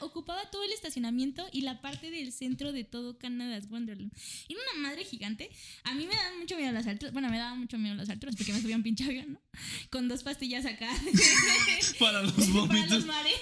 ocupaba 0.00 0.50
todo 0.50 0.62
el 0.64 0.72
estacionamiento 0.72 1.46
y 1.52 1.62
la 1.62 1.80
parte 1.80 2.10
del 2.10 2.32
centro 2.32 2.72
de 2.72 2.84
todo 2.84 3.18
Canada's 3.18 3.68
Wonderland. 3.70 4.12
Era 4.48 4.60
una 4.72 4.88
madre 4.88 5.04
gigante. 5.04 5.50
A 5.84 5.94
mí 5.94 6.06
me 6.06 6.14
daban 6.14 6.38
mucho 6.38 6.56
miedo 6.56 6.72
las 6.72 6.86
alturas. 6.86 7.12
Bueno, 7.12 7.28
me 7.30 7.38
daban 7.38 7.58
mucho 7.58 7.78
miedo 7.78 7.94
las 7.94 8.10
alturas 8.10 8.36
porque 8.36 8.52
me 8.52 8.60
subía 8.60 8.76
un 8.76 8.82
pinche 8.82 9.04
avión, 9.04 9.32
¿no? 9.34 9.40
Con 9.90 10.08
dos 10.08 10.22
pastillas 10.22 10.66
acá. 10.66 10.90
Para 11.98 12.22
los 12.22 12.32
Para 12.32 12.46
vómitos. 12.52 12.90
los 12.90 13.06
mareos. 13.06 13.40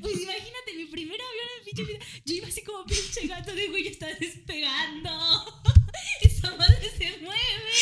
Pues 0.00 0.20
imagínate, 0.22 0.74
mi 0.76 0.86
primer 0.86 1.20
avión 1.20 1.46
en 1.58 1.64
pinche 1.64 1.84
vida. 1.92 2.04
Yo 2.24 2.34
iba 2.34 2.48
así 2.48 2.62
como 2.62 2.84
pinche 2.86 3.26
gato 3.26 3.54
de 3.54 3.68
güey, 3.68 3.88
está 3.88 4.06
despegando. 4.14 5.10
Esa 6.22 6.54
madre 6.56 6.90
se 6.96 7.18
mueve. 7.18 7.72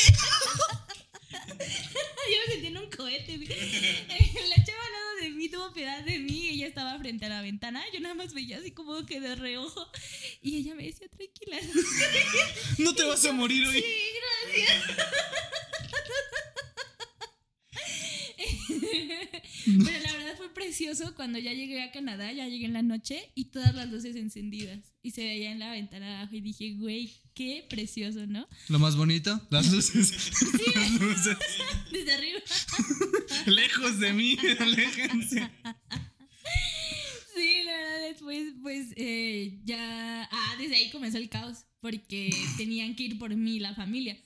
Yo 1.31 2.37
me 2.47 2.53
sentía 2.53 2.71
en 2.71 2.79
un 2.79 2.91
cohete. 2.91 3.37
güey. 3.37 3.49
La 3.49 4.65
chava 4.65 4.85
al 4.85 4.93
lado 4.93 5.17
de 5.23 5.31
mí 5.31 5.49
tuvo 5.49 5.73
piedad 5.73 6.03
de 6.03 6.19
mí. 6.19 6.49
Ella 6.51 6.67
estaba 6.67 6.99
frente 6.99 7.27
a 7.27 7.29
la 7.29 7.43
ventana. 7.43 7.83
Yo 7.93 8.01
nada 8.01 8.15
más 8.15 8.35
veía 8.35 8.59
así 8.59 8.71
como 8.73 9.05
que 9.07 9.21
de 9.21 9.35
reojo. 9.35 9.91
Y 10.43 10.59
ella 10.59 10.75
me 10.75 10.85
decía, 10.85 11.09
tranquila. 11.09 11.59
No 12.79 12.95
te 12.95 13.05
vas 13.05 13.25
a 13.25 13.33
morir 13.33 13.67
hoy. 13.67 13.81
Sí, 13.83 14.65
gracias. 14.65 14.97
Pero 19.65 20.01
la 20.01 20.13
verdad 20.13 20.37
fue 20.37 20.53
precioso 20.55 21.15
cuando 21.15 21.39
ya 21.39 21.53
llegué 21.53 21.83
a 21.83 21.93
Canadá, 21.93 22.33
ya 22.33 22.49
llegué 22.49 22.67
en 22.67 22.73
la 22.73 22.83
noche 22.83 23.31
y 23.35 23.47
todas 23.47 23.75
las 23.75 23.91
luces 23.91 24.17
encendidas 24.17 24.95
y 25.03 25.11
se 25.13 25.25
veía 25.25 25.53
en 25.53 25.59
la 25.59 25.73
ventana 25.73 26.21
abajo 26.21 26.37
y 26.37 26.41
dije, 26.41 26.75
güey, 26.75 27.13
qué 27.35 27.67
precioso, 27.69 28.27
¿no? 28.27 28.49
Lo 28.69 28.79
más 28.79 28.97
bonito, 28.97 29.41
las 29.51 29.73
luces. 29.73 30.13
Las 30.75 31.01
luces. 31.01 31.37
Desde 31.91 32.13
arriba. 32.13 32.41
Lejos 33.47 33.99
de 33.99 34.13
mí, 34.13 34.37
aléjense. 34.59 35.51
Sí, 37.35 37.63
la 37.65 37.73
verdad 37.73 38.09
después, 38.09 38.55
pues 38.63 38.87
eh, 38.97 39.59
ya. 39.65 40.29
Ah, 40.31 40.57
desde 40.59 40.77
ahí 40.77 40.91
comenzó 40.91 41.19
el 41.19 41.29
caos. 41.29 41.65
Porque 41.81 42.31
tenían 42.59 42.95
que 42.95 43.05
ir 43.05 43.19
por 43.19 43.35
mí 43.35 43.59
la 43.59 43.75
familia. 43.75 44.19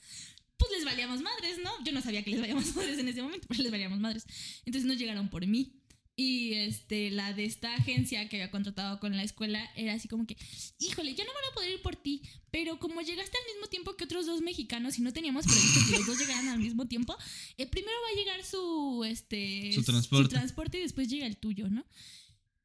Pues 0.57 0.70
les 0.72 0.84
valíamos 0.84 1.20
madres, 1.20 1.59
¿no? 1.62 1.70
Yo 1.84 1.92
no 1.92 2.00
sabía 2.00 2.22
que 2.22 2.30
les 2.30 2.40
valíamos 2.40 2.64
madres 2.76 2.98
en 2.98 3.09
ese 3.09 3.22
momento, 3.22 3.46
pero 3.48 3.62
les 3.62 3.72
valíamos 3.72 3.98
madres. 4.00 4.26
Entonces 4.64 4.84
no 4.86 4.94
llegaron 4.94 5.28
por 5.28 5.46
mí. 5.46 5.80
Y 6.16 6.52
este, 6.52 7.11
la 7.11 7.32
de 7.32 7.44
esta 7.44 7.74
agencia 7.74 8.28
que 8.28 8.36
había 8.36 8.52
contratado 8.52 9.00
con 9.00 9.16
la 9.16 9.24
escuela 9.24 9.68
era 9.74 9.94
así 9.94 10.07
como 10.07 10.28
que, 10.28 10.36
híjole, 10.78 11.12
yo 11.16 11.24
no 11.24 11.32
voy 11.32 11.42
a 11.50 11.55
poder 11.55 11.70
ir 11.72 11.82
por 11.82 11.96
ti, 11.96 12.22
pero 12.52 12.78
como 12.78 13.00
llegaste 13.00 13.36
al 13.36 13.52
mismo 13.52 13.66
tiempo 13.68 13.96
que 13.96 14.05
otros 14.05 14.24
dos 14.24 14.40
mexicanos 14.40 14.96
y 14.96 15.02
no 15.02 15.12
teníamos 15.12 15.44
previsto 15.44 15.80
que 15.90 15.96
los 15.98 16.07
dos 16.07 16.18
llegaran 16.20 16.46
al 16.46 16.61
mismo 16.61 16.86
tiempo, 16.86 17.16
eh, 17.57 17.66
primero 17.66 17.96
va 18.05 18.12
a 18.12 18.16
llegar 18.22 18.44
su, 18.44 19.02
este, 19.05 19.72
Su 19.72 19.82
transporte. 19.82 20.28
transporte 20.36 20.78
y 20.78 20.82
después 20.82 21.09
llega 21.09 21.26
el 21.26 21.36
tuyo, 21.36 21.68
¿no? 21.68 21.84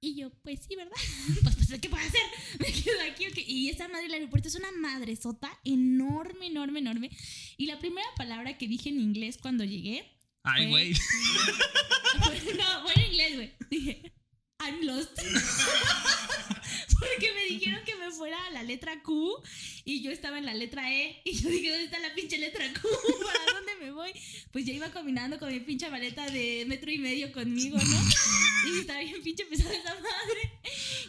Y 0.02 0.16
yo, 0.16 0.30
pues 0.43 0.62
sí, 0.68 0.76
¿verdad? 0.76 0.95
pues, 1.43 1.56
pues, 1.56 1.80
¿qué 1.82 1.89
puedo 1.89 2.04
hacer? 2.04 2.22
Me 2.60 2.72
quedo 2.72 3.02
aquí, 3.12 3.28
ok. 3.28 3.38
Y 3.47 3.70
esa 3.70 3.88
madre 3.88 4.04
del 4.04 4.14
aeropuerto 4.14 4.47
es 4.47 4.56
una 4.56 4.72
madresota 4.72 5.52
enorme, 5.64 6.47
enorme, 6.47 6.80
enorme. 6.80 7.12
Y 7.58 7.66
la 7.66 7.80
primera 7.80 8.08
palabra 8.16 8.58
que 8.58 8.68
dije 8.68 8.89
en 8.89 9.00
inglés 9.00 9.38
cuando 9.41 9.64
llegué 9.64 10.06
Ay, 10.43 10.70
güey. 10.70 10.93
no, 12.58 12.82
fue 12.84 12.93
en 12.95 13.12
inglés, 13.12 13.36
güey. 13.36 13.54
Dije, 13.70 14.14
I'm 14.60 14.82
lost. 14.84 15.20
Porque 17.00 17.32
me 17.34 17.45
dijeron 17.45 17.82
que 17.86 17.95
me 17.95 18.12
fuera 18.12 18.45
a 18.47 18.52
la 18.52 18.64
letra 18.64 19.02
Q 19.02 19.41
y 19.86 20.02
yo 20.02 20.12
estaba 20.12 20.38
en 20.38 20.45
la 20.45 20.54
letra 20.54 20.93
E. 20.93 21.22
Y 21.24 21.34
yo 21.39 21.50
dije, 21.50 21.70
¿dónde 21.70 21.86
está 21.86 22.00
la 22.00 22.14
pinche 22.14 22.38
letra 22.38 22.66
Q? 22.74 22.88
¿Para 23.26 23.45
dónde 23.58 23.76
me 23.86 23.91
voy? 23.91 24.12
Pues 24.52 24.66
ya 24.66 24.74
iba 24.74 24.91
caminando 24.91 25.39
con 25.39 25.52
mi 25.52 25.60
pinche 25.62 25.89
maleta 25.89 26.30
de 26.30 26.66
metro 26.68 26.91
y 26.91 26.97
medio 26.97 27.32
conmigo, 27.32 27.78
¿no? 27.78 28.02
Y 28.68 28.80
estaba 28.80 29.00
bien 29.00 29.22
pinche 29.24 29.45
pesada 29.45 29.74
esa 29.74 29.93
madre. 29.95 30.60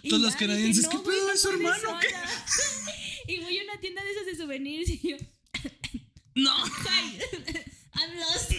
Y 0.03 0.09
Todos 0.09 0.23
ya 0.23 0.27
los 0.29 0.37
canadienses, 0.37 0.85
"No, 0.85 0.91
¿qué 0.91 0.99
pedo 1.11 1.27
no 1.27 1.33
es 1.33 1.41
su 1.41 1.51
hermano? 1.51 1.99
¿Qué?" 2.01 2.09
sola. 2.11 2.45
Y 3.27 3.39
voy 3.41 3.59
a 3.59 3.63
una 3.65 3.79
tienda 3.81 4.03
de 4.03 4.11
esas 4.11 4.27
de 4.27 4.37
souvenirs 4.37 4.89
y 4.89 5.09
yo, 5.11 5.17
No. 6.35 6.53
I'm 7.95 8.17
lost. 8.19 8.53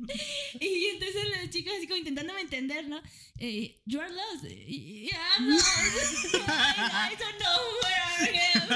y 0.60 0.86
entonces 0.86 1.28
las 1.30 1.50
chicas 1.50 1.74
así 1.76 1.86
como 1.86 1.98
intentándome 1.98 2.40
entender, 2.40 2.88
¿no? 2.88 3.00
Eh, 3.38 3.80
you 3.86 4.00
are 4.00 4.10
lost. 4.10 4.44
Yeah, 4.44 5.18
I'm 5.38 5.50
lost. 5.50 6.34
I, 6.34 7.12
I 7.12 7.16
don't 7.16 7.38
know 7.38 7.60
where 7.82 8.02
I 8.18 8.30
am. 8.54 8.70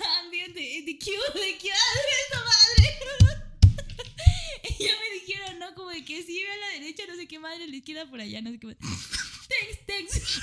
I'm 0.00 0.30
the, 0.30 0.52
the, 0.54 0.82
the 0.86 0.98
queue, 0.98 1.18
the 1.34 1.58
queue. 1.58 1.72
¡Esa 1.72 2.40
madre! 2.44 2.84
y 4.78 4.84
ya 4.84 4.92
me 4.92 5.20
dijeron, 5.20 5.58
¿no? 5.58 5.74
Como 5.74 5.90
de 5.90 6.04
que 6.04 6.22
sí, 6.22 6.42
ve 6.42 6.50
a 6.50 6.56
la 6.56 6.68
derecha, 6.80 7.04
no 7.08 7.16
sé 7.16 7.26
qué 7.26 7.38
madre, 7.38 7.64
a 7.64 7.66
la 7.66 7.76
izquierda, 7.76 8.06
por 8.08 8.20
allá, 8.20 8.42
no 8.42 8.50
sé 8.50 8.58
qué 8.58 8.66
madre. 8.66 8.78
Thanks, 9.46 9.78
thanks. 9.86 10.40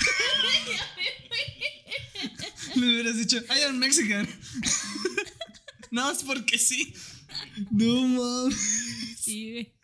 ya 0.68 0.86
me 0.96 1.04
fui. 1.28 2.80
Me 2.80 2.86
hubieras 2.86 3.16
dicho, 3.18 3.38
I 3.50 3.62
am 3.64 3.78
Mexican. 3.78 4.26
no, 5.90 6.10
es 6.10 6.22
porque 6.22 6.56
sí. 6.56 6.94
No 7.70 8.06
mames. 8.06 8.56
Sí, 9.20 9.50
güey. 9.50 9.81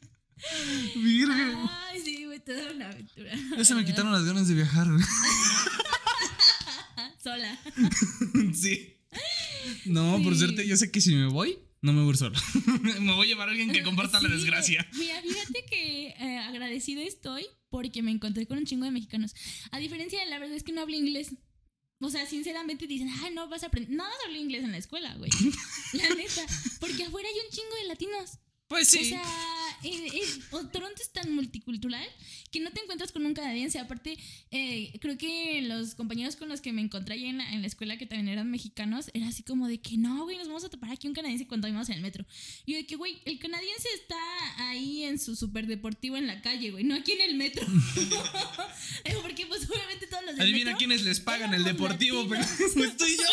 Virgen. 0.96 1.56
Ay, 1.88 2.00
sí, 2.02 2.24
güey, 2.24 2.40
toda 2.40 2.72
una 2.72 2.90
aventura. 2.90 3.32
Ya 3.56 3.64
se 3.64 3.74
me 3.74 3.84
quitaron 3.84 4.12
las 4.12 4.24
ganas 4.24 4.48
de 4.48 4.54
viajar, 4.54 4.88
güey. 4.90 5.04
Sola. 7.22 7.58
Sí. 8.54 8.94
No, 9.84 10.20
por 10.22 10.36
suerte, 10.36 10.66
yo 10.66 10.76
sé 10.76 10.90
que 10.90 11.00
si 11.00 11.14
me 11.14 11.26
voy, 11.26 11.58
no 11.80 11.92
me 11.92 12.02
voy 12.02 12.14
a 12.14 12.16
solo. 12.16 12.38
me 13.00 13.14
voy 13.14 13.26
a 13.26 13.28
llevar 13.28 13.48
a 13.48 13.52
alguien 13.52 13.70
que 13.70 13.82
comparta 13.82 14.20
la 14.20 14.28
desgracia. 14.28 14.86
Mira, 14.94 15.20
fíjate 15.22 15.64
que 15.66 16.08
eh, 16.08 16.38
agradecida 16.38 17.02
estoy 17.02 17.46
porque 17.70 18.02
me 18.02 18.10
encontré 18.10 18.46
con 18.46 18.58
un 18.58 18.64
chingo 18.64 18.84
de 18.84 18.90
mexicanos. 18.90 19.34
A 19.70 19.78
diferencia 19.78 20.20
de 20.20 20.26
la 20.26 20.38
verdad 20.38 20.56
es 20.56 20.62
que 20.62 20.72
no 20.72 20.80
hablo 20.80 20.96
inglés. 20.96 21.30
O 22.00 22.10
sea, 22.10 22.26
sinceramente 22.26 22.86
dicen, 22.86 23.08
ay, 23.22 23.34
no 23.34 23.48
vas 23.48 23.64
a 23.64 23.66
aprender. 23.66 23.90
Nada 23.90 24.10
de 24.10 24.26
hablar 24.26 24.40
inglés 24.40 24.64
en 24.64 24.72
la 24.72 24.78
escuela, 24.78 25.14
güey. 25.16 25.30
La 25.94 26.08
neta. 26.14 26.46
Porque 26.80 27.04
afuera 27.04 27.28
hay 27.28 27.34
un 27.44 27.50
chingo 27.50 27.74
de 27.82 27.88
latinos. 27.88 28.38
Pues 28.68 28.88
sí. 28.88 28.98
O 28.98 29.04
sea, 29.04 29.22
eh, 29.82 30.08
eh, 30.12 30.22
Toronto 30.50 31.00
es 31.00 31.10
tan 31.10 31.32
multicultural 31.34 32.04
que 32.50 32.60
no 32.60 32.70
te 32.70 32.80
encuentras 32.80 33.12
con 33.12 33.24
un 33.24 33.34
canadiense. 33.34 33.78
Aparte, 33.78 34.18
eh, 34.50 34.92
creo 35.00 35.16
que 35.16 35.62
los 35.62 35.94
compañeros 35.94 36.36
con 36.36 36.48
los 36.48 36.60
que 36.60 36.72
me 36.72 36.82
encontré 36.82 37.14
ahí 37.14 37.26
en 37.26 37.38
la, 37.38 37.52
en 37.52 37.60
la 37.62 37.66
escuela, 37.66 37.96
que 37.96 38.06
también 38.06 38.28
eran 38.28 38.50
mexicanos, 38.50 39.10
era 39.14 39.28
así 39.28 39.42
como 39.42 39.68
de 39.68 39.80
que 39.80 39.96
no, 39.96 40.24
güey, 40.24 40.36
nos 40.36 40.48
vamos 40.48 40.64
a 40.64 40.68
topar 40.68 40.90
aquí 40.90 41.06
un 41.06 41.14
canadiense 41.14 41.46
cuando 41.46 41.68
íbamos 41.68 41.88
en 41.88 41.96
el 41.96 42.02
metro. 42.02 42.24
Y 42.66 42.72
yo 42.72 42.78
de 42.78 42.86
que, 42.86 42.96
güey, 42.96 43.20
el 43.24 43.38
canadiense 43.38 43.88
está 43.94 44.16
ahí 44.68 45.04
en 45.04 45.18
su 45.18 45.36
superdeportivo 45.36 46.16
en 46.16 46.26
la 46.26 46.42
calle, 46.42 46.70
güey, 46.70 46.84
no 46.84 46.94
aquí 46.94 47.12
en 47.12 47.22
el 47.22 47.34
metro. 47.36 47.66
Porque, 49.22 49.46
pues, 49.46 49.68
obviamente 49.70 50.06
todos 50.06 50.24
los 50.24 50.40
Adivina 50.40 50.66
metro 50.66 50.78
quiénes 50.78 51.04
les 51.04 51.20
pagan 51.20 51.54
el 51.54 51.64
deportivo, 51.64 52.26
pero 52.28 52.40
latinos. 52.40 52.72
pues 52.74 52.96
tú 52.96 53.04
y 53.06 53.16
yo. 53.16 53.22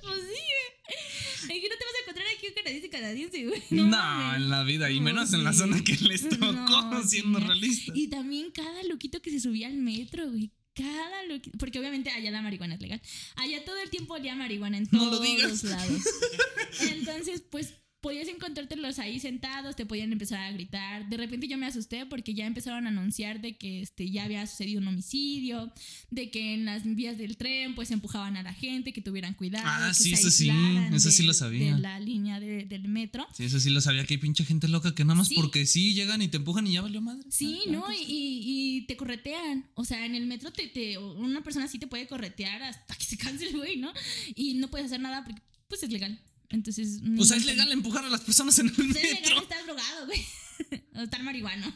Pues 0.00 0.20
sí, 0.22 0.28
güey. 0.28 0.77
Es 1.42 1.46
que 1.46 1.68
no 1.68 1.76
te 1.76 1.84
vas 1.84 1.94
a 1.96 2.02
encontrar 2.02 2.26
aquí 2.36 2.46
un 2.48 2.54
canadiense 2.54 2.88
canadiense, 2.90 3.44
güey. 3.46 3.62
No, 3.70 4.34
en 4.34 4.50
la 4.50 4.64
vida, 4.64 4.90
y 4.90 4.98
No, 4.98 5.04
menos 5.04 5.32
en 5.32 5.44
la 5.44 5.52
zona 5.52 5.82
que 5.84 5.94
les 5.96 6.28
tocó, 6.28 6.52
No, 6.52 7.02
siendo 7.04 7.38
sí. 7.38 7.44
realistas. 7.46 7.96
Y 7.96 8.08
también 8.08 8.50
cada 8.50 8.82
loquito 8.84 9.20
que 9.22 9.30
se 9.30 9.40
subía 9.40 9.68
al 9.68 9.76
metro, 9.76 10.28
güey. 10.30 10.50
Cada 10.74 11.24
loquito. 11.24 11.56
Porque 11.58 11.78
obviamente 11.78 12.10
allá 12.10 12.30
la 12.30 12.42
marihuana 12.42 12.74
es 12.74 12.80
legal. 12.80 13.00
Allá 13.36 13.64
todo 13.64 13.78
el 13.82 13.90
tiempo 13.90 14.14
olía 14.14 14.34
marihuana 14.34 14.78
en 14.78 14.88
No 14.92 14.98
todos 15.10 15.12
lo 15.14 15.20
digas. 15.20 15.62
lados. 15.64 16.02
Entonces, 16.80 17.42
pues 17.50 17.74
podías 18.00 18.28
encontrártelos 18.28 18.98
ahí 19.00 19.18
sentados, 19.18 19.74
te 19.74 19.84
podían 19.84 20.12
empezar 20.12 20.38
a 20.40 20.52
gritar. 20.52 21.08
De 21.08 21.16
repente 21.16 21.48
yo 21.48 21.58
me 21.58 21.66
asusté 21.66 22.06
porque 22.06 22.32
ya 22.34 22.46
empezaron 22.46 22.86
a 22.86 22.90
anunciar 22.90 23.40
de 23.40 23.56
que 23.56 23.82
este, 23.82 24.08
ya 24.10 24.24
había 24.24 24.46
sucedido 24.46 24.80
un 24.80 24.88
homicidio, 24.88 25.72
de 26.10 26.30
que 26.30 26.54
en 26.54 26.64
las 26.64 26.84
vías 26.84 27.18
del 27.18 27.36
tren 27.36 27.74
pues 27.74 27.90
empujaban 27.90 28.36
a 28.36 28.42
la 28.42 28.52
gente, 28.54 28.92
que 28.92 29.00
tuvieran 29.00 29.34
cuidado. 29.34 29.64
Ah, 29.66 29.88
que 29.88 29.94
sí, 29.94 30.10
se 30.10 30.14
eso 30.16 30.30
sí, 30.30 30.50
eso 30.94 31.10
sí 31.10 31.22
lo 31.24 31.34
sabía. 31.34 31.74
De 31.74 31.80
la 31.80 31.98
línea 31.98 32.38
de- 32.40 32.64
del 32.66 32.86
metro. 32.88 33.26
Sí, 33.34 33.44
eso 33.44 33.58
sí 33.58 33.70
lo 33.70 33.80
sabía, 33.80 34.04
que 34.04 34.14
hay 34.14 34.18
pinche 34.18 34.44
gente 34.44 34.68
loca 34.68 34.94
que 34.94 35.04
nada 35.04 35.16
más 35.16 35.28
Sí. 35.28 35.34
porque 35.34 35.66
sí 35.66 35.94
llegan 35.94 36.22
y 36.22 36.28
te 36.28 36.36
empujan 36.36 36.66
y 36.66 36.74
ya 36.74 36.82
valió 36.82 37.00
madre. 37.00 37.24
Sí, 37.30 37.60
Ah, 37.66 37.70
¿no? 37.70 37.84
pues, 37.84 37.98
Y, 38.00 38.42
y- 38.44 38.86
te 38.86 38.96
corretean. 38.96 39.68
O 39.74 39.84
sea, 39.84 40.06
en 40.06 40.14
el 40.14 40.26
metro 40.26 40.52
te, 40.52 40.68
te- 40.68 40.98
una 40.98 41.42
persona 41.42 41.64
así 41.66 41.78
te 41.78 41.86
puede 41.88 42.06
corretear 42.06 42.62
hasta 42.62 42.94
que 42.94 43.04
se 43.04 43.16
canse 43.18 43.46
el 43.48 43.56
güey, 43.56 43.76
¿no? 43.76 43.92
Y 44.34 44.54
no 44.54 44.68
puedes 44.68 44.86
hacer 44.86 45.00
nada 45.00 45.24
porque 45.24 45.42
pues 45.68 45.82
es 45.82 45.90
legal. 45.90 46.18
Entonces... 46.50 47.00
O 47.18 47.24
sea, 47.24 47.36
es 47.36 47.44
legal 47.44 47.70
empujar 47.72 48.04
a 48.04 48.08
las 48.08 48.20
personas 48.22 48.58
en 48.58 48.68
el 48.68 48.74
Pues 48.74 48.88
es 48.88 48.94
legal 49.02 49.20
metro. 49.22 49.42
estar 49.42 49.64
drogado, 49.64 50.06
güey. 50.06 50.24
O 50.96 51.02
estar 51.02 51.22
marihuano. 51.22 51.72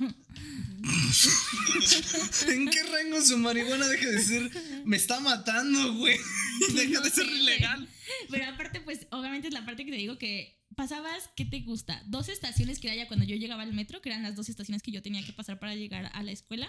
¿En 2.48 2.68
qué 2.68 2.82
rango 2.82 3.20
su 3.24 3.38
marihuana 3.38 3.86
deja 3.86 4.08
de 4.08 4.20
ser? 4.22 4.50
Me 4.84 4.96
está 4.96 5.20
matando, 5.20 5.94
güey. 5.94 6.16
Deja 6.74 7.00
de 7.00 7.10
ser 7.10 7.26
güey. 7.26 7.40
ilegal. 7.42 7.88
Pero 8.30 8.46
aparte, 8.46 8.80
pues, 8.80 9.06
obviamente 9.10 9.48
es 9.48 9.54
la 9.54 9.64
parte 9.64 9.84
que 9.84 9.92
te 9.92 9.96
digo 9.98 10.18
que 10.18 10.60
pasabas, 10.74 11.30
¿qué 11.36 11.44
te 11.44 11.60
gusta? 11.60 12.02
Dos 12.06 12.28
estaciones 12.28 12.80
que 12.80 12.88
era 12.88 12.96
ya 12.96 13.06
cuando 13.08 13.24
yo 13.24 13.36
llegaba 13.36 13.62
al 13.62 13.72
metro, 13.72 14.00
que 14.02 14.08
eran 14.08 14.22
las 14.24 14.34
dos 14.34 14.48
estaciones 14.48 14.82
que 14.82 14.90
yo 14.90 15.02
tenía 15.02 15.24
que 15.24 15.32
pasar 15.32 15.58
para 15.60 15.74
llegar 15.74 16.10
a 16.12 16.22
la 16.22 16.32
escuela. 16.32 16.68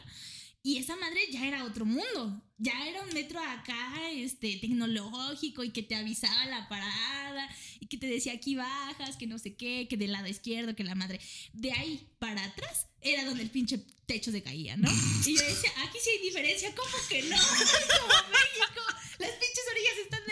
Y 0.65 0.77
esa 0.77 0.95
madre 0.95 1.19
ya 1.29 1.45
era 1.45 1.65
otro 1.65 1.85
mundo. 1.85 2.41
Ya 2.57 2.87
era 2.87 3.01
un 3.01 3.13
metro 3.13 3.37
acá, 3.41 4.09
este, 4.11 4.55
tecnológico 4.55 5.65
y 5.65 5.71
que 5.71 5.83
te 5.83 5.95
avisaba 5.95 6.45
la 6.45 6.69
parada 6.69 7.49
y 7.81 7.87
que 7.87 7.97
te 7.97 8.07
decía 8.07 8.31
aquí 8.31 8.55
bajas, 8.55 9.17
que 9.17 9.27
no 9.27 9.37
sé 9.37 9.57
qué, 9.57 9.87
que 9.89 9.97
del 9.97 10.13
lado 10.13 10.27
izquierdo, 10.27 10.73
que 10.73 10.85
la 10.85 10.95
madre. 10.95 11.19
De 11.51 11.73
ahí 11.73 12.07
para 12.17 12.45
atrás 12.45 12.87
era 13.01 13.25
donde 13.25 13.43
el 13.43 13.49
pinche 13.49 13.79
techo 14.05 14.31
se 14.31 14.41
caía, 14.41 14.77
¿no? 14.77 14.89
Y 15.25 15.35
yo 15.35 15.43
decía, 15.43 15.71
aquí 15.85 15.97
sí 16.01 16.11
hay 16.11 16.21
diferencia, 16.21 16.73
¿cómo 16.73 16.95
que 17.09 17.23
no? 17.23 17.35
Es 17.35 17.99
como 17.99 18.13
México. 18.29 18.81
Las 19.19 19.31
pinches 19.31 19.65
orillas 19.69 19.97
están 20.01 20.22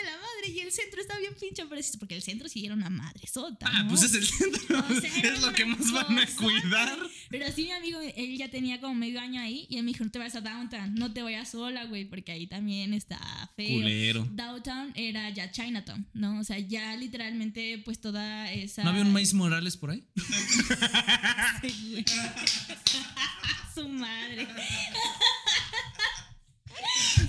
el 0.72 0.84
centro 0.84 1.02
está 1.02 1.18
bien 1.18 1.34
pinche 1.38 1.66
preciso, 1.66 1.98
porque 1.98 2.16
el 2.16 2.22
centro 2.22 2.48
sí 2.48 2.64
era 2.64 2.74
una 2.74 2.88
madre 2.88 3.26
sota. 3.30 3.66
Ah, 3.68 3.84
pues 3.88 4.02
es 4.02 4.14
el 4.14 4.26
centro. 4.26 4.78
O 4.78 5.00
sea, 5.00 5.18
era 5.18 5.34
es 5.34 5.42
lo 5.42 5.52
que 5.52 5.66
más 5.66 5.92
van 5.92 6.18
a 6.18 6.26
cuidar. 6.26 6.98
Pero 7.28 7.52
sí, 7.52 7.64
mi 7.64 7.72
amigo, 7.72 8.00
él 8.00 8.38
ya 8.38 8.50
tenía 8.50 8.80
como 8.80 8.94
medio 8.94 9.20
año 9.20 9.40
ahí 9.40 9.66
y 9.68 9.76
él 9.76 9.84
me 9.84 9.92
dijo, 9.92 10.04
no 10.04 10.10
te 10.10 10.18
vayas 10.18 10.36
a 10.36 10.40
Downtown, 10.40 10.94
no 10.94 11.12
te 11.12 11.22
vayas 11.22 11.50
sola, 11.50 11.84
güey, 11.84 12.06
porque 12.06 12.32
ahí 12.32 12.46
también 12.46 12.94
está 12.94 13.18
feo. 13.54 13.80
Culero. 13.80 14.26
Downtown 14.30 14.92
era 14.94 15.28
ya 15.30 15.50
Chinatown, 15.50 16.06
¿no? 16.14 16.40
O 16.40 16.44
sea, 16.44 16.58
ya 16.58 16.96
literalmente 16.96 17.82
pues 17.84 18.00
toda 18.00 18.50
esa... 18.50 18.82
¿No 18.84 18.90
había 18.90 19.02
un 19.02 19.12
Maíz 19.12 19.34
Morales 19.34 19.76
por 19.76 19.90
ahí? 19.90 20.04
Sí, 21.60 21.90
güey. 21.90 22.04
Su 23.74 23.88
madre. 23.88 24.46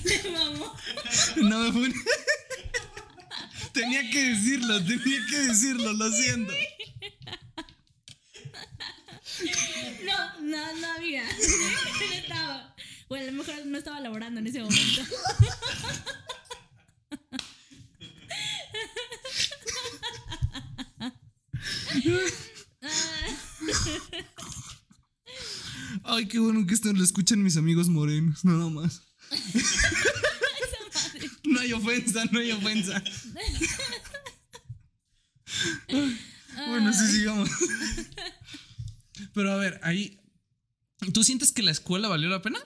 Se 0.04 0.30
mamó. 0.30 0.76
No 1.38 1.60
me 1.60 1.72
fue. 1.72 1.94
Tenía 3.74 4.10
que 4.12 4.30
decirlo, 4.30 4.84
tenía 4.86 5.26
que 5.30 5.40
decirlo, 5.48 5.94
lo 5.94 6.12
siento. 6.12 6.54
No, 10.06 10.42
no, 10.42 10.76
no 10.80 10.88
había. 10.94 11.24
No 11.24 12.14
estaba. 12.14 12.76
O 13.08 13.16
a 13.16 13.22
lo 13.24 13.32
mejor 13.32 13.66
no 13.66 13.78
estaba 13.78 14.00
laborando 14.00 14.40
en 14.40 14.48
ese 14.48 14.62
momento. 14.62 15.02
Ay, 26.04 26.28
qué 26.28 26.38
bueno 26.40 26.68
que 26.68 26.74
esto 26.76 26.94
lo 26.94 27.04
escuchan 27.04 27.42
mis 27.42 27.58
amigos 27.58 27.90
morenos, 27.90 28.46
nada 28.46 28.70
más. 28.70 29.02
Hay 31.76 31.82
ofensa, 31.82 32.26
no 32.32 32.40
hay 32.40 32.52
ofensa. 32.52 33.04
bueno, 36.68 36.94
sí, 36.94 37.08
sigamos. 37.12 37.50
Pero 39.34 39.52
a 39.52 39.58
ver, 39.58 39.80
ahí. 39.84 40.20
¿Tú 41.14 41.24
sientes 41.24 41.52
que 41.52 41.64
la 41.64 41.72
escuela 41.72 42.08
valió 42.08 42.30
la 42.30 42.42
pena? 42.42 42.60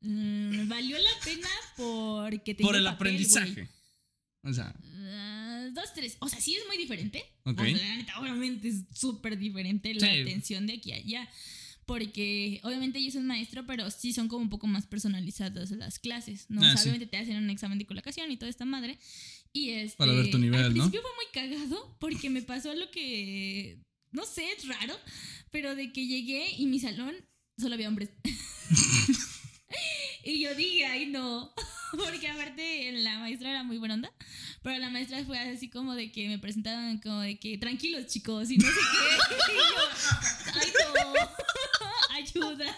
Mm, 0.00 0.68
valió 0.68 0.96
la 0.98 1.10
pena 1.24 1.48
porque 1.76 2.54
te 2.54 2.62
Por 2.62 2.76
el 2.76 2.84
papel, 2.84 2.94
aprendizaje. 2.96 3.68
O 4.42 4.52
sea, 4.52 4.74
Ah, 5.12 5.68
dos, 5.72 5.92
tres. 5.94 6.16
O 6.20 6.28
sea, 6.28 6.40
sí 6.40 6.54
es 6.56 6.66
muy 6.66 6.76
diferente. 6.78 7.24
Ok. 7.44 7.60
O 7.60 7.64
sea, 7.64 7.72
la 7.76 7.96
neta, 7.96 8.20
obviamente 8.20 8.68
es 8.68 8.84
súper 8.94 9.36
diferente 9.38 9.92
la 9.94 10.06
Sí. 10.06 10.20
atención 10.22 10.66
de 10.66 10.74
aquí 10.74 10.92
a 10.92 10.96
allá. 10.96 11.28
Porque 11.86 12.60
obviamente 12.62 13.02
yo 13.02 13.10
soy 13.10 13.20
un 13.20 13.26
maestro, 13.26 13.66
pero 13.66 13.90
sí 13.90 14.12
son 14.12 14.28
como 14.28 14.42
un 14.42 14.50
poco 14.50 14.66
más 14.66 14.86
personalizadas 14.86 15.70
las 15.72 15.98
clases, 15.98 16.46
¿no? 16.48 16.62
Ah, 16.62 16.66
o 16.66 16.68
sea, 16.68 16.76
sí. 16.76 16.82
obviamente 16.88 17.06
te 17.06 17.16
hacen 17.16 17.36
un 17.36 17.50
examen 17.50 17.78
de 17.78 17.86
colocación 17.86 18.30
y 18.30 18.36
toda 18.36 18.48
esta 18.50 18.64
madre. 18.64 18.98
Y 19.52 19.70
este, 19.70 19.96
Para 19.96 20.12
ver 20.12 20.30
tu 20.30 20.38
nivel, 20.38 20.60
al 20.60 20.68
¿no? 20.68 20.74
principio 20.74 21.02
fue 21.02 21.10
muy 21.16 21.26
cagado 21.32 21.96
porque 21.98 22.30
me 22.30 22.42
pasó 22.42 22.72
lo 22.74 22.90
que, 22.90 23.78
no 24.12 24.24
sé, 24.24 24.44
es 24.52 24.68
raro, 24.68 24.96
pero 25.50 25.74
de 25.74 25.92
que 25.92 26.06
llegué 26.06 26.52
y 26.56 26.66
mi 26.66 26.78
salón 26.78 27.14
solo 27.58 27.74
había 27.74 27.88
hombres. 27.88 28.10
y 30.24 30.40
yo 30.40 30.54
dije, 30.54 30.86
ay 30.86 31.06
no, 31.06 31.52
porque 31.92 32.28
aparte 32.28 32.92
la 32.92 33.18
maestra 33.18 33.50
era 33.50 33.62
muy 33.62 33.78
buena 33.78 33.94
onda, 33.94 34.12
pero 34.62 34.78
la 34.78 34.90
maestra 34.90 35.24
fue 35.24 35.38
así 35.38 35.68
como 35.68 35.94
de 35.94 36.12
que 36.12 36.28
me 36.28 36.38
presentaban 36.38 36.98
como 36.98 37.20
de 37.20 37.38
que 37.38 37.58
tranquilos 37.58 38.06
chicos 38.06 38.50
y 38.50 38.58
no 38.58 38.66
sé 38.68 38.74
qué. 38.74 39.50
Y 39.50 39.56
yo, 39.56 40.60
ay 40.60 40.72
no, 40.78 41.30
ayuda. 42.22 42.76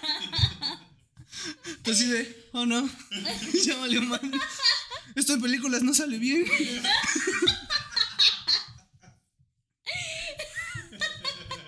así 1.90 2.06
de, 2.06 2.48
oh 2.52 2.66
no, 2.66 2.88
ya 3.64 3.76
valió 3.76 4.02
mal. 4.02 4.20
Esto 5.14 5.34
en 5.34 5.42
películas 5.42 5.82
no 5.82 5.94
sale 5.94 6.18
bien. 6.18 6.44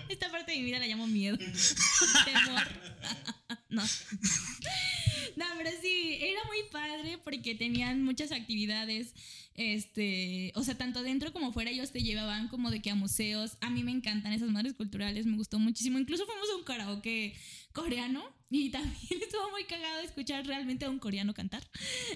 Esta 0.09 0.31
parte 0.31 0.51
de 0.51 0.57
mi 0.59 0.63
vida 0.65 0.79
la 0.79 0.87
llamo 0.87 1.07
miedo. 1.07 1.37
Temor. 1.37 2.67
no. 3.69 3.83
No, 5.35 5.45
pero 5.57 5.69
sí, 5.81 6.17
era 6.21 6.41
muy 6.45 6.63
padre 6.71 7.17
porque 7.23 7.55
tenían 7.55 8.03
muchas 8.03 8.31
actividades. 8.31 9.13
Este, 9.55 10.51
o 10.55 10.63
sea, 10.63 10.77
tanto 10.77 11.01
dentro 11.01 11.31
como 11.31 11.53
fuera, 11.53 11.71
ellos 11.71 11.91
te 11.91 12.03
llevaban 12.03 12.49
como 12.49 12.71
de 12.71 12.81
que 12.81 12.91
a 12.91 12.95
museos. 12.95 13.57
A 13.61 13.69
mí 13.69 13.83
me 13.83 13.91
encantan 13.91 14.33
esas 14.33 14.49
madres 14.49 14.73
culturales, 14.73 15.25
me 15.25 15.37
gustó 15.37 15.59
muchísimo. 15.59 15.99
Incluso 15.99 16.25
fuimos 16.25 16.49
a 16.49 16.55
un 16.57 16.63
karaoke 16.63 17.33
coreano 17.73 18.23
y 18.49 18.69
también 18.69 18.95
estuvo 19.09 19.49
muy 19.51 19.63
cagado 19.65 20.01
escuchar 20.01 20.45
realmente 20.45 20.85
a 20.85 20.89
un 20.89 20.99
coreano 20.99 21.33
cantar. 21.33 21.63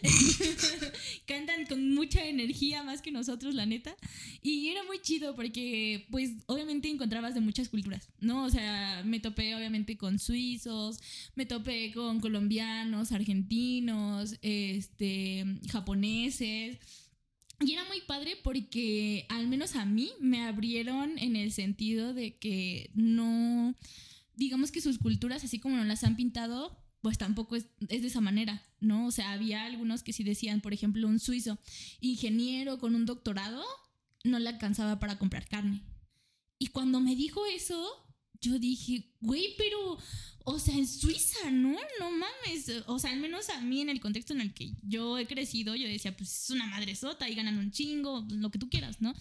Cantan 1.25 1.65
con 1.65 1.93
mucha 1.93 2.23
energía 2.25 2.83
más 2.83 3.01
que 3.01 3.11
nosotros, 3.11 3.55
la 3.55 3.65
neta. 3.65 3.95
Y 4.41 4.69
era 4.69 4.83
muy 4.83 4.99
chido 5.01 5.35
porque, 5.35 6.07
pues, 6.11 6.31
obviamente 6.45 6.89
encontrabas 6.89 7.33
de 7.33 7.41
muchas 7.41 7.69
culturas, 7.69 8.07
¿no? 8.19 8.45
O 8.45 8.49
sea, 8.49 9.01
me 9.05 9.19
topé 9.19 9.55
obviamente 9.55 9.97
con 9.97 10.19
suizos, 10.19 10.99
me 11.35 11.45
topé 11.45 11.91
con 11.93 12.19
colombianos, 12.19 13.11
argentinos, 13.11 14.37
este, 14.41 15.45
japoneses. 15.71 16.77
Y 17.61 17.73
era 17.73 17.83
muy 17.85 18.01
padre 18.01 18.37
porque 18.41 19.25
al 19.27 19.47
menos 19.47 19.75
a 19.75 19.83
mí 19.83 20.11
me 20.21 20.43
abrieron 20.43 21.17
en 21.17 21.35
el 21.35 21.51
sentido 21.51 22.13
de 22.13 22.37
que 22.37 22.89
no, 22.93 23.75
digamos 24.39 24.71
que 24.71 24.79
sus 24.79 24.97
culturas, 24.97 25.43
así 25.43 25.59
como 25.59 25.75
nos 25.75 25.85
las 25.85 26.05
han 26.05 26.15
pintado, 26.15 26.81
pues 27.01 27.17
tampoco 27.17 27.57
es, 27.57 27.65
es 27.89 28.01
de 28.01 28.07
esa 28.07 28.21
manera, 28.21 28.65
¿no? 28.79 29.05
O 29.07 29.11
sea, 29.11 29.31
había 29.31 29.65
algunos 29.65 30.01
que 30.01 30.13
sí 30.13 30.23
decían, 30.23 30.61
por 30.61 30.73
ejemplo, 30.73 31.07
un 31.07 31.19
suizo, 31.19 31.59
ingeniero 31.99 32.79
con 32.79 32.95
un 32.95 33.05
doctorado, 33.05 33.63
no 34.23 34.39
le 34.39 34.47
alcanzaba 34.47 34.97
para 34.97 35.19
comprar 35.19 35.47
carne. 35.47 35.83
Y 36.57 36.67
cuando 36.67 37.01
me 37.01 37.17
dijo 37.17 37.45
eso, 37.47 37.85
yo 38.39 38.59
dije, 38.59 39.13
güey, 39.19 39.55
pero, 39.57 39.97
o 40.45 40.59
sea, 40.59 40.73
en 40.75 40.87
Suiza, 40.87 41.51
¿no? 41.51 41.77
No 41.99 42.11
mames. 42.11 42.83
O 42.87 42.97
sea, 42.97 43.11
al 43.11 43.19
menos 43.19 43.49
a 43.49 43.59
mí 43.59 43.81
en 43.81 43.89
el 43.89 43.99
contexto 43.99 44.33
en 44.33 44.41
el 44.41 44.53
que 44.53 44.73
yo 44.81 45.17
he 45.17 45.27
crecido, 45.27 45.75
yo 45.75 45.87
decía, 45.87 46.15
pues 46.15 46.43
es 46.43 46.49
una 46.49 46.65
madre 46.65 46.95
sota 46.95 47.29
y 47.29 47.35
ganan 47.35 47.57
un 47.57 47.71
chingo, 47.71 48.25
lo 48.29 48.51
que 48.51 48.59
tú 48.59 48.69
quieras, 48.69 49.01
¿no? 49.01 49.13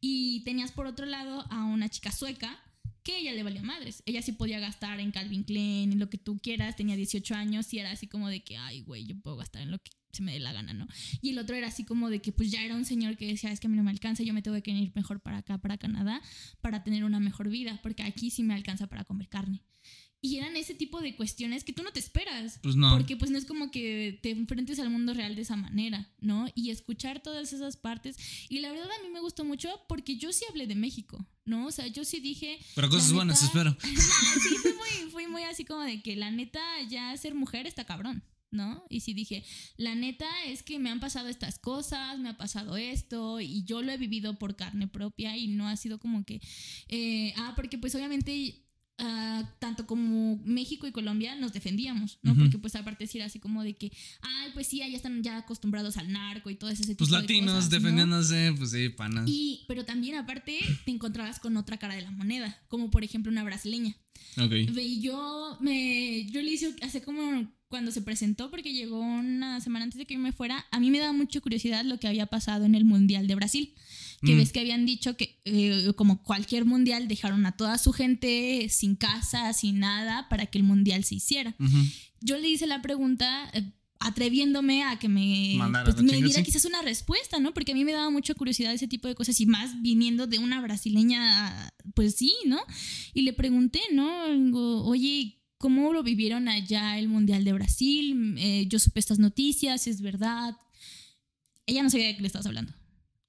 Y 0.00 0.42
tenías 0.44 0.72
por 0.72 0.86
otro 0.86 1.04
lado 1.04 1.44
a 1.50 1.64
una 1.64 1.90
chica 1.90 2.10
sueca 2.10 2.58
que 3.02 3.18
ella 3.18 3.32
le 3.32 3.42
valía 3.42 3.62
madres. 3.62 4.02
Ella 4.06 4.22
sí 4.22 4.32
podía 4.32 4.60
gastar 4.60 5.00
en 5.00 5.10
Calvin 5.10 5.44
Klein, 5.44 5.92
en 5.92 5.98
lo 5.98 6.08
que 6.10 6.18
tú 6.18 6.38
quieras, 6.38 6.76
tenía 6.76 6.96
18 6.96 7.34
años 7.34 7.72
y 7.72 7.78
era 7.78 7.90
así 7.90 8.06
como 8.06 8.28
de 8.28 8.42
que, 8.42 8.56
ay, 8.56 8.82
güey, 8.82 9.06
yo 9.06 9.18
puedo 9.20 9.36
gastar 9.36 9.62
en 9.62 9.70
lo 9.70 9.78
que 9.78 9.90
se 10.12 10.22
me 10.22 10.32
dé 10.32 10.40
la 10.40 10.52
gana, 10.52 10.74
¿no? 10.74 10.86
Y 11.20 11.30
el 11.30 11.38
otro 11.38 11.56
era 11.56 11.68
así 11.68 11.84
como 11.84 12.10
de 12.10 12.20
que 12.20 12.32
pues 12.32 12.50
ya 12.50 12.62
era 12.62 12.76
un 12.76 12.84
señor 12.84 13.16
que 13.16 13.26
decía, 13.26 13.50
es 13.50 13.60
que 13.60 13.66
a 13.66 13.70
mí 13.70 13.76
no 13.76 13.82
me 13.82 13.90
alcanza, 13.90 14.22
yo 14.22 14.34
me 14.34 14.42
tengo 14.42 14.60
que 14.62 14.70
ir 14.70 14.92
mejor 14.94 15.20
para 15.20 15.38
acá, 15.38 15.58
para 15.58 15.78
Canadá, 15.78 16.20
para 16.60 16.84
tener 16.84 17.04
una 17.04 17.18
mejor 17.18 17.48
vida, 17.48 17.80
porque 17.82 18.02
aquí 18.02 18.30
sí 18.30 18.42
me 18.42 18.54
alcanza 18.54 18.86
para 18.88 19.04
comer 19.04 19.28
carne. 19.28 19.62
Y 20.24 20.36
eran 20.36 20.56
ese 20.56 20.74
tipo 20.74 21.00
de 21.00 21.16
cuestiones 21.16 21.64
que 21.64 21.72
tú 21.72 21.82
no 21.82 21.90
te 21.90 21.98
esperas. 21.98 22.60
Pues 22.62 22.76
no. 22.76 22.90
Porque 22.90 23.16
pues 23.16 23.32
no 23.32 23.38
es 23.38 23.44
como 23.44 23.72
que 23.72 24.20
te 24.22 24.30
enfrentes 24.30 24.78
al 24.78 24.88
mundo 24.88 25.14
real 25.14 25.34
de 25.34 25.42
esa 25.42 25.56
manera, 25.56 26.12
¿no? 26.20 26.46
Y 26.54 26.70
escuchar 26.70 27.20
todas 27.20 27.52
esas 27.52 27.76
partes. 27.76 28.16
Y 28.48 28.60
la 28.60 28.70
verdad 28.70 28.86
a 28.88 29.02
mí 29.02 29.10
me 29.12 29.18
gustó 29.18 29.44
mucho 29.44 29.68
porque 29.88 30.16
yo 30.16 30.32
sí 30.32 30.44
hablé 30.48 30.68
de 30.68 30.76
México, 30.76 31.26
¿no? 31.44 31.66
O 31.66 31.72
sea, 31.72 31.88
yo 31.88 32.04
sí 32.04 32.20
dije... 32.20 32.60
Pero 32.76 32.88
cosas 32.88 33.12
buenas, 33.12 33.42
espero. 33.42 33.76
sí, 33.82 34.56
fui 34.62 34.72
muy, 34.74 35.10
fui 35.10 35.26
muy 35.26 35.42
así 35.42 35.64
como 35.64 35.80
de 35.80 36.00
que 36.02 36.14
la 36.14 36.30
neta 36.30 36.60
ya 36.88 37.16
ser 37.16 37.34
mujer 37.34 37.66
está 37.66 37.84
cabrón. 37.84 38.22
¿No? 38.52 38.84
Y 38.90 39.00
sí 39.00 39.14
dije, 39.14 39.46
la 39.78 39.94
neta 39.94 40.28
es 40.44 40.62
que 40.62 40.78
me 40.78 40.90
han 40.90 41.00
pasado 41.00 41.28
estas 41.28 41.58
cosas, 41.58 42.18
me 42.18 42.28
ha 42.28 42.36
pasado 42.36 42.76
esto, 42.76 43.40
y 43.40 43.64
yo 43.64 43.80
lo 43.80 43.92
he 43.92 43.96
vivido 43.96 44.38
por 44.38 44.56
carne 44.56 44.86
propia 44.86 45.38
y 45.38 45.48
no 45.48 45.68
ha 45.68 45.76
sido 45.78 45.98
como 45.98 46.26
que, 46.26 46.42
eh, 46.88 47.32
ah, 47.38 47.54
porque 47.56 47.78
pues 47.78 47.94
obviamente 47.94 48.62
ah, 48.98 49.56
tanto 49.58 49.86
como 49.86 50.40
México 50.44 50.86
y 50.86 50.92
Colombia 50.92 51.34
nos 51.34 51.52
defendíamos, 51.52 52.18
¿no? 52.22 52.34
Porque 52.34 52.58
pues 52.58 52.74
aparte 52.76 53.06
sí 53.06 53.18
era 53.18 53.26
así 53.26 53.38
como 53.38 53.62
de 53.62 53.74
que, 53.74 53.92
ay, 54.20 54.50
pues 54.54 54.66
sí, 54.66 54.78
ya 54.78 54.86
están 54.86 55.22
ya 55.22 55.38
acostumbrados 55.38 55.96
al 55.96 56.12
narco 56.12 56.50
y 56.50 56.54
todo 56.54 56.70
ese 56.70 56.82
tipo 56.82 56.98
Pues 56.98 57.10
de 57.10 57.18
latinos 57.18 57.54
cosas, 57.54 57.70
¿no? 57.70 57.76
defendiéndose, 57.78 58.54
pues 58.56 58.70
sí, 58.70 58.88
panas. 58.90 59.24
Y, 59.28 59.64
pero 59.68 59.84
también 59.84 60.16
aparte 60.16 60.58
te 60.84 60.90
encontrabas 60.90 61.40
con 61.40 61.56
otra 61.56 61.78
cara 61.78 61.94
de 61.94 62.02
la 62.02 62.10
moneda, 62.10 62.60
como 62.68 62.90
por 62.90 63.04
ejemplo 63.04 63.30
una 63.30 63.44
brasileña. 63.44 63.96
Ok. 64.38 64.52
Y 64.76 65.00
yo 65.00 65.58
me 65.60 66.26
yo 66.30 66.40
le 66.40 66.52
hice 66.52 66.74
hace 66.82 67.02
como 67.02 67.50
cuando 67.68 67.90
se 67.90 68.02
presentó 68.02 68.50
porque 68.50 68.72
llegó 68.74 69.00
una 69.00 69.60
semana 69.60 69.84
antes 69.84 69.98
de 69.98 70.04
que 70.04 70.14
yo 70.14 70.20
me 70.20 70.32
fuera, 70.32 70.66
a 70.70 70.78
mí 70.78 70.90
me 70.90 70.98
daba 70.98 71.12
mucha 71.14 71.40
curiosidad 71.40 71.84
lo 71.84 71.98
que 71.98 72.06
había 72.06 72.26
pasado 72.26 72.66
en 72.66 72.74
el 72.74 72.84
Mundial 72.84 73.26
de 73.26 73.34
Brasil. 73.34 73.74
Que 74.24 74.34
Mm. 74.34 74.38
ves 74.38 74.52
que 74.52 74.60
habían 74.60 74.86
dicho 74.86 75.16
que 75.16 75.40
eh, 75.44 75.92
como 75.96 76.22
cualquier 76.22 76.64
mundial 76.64 77.08
dejaron 77.08 77.44
a 77.46 77.56
toda 77.56 77.76
su 77.78 77.92
gente 77.92 78.68
sin 78.70 78.94
casa, 78.94 79.52
sin 79.52 79.80
nada 79.80 80.28
para 80.28 80.46
que 80.46 80.58
el 80.58 80.64
mundial 80.64 81.02
se 81.04 81.16
hiciera. 81.16 81.54
Yo 82.20 82.38
le 82.38 82.48
hice 82.48 82.66
la 82.68 82.80
pregunta 82.82 83.50
eh, 83.52 83.64
atreviéndome 83.98 84.82
a 84.84 84.98
que 84.98 85.08
me, 85.08 85.58
pues, 85.84 86.02
me 86.02 86.12
diera 86.22 86.40
sí. 86.40 86.42
quizás 86.44 86.64
una 86.64 86.82
respuesta, 86.82 87.38
¿no? 87.40 87.52
Porque 87.54 87.72
a 87.72 87.74
mí 87.74 87.84
me 87.84 87.92
daba 87.92 88.10
mucha 88.10 88.34
curiosidad 88.34 88.72
ese 88.72 88.88
tipo 88.88 89.08
de 89.08 89.14
cosas 89.14 89.40
y 89.40 89.46
más 89.46 89.80
viniendo 89.82 90.26
de 90.26 90.38
una 90.38 90.60
brasileña, 90.60 91.72
pues 91.94 92.14
sí, 92.16 92.32
¿no? 92.46 92.60
Y 93.14 93.22
le 93.22 93.32
pregunté, 93.32 93.80
¿no? 93.92 94.28
Digo, 94.32 94.84
Oye, 94.84 95.40
¿cómo 95.58 95.92
lo 95.92 96.02
vivieron 96.02 96.48
allá 96.48 96.98
el 96.98 97.08
Mundial 97.08 97.44
de 97.44 97.52
Brasil? 97.52 98.34
Eh, 98.38 98.66
yo 98.68 98.78
supe 98.78 98.98
estas 99.00 99.18
noticias, 99.20 99.86
es 99.86 100.00
verdad. 100.00 100.56
Ella 101.66 101.82
no 101.84 101.90
sabía 101.90 102.08
de 102.08 102.16
qué 102.16 102.22
le 102.22 102.26
estabas 102.26 102.46
hablando. 102.46 102.72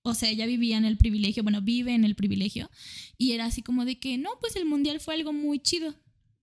O 0.04 0.14
sea, 0.14 0.30
ella 0.30 0.46
vivía 0.46 0.78
en 0.78 0.86
el 0.86 0.98
privilegio, 0.98 1.44
bueno, 1.44 1.62
vive 1.62 1.94
en 1.96 2.04
el 2.06 2.16
privilegio. 2.16 2.70
Y 3.18 3.32
era 3.32 3.46
así 3.46 3.62
como 3.62 3.86
de 3.86 4.00
que, 4.00 4.18
no, 4.18 4.30
pues 4.42 4.56
el 4.58 4.66
Mundial 4.66 5.00
fue 5.00 5.14
algo 5.16 5.32
muy 5.34 5.60
chido. 5.60 5.96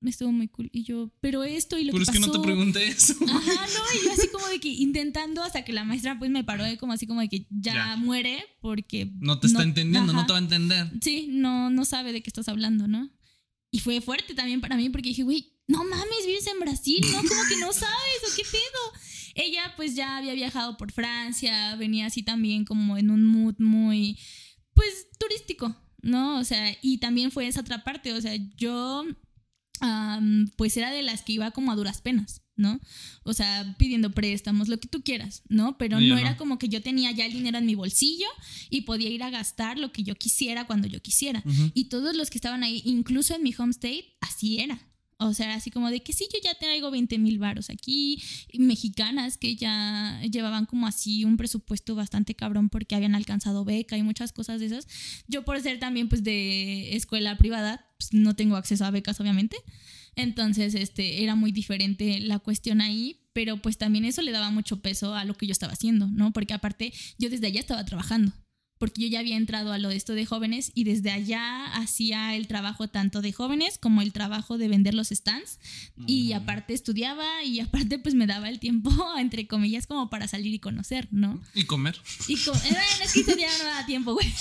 Estuvo 0.03 0.33
muy 0.33 0.49
cool. 0.49 0.71
Y 0.73 0.83
yo, 0.83 1.11
pero 1.21 1.45
esto 1.45 1.79
y 1.79 1.85
lo 1.85 1.93
Pero 1.93 2.07
que 2.07 2.11
es 2.11 2.15
que 2.15 2.21
no 2.21 2.27
te 2.29 2.39
pasó". 2.39 2.43
pregunté 2.43 2.87
eso. 2.89 3.13
Ajá, 3.23 3.67
no, 3.67 4.01
y 4.01 4.05
yo 4.07 4.13
así 4.13 4.29
como 4.29 4.47
de 4.49 4.59
que 4.59 4.69
intentando 4.69 5.43
hasta 5.43 5.63
que 5.63 5.75
la 5.75 5.85
maestra 5.85 6.19
pues 6.19 6.31
me 6.31 6.43
paró 6.43 6.65
de 6.65 6.79
como 6.79 6.95
así 6.95 7.07
como 7.07 7.21
de 7.21 7.29
que 7.29 7.47
ya, 7.51 7.75
Ya. 7.75 7.97
muere 7.97 8.43
porque... 8.63 9.13
No 9.21 9.39
te 9.41 9.47
está 9.49 9.63
entendiendo, 9.63 10.15
no 10.15 10.21
ajá. 10.21 10.27
te 10.27 10.33
va 10.33 10.39
a 10.39 10.43
entender. 10.43 10.91
Sí, 11.03 11.27
no, 11.29 11.69
no 11.69 11.85
sabe 11.85 12.15
de 12.15 12.23
qué 12.23 12.31
estás 12.31 12.49
hablando, 12.49 12.89
¿no? 12.89 13.11
Y 13.71 13.81
fue 13.81 14.01
fuerte 14.01 14.33
también 14.35 14.63
para 14.63 14.77
mí 14.79 14.89
porque 14.89 15.11
dije, 15.11 15.23
güey, 15.23 15.53
no 15.69 15.85
mames, 15.85 16.27
vives 16.27 16.47
en 16.47 16.59
Brasil, 16.61 17.01
¿no? 17.13 17.19
Como 17.19 17.43
que 17.51 17.57
no 17.61 17.71
sabes 17.75 18.21
o 18.27 18.35
qué 18.35 18.43
pedo. 18.51 19.03
Ella 19.35 19.75
pues 19.77 19.95
ya 19.95 20.17
había 20.17 20.35
viajado 20.35 20.77
por 20.77 20.93
Francia, 20.93 21.77
venía 21.77 22.07
así 22.07 22.23
también 22.23 22.65
como 22.65 22.97
en 22.97 23.11
un 23.11 23.25
mood 23.25 23.55
muy, 23.59 24.19
pues, 24.75 25.09
turístico, 25.19 25.77
¿no? 26.03 26.39
O 26.39 26.45
sea, 26.45 26.77
y 26.83 26.99
también 26.99 27.31
fue 27.31 27.47
esa 27.47 27.61
otra 27.61 27.85
parte, 27.85 28.13
o 28.13 28.21
sea, 28.21 28.35
yo 28.57 29.05
pues 30.57 30.77
era 30.77 30.91
de 30.91 31.03
las 31.03 31.23
que 31.23 31.33
iba 31.33 31.53
como 31.53 31.73
a 31.73 31.75
duras 31.75 32.03
penas, 32.03 32.43
¿no? 32.55 32.79
O 33.23 33.33
sea, 33.33 33.77
pidiendo 33.79 34.11
préstamos, 34.11 34.69
lo 34.69 34.79
que 34.79 34.89
tú 34.89 35.03
quieras, 35.03 35.43
¿no? 35.49 35.79
Pero 35.79 35.99
no 35.99 36.07
no. 36.07 36.19
era 36.19 36.37
como 36.37 36.59
que 36.59 36.69
yo 36.69 36.83
tenía 36.83 37.11
ya 37.13 37.25
el 37.25 37.33
dinero 37.33 37.57
en 37.57 37.65
mi 37.65 37.75
bolsillo 37.75 38.27
y 38.69 38.83
podía 38.83 39.09
ir 39.09 39.23
a 39.23 39.31
gastar 39.31 39.79
lo 39.79 39.91
que 39.91 40.03
yo 40.03 40.15
quisiera 40.17 40.67
cuando 40.67 40.87
yo 40.87 41.01
quisiera. 41.01 41.43
Y 41.73 41.85
todos 41.85 42.15
los 42.15 42.29
que 42.29 42.37
estaban 42.37 42.63
ahí, 42.63 42.83
incluso 42.85 43.35
en 43.35 43.43
mi 43.43 43.55
home 43.57 43.71
state, 43.71 44.19
así 44.21 44.61
era. 44.61 44.87
O 45.23 45.35
sea, 45.35 45.55
así 45.55 45.71
como 45.71 45.91
de 45.91 46.03
que 46.03 46.15
sí, 46.15 46.27
yo 46.33 46.39
ya 46.43 46.55
traigo 46.55 46.91
20 46.91 47.19
mil 47.19 47.39
varos 47.39 47.69
aquí, 47.69 48.23
mexicanas 48.59 49.37
que 49.37 49.55
ya 49.55 50.19
llevaban 50.23 50.65
como 50.65 50.87
así 50.87 51.27
un 51.27 51.37
presupuesto 51.37 51.95
bastante 51.95 52.35
cabrón 52.35 52.71
porque 52.71 52.95
habían 52.95 53.15
alcanzado 53.15 53.67
beca 53.67 53.99
y 53.99 54.03
muchas 54.03 54.33
cosas 54.33 54.61
de 54.61 54.67
esas. 54.67 54.89
Yo 55.29 55.45
por 55.45 55.61
ser 55.61 55.79
también 55.79 56.09
pues 56.09 56.25
de 56.25 56.97
escuela 56.97 57.37
privada, 57.37 57.87
pues 57.99 58.15
no 58.15 58.35
tengo 58.35 58.57
acceso 58.57 58.87
a 58.87 58.91
becas 58.91 59.21
obviamente. 59.21 59.59
Entonces, 60.17 60.75
este, 60.75 61.23
era 61.23 61.35
muy 61.35 61.53
diferente 61.53 62.19
la 62.21 62.39
cuestión 62.39 62.81
ahí, 62.81 63.21
pero 63.35 63.59
pues 63.59 63.77
también 63.77 64.07
eso 64.07 64.23
le 64.23 64.33
daba 64.33 64.51
mucho 64.51 64.81
peso 64.81 65.15
a 65.15 65.27
lo 65.27 65.35
que 65.35 65.47
yo 65.47 65.53
estaba 65.53 65.75
haciendo, 65.75 66.07
¿no? 66.07 66.33
Porque 66.33 66.55
aparte 66.55 66.95
yo 67.19 67.29
desde 67.29 67.49
allá 67.49 67.61
estaba 67.61 67.85
trabajando 67.85 68.33
porque 68.81 69.03
yo 69.03 69.09
ya 69.09 69.21
había 69.21 69.37
entrado 69.37 69.75
a 69.75 69.79
lo 69.79 69.91
de 69.91 69.97
esto 69.97 70.15
de 70.15 70.25
jóvenes 70.25 70.73
y 70.75 70.85
desde 70.85 71.11
allá 71.11 71.67
hacía 71.75 72.35
el 72.35 72.47
trabajo 72.47 72.89
tanto 72.89 73.21
de 73.21 73.31
jóvenes 73.31 73.77
como 73.77 74.01
el 74.01 74.15
trabajo 74.15 74.57
de 74.57 74.69
vender 74.69 74.95
los 74.95 75.09
stands 75.09 75.59
y 76.07 76.33
aparte 76.33 76.73
estudiaba 76.73 77.45
y 77.45 77.61
aparte 77.61 77.99
pues 77.99 78.15
me 78.15 78.27
daba 78.27 78.49
el 78.49 78.59
tiempo, 78.59 78.91
entre 79.19 79.47
comillas, 79.47 79.87
como 79.87 80.09
para 80.09 80.29
salir 80.29 80.55
y 80.55 80.61
conocer, 80.61 81.09
¿no? 81.11 81.43
Y 81.55 81.65
comer. 81.65 82.01
Y. 82.27 82.37
Eh, 82.37 82.39
bueno, 82.47 82.79
es 83.05 83.13
que 83.13 83.25
ya 83.39 83.51
no 83.59 83.87
tiempo, 83.87 84.15
güey. 84.15 84.33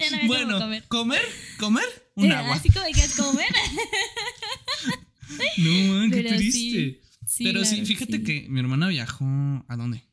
ya 0.00 0.10
no 0.10 0.26
bueno, 0.26 0.58
comer. 0.58 0.84
¿comer? 0.88 1.22
¿Comer? 1.60 2.10
Un 2.16 2.32
eh, 2.32 2.34
agua. 2.34 2.56
Así 2.56 2.70
como 2.70 2.86
que 2.86 3.04
es 3.04 3.14
comer. 3.14 3.46
no, 5.58 5.94
man, 5.94 6.10
qué 6.10 6.24
triste. 6.24 7.00
Pero 7.38 7.64
sí, 7.64 7.86
fíjate 7.86 8.24
que 8.24 8.46
mi 8.48 8.58
hermana 8.58 8.88
viajó. 8.88 9.24
¿A 9.68 9.76
dónde? 9.76 10.09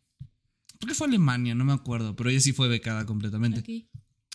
Creo 0.80 0.90
que 0.90 0.96
fue 0.96 1.08
Alemania, 1.08 1.56
no 1.56 1.66
me 1.66 1.74
acuerdo, 1.74 2.16
pero 2.16 2.30
ella 2.30 2.40
sí 2.40 2.54
fue 2.54 2.68
becada 2.68 3.06
completamente. 3.06 3.88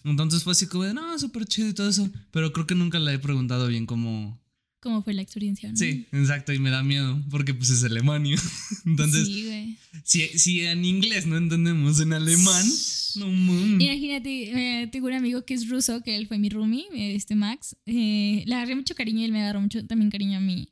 Entonces 0.04 0.42
fue 0.42 0.52
así 0.52 0.66
como 0.66 0.84
de, 0.84 0.94
no, 0.94 1.16
súper 1.18 1.46
chido 1.46 1.68
y 1.68 1.74
todo 1.74 1.88
eso. 1.88 2.10
Pero 2.32 2.52
creo 2.52 2.66
que 2.66 2.74
nunca 2.74 2.98
le 2.98 3.14
he 3.14 3.18
preguntado 3.18 3.68
bien 3.68 3.86
cómo. 3.86 4.41
¿Cómo 4.82 5.00
fue 5.04 5.14
la 5.14 5.22
experiencia? 5.22 5.70
¿no? 5.70 5.76
Sí, 5.76 6.08
exacto, 6.10 6.52
y 6.52 6.58
me 6.58 6.68
da 6.68 6.82
miedo 6.82 7.22
porque 7.30 7.54
pues 7.54 7.70
es 7.70 7.84
Alemania. 7.84 8.36
Entonces, 8.84 9.28
sí, 9.28 9.46
güey. 9.46 9.78
Si, 10.02 10.26
si, 10.36 10.62
en 10.62 10.84
inglés 10.84 11.24
no 11.24 11.36
entendemos 11.36 12.00
en 12.00 12.12
alemán, 12.12 12.66
no 13.14 13.26
Imagínate, 13.28 14.82
eh, 14.82 14.86
tengo 14.88 15.06
un 15.06 15.12
amigo 15.12 15.44
que 15.44 15.54
es 15.54 15.68
ruso, 15.68 16.02
que 16.02 16.16
él 16.16 16.26
fue 16.26 16.38
mi 16.38 16.48
roomie, 16.48 16.86
este 17.14 17.36
Max. 17.36 17.76
Eh, 17.86 18.42
le 18.44 18.54
agarré 18.56 18.74
mucho 18.74 18.96
cariño 18.96 19.20
y 19.20 19.24
él 19.24 19.32
me 19.32 19.42
agarró 19.42 19.60
mucho 19.60 19.86
también 19.86 20.10
cariño 20.10 20.38
a 20.38 20.40
mí. 20.40 20.68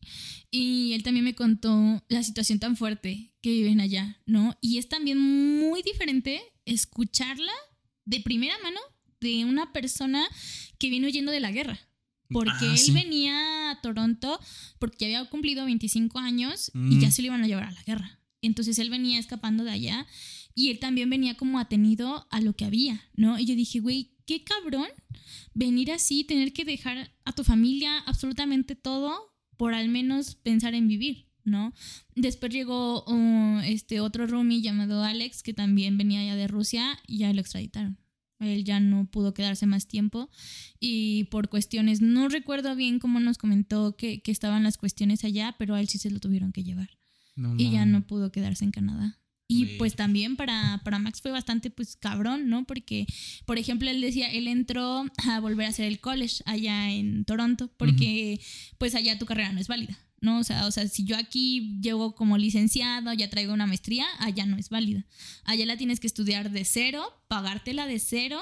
Y 0.51 0.93
él 0.95 1.05
también 1.05 1.25
me 1.25 1.37
contó 1.37 2.03
la 2.09 2.25
situación 2.25 2.59
tan 2.59 2.77
fuerte 2.77 3.33
que 3.43 3.51
viven 3.51 3.81
allá, 3.81 4.21
¿no? 4.27 4.57
Y 4.61 4.79
es 4.79 4.89
también 4.89 5.19
muy 5.21 5.83
diferente 5.83 6.41
escucharla 6.65 7.53
de 8.07 8.21
primera 8.21 8.55
mano 8.63 8.81
de 9.21 9.45
una 9.45 9.73
persona 9.73 10.27
que 10.79 10.91
viene 10.91 11.07
huyendo 11.07 11.31
de 11.31 11.41
la 11.41 11.53
guerra. 11.53 11.79
Porque 12.31 12.67
ah, 12.67 12.75
él 12.75 12.93
venía 12.93 13.71
a 13.71 13.81
Toronto 13.81 14.39
porque 14.79 15.07
había 15.07 15.25
cumplido 15.27 15.65
25 15.65 16.19
años 16.19 16.71
y 16.75 17.01
ya 17.01 17.09
mm. 17.09 17.13
se 17.13 17.23
lo 17.23 17.27
iban 17.27 17.43
a 17.43 17.47
llevar 17.47 17.65
a 17.65 17.73
la 17.73 17.83
guerra. 17.83 18.21
Entonces 18.43 18.79
él 18.79 18.91
venía 18.91 19.19
escapando 19.19 19.65
de 19.65 19.73
allá 19.73 20.07
y 20.55 20.71
él 20.71 20.79
también 20.79 21.11
venía 21.11 21.37
como 21.37 21.59
atenido 21.59 22.27
a 22.31 22.41
lo 22.41 22.55
que 22.55 22.65
había, 22.65 23.03
¿no? 23.15 23.39
Y 23.39 23.47
yo 23.47 23.55
dije, 23.55 23.81
güey, 23.81 24.13
qué 24.27 24.45
cabrón 24.45 24.89
venir 25.55 25.93
así, 25.93 26.25
tener 26.25 26.53
que 26.53 26.65
dejar 26.65 27.13
a 27.25 27.33
tu 27.33 27.45
familia 27.45 27.99
absolutamente 28.01 28.77
todo 28.77 29.35
por 29.57 29.75
al 29.75 29.89
menos 29.89 30.37
pensar 30.37 30.75
en 30.75 30.89
vivir, 30.89 31.27
¿no? 31.45 31.73
Después 32.15 32.53
llegó 32.53 33.05
uh, 33.05 33.61
este 33.61 34.01
otro 34.01 34.27
roomie 34.27 34.63
llamado 34.63 35.03
Alex, 35.03 35.43
que 35.43 35.53
también 35.53 35.99
venía 35.99 36.25
ya 36.25 36.37
de 36.37 36.47
Rusia 36.47 36.99
y 37.07 37.19
ya 37.19 37.33
lo 37.33 37.41
extraditaron. 37.41 37.99
Él 38.41 38.65
ya 38.65 38.81
no 38.81 39.07
pudo 39.07 39.35
quedarse 39.35 39.67
más 39.67 39.87
tiempo 39.87 40.31
y 40.79 41.25
por 41.25 41.49
cuestiones, 41.49 42.01
no 42.01 42.29
recuerdo 42.29 42.75
bien 42.75 42.99
cómo 42.99 43.21
nos 43.21 43.39
comentó 43.39 43.97
que, 43.97 44.23
estaban 44.27 44.63
las 44.63 44.79
cuestiones 44.79 45.25
allá, 45.25 45.57
pero 45.59 45.75
a 45.75 45.81
él 45.81 45.89
sí 45.89 45.99
se 45.99 46.11
lo 46.11 46.21
tuvieron 46.21 46.53
que 46.53 46.65
llevar. 46.65 46.91
y 47.57 47.71
ya 47.71 47.87
no 47.87 48.07
pudo 48.07 48.33
quedarse 48.33 48.65
en 48.65 48.71
Canadá. 48.71 49.21
Y 49.53 49.79
pues 49.79 49.97
también 49.97 50.37
para, 50.37 50.81
para 50.85 51.01
Max 51.01 51.21
fue 51.21 51.33
bastante 51.33 51.71
pues 51.71 51.97
cabrón, 51.97 52.49
¿no? 52.49 52.65
Porque, 52.65 53.07
por 53.47 53.59
ejemplo, 53.59 53.91
él 53.91 54.01
decía, 54.01 54.31
él 54.31 54.47
entró 54.47 55.05
a 55.29 55.41
volver 55.41 55.67
a 55.67 55.71
hacer 55.71 55.87
el 55.87 55.99
college 55.99 56.37
allá 56.47 56.93
en 56.93 57.25
Toronto, 57.25 57.69
porque 57.77 58.41
pues 58.79 58.95
allá 58.95 59.19
tu 59.19 59.27
carrera 59.27 59.53
no 59.53 59.59
es 59.59 59.67
válida, 59.67 59.99
¿no? 60.21 60.39
O 60.39 60.45
sea, 60.45 60.67
o 60.67 60.71
sea, 60.71 60.87
si 60.89 61.05
yo 61.05 61.17
aquí 61.17 61.79
llego 61.81 62.15
como 62.15 62.39
licenciado, 62.39 63.13
ya 63.13 63.31
traigo 63.31 63.53
una 63.53 63.67
maestría, 63.67 64.07
allá 64.19 64.47
no 64.47 64.57
es 64.57 64.69
válida. 64.69 65.07
Allá 65.45 65.67
la 65.67 65.77
tienes 65.77 66.01
que 66.01 66.07
estudiar 66.07 66.51
de 66.51 66.65
cero, 66.65 67.05
pagártela 67.29 67.87
de 67.87 67.99
cero 67.99 68.41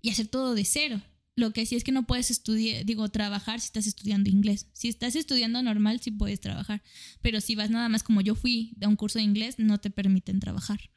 y 0.00 0.10
hacer 0.10 0.26
todo 0.26 0.54
de 0.54 0.64
cero. 0.64 1.00
Lo 1.34 1.52
que 1.52 1.64
sí 1.64 1.76
es 1.76 1.84
que 1.84 1.92
no 1.92 2.02
puedes 2.02 2.30
estudiar, 2.30 2.84
digo, 2.84 3.08
trabajar 3.08 3.60
si 3.60 3.66
estás 3.66 3.86
estudiando 3.86 4.28
inglés. 4.28 4.68
Si 4.74 4.88
estás 4.88 5.16
estudiando 5.16 5.62
normal, 5.62 6.00
sí 6.00 6.10
puedes 6.10 6.40
trabajar. 6.40 6.82
Pero 7.22 7.40
si 7.40 7.54
vas 7.54 7.70
nada 7.70 7.88
más 7.88 8.02
como 8.02 8.20
yo 8.20 8.34
fui 8.34 8.74
a 8.82 8.88
un 8.88 8.96
curso 8.96 9.18
de 9.18 9.24
inglés, 9.24 9.58
no 9.58 9.78
te 9.78 9.90
permiten 9.90 10.40
trabajar. 10.40 10.90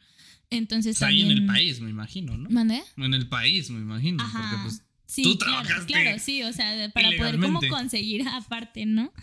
Entonces. 0.49 1.02
ahí 1.02 1.22
en 1.22 1.31
el 1.31 1.45
país, 1.45 1.80
me 1.80 1.89
imagino, 1.89 2.38
¿no? 2.38 2.49
¿Mandé? 2.49 2.84
En 2.97 3.14
el 3.14 3.30
país, 3.30 3.69
me 3.69 3.80
imagino. 3.80 4.23
Porque 4.31 4.57
pues. 4.64 4.81
Sí, 5.16 5.24
tú 5.24 5.38
claro, 5.38 5.86
claro, 5.88 6.20
sí, 6.20 6.44
o 6.44 6.52
sea, 6.52 6.92
para 6.94 7.10
poder 7.18 7.40
como 7.40 7.62
conseguir 7.70 8.28
aparte, 8.28 8.86
¿no? 8.86 9.14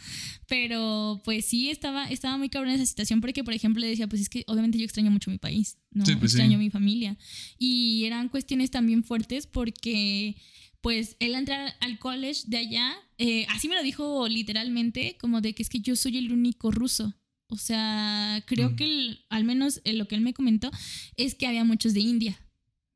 Pero 0.48 1.20
pues 1.22 1.44
sí, 1.44 1.68
estaba, 1.68 2.06
estaba 2.06 2.38
muy 2.38 2.48
cabrón 2.48 2.72
esa 2.72 2.86
situación 2.86 3.20
porque, 3.20 3.44
por 3.44 3.52
ejemplo, 3.52 3.80
le 3.82 3.88
decía, 3.88 4.08
pues 4.08 4.22
es 4.22 4.30
que 4.30 4.42
obviamente 4.46 4.78
yo 4.78 4.84
extraño 4.84 5.10
mucho 5.10 5.30
mi 5.30 5.36
país, 5.36 5.76
¿no? 5.90 6.06
Sí, 6.06 6.16
pues 6.16 6.32
extraño 6.32 6.56
mi 6.56 6.70
familia. 6.70 7.18
Y 7.58 8.04
eran 8.06 8.30
cuestiones 8.30 8.70
también 8.70 9.04
fuertes 9.04 9.46
porque 9.46 10.36
pues 10.80 11.16
él 11.20 11.34
entrar 11.34 11.74
al 11.80 11.98
college 11.98 12.44
de 12.46 12.56
allá, 12.56 12.94
eh, 13.18 13.46
así 13.50 13.68
me 13.68 13.74
lo 13.74 13.82
dijo 13.82 14.26
literalmente, 14.28 15.18
como 15.20 15.42
de 15.42 15.54
que 15.54 15.62
es 15.62 15.68
que 15.68 15.80
yo 15.80 15.94
soy 15.94 16.16
el 16.16 16.32
único 16.32 16.70
ruso. 16.70 17.14
O 17.48 17.58
sea, 17.58 18.42
creo 18.46 18.70
mm. 18.70 18.76
que 18.76 19.18
al 19.28 19.44
menos 19.44 19.82
eh, 19.84 19.92
lo 19.92 20.08
que 20.08 20.14
él 20.14 20.22
me 20.22 20.32
comentó 20.32 20.70
es 21.18 21.34
que 21.34 21.46
había 21.46 21.64
muchos 21.64 21.92
de 21.92 22.00
India 22.00 22.40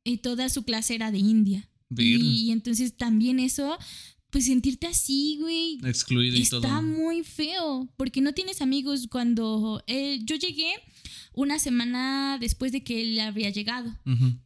y 0.03 0.19
toda 0.19 0.49
su 0.49 0.65
clase 0.65 0.95
era 0.95 1.11
de 1.11 1.19
India. 1.19 1.69
Y, 1.91 2.51
entonces 2.51 2.97
también 2.97 3.39
eso, 3.39 3.79
pues 4.31 4.47
sentirte 4.47 4.87
así, 4.87 5.39
güey. 5.41 5.79
Excluido 5.85 6.37
y 6.37 6.43
está 6.43 6.57
todo. 6.57 6.67
Está 6.67 6.83
muy 6.83 7.23
feo, 7.23 7.89
porque 7.97 8.21
no 8.21 8.33
tienes 8.33 8.61
amigos 8.61 9.07
cuando 9.11 9.83
eh, 9.87 10.21
yo 10.25 10.37
llegué 10.37 10.73
una 11.33 11.59
semana 11.59 12.39
después 12.41 12.73
de 12.73 12.83
que 12.83 13.03
él 13.03 13.21
había 13.21 13.51
llegado. 13.51 13.95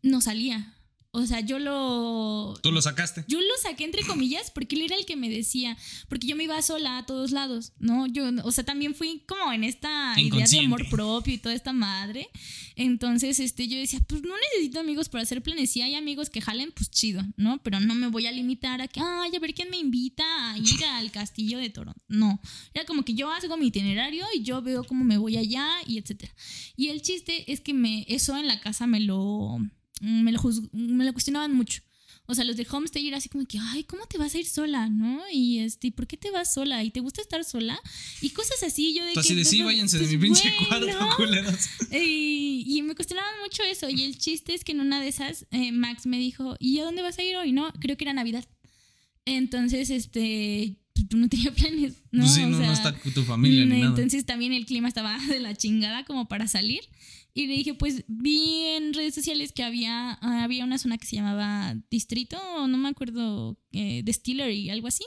No 0.02 0.20
salía 0.20 0.74
o 1.12 1.26
sea, 1.26 1.40
yo 1.40 1.58
lo... 1.58 2.56
¿Tú 2.62 2.70
lo 2.70 2.80
sacaste? 2.80 3.24
Yo 3.26 3.40
lo 3.40 3.56
saqué 3.60 3.84
entre 3.84 4.04
comillas 4.04 4.52
porque 4.52 4.76
él 4.76 4.82
era 4.82 4.96
el 4.96 5.06
que 5.06 5.16
me 5.16 5.28
decía, 5.28 5.76
porque 6.08 6.28
yo 6.28 6.36
me 6.36 6.44
iba 6.44 6.62
sola 6.62 6.98
a 6.98 7.06
todos 7.06 7.32
lados, 7.32 7.72
¿no? 7.80 8.06
Yo, 8.06 8.30
o 8.44 8.52
sea, 8.52 8.64
también 8.64 8.94
fui 8.94 9.24
como 9.26 9.52
en 9.52 9.64
esta 9.64 10.14
idea 10.20 10.46
de 10.46 10.60
amor 10.60 10.88
propio 10.88 11.34
y 11.34 11.38
toda 11.38 11.54
esta 11.54 11.72
madre. 11.72 12.28
Entonces, 12.76 13.40
este, 13.40 13.66
yo 13.66 13.76
decía, 13.76 13.98
pues 14.06 14.22
no 14.22 14.34
necesito 14.52 14.78
amigos 14.78 15.08
para 15.08 15.22
hacer 15.22 15.42
planes. 15.42 15.70
Si 15.70 15.82
hay 15.82 15.96
amigos 15.96 16.30
que 16.30 16.40
jalen, 16.40 16.70
pues 16.70 16.90
chido, 16.90 17.24
¿no? 17.36 17.58
Pero 17.58 17.80
no 17.80 17.96
me 17.96 18.06
voy 18.06 18.28
a 18.28 18.32
limitar 18.32 18.80
a 18.80 18.86
que, 18.86 19.00
ay, 19.00 19.34
a 19.34 19.40
ver 19.40 19.52
quién 19.52 19.68
me 19.68 19.78
invita 19.78 20.52
a 20.52 20.58
ir 20.58 20.84
al 20.84 21.10
castillo 21.10 21.58
de 21.58 21.70
Toronto. 21.70 22.00
No, 22.06 22.40
era 22.72 22.84
como 22.84 23.04
que 23.04 23.14
yo 23.14 23.32
hago 23.32 23.56
mi 23.56 23.66
itinerario 23.66 24.26
y 24.32 24.42
yo 24.42 24.62
veo 24.62 24.84
cómo 24.84 25.04
me 25.04 25.18
voy 25.18 25.36
allá 25.36 25.68
y 25.86 25.98
etcétera. 25.98 26.32
Y 26.76 26.88
el 26.88 27.02
chiste 27.02 27.50
es 27.52 27.60
que 27.60 27.74
me, 27.74 28.04
eso 28.08 28.36
en 28.36 28.46
la 28.46 28.60
casa 28.60 28.86
me 28.86 29.00
lo 29.00 29.58
me 30.00 30.32
lo, 30.32 30.40
me 30.72 31.04
lo 31.04 31.12
cuestionaban 31.12 31.54
mucho. 31.54 31.82
O 32.26 32.34
sea, 32.34 32.44
los 32.44 32.56
de 32.56 32.66
homestay 32.70 33.08
era 33.08 33.16
así 33.16 33.28
como 33.28 33.44
que, 33.44 33.58
ay, 33.58 33.82
¿cómo 33.84 34.06
te 34.06 34.16
vas 34.16 34.34
a 34.34 34.38
ir 34.38 34.46
sola? 34.46 34.88
¿No? 34.88 35.20
Y 35.32 35.58
este, 35.58 35.90
¿por 35.90 36.06
qué 36.06 36.16
te 36.16 36.30
vas 36.30 36.54
sola? 36.54 36.84
¿Y 36.84 36.90
te 36.90 37.00
gusta 37.00 37.20
estar 37.20 37.44
sola? 37.44 37.78
Y 38.20 38.30
cosas 38.30 38.62
así, 38.62 38.94
yo 38.94 39.04
de 39.04 39.14
que... 39.14 39.20
Así 39.20 39.34
de 39.34 39.44
sí, 39.44 39.62
váyanse 39.62 39.98
de 39.98 40.06
mi 40.16 40.28
pues, 40.28 40.40
pinche 40.40 40.66
cuarto, 40.68 41.08
culeros. 41.16 41.68
Y, 41.90 42.64
y, 42.66 42.82
me 42.82 42.94
cuestionaban 42.94 43.34
mucho 43.42 43.64
eso. 43.64 43.88
Y 43.90 44.04
el 44.04 44.16
chiste 44.16 44.54
es 44.54 44.62
que 44.62 44.72
en 44.72 44.80
una 44.80 45.00
de 45.00 45.08
esas, 45.08 45.46
eh, 45.50 45.72
Max 45.72 46.06
me 46.06 46.18
dijo, 46.18 46.56
¿y 46.60 46.78
a 46.78 46.84
dónde 46.84 47.02
vas 47.02 47.18
a 47.18 47.22
ir 47.22 47.36
hoy? 47.36 47.50
No, 47.50 47.72
creo 47.80 47.96
que 47.96 48.04
era 48.04 48.12
Navidad. 48.12 48.44
Entonces, 49.24 49.90
este, 49.90 50.76
pues, 50.94 51.08
tú 51.08 51.16
no 51.16 51.28
tenías 51.28 51.54
planes, 51.54 51.94
¿no? 52.10 52.22
Pues 52.22 52.34
sí, 52.34 52.42
no, 52.42 52.58
no 52.58 52.72
está 52.72 52.94
tu 53.14 53.24
familia 53.24 53.64
ni 53.64 53.82
Entonces 53.82 54.24
también 54.24 54.52
el 54.52 54.66
clima 54.66 54.88
estaba 54.88 55.18
de 55.28 55.40
la 55.40 55.54
chingada 55.54 56.04
como 56.04 56.28
para 56.28 56.46
salir. 56.46 56.82
Y 57.32 57.46
le 57.46 57.54
dije, 57.54 57.74
pues 57.74 58.04
vi 58.08 58.64
en 58.76 58.92
redes 58.92 59.14
sociales 59.14 59.52
que 59.52 59.62
había, 59.62 60.18
ah, 60.20 60.44
había 60.44 60.64
una 60.64 60.78
zona 60.78 60.98
que 60.98 61.06
se 61.06 61.16
llamaba 61.16 61.76
Distrito, 61.90 62.38
no 62.66 62.76
me 62.76 62.88
acuerdo, 62.88 63.58
eh, 63.72 64.02
Distillery, 64.04 64.70
algo 64.70 64.88
así. 64.88 65.04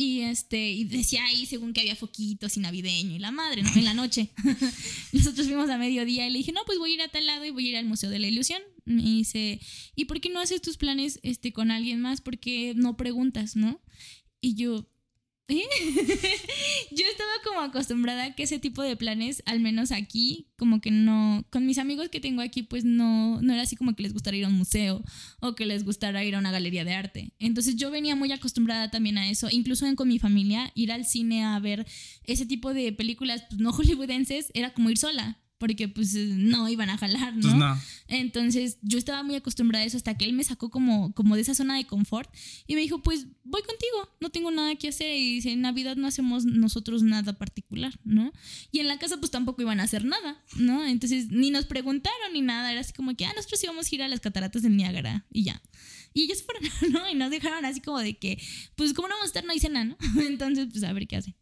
Y 0.00 0.20
este, 0.20 0.70
y 0.70 0.84
decía 0.84 1.24
ahí 1.24 1.44
según 1.44 1.72
que 1.72 1.80
había 1.80 1.96
foquitos 1.96 2.56
y 2.56 2.60
navideño 2.60 3.16
y 3.16 3.18
la 3.18 3.32
madre, 3.32 3.62
¿no? 3.62 3.70
En 3.74 3.84
la 3.84 3.94
noche. 3.94 4.30
Nosotros 5.12 5.48
fuimos 5.48 5.68
a 5.70 5.76
mediodía 5.76 6.24
y 6.28 6.30
le 6.30 6.38
dije, 6.38 6.52
no, 6.52 6.60
pues 6.64 6.78
voy 6.78 6.92
a 6.92 6.94
ir 6.94 7.02
a 7.02 7.08
tal 7.08 7.26
lado 7.26 7.44
y 7.44 7.50
voy 7.50 7.66
a 7.66 7.70
ir 7.70 7.76
al 7.76 7.86
Museo 7.86 8.08
de 8.08 8.20
la 8.20 8.28
Ilusión. 8.28 8.62
Me 8.84 9.02
dice, 9.02 9.60
¿y 9.96 10.04
por 10.04 10.20
qué 10.20 10.30
no 10.30 10.38
haces 10.38 10.62
tus 10.62 10.76
planes 10.76 11.18
este, 11.24 11.52
con 11.52 11.72
alguien 11.72 12.00
más? 12.00 12.20
Porque 12.20 12.74
no 12.76 12.96
preguntas, 12.96 13.56
¿no? 13.56 13.80
Y 14.40 14.54
yo, 14.54 14.88
yo 16.90 17.06
estaba 17.06 17.30
como 17.42 17.60
acostumbrada 17.60 18.24
a 18.24 18.34
que 18.34 18.42
ese 18.42 18.58
tipo 18.58 18.82
de 18.82 18.96
planes, 18.96 19.42
al 19.46 19.60
menos 19.60 19.92
aquí, 19.92 20.48
como 20.58 20.82
que 20.82 20.90
no, 20.90 21.42
con 21.50 21.64
mis 21.64 21.78
amigos 21.78 22.10
que 22.10 22.20
tengo 22.20 22.42
aquí, 22.42 22.62
pues 22.62 22.84
no, 22.84 23.40
no 23.40 23.52
era 23.54 23.62
así 23.62 23.74
como 23.74 23.94
que 23.94 24.02
les 24.02 24.12
gustara 24.12 24.36
ir 24.36 24.44
a 24.44 24.48
un 24.48 24.54
museo 24.54 25.02
o 25.40 25.54
que 25.54 25.64
les 25.64 25.84
gustara 25.84 26.22
ir 26.22 26.34
a 26.34 26.38
una 26.38 26.50
galería 26.50 26.84
de 26.84 26.94
arte. 26.94 27.32
Entonces 27.38 27.76
yo 27.76 27.90
venía 27.90 28.14
muy 28.14 28.30
acostumbrada 28.32 28.90
también 28.90 29.16
a 29.16 29.30
eso, 29.30 29.48
incluso 29.50 29.86
con 29.96 30.08
mi 30.08 30.18
familia, 30.18 30.70
ir 30.74 30.92
al 30.92 31.06
cine 31.06 31.44
a 31.44 31.58
ver 31.60 31.86
ese 32.24 32.44
tipo 32.44 32.74
de 32.74 32.92
películas 32.92 33.44
pues, 33.48 33.58
no 33.58 33.72
hollywoodenses 33.76 34.50
era 34.54 34.74
como 34.74 34.90
ir 34.90 34.98
sola 34.98 35.38
porque 35.58 35.88
pues 35.88 36.14
no 36.14 36.68
iban 36.68 36.88
a 36.88 36.96
jalar, 36.96 37.36
¿no? 37.36 37.58
Pues 37.76 37.80
Entonces 38.08 38.78
yo 38.82 38.98
estaba 38.98 39.22
muy 39.22 39.34
acostumbrada 39.34 39.84
a 39.84 39.86
eso 39.86 39.96
hasta 39.96 40.16
que 40.16 40.24
él 40.24 40.32
me 40.32 40.44
sacó 40.44 40.70
como, 40.70 41.12
como 41.14 41.34
de 41.34 41.42
esa 41.42 41.54
zona 41.54 41.76
de 41.76 41.84
confort 41.84 42.32
y 42.66 42.74
me 42.74 42.80
dijo, 42.80 43.02
pues 43.02 43.26
voy 43.44 43.62
contigo, 43.62 44.16
no 44.20 44.30
tengo 44.30 44.50
nada 44.50 44.74
que 44.76 44.88
hacer 44.88 45.16
y 45.16 45.34
dice, 45.34 45.52
en 45.52 45.62
Navidad 45.62 45.96
no 45.96 46.06
hacemos 46.06 46.44
nosotros 46.44 47.02
nada 47.02 47.38
particular, 47.38 47.98
¿no? 48.04 48.32
Y 48.70 48.78
en 48.80 48.88
la 48.88 48.98
casa 48.98 49.18
pues 49.18 49.30
tampoco 49.30 49.62
iban 49.62 49.80
a 49.80 49.84
hacer 49.84 50.04
nada, 50.04 50.42
¿no? 50.56 50.84
Entonces 50.84 51.28
ni 51.30 51.50
nos 51.50 51.66
preguntaron 51.66 52.32
ni 52.32 52.40
nada, 52.40 52.70
era 52.70 52.80
así 52.80 52.92
como 52.92 53.14
que, 53.16 53.26
ah, 53.26 53.32
nosotros 53.34 53.62
íbamos 53.64 53.90
a 53.90 53.94
ir 53.94 54.02
a 54.02 54.08
las 54.08 54.20
cataratas 54.20 54.62
del 54.62 54.76
Niágara 54.76 55.26
y 55.30 55.44
ya. 55.44 55.60
Y 56.14 56.22
ellos 56.22 56.42
fueron, 56.46 56.62
¿no? 56.92 57.10
Y 57.10 57.14
nos 57.14 57.30
dejaron 57.30 57.64
así 57.64 57.80
como 57.80 57.98
de 57.98 58.16
que, 58.16 58.40
pues 58.76 58.94
como 58.94 59.08
no 59.08 59.14
vamos 59.14 59.34
a 59.34 59.38
estar, 59.38 59.44
no 59.44 59.52
nada, 59.70 59.84
¿no? 59.84 59.96
Entonces 60.22 60.68
pues 60.70 60.84
a 60.84 60.92
ver 60.92 61.06
qué 61.06 61.16
hacen. 61.16 61.34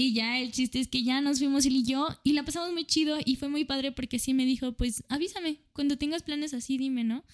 Y 0.00 0.12
ya 0.12 0.38
el 0.38 0.52
chiste 0.52 0.78
es 0.78 0.86
que 0.86 1.02
ya 1.02 1.20
nos 1.20 1.40
fuimos 1.40 1.66
él 1.66 1.74
y 1.74 1.82
yo 1.82 2.06
y 2.22 2.32
la 2.32 2.44
pasamos 2.44 2.72
muy 2.72 2.84
chido 2.84 3.16
y 3.24 3.34
fue 3.34 3.48
muy 3.48 3.64
padre 3.64 3.90
porque 3.90 4.20
sí 4.20 4.32
me 4.32 4.46
dijo, 4.46 4.70
pues 4.70 5.02
avísame, 5.08 5.58
cuando 5.72 5.98
tengas 5.98 6.22
planes 6.22 6.54
así, 6.54 6.78
dime, 6.78 7.02
¿no? 7.02 7.24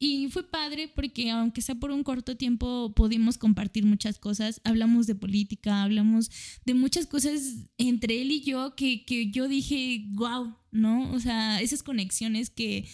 Y 0.00 0.26
fue 0.26 0.42
padre 0.42 0.88
porque 0.88 1.30
aunque 1.30 1.62
sea 1.62 1.76
por 1.76 1.92
un 1.92 2.02
corto 2.02 2.36
tiempo 2.36 2.92
pudimos 2.92 3.38
compartir 3.38 3.86
muchas 3.86 4.18
cosas, 4.18 4.60
hablamos 4.64 5.06
de 5.06 5.14
política, 5.14 5.84
hablamos 5.84 6.28
de 6.66 6.74
muchas 6.74 7.06
cosas 7.06 7.68
entre 7.78 8.20
él 8.20 8.32
y 8.32 8.40
yo 8.40 8.74
que, 8.74 9.04
que 9.04 9.30
yo 9.30 9.46
dije, 9.46 10.04
wow, 10.14 10.56
¿no? 10.72 11.12
O 11.12 11.20
sea, 11.20 11.60
esas 11.60 11.84
conexiones 11.84 12.50
que 12.50 12.88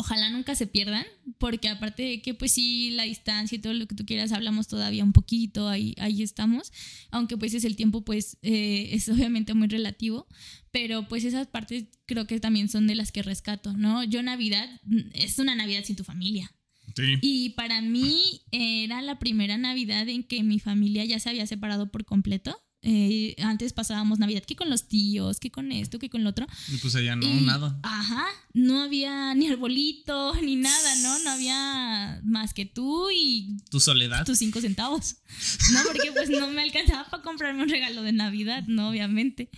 ojalá 0.00 0.30
nunca 0.30 0.54
se 0.54 0.66
pierdan, 0.66 1.04
porque 1.38 1.68
aparte 1.68 2.02
de 2.02 2.22
que 2.22 2.32
pues 2.32 2.52
sí, 2.52 2.90
la 2.92 3.02
distancia 3.02 3.56
y 3.56 3.60
todo 3.60 3.74
lo 3.74 3.86
que 3.86 3.94
tú 3.94 4.06
quieras, 4.06 4.32
hablamos 4.32 4.66
todavía 4.66 5.04
un 5.04 5.12
poquito, 5.12 5.68
ahí, 5.68 5.94
ahí 5.98 6.22
estamos, 6.22 6.72
aunque 7.10 7.36
pues 7.36 7.52
es 7.52 7.64
el 7.64 7.76
tiempo 7.76 8.02
pues 8.02 8.38
eh, 8.40 8.88
es 8.92 9.08
obviamente 9.10 9.52
muy 9.52 9.68
relativo, 9.68 10.26
pero 10.70 11.06
pues 11.06 11.24
esas 11.24 11.46
partes 11.46 11.84
creo 12.06 12.26
que 12.26 12.40
también 12.40 12.70
son 12.70 12.86
de 12.86 12.94
las 12.94 13.12
que 13.12 13.22
rescato, 13.22 13.74
¿no? 13.74 14.02
Yo 14.02 14.22
Navidad 14.22 14.68
es 15.12 15.38
una 15.38 15.54
Navidad 15.54 15.84
sin 15.84 15.96
tu 15.96 16.04
familia. 16.04 16.50
Sí. 16.96 17.18
Y 17.20 17.50
para 17.50 17.82
mí 17.82 18.40
era 18.50 19.02
la 19.02 19.18
primera 19.18 19.58
Navidad 19.58 20.08
en 20.08 20.24
que 20.24 20.42
mi 20.42 20.58
familia 20.58 21.04
ya 21.04 21.20
se 21.20 21.28
había 21.28 21.46
separado 21.46 21.90
por 21.92 22.04
completo. 22.04 22.58
Eh, 22.82 23.36
antes 23.42 23.74
pasábamos 23.74 24.18
Navidad 24.18 24.42
que 24.42 24.56
con 24.56 24.70
los 24.70 24.88
tíos, 24.88 25.38
que 25.38 25.50
con 25.50 25.70
esto, 25.70 25.98
que 25.98 26.08
con 26.08 26.24
lo 26.24 26.30
otro. 26.30 26.46
Y 26.72 26.78
pues 26.78 26.94
allá 26.94 27.14
no, 27.14 27.28
nada. 27.42 27.78
Ajá, 27.82 28.26
no 28.54 28.80
había 28.80 29.34
ni 29.34 29.48
arbolito, 29.48 30.34
ni 30.42 30.56
nada, 30.56 30.94
¿no? 30.96 31.18
No 31.20 31.30
había 31.30 32.20
más 32.24 32.54
que 32.54 32.64
tú 32.64 33.10
y... 33.10 33.56
Tu 33.70 33.80
soledad. 33.80 34.24
Tus 34.24 34.38
cinco 34.38 34.60
centavos. 34.60 35.16
No, 35.72 35.80
porque 35.86 36.10
pues 36.12 36.30
no 36.30 36.48
me 36.48 36.62
alcanzaba 36.62 37.08
para 37.08 37.22
comprarme 37.22 37.62
un 37.62 37.68
regalo 37.68 38.02
de 38.02 38.12
Navidad, 38.12 38.64
¿no? 38.66 38.88
Obviamente. 38.88 39.50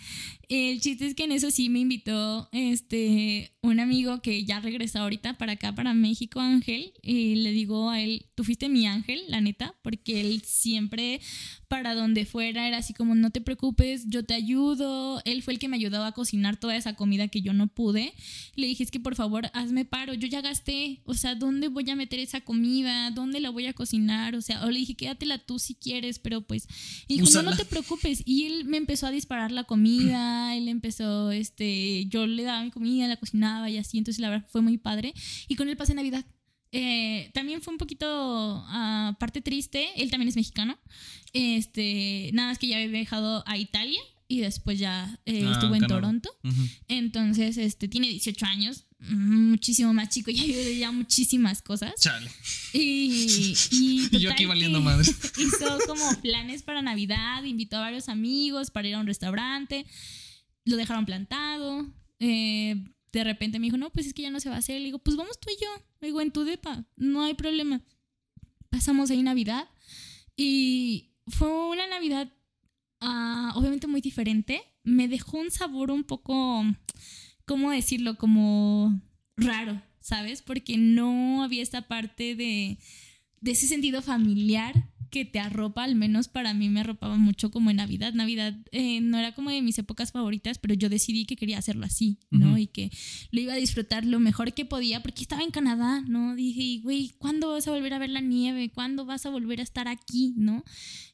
El 0.48 0.80
chiste 0.82 1.06
es 1.06 1.14
que 1.14 1.24
en 1.24 1.32
eso 1.32 1.50
sí 1.50 1.70
me 1.70 1.78
invitó 1.78 2.50
este, 2.52 3.54
un 3.62 3.80
amigo 3.80 4.20
que 4.20 4.44
ya 4.44 4.60
regresa 4.60 5.00
ahorita 5.00 5.38
para 5.38 5.52
acá, 5.52 5.74
para 5.74 5.94
México, 5.94 6.40
Ángel. 6.40 6.92
Y 7.00 7.36
le 7.36 7.52
digo 7.52 7.88
a 7.88 8.00
él, 8.00 8.26
tú 8.34 8.44
fuiste 8.44 8.68
mi 8.68 8.86
ángel, 8.86 9.22
la 9.28 9.40
neta, 9.40 9.74
porque 9.82 10.20
él 10.20 10.42
siempre 10.44 11.22
para 11.68 11.94
donde 11.94 12.26
fuera 12.26 12.68
era 12.68 12.76
así 12.76 12.92
como, 12.92 13.11
no 13.14 13.30
te 13.30 13.40
preocupes, 13.40 14.04
yo 14.06 14.24
te 14.24 14.34
ayudo. 14.34 15.20
Él 15.24 15.42
fue 15.42 15.54
el 15.54 15.58
que 15.58 15.68
me 15.68 15.76
ayudó 15.76 16.04
a 16.04 16.12
cocinar 16.12 16.56
toda 16.56 16.76
esa 16.76 16.94
comida 16.94 17.28
que 17.28 17.42
yo 17.42 17.52
no 17.52 17.68
pude. 17.68 18.12
Le 18.54 18.66
dije, 18.66 18.82
es 18.82 18.90
que 18.90 19.00
por 19.00 19.14
favor, 19.14 19.50
hazme 19.54 19.84
paro, 19.84 20.14
yo 20.14 20.28
ya 20.28 20.40
gasté. 20.40 21.00
O 21.04 21.14
sea, 21.14 21.34
¿dónde 21.34 21.68
voy 21.68 21.88
a 21.90 21.96
meter 21.96 22.18
esa 22.20 22.40
comida? 22.40 23.10
¿Dónde 23.10 23.40
la 23.40 23.50
voy 23.50 23.66
a 23.66 23.72
cocinar? 23.72 24.34
O 24.34 24.42
sea, 24.42 24.64
o 24.64 24.70
le 24.70 24.80
dije, 24.80 24.94
quédatela 24.94 25.38
tú 25.38 25.58
si 25.58 25.74
quieres, 25.74 26.18
pero 26.18 26.42
pues... 26.42 26.66
Y 27.08 27.18
dijo, 27.18 27.30
no, 27.30 27.42
no 27.42 27.56
te 27.56 27.64
preocupes. 27.64 28.22
Y 28.24 28.44
él 28.44 28.64
me 28.64 28.76
empezó 28.76 29.06
a 29.06 29.10
disparar 29.10 29.52
la 29.52 29.64
comida 29.64 29.82
él 30.56 30.68
empezó, 30.68 31.30
este, 31.30 32.06
yo 32.06 32.26
le 32.26 32.42
daba 32.42 32.62
mi 32.62 32.70
comida, 32.70 33.08
la 33.08 33.16
cocinaba 33.16 33.70
y 33.70 33.78
así, 33.78 33.98
entonces 33.98 34.20
la 34.20 34.30
verdad 34.30 34.48
fue 34.50 34.62
muy 34.62 34.78
padre. 34.78 35.14
Y 35.48 35.56
con 35.56 35.68
él 35.68 35.76
pasé 35.76 35.94
Navidad. 35.94 36.24
Eh, 36.72 37.30
también 37.34 37.60
fue 37.60 37.72
un 37.72 37.78
poquito 37.78 38.64
uh, 38.66 39.14
parte 39.18 39.42
triste, 39.42 39.88
él 39.96 40.10
también 40.10 40.28
es 40.28 40.36
mexicano, 40.36 40.78
este, 41.32 42.30
nada 42.32 42.48
más 42.48 42.58
que 42.58 42.66
ya 42.66 42.76
había 42.76 42.88
viajado 42.88 43.44
a 43.46 43.58
Italia 43.58 44.00
y 44.26 44.40
después 44.40 44.78
ya 44.78 45.20
eh, 45.26 45.44
ah, 45.46 45.52
estuvo 45.52 45.74
en 45.74 45.86
Toronto. 45.86 46.30
Entonces, 46.88 47.58
este, 47.58 47.88
tiene 47.88 48.08
18 48.08 48.46
años, 48.46 48.86
muchísimo 49.00 49.92
más 49.92 50.08
chico, 50.08 50.30
ya 50.32 50.44
vive 50.44 50.78
ya 50.78 50.90
muchísimas 50.90 51.60
cosas. 51.60 51.92
Chale. 52.00 52.30
Y, 52.72 53.54
y, 53.70 54.18
yo 54.18 54.32
aquí 54.32 54.46
valiendo 54.46 54.80
madre. 54.80 55.06
Hizo 55.38 55.78
como 55.86 56.20
planes 56.22 56.62
para 56.62 56.80
Navidad, 56.80 57.44
invitó 57.44 57.76
a 57.76 57.80
varios 57.80 58.08
amigos 58.08 58.70
para 58.70 58.88
ir 58.88 58.94
a 58.94 59.00
un 59.00 59.06
restaurante 59.06 59.86
lo 60.64 60.76
dejaron 60.76 61.06
plantado. 61.06 61.86
Eh, 62.20 62.76
de 63.12 63.24
repente 63.24 63.58
me 63.58 63.66
dijo, 63.66 63.76
no, 63.76 63.90
pues 63.90 64.06
es 64.06 64.14
que 64.14 64.22
ya 64.22 64.30
no 64.30 64.40
se 64.40 64.48
va 64.48 64.56
a 64.56 64.58
hacer. 64.58 64.78
Le 64.78 64.86
digo, 64.86 64.98
pues 64.98 65.16
vamos 65.16 65.38
tú 65.38 65.50
y 65.50 65.62
yo. 65.62 65.68
Le 66.00 66.08
digo, 66.08 66.20
en 66.20 66.32
tu 66.32 66.44
depa, 66.44 66.84
no 66.96 67.22
hay 67.22 67.34
problema. 67.34 67.82
Pasamos 68.70 69.10
ahí 69.10 69.22
Navidad 69.22 69.68
y 70.36 71.10
fue 71.26 71.68
una 71.68 71.86
Navidad 71.86 72.32
ah, 73.02 73.52
obviamente 73.54 73.86
muy 73.86 74.00
diferente. 74.00 74.62
Me 74.84 75.08
dejó 75.08 75.38
un 75.38 75.50
sabor 75.50 75.90
un 75.90 76.04
poco, 76.04 76.64
¿cómo 77.44 77.70
decirlo? 77.70 78.16
Como 78.16 79.00
raro, 79.36 79.82
¿sabes? 80.00 80.40
Porque 80.40 80.78
no 80.78 81.42
había 81.42 81.62
esta 81.62 81.86
parte 81.88 82.34
de, 82.34 82.78
de 83.40 83.50
ese 83.50 83.66
sentido 83.66 84.00
familiar 84.00 84.88
que 85.12 85.26
te 85.26 85.38
arropa, 85.38 85.84
al 85.84 85.94
menos 85.94 86.26
para 86.26 86.54
mí 86.54 86.70
me 86.70 86.80
arropaba 86.80 87.16
mucho 87.18 87.50
como 87.50 87.70
en 87.70 87.76
Navidad. 87.76 88.14
Navidad 88.14 88.56
eh, 88.72 89.02
no 89.02 89.18
era 89.18 89.34
como 89.34 89.50
de 89.50 89.60
mis 89.60 89.78
épocas 89.78 90.10
favoritas, 90.10 90.58
pero 90.58 90.72
yo 90.72 90.88
decidí 90.88 91.26
que 91.26 91.36
quería 91.36 91.58
hacerlo 91.58 91.84
así, 91.84 92.18
¿no? 92.30 92.56
Y 92.56 92.66
que 92.66 92.90
lo 93.30 93.42
iba 93.42 93.52
a 93.52 93.56
disfrutar 93.56 94.06
lo 94.06 94.18
mejor 94.20 94.54
que 94.54 94.64
podía, 94.64 95.02
porque 95.02 95.20
estaba 95.20 95.42
en 95.42 95.50
Canadá, 95.50 96.00
¿no? 96.08 96.34
Dije, 96.34 96.80
güey, 96.82 97.10
¿cuándo 97.18 97.50
vas 97.50 97.68
a 97.68 97.72
volver 97.72 97.92
a 97.92 97.98
ver 97.98 98.08
la 98.08 98.22
nieve? 98.22 98.70
¿Cuándo 98.70 99.04
vas 99.04 99.26
a 99.26 99.30
volver 99.30 99.60
a 99.60 99.64
estar 99.64 99.86
aquí, 99.86 100.32
¿no? 100.38 100.64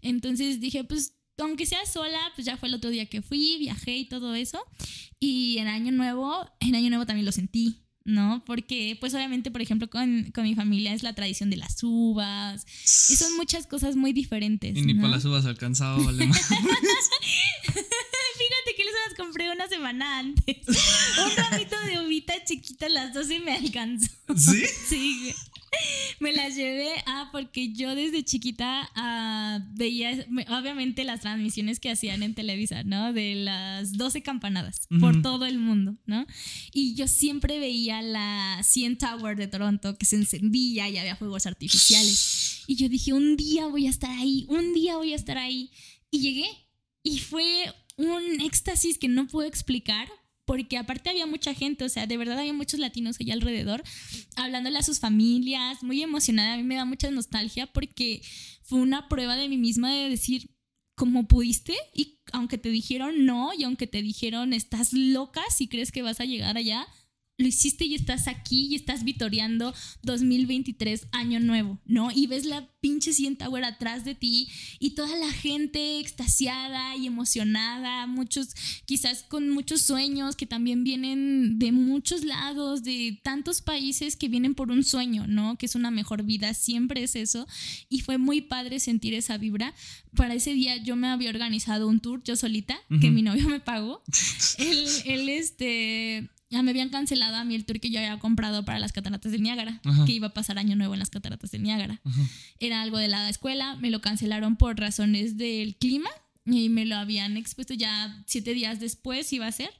Entonces 0.01 0.61
dije, 0.61 0.85
pues 0.85 1.19
aunque 1.39 1.67
sea 1.67 1.85
sola, 1.85 2.21
pues 2.37 2.47
ya 2.47 2.57
fue 2.57 2.69
el 2.69 2.77
otro 2.77 2.91
día 2.91 3.07
que 3.07 3.21
fui, 3.21 3.57
viajé 3.59 3.97
y 3.97 4.09
todo 4.09 4.37
eso. 4.37 4.63
Y 5.19 5.59
en 5.59 5.67
Año 5.67 5.91
Nuevo, 5.91 6.49
en 6.61 6.77
Año 6.77 6.89
Nuevo 6.89 7.05
también 7.05 7.27
lo 7.27 7.33
sentí, 7.33 7.83
¿no? 8.09 8.43
Porque, 8.45 8.97
pues 8.99 9.15
obviamente, 9.15 9.51
por 9.51 9.61
ejemplo, 9.61 9.89
con, 9.89 10.33
mi 10.35 10.55
familia 10.55 10.95
es 10.95 11.03
la 11.03 11.13
tradición 11.13 11.51
de 11.51 11.59
las 11.59 11.83
uvas 11.83 12.67
y 13.11 13.17
son 13.17 13.37
muchas 13.37 13.67
cosas 13.67 13.97
muy 13.97 14.13
diferentes. 14.13 14.77
Y 14.77 14.83
ni 14.83 14.95
para 14.95 15.09
las 15.09 15.25
uvas 15.25 15.45
alcanzado, 15.45 16.03
vale 16.03 16.25
Fíjate 18.39 18.75
que 18.77 18.85
les 18.85 18.95
las 19.07 19.17
compré 19.17 19.53
una 19.53 19.69
semana 19.69 20.21
antes. 20.21 20.57
Un 20.67 21.37
ramito 21.37 21.77
de 21.87 22.01
uvita 22.07 22.33
chiquita 22.45 22.87
a 22.87 22.89
las 22.89 23.13
12 23.13 23.41
me 23.41 23.53
alcanzó. 23.57 24.09
¿Sí? 24.37 24.65
Sí, 24.89 25.35
me 26.21 26.33
las 26.33 26.57
llevé 26.57 26.91
ah, 27.07 27.29
porque 27.33 27.73
yo 27.73 27.95
desde 27.95 28.25
chiquita 28.25 28.91
ah, 28.95 29.61
veía 29.75 30.27
obviamente 30.49 31.05
las 31.05 31.21
transmisiones 31.21 31.81
que 31.81 31.91
hacían 31.91 32.23
en 32.23 32.35
Televisa, 32.35 32.83
¿no? 32.85 33.13
De 33.13 33.35
las 33.35 33.93
12 33.93 34.23
campanadas 34.23 34.87
por 35.01 35.23
todo 35.23 35.47
el 35.47 35.59
mundo, 35.59 35.97
¿no? 36.07 36.27
Y 36.73 36.95
yo 36.95 37.09
siempre 37.09 37.59
veía 37.59 38.03
la 38.03 38.61
CN 38.63 38.97
Tower 38.97 39.37
de 39.37 39.49
Toronto 39.49 39.97
que 39.97 40.07
se 40.07 40.17
encendía 40.17 40.89
y 40.89 40.99
había 40.99 41.17
fuegos 41.17 41.47
artificiales. 41.47 42.65
Y 42.67 42.77
yo 42.77 42.89
dije, 42.89 43.13
un 43.13 43.37
día 43.37 43.67
voy 43.67 43.87
a 43.87 43.91
estar 43.91 44.11
ahí, 44.11 44.47
un 44.49 44.75
día 44.75 44.97
voy 44.97 45.13
a 45.13 45.17
estar 45.17 45.39
ahí. 45.39 45.71
Y 46.11 46.21
llegué 46.21 46.49
y 47.03 47.19
fue 47.19 47.73
un 47.97 48.41
éxtasis 48.41 48.99
que 48.99 49.09
no 49.09 49.27
puedo 49.27 49.49
explicar 49.49 50.09
porque 50.49 50.79
aparte 50.79 51.11
había 51.11 51.27
mucha 51.27 51.53
gente, 51.53 51.85
o 51.85 51.91
sea, 51.91 52.07
de 52.07 52.17
verdad 52.17 52.39
había 52.39 52.55
muchos 52.55 52.81
latinos 52.81 53.19
allá 53.21 53.35
alrededor, 53.35 53.83
hablándole 54.35 54.79
a 54.79 54.83
sus 54.83 54.99
familias, 54.99 55.83
muy 55.83 56.03
emocionada, 56.03 56.55
a 56.55 56.57
mí 56.57 56.63
me 56.63 56.77
da 56.77 56.87
mucha 56.87 57.11
nostalgia 57.11 57.67
porque 57.67 58.23
fue 58.63 58.79
una 58.79 59.11
prueba 59.11 59.37
de 59.37 59.47
mí 59.51 59.59
misma 59.59 59.95
de 59.95 60.09
decir, 60.09 60.49
¿cómo 60.95 61.29
pudiste? 61.29 61.75
Y 61.93 62.21
aunque 62.33 62.57
te 62.57 62.71
dijeron 62.71 63.27
no, 63.27 63.53
y 63.53 63.65
aunque 63.65 63.87
te 63.87 64.01
dijeron 64.01 64.55
estás 64.55 64.95
loca 64.95 65.43
si 65.55 65.69
crees 65.69 65.93
que 65.93 66.01
vas 66.01 66.19
a 66.19 66.25
llegar 66.25 66.57
allá, 66.57 66.89
lo 67.39 67.47
hiciste 67.47 67.85
y 67.85 67.95
estás 67.95 68.27
aquí 68.27 68.67
y 68.67 68.75
estás 68.75 69.05
vitoreando 69.05 69.73
2023, 70.03 71.07
año 71.13 71.39
nuevo, 71.39 71.79
¿no? 71.87 72.11
Y 72.11 72.27
ves 72.27 72.45
la 72.45 72.69
pinche 72.81 73.13
CN 73.13 73.37
Tower 73.37 73.65
atrás 73.65 74.05
de 74.05 74.17
ti 74.17 74.49
y 74.81 74.91
toda 74.91 75.17
la 75.17 75.31
gente 75.31 76.01
extasiada 76.01 76.97
y 76.97 77.07
emocionada, 77.07 78.09
muchos 78.09 78.49
quizás 78.87 79.23
con 79.23 79.51
muchos 79.51 79.83
sueños 79.83 80.35
que 80.35 80.47
también 80.47 80.83
vienen 80.83 81.61
de 81.61 81.71
muchos 81.71 82.25
lados, 82.25 82.83
de 82.83 83.21
tantos 83.23 83.63
países 83.63 84.17
que 84.17 84.29
vienen 84.29 84.57
por 84.57 84.73
un 84.73 84.83
sueño, 84.83 85.29
¿no? 85.29 85.57
Que 85.59 85.67
es 85.67 85.77
una 85.77 85.93
mejor 85.93 86.25
vida, 86.25 86.55
siempre 86.55 87.05
es 87.05 87.15
eso. 87.15 87.47
Y 87.89 88.01
fue 88.01 88.19
muy 88.19 88.41
padre 88.41 88.81
sentir 88.81 89.15
esa 89.15 89.39
vibra. 89.39 89.75
Para 90.17 90.35
ese 90.35 90.55
día 90.55 90.77
yo 90.77 90.97
me 90.97 91.07
había 91.07 91.31
organizado 91.31 91.87
un 91.87 92.01
tour 92.01 92.21
yo 92.25 92.35
solita, 92.35 92.81
que 93.01 93.13
mi 93.13 93.23
novio 93.23 93.49
me 93.49 93.61
pagó. 93.61 94.03
él, 94.59 94.87
él, 95.05 95.29
este 95.29 96.29
ya 96.51 96.63
me 96.63 96.71
habían 96.71 96.89
cancelado 96.89 97.37
a 97.37 97.45
mí 97.45 97.55
el 97.55 97.65
tour 97.65 97.81
que 97.81 97.91
yo 97.91 97.99
había 97.99 98.19
comprado 98.19 98.65
para 98.65 98.79
las 98.79 98.93
cataratas 98.93 99.33
del 99.33 99.43
Niágara, 99.43 99.81
que 100.07 100.13
iba 100.13 100.29
a 100.29 100.35
pasar 100.35 100.59
año 100.59 100.77
nuevo 100.77 100.95
en 100.95 101.01
las 101.01 101.11
cataratas 101.11 101.51
del 101.51 101.63
Niágara. 101.63 102.01
Era 102.59 102.81
algo 102.83 102.99
de 102.99 103.09
la 103.09 103.29
escuela, 103.29 103.77
me 103.77 103.91
lo 103.91 104.01
cancelaron 104.01 104.57
por 104.57 104.79
razones 104.79 105.37
del 105.37 105.77
clima 105.77 106.11
y 106.47 106.71
me 106.71 106.87
lo 106.87 106.97
habían 106.97 107.37
expuesto 107.37 107.75
ya 107.75 108.23
siete 108.27 108.55
días 108.55 108.81
después 108.81 109.33
iba 109.33 109.47
a 109.47 109.53
ser. 109.53 109.71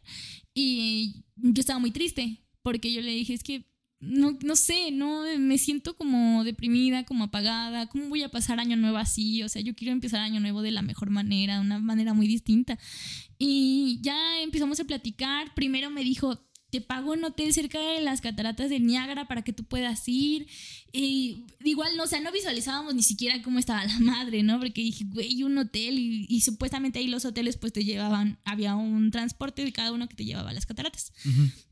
Y 0.53 1.25
yo 1.37 1.61
estaba 1.61 1.79
muy 1.79 1.91
triste 1.91 2.43
porque 2.63 2.93
yo 2.93 3.01
le 3.01 3.13
dije, 3.13 3.33
es 3.33 3.43
que 3.43 3.65
no, 4.01 4.39
no 4.43 4.55
sé, 4.55 4.91
no 4.93 5.25
me 5.39 5.59
siento 5.59 5.97
como 5.97 6.45
deprimida, 6.45 7.05
como 7.05 7.25
apagada, 7.25 7.89
¿cómo 7.89 8.09
voy 8.09 8.23
a 8.23 8.29
pasar 8.29 8.61
año 8.61 8.77
nuevo 8.77 8.97
así? 8.97 9.43
O 9.43 9.49
sea, 9.49 9.61
yo 9.61 9.75
quiero 9.75 9.93
empezar 9.93 10.21
año 10.21 10.39
nuevo 10.39 10.63
de 10.63 10.71
la 10.71 10.83
mejor 10.83 11.11
manera, 11.11 11.55
de 11.55 11.61
una 11.61 11.79
manera 11.79 12.15
muy 12.15 12.29
distinta. 12.29 12.79
Y 13.39 13.99
ya 14.03 14.41
empezamos 14.41 14.79
a 14.79 14.85
platicar, 14.85 15.53
primero 15.55 15.91
me 15.91 16.05
dijo, 16.05 16.48
te 16.71 16.81
pago 16.83 17.13
un 17.13 17.25
hotel 17.25 17.55
cerca 17.55 17.81
de 17.81 18.03
las 18.03 18.21
cataratas 18.21 18.69
de 18.69 18.79
Niágara 18.79 19.27
para 19.27 19.43
que 19.43 19.53
tú 19.55 19.65
puedas 19.65 20.07
ir. 20.07 20.47
Y 20.93 21.47
igual, 21.65 21.97
no, 21.97 22.05
o 22.05 22.07
sea, 22.07 22.21
no 22.21 22.33
visualizábamos 22.33 22.95
ni 22.95 23.03
siquiera 23.03 23.41
cómo 23.43 23.59
estaba 23.59 23.85
la 23.85 23.99
madre, 24.01 24.43
¿no? 24.43 24.59
Porque 24.59 24.83
dije, 24.83 25.05
güey, 25.05 25.43
un 25.43 25.57
hotel 25.57 25.99
y, 25.99 26.41
supuestamente 26.41 26.99
ahí 26.99 27.09
los 27.09 27.25
hoteles 27.25 27.57
pues 27.57 27.73
te 27.73 27.85
llevaban, 27.85 28.39
había 28.45 28.75
un 28.75 29.11
transporte 29.11 29.65
de 29.65 29.73
cada 29.73 29.93
uno 29.93 30.09
que 30.09 30.17
te 30.17 30.25
llevaba 30.25 30.51
a 30.51 30.53
las 30.53 30.67
cataratas. 30.67 31.13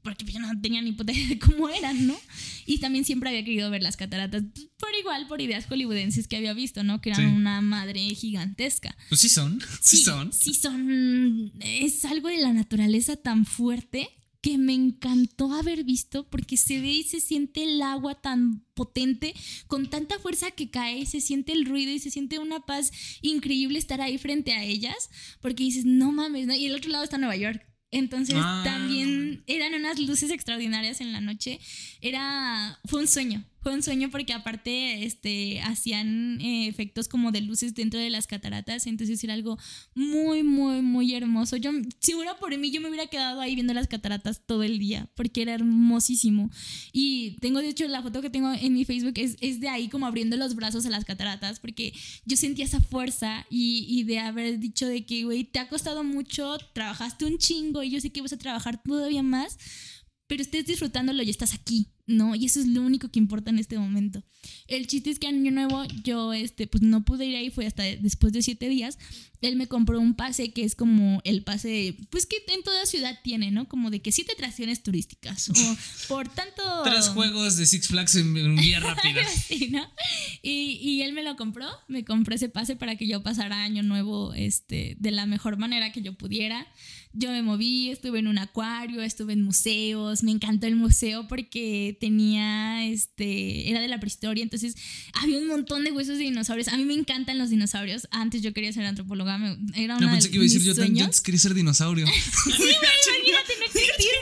Porque 0.02 0.24
yo 0.24 0.38
no 0.38 0.48
tenía 0.60 0.80
ni 0.80 0.92
puta 0.92 1.12
idea 1.12 1.28
de 1.28 1.38
cómo 1.38 1.68
eran, 1.68 2.06
¿no? 2.06 2.16
Y 2.64 2.78
también 2.78 3.04
siempre 3.04 3.28
había 3.28 3.44
querido 3.44 3.70
ver 3.70 3.82
las 3.82 3.96
cataratas, 3.96 4.44
por 4.78 4.90
igual, 4.98 5.26
por 5.28 5.40
ideas 5.40 5.66
hollywoodenses 5.66 6.26
que 6.26 6.36
había 6.36 6.54
visto, 6.54 6.84
¿no? 6.84 7.00
Que 7.00 7.10
eran 7.10 7.26
una 7.34 7.60
madre 7.60 8.00
gigantesca. 8.14 8.96
Pues 9.08 9.20
sí 9.20 9.28
son, 9.28 9.60
sí, 9.80 9.98
sí 9.98 10.04
son. 10.04 10.32
Sí 10.32 10.54
son. 10.54 11.52
Es 11.60 12.04
algo 12.04 12.28
de 12.28 12.38
la 12.38 12.52
naturaleza 12.52 13.16
tan 13.16 13.44
fuerte 13.44 14.08
que 14.46 14.58
me 14.58 14.74
encantó 14.74 15.52
haber 15.54 15.82
visto 15.82 16.24
porque 16.30 16.56
se 16.56 16.80
ve 16.80 16.92
y 16.92 17.02
se 17.02 17.18
siente 17.18 17.64
el 17.64 17.82
agua 17.82 18.14
tan 18.14 18.62
potente, 18.74 19.34
con 19.66 19.90
tanta 19.90 20.20
fuerza 20.20 20.52
que 20.52 20.70
cae, 20.70 21.04
se 21.04 21.20
siente 21.20 21.50
el 21.50 21.66
ruido 21.66 21.90
y 21.90 21.98
se 21.98 22.12
siente 22.12 22.38
una 22.38 22.60
paz 22.60 22.92
increíble 23.22 23.76
estar 23.76 24.00
ahí 24.00 24.18
frente 24.18 24.52
a 24.52 24.62
ellas, 24.62 25.10
porque 25.40 25.64
dices, 25.64 25.84
no 25.84 26.12
mames, 26.12 26.46
¿no? 26.46 26.54
y 26.54 26.66
el 26.66 26.76
otro 26.76 26.92
lado 26.92 27.02
está 27.02 27.18
Nueva 27.18 27.34
York. 27.34 27.66
Entonces 27.90 28.36
ah. 28.38 28.62
también 28.64 29.42
eran 29.48 29.74
unas 29.74 29.98
luces 29.98 30.30
extraordinarias 30.30 31.00
en 31.00 31.10
la 31.12 31.20
noche. 31.20 31.58
Era, 32.00 32.78
fue 32.84 33.00
un 33.00 33.08
sueño, 33.08 33.44
fue 33.66 33.74
un 33.74 33.82
sueño 33.82 34.10
porque 34.12 34.32
aparte 34.32 35.04
este, 35.04 35.60
hacían 35.62 36.40
eh, 36.40 36.68
efectos 36.68 37.08
como 37.08 37.32
de 37.32 37.40
luces 37.40 37.74
dentro 37.74 37.98
de 37.98 38.10
las 38.10 38.28
cataratas, 38.28 38.86
entonces 38.86 39.24
era 39.24 39.34
algo 39.34 39.58
muy, 39.92 40.44
muy, 40.44 40.82
muy 40.82 41.12
hermoso. 41.16 41.56
Yo, 41.56 41.72
si 41.98 42.14
hubiera 42.14 42.38
por 42.38 42.56
mí, 42.56 42.70
yo 42.70 42.80
me 42.80 42.88
hubiera 42.88 43.08
quedado 43.08 43.40
ahí 43.40 43.56
viendo 43.56 43.74
las 43.74 43.88
cataratas 43.88 44.40
todo 44.46 44.62
el 44.62 44.78
día 44.78 45.10
porque 45.16 45.42
era 45.42 45.52
hermosísimo. 45.52 46.48
Y 46.92 47.38
tengo, 47.40 47.58
de 47.58 47.70
hecho, 47.70 47.88
la 47.88 48.02
foto 48.02 48.22
que 48.22 48.30
tengo 48.30 48.52
en 48.52 48.72
mi 48.72 48.84
Facebook 48.84 49.14
es, 49.16 49.36
es 49.40 49.58
de 49.58 49.68
ahí 49.68 49.88
como 49.88 50.06
abriendo 50.06 50.36
los 50.36 50.54
brazos 50.54 50.86
a 50.86 50.90
las 50.90 51.04
cataratas 51.04 51.58
porque 51.58 51.92
yo 52.24 52.36
sentía 52.36 52.66
esa 52.66 52.80
fuerza 52.80 53.46
y, 53.50 53.84
y 53.88 54.04
de 54.04 54.20
haber 54.20 54.60
dicho 54.60 54.86
de 54.86 55.04
que, 55.04 55.24
güey, 55.24 55.42
te 55.42 55.58
ha 55.58 55.68
costado 55.68 56.04
mucho, 56.04 56.56
trabajaste 56.72 57.24
un 57.24 57.36
chingo 57.38 57.82
y 57.82 57.90
yo 57.90 58.00
sé 58.00 58.10
que 58.10 58.22
vas 58.22 58.32
a 58.32 58.38
trabajar 58.38 58.80
todavía 58.80 59.24
más 59.24 59.58
pero 60.26 60.42
estés 60.42 60.66
disfrutándolo 60.66 61.22
y 61.22 61.30
estás 61.30 61.54
aquí, 61.54 61.88
¿no? 62.06 62.34
Y 62.34 62.46
eso 62.46 62.58
es 62.60 62.66
lo 62.66 62.82
único 62.82 63.10
que 63.10 63.18
importa 63.18 63.50
en 63.50 63.58
este 63.58 63.78
momento. 63.78 64.24
El 64.66 64.86
chiste 64.86 65.10
es 65.10 65.18
que 65.18 65.28
año 65.28 65.50
nuevo 65.52 65.84
yo, 66.02 66.32
este, 66.32 66.66
pues 66.66 66.82
no 66.82 67.04
pude 67.04 67.26
ir 67.26 67.36
ahí, 67.36 67.50
fue 67.50 67.66
hasta 67.66 67.84
después 67.84 68.32
de 68.32 68.42
siete 68.42 68.68
días. 68.68 68.98
Él 69.40 69.54
me 69.54 69.68
compró 69.68 70.00
un 70.00 70.14
pase 70.14 70.52
que 70.52 70.64
es 70.64 70.74
como 70.74 71.20
el 71.24 71.44
pase, 71.44 71.96
pues 72.10 72.26
que 72.26 72.38
en 72.48 72.62
toda 72.62 72.86
ciudad 72.86 73.20
tiene, 73.22 73.50
¿no? 73.52 73.68
Como 73.68 73.90
de 73.90 74.00
que 74.00 74.10
siete 74.10 74.32
atracciones 74.32 74.82
turísticas 74.82 75.50
o 75.50 75.52
por 76.08 76.28
tanto... 76.28 76.62
Tres 76.84 77.08
juegos 77.08 77.56
de 77.56 77.66
Six 77.66 77.88
Flags 77.88 78.16
en, 78.16 78.36
un 78.36 78.56
vía 78.56 78.80
rápida. 78.80 79.22
sí, 79.46 79.68
¿no? 79.70 79.88
Y, 80.42 80.78
y, 80.82 81.02
él 81.02 81.12
me 81.12 81.22
lo 81.22 81.36
compró, 81.36 81.68
me 81.86 82.04
compró 82.04 82.34
ese 82.34 82.48
pase 82.48 82.74
para 82.74 82.96
que 82.96 83.06
yo 83.06 83.22
pasara 83.22 83.62
año 83.62 83.82
nuevo, 83.82 84.34
este, 84.34 84.96
de 84.98 85.10
la 85.12 85.26
mejor 85.26 85.58
manera 85.58 85.92
que 85.92 86.02
yo 86.02 86.14
pudiera 86.14 86.66
yo 87.18 87.30
me 87.30 87.42
moví, 87.42 87.90
estuve 87.90 88.18
en 88.18 88.26
un 88.26 88.38
acuario, 88.38 89.00
estuve 89.02 89.32
en 89.32 89.42
museos, 89.42 90.22
me 90.22 90.30
encantó 90.30 90.66
el 90.66 90.76
museo 90.76 91.26
porque 91.26 91.96
tenía, 91.98 92.84
este, 92.84 93.70
era 93.70 93.80
de 93.80 93.88
la 93.88 93.98
prehistoria, 93.98 94.42
entonces 94.42 94.76
había 95.14 95.38
un 95.38 95.46
montón 95.46 95.84
de 95.84 95.92
huesos 95.92 96.18
de 96.18 96.24
dinosaurios. 96.24 96.68
A 96.68 96.76
mí 96.76 96.84
me 96.84 96.94
encantan 96.94 97.38
los 97.38 97.50
dinosaurios. 97.50 98.06
Antes 98.10 98.42
yo 98.42 98.52
quería 98.52 98.72
ser 98.72 98.84
antropóloga, 98.84 99.36
era 99.74 99.96
una 99.96 100.06
no, 100.06 100.12
pensé 100.12 100.28
que 100.28 100.36
iba 100.36 100.42
a 100.42 100.48
decir, 100.48 100.62
yo, 100.62 100.74
yo, 100.74 101.10
quería 101.22 101.40
ser 101.40 101.54
dinosaurio. 101.54 102.06
sí, 102.44 102.52
güey, 102.52 102.74
imagínate 102.74 103.52
no 103.58 103.64
existir. 103.64 104.12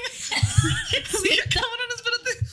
sí, 1.11 1.29
cabrón, 1.51 1.89
espérate. 1.97 2.47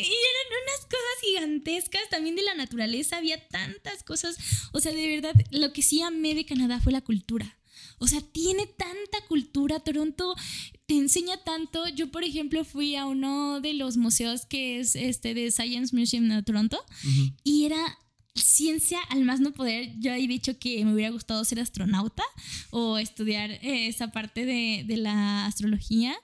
Y, 0.00 0.04
y 0.04 0.14
eran 0.30 0.62
unas 0.62 0.86
cosas 0.86 1.16
gigantescas 1.22 2.02
también 2.10 2.36
de 2.36 2.42
la 2.42 2.54
naturaleza, 2.54 3.18
había 3.18 3.46
tantas 3.48 4.02
cosas. 4.04 4.36
O 4.72 4.80
sea, 4.80 4.92
de 4.92 5.06
verdad, 5.06 5.34
lo 5.50 5.72
que 5.74 5.82
sí 5.82 6.00
amé 6.00 6.34
de 6.34 6.46
Canadá 6.46 6.80
fue 6.80 6.92
la 6.92 7.02
cultura 7.02 7.58
o 8.02 8.08
sea, 8.08 8.20
tiene 8.20 8.66
tanta 8.66 9.24
cultura. 9.28 9.78
Toronto 9.78 10.34
te 10.86 10.96
enseña 10.96 11.36
tanto. 11.36 11.86
Yo, 11.86 12.10
por 12.10 12.24
ejemplo, 12.24 12.64
fui 12.64 12.96
a 12.96 13.06
uno 13.06 13.60
de 13.60 13.74
los 13.74 13.96
museos 13.96 14.44
que 14.44 14.80
es 14.80 14.96
este 14.96 15.34
de 15.34 15.52
Science 15.52 15.94
Museum 15.96 16.28
de 16.28 16.42
Toronto 16.42 16.84
y 17.44 17.64
era 17.64 17.96
ciencia 18.34 18.98
al 19.08 19.24
más 19.24 19.38
no 19.38 19.52
poder. 19.52 19.92
Yo 20.00 20.12
he 20.12 20.26
dicho 20.26 20.58
que 20.58 20.84
me 20.84 20.94
hubiera 20.94 21.12
gustado 21.12 21.44
ser 21.44 21.60
astronauta 21.60 22.24
o 22.70 22.98
estudiar 22.98 23.52
eh, 23.52 23.86
esa 23.86 24.10
parte 24.10 24.44
de, 24.44 24.96
la 24.96 25.46
astrología. 25.46 26.16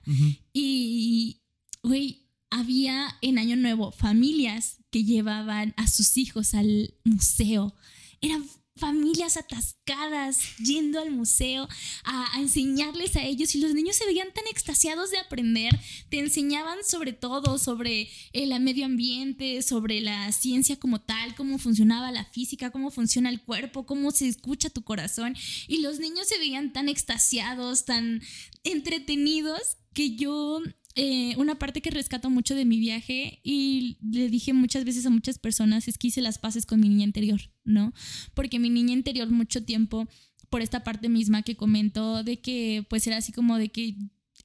Y, 0.53 1.43
güey, 1.85 2.27
había 2.51 3.17
en 3.23 3.39
Año 3.39 3.55
Nuevo 3.55 3.93
familias 3.93 4.79
que 4.91 5.05
llevaban 5.05 5.75
a 5.77 5.87
sus 5.87 6.17
hijos 6.17 6.55
al 6.55 6.93
museo. 7.05 7.73
Era 8.21 8.43
familias 8.79 9.37
atascadas 9.37 10.57
yendo 10.59 11.01
al 11.01 11.11
museo 11.11 11.69
a, 12.05 12.39
enseñarles 12.39 13.17
a 13.17 13.23
ellos 13.23 13.55
y 13.55 13.61
los 13.61 13.75
niños 13.75 13.97
se 13.97 14.07
veían 14.07 14.33
tan 14.33 14.47
extasiados 14.47 15.11
de 15.11 15.19
aprender, 15.19 15.79
te 16.09 16.19
enseñaban 16.19 16.79
sobre 16.85 17.13
todo, 17.13 17.59
sobre 17.59 18.09
el 18.33 18.59
medio 18.61 18.87
ambiente, 18.87 19.63
sobre 19.63 20.01
la 20.01 20.33
ciencia 20.33 20.77
como 20.77 21.01
tal, 21.01 21.35
cómo 21.35 21.59
funcionaba 21.59 22.13
la 22.13 22.25
física, 22.25 22.71
cómo 22.71 22.91
funciona 22.91 23.29
el 23.29 23.43
cuerpo, 23.43 23.87
cómo 23.87 24.11
se 24.11 24.29
escucha 24.29 24.71
tu 24.71 24.83
corazón 24.83 25.37
y 25.67 25.81
los 25.81 25.99
niños 25.99 26.29
se 26.29 26.39
veían 26.39 26.73
tan 26.73 26.89
extasiados, 26.89 27.85
tan 27.85 28.23
entretenidos 28.65 29.79
que 29.93 30.17
yo 30.17 30.63
eh, 31.01 31.37
una 31.37 31.61
parte 31.61 31.81
que 31.81 31.91
rescato 31.91 32.29
mucho 32.29 32.57
de 32.57 32.65
mi 32.65 32.81
viaje 32.81 33.39
y 33.45 33.99
le 34.03 34.29
dije 34.29 34.53
muchas 34.53 34.85
veces 34.85 35.07
a 35.07 35.11
muchas 35.11 35.39
personas 35.39 35.87
es 35.87 35.97
que 35.97 36.09
hice 36.09 36.21
las 36.21 36.39
paces 36.39 36.67
con 36.67 36.81
mi 36.81 36.89
niña 36.89 37.05
interior, 37.05 37.41
¿no? 37.69 37.93
Porque 38.35 38.59
mi 38.59 38.71
niña 38.71 38.93
interior 38.93 39.31
mucho 39.31 39.63
tiempo, 39.63 40.09
por 40.51 40.63
esta 40.63 40.83
parte 40.83 41.09
misma 41.09 41.43
que 41.43 41.57
comento, 41.57 42.25
de 42.25 42.41
que 42.41 42.85
pues 42.89 43.07
era 43.07 43.19
así 43.19 43.33
como 43.33 43.59
de 43.59 43.69
que 43.69 43.97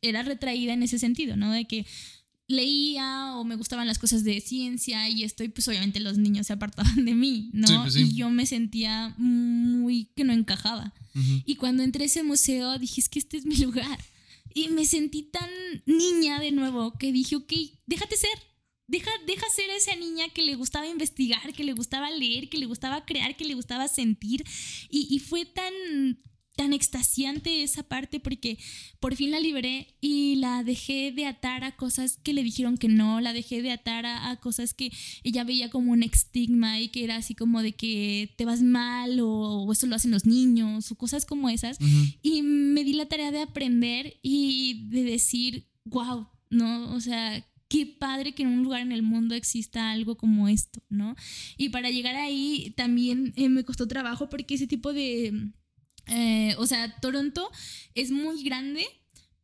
era 0.02 0.22
retraída 0.22 0.74
en 0.74 0.84
ese 0.84 1.00
sentido, 1.00 1.36
¿no? 1.36 1.52
De 1.52 1.66
que 1.66 1.86
leía 2.48 3.36
o 3.36 3.44
me 3.44 3.56
gustaban 3.56 3.88
las 3.88 4.00
cosas 4.00 4.24
de 4.24 4.40
ciencia 4.42 5.10
y 5.10 5.24
esto, 5.24 5.44
y 5.44 5.50
pues 5.50 5.68
obviamente 5.68 6.00
los 6.00 6.18
niños 6.18 6.48
se 6.48 6.54
apartaban 6.54 7.06
de 7.06 7.16
mí, 7.16 7.50
¿no? 7.54 7.84
Pues 7.84 7.96
y 7.96 8.14
yo 8.14 8.30
me 8.30 8.46
sentía 8.46 9.14
muy 9.18 10.06
que 10.16 10.24
no 10.24 10.34
encajaba. 10.34 10.94
Y 11.46 11.56
cuando 11.56 11.84
entré 11.84 12.04
a 12.04 12.08
ese 12.08 12.24
museo 12.24 12.80
dije, 12.80 13.00
es 13.00 13.08
que 13.08 13.20
este 13.20 13.38
es 13.38 13.46
mi 13.46 13.56
lugar. 13.58 14.00
Y 14.56 14.70
me 14.70 14.86
sentí 14.86 15.24
tan 15.24 15.50
niña 15.86 16.40
de 16.40 16.52
nuevo 16.52 16.98
que 16.98 17.12
dije, 17.12 17.36
ok, 17.36 17.54
déjate 17.86 18.18
ser. 18.18 18.53
Deja, 18.88 19.12
deja 19.26 19.46
ser 19.50 19.70
esa 19.70 19.96
niña 19.96 20.30
que 20.30 20.42
le 20.42 20.56
gustaba 20.56 20.88
investigar, 20.88 21.54
que 21.54 21.64
le 21.64 21.74
gustaba 21.74 22.12
leer, 22.12 22.50
que 22.50 22.58
le 22.58 22.66
gustaba 22.66 23.06
crear, 23.06 23.36
que 23.38 23.46
le 23.46 23.56
gustaba 23.56 23.88
sentir. 23.88 24.44
Y, 24.90 25.08
y 25.10 25.20
fue 25.20 25.46
tan, 25.46 25.74
tan 26.56 26.74
extasiante 26.74 27.64
esa 27.64 27.84
parte 27.84 28.20
porque 28.20 28.60
por 29.00 29.16
fin 29.16 29.32
la 29.32 29.40
liberé 29.40 29.96
y 30.02 30.36
la 30.36 30.64
dejé 30.64 31.12
de 31.12 31.26
atar 31.26 31.64
a 31.64 31.76
cosas 31.76 32.18
que 32.22 32.34
le 32.34 32.44
dijeron 32.44 32.78
que 32.78 32.88
no, 32.88 33.22
la 33.22 33.34
dejé 33.34 33.62
de 33.62 33.72
atar 33.72 34.06
a, 34.06 34.36
cosas 34.38 34.74
que 34.74 34.92
ella 35.24 35.44
veía 35.44 35.70
como 35.70 35.92
un 35.92 36.04
estigma 36.04 36.80
y 36.80 36.90
que 36.90 37.04
era 37.04 37.16
así 37.16 37.34
como 37.34 37.62
de 37.62 37.74
que 37.74 38.34
te 38.38 38.46
vas 38.46 38.62
mal 38.62 39.20
o, 39.22 39.72
eso 39.72 39.88
lo 39.88 39.96
hacen 39.96 40.12
los 40.12 40.26
niños 40.26 40.92
o 40.92 40.96
cosas 40.96 41.26
como 41.26 41.50
esas. 41.50 41.78
Y 42.22 42.42
me 42.42 42.84
di 42.84 42.94
la 42.94 43.08
tarea 43.08 43.32
de 43.32 43.42
aprender 43.42 44.20
y 44.22 44.88
de 44.90 45.04
decir, 45.04 45.68
wow, 45.86 46.28
¿no? 46.50 46.94
O 46.94 47.00
sea, 47.00 47.46
qué 47.74 47.88
padre 47.88 48.36
que 48.36 48.44
en 48.44 48.50
un 48.50 48.62
lugar 48.62 48.82
en 48.82 48.92
el 48.92 49.02
mundo 49.02 49.34
exista 49.34 49.90
algo 49.90 50.16
como 50.16 50.48
esto, 50.48 50.84
¿no? 50.90 51.16
Y 51.58 51.70
para 51.70 51.90
llegar 51.90 52.14
ahí 52.14 52.72
también 52.78 53.34
eh, 53.36 53.50
me 53.50 53.66
costó 53.66 53.88
trabajo 53.88 54.30
porque 54.30 54.54
ese 54.54 54.68
tipo 54.68 54.94
de... 54.94 55.50
Eh, 56.06 56.54
o 56.60 56.68
sea, 56.68 57.00
Toronto 57.00 57.50
es 57.96 58.12
muy 58.12 58.44
grande, 58.44 58.86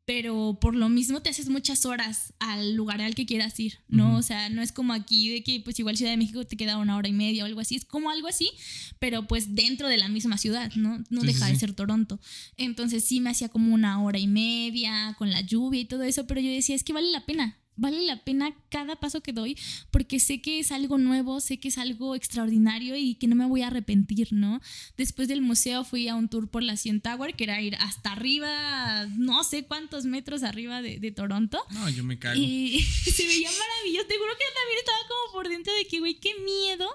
pero 0.05 0.59
por 0.61 0.75
lo 0.75 0.89
mismo 0.89 1.23
te 1.23 1.31
haces 1.31 1.49
muchas 1.49 1.87
horas 1.87 2.35
al 2.37 2.75
lugar 2.75 3.01
al 3.01 3.15
que 3.15 3.25
quieras 3.25 3.59
ir, 3.59 3.79
¿no? 3.87 4.17
O 4.17 4.21
sea, 4.21 4.49
no 4.49 4.61
es 4.61 4.71
como 4.71 4.93
aquí 4.93 5.29
de 5.29 5.41
que 5.41 5.61
pues 5.61 5.79
igual 5.79 5.97
Ciudad 5.97 6.11
de 6.11 6.17
México 6.17 6.45
te 6.45 6.55
queda 6.55 6.77
una 6.77 6.97
hora 6.97 7.07
y 7.07 7.13
media 7.13 7.43
o 7.43 7.47
algo 7.47 7.61
así, 7.61 7.77
es 7.77 7.85
como 7.85 8.11
algo 8.11 8.27
así, 8.27 8.51
pero 8.99 9.27
pues 9.27 9.55
dentro 9.55 9.87
de 9.87 9.97
la 9.97 10.07
misma 10.07 10.37
ciudad, 10.37 10.71
¿no? 10.75 11.03
No 11.09 11.21
deja 11.21 11.47
de 11.47 11.55
ser 11.55 11.73
Toronto. 11.73 12.19
Entonces 12.57 13.03
sí 13.03 13.21
me 13.21 13.31
hacía 13.31 13.49
como 13.49 13.73
una 13.73 14.03
hora 14.03 14.19
y 14.19 14.27
media 14.27 15.15
con 15.17 15.31
la 15.31 15.41
lluvia 15.41 15.81
y 15.81 15.85
todo 15.85 16.03
eso, 16.03 16.27
pero 16.27 16.41
yo 16.41 16.51
decía, 16.51 16.75
es 16.75 16.83
que 16.83 16.93
vale 16.93 17.11
la 17.11 17.25
pena, 17.25 17.58
vale 17.79 18.01
la 18.01 18.23
pena 18.23 18.53
cada 18.69 18.95
paso 18.95 19.21
que 19.21 19.33
doy 19.33 19.57
porque 19.91 20.19
sé 20.19 20.41
que 20.41 20.59
es 20.59 20.71
algo 20.71 20.97
nuevo, 20.97 21.39
sé 21.39 21.57
que 21.57 21.69
es 21.69 21.77
algo 21.77 22.15
extraordinario 22.15 22.95
y 22.95 23.15
que 23.15 23.27
no 23.27 23.35
me 23.35 23.45
voy 23.45 23.61
a 23.61 23.67
arrepentir, 23.67 24.29
¿no? 24.31 24.61
Después 24.97 25.27
del 25.27 25.41
museo 25.41 25.83
fui 25.83 26.07
a 26.07 26.15
un 26.15 26.29
tour 26.29 26.49
por 26.49 26.63
la 26.63 26.75
CN 26.75 27.01
Tower, 27.01 27.35
que 27.35 27.45
era 27.45 27.61
ir 27.61 27.75
hasta 27.75 28.11
arriba, 28.11 29.05
no 29.17 29.43
sé 29.43 29.63
cuántos 29.63 30.05
metros 30.05 30.43
arriba 30.43 30.81
de, 30.81 30.99
de 30.99 31.11
Toronto. 31.11 31.59
No, 31.71 31.89
yo 31.89 32.03
me 32.03 32.19
cago. 32.19 32.39
Y 32.39 32.81
se 33.03 33.25
veía 33.25 33.49
maravilloso. 33.51 34.07
Te 34.07 34.17
juro 34.17 34.31
que 34.37 34.43
yo 34.43 34.55
también 34.55 34.79
estaba 34.79 34.97
como 35.07 35.33
por 35.33 35.49
dentro 35.49 35.73
de 35.73 35.85
que, 35.85 35.99
güey, 35.99 36.15
qué 36.15 36.33
miedo. 36.39 36.87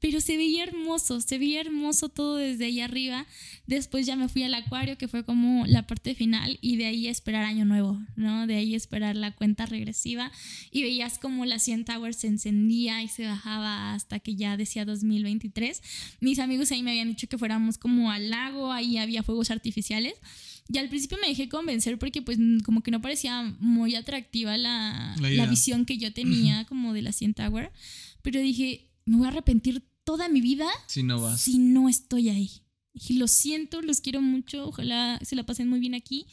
Pero 0.00 0.20
se 0.20 0.36
veía 0.36 0.64
hermoso, 0.64 1.20
se 1.20 1.38
veía 1.38 1.60
hermoso 1.60 2.08
todo 2.08 2.36
desde 2.36 2.66
ahí 2.66 2.80
arriba. 2.80 3.26
Después 3.66 4.06
ya 4.06 4.14
me 4.14 4.28
fui 4.28 4.44
al 4.44 4.54
acuario, 4.54 4.96
que 4.96 5.08
fue 5.08 5.24
como 5.24 5.66
la 5.66 5.86
parte 5.86 6.14
final, 6.14 6.58
y 6.60 6.76
de 6.76 6.86
ahí 6.86 7.08
esperar 7.08 7.44
año 7.44 7.64
nuevo, 7.64 8.00
¿no? 8.14 8.46
De 8.46 8.54
ahí 8.54 8.74
esperar 8.74 9.16
la 9.16 9.32
cuenta 9.32 9.66
regresiva. 9.66 10.30
Y 10.70 10.82
veías 10.82 11.18
como 11.18 11.44
la 11.44 11.58
100 11.58 11.84
Tower 11.84 12.14
se 12.14 12.28
encendía 12.28 13.02
y 13.02 13.08
se 13.08 13.26
bajaba 13.26 13.94
hasta 13.94 14.20
que 14.20 14.36
ya 14.36 14.56
decía 14.56 14.84
2023. 14.84 15.82
Mis 16.20 16.38
amigos 16.38 16.70
ahí 16.70 16.82
me 16.82 16.92
habían 16.92 17.08
dicho 17.08 17.26
que 17.26 17.38
fuéramos 17.38 17.78
como 17.78 18.10
al 18.10 18.30
lago, 18.30 18.72
ahí 18.72 18.98
había 18.98 19.22
fuegos 19.22 19.50
artificiales. 19.50 20.14
Y 20.68 20.78
al 20.78 20.88
principio 20.88 21.18
me 21.20 21.28
dejé 21.28 21.48
convencer 21.48 21.98
porque 21.98 22.22
pues 22.22 22.38
como 22.64 22.82
que 22.82 22.90
no 22.90 23.00
parecía 23.00 23.54
muy 23.60 23.94
atractiva 23.94 24.56
la, 24.56 25.14
la, 25.20 25.46
visión 25.46 25.84
que 25.84 25.96
yo 25.96 26.12
tenía 26.12 26.64
como 26.64 26.92
de 26.92 27.02
la 27.02 27.12
100 27.12 27.34
Tower. 27.34 27.72
Pero 28.22 28.40
dije, 28.40 28.90
me 29.04 29.16
voy 29.16 29.26
a 29.26 29.30
arrepentir 29.30 29.84
toda 30.02 30.28
mi 30.28 30.40
vida 30.40 30.68
si 30.86 31.02
no 31.02 31.20
vas. 31.20 31.40
Si 31.40 31.58
no 31.58 31.88
estoy 31.88 32.30
ahí. 32.30 32.50
Y 32.96 33.18
lo 33.18 33.28
siento, 33.28 33.82
los 33.82 34.00
quiero 34.00 34.22
mucho, 34.22 34.68
ojalá 34.68 35.20
se 35.22 35.36
la 35.36 35.44
pasen 35.44 35.68
muy 35.68 35.80
bien 35.80 35.94
aquí, 35.94 36.26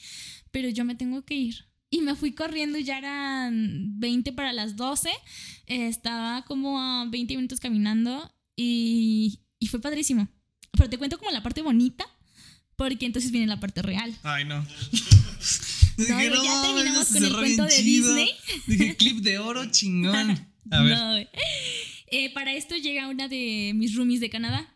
pero 0.52 0.69
yo 0.69 0.85
me 0.85 0.95
tengo 0.95 1.23
que 1.26 1.35
ir. 1.35 1.65
Y 1.90 2.02
me 2.02 2.15
fui 2.15 2.31
corriendo, 2.31 2.80
ya 2.80 2.98
eran 2.98 3.99
20 3.99 4.31
para 4.31 4.53
las 4.53 4.76
12, 4.77 5.10
estaba 5.68 6.44
como 6.45 6.80
a 6.80 7.06
20 7.06 7.35
minutos 7.35 7.60
caminando 7.60 8.34
y, 8.56 9.41
y 9.60 9.68
fue 9.68 9.81
padrísimo. 9.81 10.27
Pero 10.72 10.90
te 10.90 10.98
cuento 10.98 11.19
como 11.19 11.31
la 11.31 11.44
parte 11.44 11.61
bonita, 11.61 12.06
porque 12.76 13.06
entonces 13.06 13.31
viene 13.31 13.48
la 13.48 13.60
parte 13.60 13.81
real. 13.81 14.15
Ay, 14.23 14.45
no. 14.45 14.61
no, 15.98 16.06
ya 16.07 16.61
terminamos 16.61 17.07
con 17.07 17.23
el 17.23 17.34
cuento 17.34 17.64
de 17.65 17.84
Disney. 17.84 18.30
Dije, 18.68 18.95
clip 18.95 19.18
de 19.18 19.38
oro 19.38 19.69
chingón. 19.69 20.48
A 20.72 20.81
ver. 21.14 21.30
Eh, 22.07 22.34
para 22.34 22.53
esto 22.53 22.76
llega 22.76 23.10
una 23.10 23.27
de 23.27 23.73
mis 23.76 23.95
roomies 23.95 24.22
de 24.22 24.30
Canadá 24.30 24.73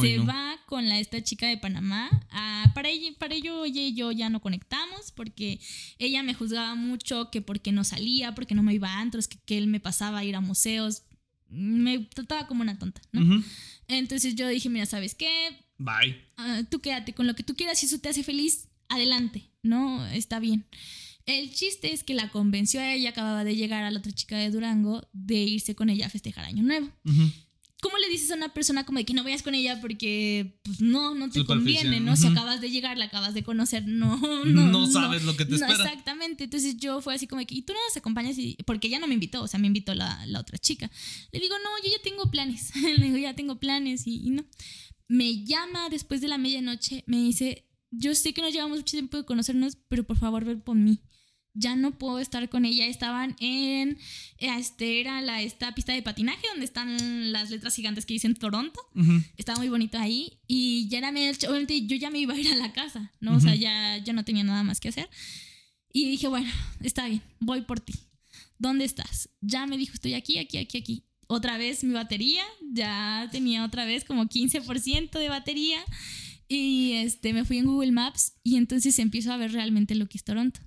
se 0.00 0.18
va 0.18 0.56
con 0.66 0.88
la, 0.88 0.98
esta 0.98 1.22
chica 1.22 1.48
de 1.48 1.58
Panamá. 1.58 2.08
Ah, 2.30 2.70
para, 2.74 2.88
ella, 2.88 3.10
para 3.18 3.34
ello 3.34 3.64
ella 3.64 3.82
y 3.82 3.94
yo 3.94 4.12
ya 4.12 4.30
no 4.30 4.40
conectamos 4.40 5.12
porque 5.12 5.60
ella 5.98 6.22
me 6.22 6.34
juzgaba 6.34 6.74
mucho 6.74 7.30
que 7.30 7.42
porque 7.42 7.72
no 7.72 7.84
salía, 7.84 8.34
porque 8.34 8.54
no 8.54 8.62
me 8.62 8.74
iba 8.74 8.88
a 8.88 9.00
antros, 9.00 9.28
que, 9.28 9.38
que 9.44 9.58
él 9.58 9.66
me 9.66 9.80
pasaba 9.80 10.18
a 10.18 10.24
ir 10.24 10.36
a 10.36 10.40
museos. 10.40 11.02
Me 11.48 11.98
trataba 11.98 12.46
como 12.46 12.62
una 12.62 12.78
tonta, 12.78 13.00
¿no? 13.12 13.42
Entonces 13.88 14.36
yo 14.36 14.46
dije, 14.46 14.68
mira, 14.68 14.86
¿sabes 14.86 15.14
qué? 15.14 15.56
Bye. 15.78 16.16
Ah, 16.36 16.62
tú 16.70 16.80
quédate 16.80 17.12
con 17.12 17.26
lo 17.26 17.34
que 17.34 17.42
tú 17.42 17.56
quieras, 17.56 17.78
si 17.78 17.86
eso 17.86 17.98
te 17.98 18.08
hace 18.08 18.22
feliz, 18.22 18.68
adelante, 18.88 19.50
¿no? 19.62 20.06
Está 20.06 20.38
bien. 20.38 20.66
El 21.26 21.52
chiste 21.52 21.92
es 21.92 22.02
que 22.02 22.14
la 22.14 22.30
convenció 22.30 22.80
a 22.80 22.92
ella, 22.92 23.10
acababa 23.10 23.44
de 23.44 23.56
llegar 23.56 23.84
a 23.84 23.90
la 23.90 23.98
otra 23.98 24.12
chica 24.12 24.36
de 24.36 24.50
Durango, 24.50 25.08
de 25.12 25.36
irse 25.36 25.74
con 25.74 25.90
ella 25.90 26.06
a 26.06 26.10
festejar 26.10 26.44
Año 26.44 26.62
Nuevo. 26.62 26.88
¿Cómo 27.80 27.96
le 27.98 28.08
dices 28.08 28.30
a 28.30 28.34
una 28.34 28.52
persona 28.52 28.84
como 28.84 28.98
de 28.98 29.04
que 29.04 29.14
no 29.14 29.24
vayas 29.24 29.42
con 29.42 29.54
ella 29.54 29.80
porque 29.80 30.60
pues, 30.62 30.80
no, 30.80 31.14
no 31.14 31.30
te 31.30 31.44
conviene, 31.44 32.00
¿no? 32.00 32.16
Si 32.16 32.26
acabas 32.26 32.60
de 32.60 32.70
llegar, 32.70 32.98
la 32.98 33.06
acabas 33.06 33.34
de 33.34 33.42
conocer, 33.42 33.86
no, 33.86 34.16
no. 34.44 34.66
No 34.68 34.86
sabes 34.86 35.24
lo 35.24 35.36
que 35.36 35.44
te 35.44 35.54
espera. 35.54 35.72
exactamente. 35.72 36.44
Entonces 36.44 36.76
yo 36.76 37.00
fue 37.00 37.14
así 37.14 37.26
como 37.26 37.40
de 37.40 37.46
que, 37.46 37.54
¿y 37.54 37.62
tú 37.62 37.72
no 37.72 37.78
nos 37.88 37.96
acompañas? 37.96 38.38
Y, 38.38 38.56
porque 38.66 38.88
ella 38.88 38.98
no 38.98 39.06
me 39.06 39.14
invitó, 39.14 39.42
o 39.42 39.48
sea, 39.48 39.58
me 39.58 39.66
invitó 39.66 39.94
la, 39.94 40.24
la 40.26 40.40
otra 40.40 40.58
chica. 40.58 40.90
Le 41.32 41.40
digo, 41.40 41.56
no, 41.58 41.70
yo 41.84 41.90
ya 41.90 42.02
tengo 42.02 42.30
planes. 42.30 42.74
le 42.98 43.04
digo, 43.04 43.16
ya 43.16 43.34
tengo 43.34 43.58
planes 43.58 44.06
y, 44.06 44.26
y 44.26 44.30
no. 44.30 44.44
Me 45.08 45.44
llama 45.44 45.88
después 45.88 46.20
de 46.20 46.28
la 46.28 46.38
medianoche, 46.38 47.02
me 47.06 47.16
dice, 47.16 47.66
yo 47.90 48.14
sé 48.14 48.32
que 48.32 48.42
no 48.42 48.48
llevamos 48.48 48.78
mucho 48.78 48.92
tiempo 48.92 49.16
de 49.16 49.24
conocernos, 49.24 49.76
pero 49.88 50.04
por 50.04 50.16
favor, 50.16 50.44
ver 50.44 50.62
por 50.62 50.76
mí 50.76 51.00
ya 51.54 51.76
no 51.76 51.98
puedo 51.98 52.18
estar 52.18 52.48
con 52.48 52.64
ella. 52.64 52.86
Estaban 52.86 53.36
en, 53.40 53.98
este 54.38 55.00
era 55.00 55.20
la, 55.22 55.42
esta 55.42 55.74
pista 55.74 55.92
de 55.92 56.02
patinaje 56.02 56.46
donde 56.48 56.64
están 56.64 57.32
las 57.32 57.50
letras 57.50 57.74
gigantes 57.74 58.06
que 58.06 58.14
dicen 58.14 58.34
Toronto. 58.34 58.80
Estaba 59.36 59.58
muy 59.58 59.68
bonito 59.68 59.98
ahí 59.98 60.38
y 60.46 60.88
ya 60.88 60.98
era 60.98 61.12
medio, 61.12 61.32
obviamente 61.48 61.86
yo 61.86 61.96
ya 61.96 62.10
me 62.10 62.18
iba 62.18 62.34
a 62.34 62.38
ir 62.38 62.52
a 62.52 62.56
la 62.56 62.72
casa, 62.72 63.12
¿no? 63.20 63.36
O 63.36 63.40
sea, 63.40 63.54
ya, 63.54 63.98
ya 63.98 64.12
no 64.12 64.24
tenía 64.24 64.44
nada 64.44 64.62
más 64.62 64.80
que 64.80 64.88
hacer. 64.88 65.08
Y 65.92 66.08
dije, 66.08 66.28
bueno, 66.28 66.50
está 66.82 67.06
bien, 67.08 67.22
voy 67.40 67.62
por 67.62 67.80
ti. 67.80 67.94
¿Dónde 68.58 68.84
estás? 68.84 69.30
Ya 69.40 69.66
me 69.66 69.76
dijo, 69.76 69.94
estoy 69.94 70.14
aquí, 70.14 70.38
aquí, 70.38 70.58
aquí, 70.58 70.78
aquí. 70.78 71.04
Otra 71.26 71.58
vez 71.58 71.82
mi 71.84 71.94
batería, 71.94 72.42
ya 72.72 73.28
tenía 73.32 73.64
otra 73.64 73.84
vez 73.84 74.04
como 74.04 74.26
15% 74.26 75.18
de 75.18 75.28
batería. 75.28 75.78
Y 76.46 76.92
este, 76.94 77.32
me 77.32 77.44
fui 77.44 77.58
en 77.58 77.66
Google 77.66 77.92
Maps 77.92 78.34
y 78.42 78.56
entonces 78.56 78.98
empiezo 78.98 79.32
a 79.32 79.36
ver 79.36 79.52
realmente 79.52 79.94
lo 79.94 80.08
que 80.08 80.18
es 80.18 80.24
Toronto 80.24 80.60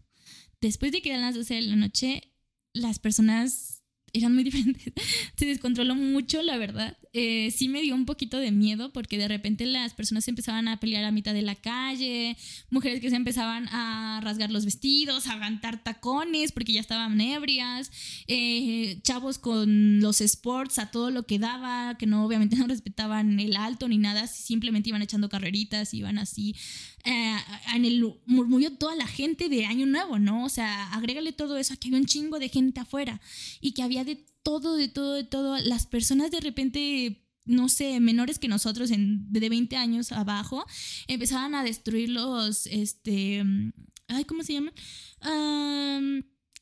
después 0.67 0.91
de 0.91 1.01
que 1.01 1.09
eran 1.09 1.21
las 1.21 1.35
12 1.35 1.55
de 1.55 1.61
la 1.61 1.75
noche, 1.75 2.33
las 2.73 2.97
personas 2.97 3.83
eran 4.13 4.33
muy 4.33 4.43
diferentes. 4.49 4.93
Se 5.35 5.45
descontroló 5.45 5.95
mucho, 5.95 6.41
la 6.41 6.57
verdad. 6.57 6.97
Eh, 7.13 7.51
sí 7.51 7.67
me 7.67 7.81
dio 7.81 7.93
un 7.93 8.05
poquito 8.05 8.37
de 8.39 8.51
miedo 8.51 8.93
porque 8.93 9.17
de 9.17 9.27
repente 9.27 9.65
las 9.65 9.93
personas 9.93 10.23
se 10.23 10.31
empezaban 10.31 10.67
a 10.67 10.79
pelear 10.79 11.03
a 11.03 11.11
mitad 11.11 11.33
de 11.33 11.41
la 11.41 11.55
calle, 11.55 12.37
mujeres 12.69 13.01
que 13.01 13.09
se 13.09 13.15
empezaban 13.15 13.67
a 13.69 14.19
rasgar 14.23 14.51
los 14.51 14.65
vestidos, 14.65 15.27
a 15.27 15.33
aguantar 15.33 15.83
tacones 15.83 16.51
porque 16.51 16.73
ya 16.73 16.79
estaban 16.79 17.19
ebrias, 17.21 17.91
eh, 18.27 18.99
chavos 19.03 19.37
con 19.37 19.99
los 19.99 20.21
sports 20.21 20.79
a 20.79 20.89
todo 20.89 21.11
lo 21.11 21.23
que 21.23 21.39
daba, 21.39 21.97
que 21.97 22.05
no 22.05 22.25
obviamente 22.25 22.55
no 22.57 22.67
respetaban 22.67 23.39
el 23.39 23.55
alto 23.55 23.87
ni 23.87 23.97
nada, 23.97 24.27
simplemente 24.27 24.89
iban 24.89 25.01
echando 25.01 25.29
carreritas, 25.29 25.93
iban 25.93 26.17
así 26.17 26.55
eh, 27.03 27.37
en 27.75 27.85
el 27.85 28.15
murmullo 28.25 28.77
toda 28.77 28.95
la 28.95 29.07
gente 29.07 29.49
de 29.49 29.65
Año 29.65 29.85
Nuevo, 29.85 30.19
¿no? 30.19 30.45
O 30.45 30.49
sea, 30.49 30.93
agrégale 30.93 31.33
todo 31.33 31.57
eso, 31.57 31.75
que 31.79 31.89
había 31.89 31.99
un 31.99 32.05
chingo 32.05 32.39
de 32.39 32.49
gente 32.49 32.79
afuera 32.79 33.19
y 33.59 33.73
que 33.73 33.83
había 33.83 34.03
de 34.03 34.25
todo, 34.43 34.75
de 34.75 34.87
todo, 34.87 35.13
de 35.13 35.23
todo. 35.23 35.57
Las 35.59 35.85
personas 35.85 36.31
de 36.31 36.39
repente 36.39 37.19
no 37.45 37.67
sé, 37.67 37.99
menores 37.99 38.39
que 38.39 38.47
nosotros 38.47 38.91
en, 38.91 39.31
de 39.31 39.49
20 39.49 39.75
años 39.75 40.11
abajo, 40.11 40.65
empezaban 41.07 41.55
a 41.55 41.63
destruir 41.63 42.09
los, 42.09 42.67
este, 42.67 43.43
ay, 44.07 44.23
¿cómo 44.25 44.43
se 44.43 44.53
llaman? 44.53 44.73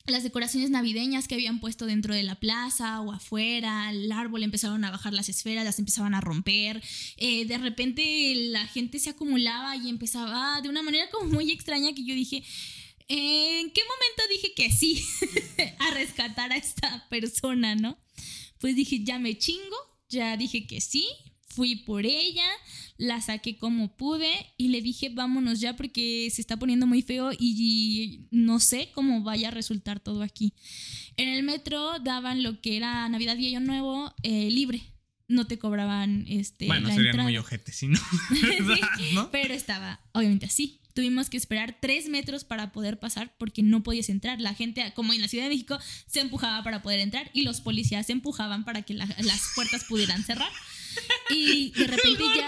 Las 0.07 0.23
decoraciones 0.23 0.69
navideñas 0.69 1.27
que 1.27 1.35
habían 1.35 1.59
puesto 1.59 1.85
dentro 1.85 2.13
de 2.13 2.23
la 2.23 2.35
plaza 2.35 3.01
o 3.01 3.11
afuera, 3.11 3.89
el 3.91 4.11
árbol 4.11 4.43
empezaron 4.43 4.83
a 4.83 4.91
bajar 4.91 5.13
las 5.13 5.29
esferas, 5.29 5.65
las 5.65 5.79
empezaban 5.79 6.13
a 6.13 6.21
romper, 6.21 6.81
eh, 7.17 7.45
de 7.45 7.57
repente 7.57 8.33
la 8.49 8.65
gente 8.67 8.99
se 8.99 9.11
acumulaba 9.11 9.75
y 9.75 9.89
empezaba 9.89 10.61
de 10.61 10.69
una 10.69 10.81
manera 10.81 11.09
como 11.09 11.29
muy 11.29 11.51
extraña 11.51 11.93
que 11.93 12.03
yo 12.03 12.15
dije, 12.15 12.43
¿en 13.07 13.71
qué 13.71 13.81
momento 13.83 14.23
dije 14.29 14.53
que 14.55 14.71
sí 14.71 15.03
a 15.79 15.91
rescatar 15.91 16.51
a 16.51 16.57
esta 16.57 17.07
persona, 17.09 17.75
no? 17.75 17.97
Pues 18.59 18.75
dije, 18.75 19.03
ya 19.03 19.19
me 19.19 19.37
chingo, 19.37 19.77
ya 20.09 20.37
dije 20.37 20.67
que 20.67 20.81
sí, 20.81 21.07
fui 21.47 21.75
por 21.77 22.05
ella, 22.05 22.47
la 22.97 23.21
saqué 23.21 23.57
como 23.57 23.95
pude 23.95 24.31
y 24.57 24.69
le 24.69 24.81
dije 24.81 25.09
vámonos 25.09 25.59
ya 25.59 25.75
porque 25.75 26.29
se 26.31 26.41
está 26.41 26.57
poniendo 26.57 26.87
muy 26.87 27.01
feo 27.01 27.31
y, 27.37 28.27
no 28.31 28.59
sé 28.59 28.91
cómo 28.93 29.23
vaya 29.23 29.49
a 29.49 29.51
resultar 29.51 29.99
todo 29.99 30.23
aquí. 30.23 30.53
En 31.17 31.27
el 31.29 31.43
metro 31.43 31.99
daban 31.99 32.43
lo 32.43 32.61
que 32.61 32.77
era 32.77 33.07
Navidad 33.09 33.37
y 33.37 33.47
Año 33.47 33.59
Nuevo 33.59 34.13
eh, 34.23 34.49
libre. 34.51 34.81
No 35.27 35.47
te 35.47 35.57
cobraban 35.57 36.25
este. 36.27 36.67
Bueno, 36.67 36.93
serían 36.93 37.17
muy 37.17 37.37
ojete, 37.37 37.71
¿sí, 37.71 37.87
no? 37.87 39.31
Pero 39.31 39.53
estaba, 39.53 40.01
obviamente, 40.11 40.45
así. 40.45 40.81
Tuvimos 40.93 41.29
que 41.29 41.37
esperar 41.37 41.77
tres 41.79 42.09
metros 42.09 42.43
para 42.43 42.73
poder 42.73 42.99
pasar 42.99 43.33
porque 43.37 43.63
no 43.63 43.81
podías 43.81 44.09
entrar. 44.09 44.41
La 44.41 44.53
gente, 44.53 44.91
como 44.93 45.13
en 45.13 45.21
la 45.21 45.29
Ciudad 45.29 45.45
de 45.45 45.49
México, 45.49 45.79
se 46.05 46.19
empujaba 46.19 46.63
para 46.63 46.81
poder 46.81 46.99
entrar 46.99 47.31
y 47.33 47.43
los 47.43 47.61
policías 47.61 48.07
se 48.07 48.11
empujaban 48.11 48.65
para 48.65 48.81
que 48.81 48.93
las 48.93 49.51
puertas 49.55 49.85
pudieran 49.85 50.23
cerrar. 50.23 50.51
Y 51.29 51.71
de 51.71 51.87
repepente 51.87 52.23
ya. 52.35 52.47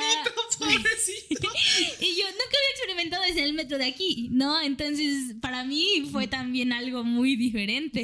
y 2.00 2.16
yo 2.16 2.26
nunca 2.26 2.58
había 2.58 2.74
repente 2.94 3.18
es 3.30 3.38
el 3.38 3.54
metro 3.54 3.78
de 3.78 3.86
aquí, 3.86 4.30
¿no? 4.32 4.62
Entonces, 4.62 5.36
para 5.42 5.64
mí 5.64 6.08
fue 6.12 6.28
también 6.28 6.74
algo 6.74 7.04
muy 7.04 7.36
diferente. 7.36 8.04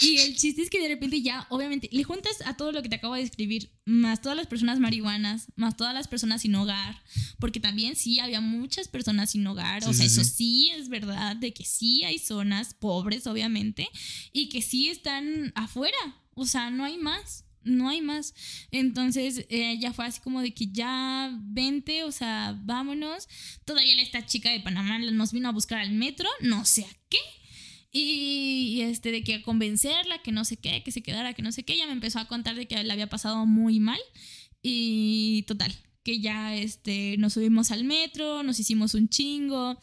Y 0.00 0.18
el 0.18 0.36
chiste 0.36 0.62
es 0.62 0.70
que 0.70 0.80
de 0.80 0.88
repente 0.88 1.22
ya, 1.22 1.46
obviamente, 1.50 1.88
le 1.92 2.04
juntas 2.04 2.42
a 2.44 2.56
todo 2.56 2.72
lo 2.72 2.82
que 2.82 2.88
te 2.88 2.96
acabo 2.96 3.14
de 3.14 3.22
escribir, 3.22 3.70
más 3.84 4.20
todas 4.20 4.36
las 4.36 4.46
personas 4.46 4.80
marihuanas, 4.80 5.46
más 5.56 5.76
todas 5.76 5.94
las 5.94 6.08
personas 6.08 6.42
sin 6.42 6.54
hogar, 6.54 7.02
porque 7.38 7.60
también 7.60 7.96
sí 7.96 8.20
había 8.20 8.40
muchas 8.40 8.88
personas 8.88 9.30
sin 9.30 9.46
hogar, 9.46 9.86
o 9.88 9.92
sea, 9.92 10.06
eso 10.06 10.24
sí 10.24 10.70
es 10.70 10.88
verdad, 10.88 11.36
de 11.36 11.52
que 11.52 11.64
sí 11.64 12.04
hay 12.04 12.18
zonas 12.18 12.74
pobres, 12.74 13.26
obviamente, 13.26 13.88
y 14.32 14.48
que 14.48 14.62
sí 14.62 14.88
están 14.88 15.52
afuera, 15.54 15.96
o 16.34 16.46
sea, 16.46 16.70
no 16.70 16.84
hay 16.84 16.98
más 16.98 17.44
no 17.64 17.88
hay 17.88 18.00
más. 18.00 18.34
Entonces 18.70 19.46
eh, 19.48 19.78
ya 19.78 19.92
fue 19.92 20.06
así 20.06 20.20
como 20.20 20.40
de 20.40 20.52
que 20.52 20.68
ya 20.68 21.30
vente, 21.40 22.04
o 22.04 22.12
sea, 22.12 22.58
vámonos. 22.64 23.28
Todavía 23.64 24.00
esta 24.00 24.24
chica 24.26 24.50
de 24.50 24.60
Panamá 24.60 24.98
nos 24.98 25.32
vino 25.32 25.48
a 25.48 25.52
buscar 25.52 25.78
al 25.78 25.92
metro, 25.92 26.28
no 26.40 26.64
sé 26.64 26.84
a 26.84 26.96
qué. 27.08 27.18
Y, 27.94 28.80
este, 28.80 29.12
de 29.12 29.22
que 29.22 29.34
a 29.34 29.42
convencerla, 29.42 30.22
que 30.22 30.32
no 30.32 30.46
sé 30.46 30.56
qué, 30.56 30.82
que 30.82 30.92
se 30.92 31.02
quedara, 31.02 31.34
que 31.34 31.42
no 31.42 31.52
sé 31.52 31.62
qué. 31.62 31.74
Ella 31.74 31.86
me 31.86 31.92
empezó 31.92 32.18
a 32.18 32.26
contar 32.26 32.54
de 32.56 32.66
que 32.66 32.82
le 32.82 32.92
había 32.92 33.08
pasado 33.08 33.44
muy 33.44 33.80
mal. 33.80 34.00
Y 34.62 35.42
total, 35.42 35.74
que 36.02 36.20
ya 36.20 36.54
este, 36.54 37.16
nos 37.18 37.34
subimos 37.34 37.70
al 37.70 37.84
metro, 37.84 38.42
nos 38.42 38.58
hicimos 38.58 38.94
un 38.94 39.08
chingo. 39.08 39.78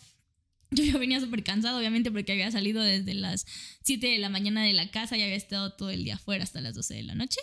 Yo 0.71 0.83
ya 0.83 0.97
venía 0.97 1.19
súper 1.19 1.43
cansado, 1.43 1.79
obviamente, 1.79 2.11
porque 2.11 2.31
había 2.31 2.51
salido 2.51 2.81
desde 2.83 3.13
las 3.13 3.45
7 3.83 4.07
de 4.07 4.17
la 4.19 4.29
mañana 4.29 4.63
de 4.63 4.73
la 4.73 4.91
casa 4.91 5.17
y 5.17 5.23
había 5.23 5.35
estado 5.35 5.73
todo 5.73 5.89
el 5.89 6.03
día 6.03 6.15
afuera 6.15 6.43
hasta 6.43 6.61
las 6.61 6.75
12 6.75 6.93
de 6.93 7.03
la 7.03 7.15
noche. 7.15 7.39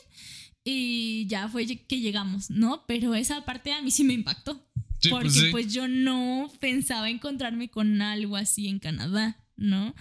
Y 0.64 1.26
ya 1.28 1.48
fue 1.48 1.66
que 1.66 2.00
llegamos, 2.00 2.50
¿no? 2.50 2.84
Pero 2.86 3.14
esa 3.14 3.44
parte 3.44 3.72
a 3.72 3.82
mí 3.82 3.90
sí 3.90 4.04
me 4.04 4.14
impactó. 4.14 4.66
Pues 5.00 5.10
porque 5.10 5.50
pues 5.50 5.72
yo 5.72 5.88
no 5.88 6.50
pensaba 6.60 7.10
encontrarme 7.10 7.68
con 7.68 8.00
algo 8.00 8.36
así 8.36 8.66
en 8.66 8.78
Canadá, 8.78 9.44
¿no? 9.56 9.94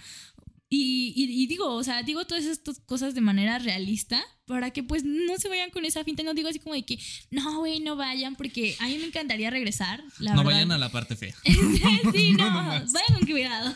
Y, 0.68 1.12
y, 1.16 1.46
digo, 1.46 1.72
o 1.72 1.84
sea, 1.84 2.02
digo 2.02 2.26
todas 2.26 2.44
estas 2.44 2.80
cosas 2.80 3.14
de 3.14 3.20
manera 3.20 3.58
realista 3.60 4.20
para 4.46 4.70
que 4.70 4.82
pues 4.82 5.04
no 5.04 5.36
se 5.38 5.48
vayan 5.48 5.70
con 5.70 5.84
esa 5.84 6.04
finta. 6.04 6.22
No 6.22 6.34
digo 6.34 6.48
así 6.48 6.58
como 6.58 6.74
de 6.74 6.84
que, 6.84 6.98
no, 7.30 7.58
güey, 7.58 7.80
no 7.80 7.96
vayan, 7.96 8.36
porque 8.36 8.76
a 8.78 8.86
mí 8.86 8.96
me 8.98 9.06
encantaría 9.06 9.50
regresar. 9.50 10.02
La 10.18 10.34
no 10.34 10.44
vayan 10.44 10.70
a 10.72 10.78
la 10.78 10.90
parte 10.90 11.16
fea. 11.16 11.34
sí, 11.44 12.32
no, 12.38 12.44
vayan 12.44 13.14
con 13.14 13.26
cuidado. 13.26 13.74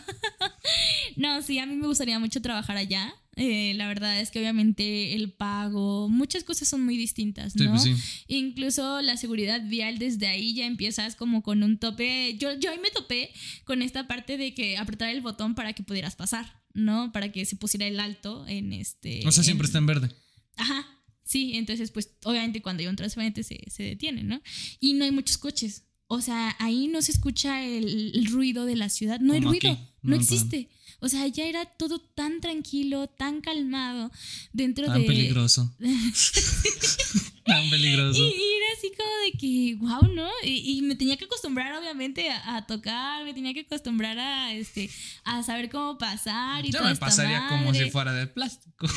no, 1.16 1.42
sí, 1.42 1.58
a 1.58 1.66
mí 1.66 1.74
me 1.74 1.86
gustaría 1.86 2.18
mucho 2.18 2.40
trabajar 2.40 2.76
allá. 2.76 3.12
Eh, 3.36 3.72
la 3.76 3.88
verdad 3.88 4.20
es 4.20 4.30
que 4.30 4.38
obviamente 4.38 5.14
el 5.14 5.32
pago, 5.32 6.08
muchas 6.08 6.44
cosas 6.44 6.68
son 6.68 6.84
muy 6.84 6.96
distintas, 6.96 7.56
¿no? 7.56 7.70
Pues 7.70 8.24
Incluso 8.26 9.00
la 9.00 9.16
seguridad 9.16 9.62
vial 9.66 9.98
desde 9.98 10.26
ahí 10.26 10.54
ya 10.54 10.66
empiezas 10.66 11.16
como 11.16 11.42
con 11.42 11.62
un 11.62 11.78
tope. 11.78 12.36
Yo, 12.38 12.52
yo 12.58 12.70
ahí 12.70 12.78
me 12.78 12.90
topé 12.90 13.30
con 13.64 13.82
esta 13.82 14.06
parte 14.06 14.36
de 14.36 14.52
que 14.52 14.76
apretar 14.76 15.08
el 15.08 15.20
botón 15.20 15.54
para 15.54 15.72
que 15.72 15.82
pudieras 15.82 16.16
pasar. 16.16 16.60
¿no? 16.72 17.10
Para 17.12 17.32
que 17.32 17.44
se 17.44 17.56
pusiera 17.56 17.84
el 17.86 17.98
alto 17.98 18.46
en 18.46 18.72
este... 18.72 19.26
O 19.26 19.32
sea, 19.32 19.42
siempre 19.42 19.66
está 19.66 19.78
en 19.78 19.86
verde. 19.86 20.10
Ajá, 20.56 20.86
sí, 21.24 21.52
entonces 21.54 21.90
pues 21.90 22.10
obviamente 22.24 22.62
cuando 22.62 22.82
hay 22.82 22.86
un 22.88 22.96
transferente 22.96 23.42
se, 23.42 23.60
se 23.68 23.82
detiene, 23.82 24.22
¿no? 24.22 24.40
Y 24.78 24.94
no 24.94 25.04
hay 25.04 25.10
muchos 25.10 25.38
coches. 25.38 25.84
O 26.12 26.20
sea, 26.20 26.56
ahí 26.58 26.88
no 26.88 27.02
se 27.02 27.12
escucha 27.12 27.64
el, 27.64 28.26
ruido 28.32 28.66
de 28.66 28.74
la 28.74 28.88
ciudad, 28.88 29.20
no 29.20 29.32
hay 29.32 29.40
ruido, 29.40 29.78
no, 30.02 30.16
existe. 30.16 30.68
O 30.98 31.08
sea, 31.08 31.24
ya 31.28 31.44
era 31.44 31.64
todo 31.66 32.00
tan 32.00 32.40
tranquilo, 32.40 33.06
tan 33.06 33.40
calmado 33.40 34.10
dentro 34.52 34.86
tan 34.86 35.02
de... 35.02 35.06
Peligroso. 35.06 35.72
tan 37.50 37.70
peligroso. 37.70 38.22
Y, 38.22 38.28
era 38.28 38.66
así 38.76 38.92
como 38.96 39.10
de 39.24 39.32
que, 39.32 39.76
wow, 39.78 40.14
¿no? 40.14 40.30
Y, 40.44 40.82
me 40.82 40.94
tenía 40.94 41.16
que 41.16 41.24
acostumbrar, 41.24 41.74
obviamente, 41.74 42.30
a, 42.30 42.64
tocar, 42.66 43.24
me 43.24 43.34
tenía 43.34 43.52
que 43.52 43.60
acostumbrar 43.60 44.18
a, 44.18 44.52
este, 44.52 44.90
a 45.24 45.42
saber 45.42 45.70
cómo 45.70 45.98
pasar 45.98 46.64
y 46.64 46.70
Yo 46.70 46.82
me 46.82 46.96
pasaría 46.96 47.46
como 47.48 47.74
si 47.74 47.90
fuera 47.90 48.12
de 48.12 48.26
plástico. 48.26 48.86
ah, 48.88 48.92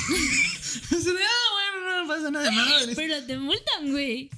bueno, 0.92 2.02
no 2.02 2.08
pasa 2.08 2.32
nada. 2.32 2.86
de 2.86 2.96
Pero 2.96 3.24
te 3.24 3.38
multan, 3.38 3.92
güey. 3.92 4.30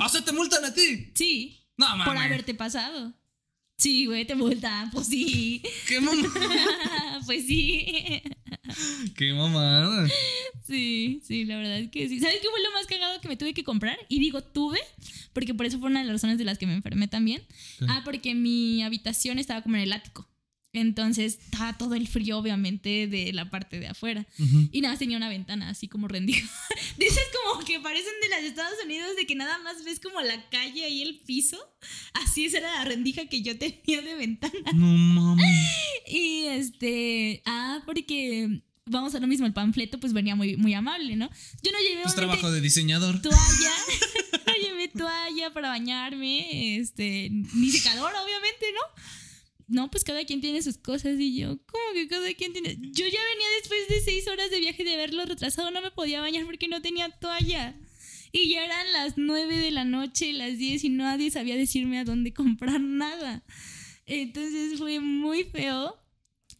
¿Ah, 0.00 0.08
sea, 0.08 0.22
te 0.22 0.32
multan 0.32 0.64
a 0.64 0.74
ti? 0.74 1.12
Sí. 1.14 1.56
No, 1.76 1.86
mames. 1.96 2.06
Por 2.06 2.16
haberte 2.16 2.54
pasado. 2.54 3.14
Sí, 3.80 4.04
güey, 4.04 4.26
te 4.26 4.34
multan. 4.34 4.90
Pues 4.90 5.06
sí. 5.06 5.62
¿Qué 5.88 6.00
mamá? 6.00 6.22
pues 7.26 7.46
sí. 7.46 8.22
Qué 9.16 9.32
mamada. 9.32 10.06
Sí, 10.66 11.22
sí, 11.24 11.46
la 11.46 11.56
verdad 11.56 11.78
es 11.78 11.90
que 11.90 12.06
sí. 12.06 12.20
¿Sabes 12.20 12.36
qué 12.42 12.48
fue 12.50 12.62
lo 12.62 12.70
más 12.72 12.86
cagado 12.86 13.18
que 13.22 13.28
me 13.28 13.38
tuve 13.38 13.54
que 13.54 13.64
comprar? 13.64 13.98
Y 14.10 14.20
digo 14.20 14.42
tuve, 14.42 14.78
porque 15.32 15.54
por 15.54 15.64
eso 15.64 15.78
fue 15.78 15.88
una 15.88 16.00
de 16.00 16.04
las 16.04 16.16
razones 16.16 16.36
de 16.36 16.44
las 16.44 16.58
que 16.58 16.66
me 16.66 16.74
enfermé 16.74 17.08
también. 17.08 17.42
Ah, 17.88 18.02
porque 18.04 18.34
mi 18.34 18.82
habitación 18.82 19.38
estaba 19.38 19.62
como 19.62 19.76
en 19.76 19.82
el 19.82 19.92
ático. 19.94 20.28
Entonces 20.72 21.38
estaba 21.42 21.76
todo 21.76 21.94
el 21.94 22.06
frío, 22.06 22.38
obviamente, 22.38 23.08
de 23.08 23.32
la 23.32 23.50
parte 23.50 23.80
de 23.80 23.88
afuera. 23.88 24.26
Y 24.70 24.80
nada 24.80 24.92
más 24.92 24.98
tenía 25.00 25.16
una 25.16 25.28
ventana 25.28 25.68
así 25.68 25.88
como 25.88 26.06
rendida. 26.06 26.38
Dices 26.98 27.24
como 27.42 27.64
que 27.64 27.80
parecen 27.80 28.12
de 28.22 28.28
las 28.28 28.42
Estados 28.44 28.78
Unidos, 28.84 29.16
de 29.16 29.26
que 29.26 29.34
nada 29.34 29.58
más 29.58 29.84
ves 29.84 29.98
como 29.98 30.20
la 30.20 30.48
calle 30.48 30.88
y 30.88 31.02
el 31.02 31.18
piso. 31.20 31.58
Así 32.14 32.44
esa 32.44 32.58
era 32.58 32.72
la 32.74 32.84
rendija 32.84 33.26
que 33.26 33.42
yo 33.42 33.58
tenía 33.58 34.02
de 34.02 34.14
ventana. 34.14 34.72
No 34.74 34.86
mames. 34.86 35.46
Y 36.06 36.46
este. 36.46 37.42
Ah, 37.46 37.82
porque. 37.86 38.62
Vamos 38.86 39.14
a 39.14 39.20
lo 39.20 39.28
mismo, 39.28 39.46
el 39.46 39.52
panfleto 39.52 40.00
pues 40.00 40.12
venía 40.12 40.34
muy, 40.34 40.56
muy 40.56 40.74
amable, 40.74 41.14
¿no? 41.14 41.30
Yo 41.62 41.70
no 41.70 41.78
llevé... 41.78 42.02
Pues 42.02 42.16
trabajo 42.16 42.50
de 42.50 42.60
diseñador. 42.60 43.22
Toalla. 43.22 43.38
no 44.48 44.52
llevé 44.54 44.88
toalla 44.88 45.52
para 45.52 45.68
bañarme, 45.68 46.76
este, 46.76 47.28
ni 47.30 47.70
secador, 47.70 48.12
obviamente, 48.12 48.66
¿no? 48.74 49.02
No, 49.70 49.90
pues 49.90 50.02
cada 50.02 50.24
quien 50.24 50.40
tiene 50.40 50.62
sus 50.62 50.78
cosas 50.78 51.18
y 51.20 51.36
yo, 51.36 51.58
¿cómo 51.66 51.84
que 51.94 52.08
cada 52.08 52.32
quien 52.34 52.52
tiene? 52.52 52.76
Yo 52.80 53.06
ya 53.06 53.20
venía 53.32 53.46
después 53.60 53.88
de 53.88 54.00
seis 54.00 54.26
horas 54.26 54.50
de 54.50 54.58
viaje 54.58 54.82
de 54.82 54.94
haberlo 54.94 55.24
retrasado, 55.24 55.70
no 55.70 55.80
me 55.80 55.92
podía 55.92 56.20
bañar 56.20 56.44
porque 56.44 56.66
no 56.66 56.82
tenía 56.82 57.08
toalla. 57.08 57.78
Y 58.32 58.48
ya 58.48 58.64
eran 58.64 58.92
las 58.92 59.14
nueve 59.16 59.56
de 59.56 59.70
la 59.70 59.84
noche, 59.84 60.32
las 60.32 60.58
diez 60.58 60.84
y 60.84 60.88
nadie 60.88 61.30
sabía 61.30 61.56
decirme 61.56 61.98
a 61.98 62.04
dónde 62.04 62.32
comprar 62.34 62.80
nada. 62.80 63.44
Entonces 64.06 64.76
fue 64.78 64.98
muy 64.98 65.44
feo. 65.44 65.96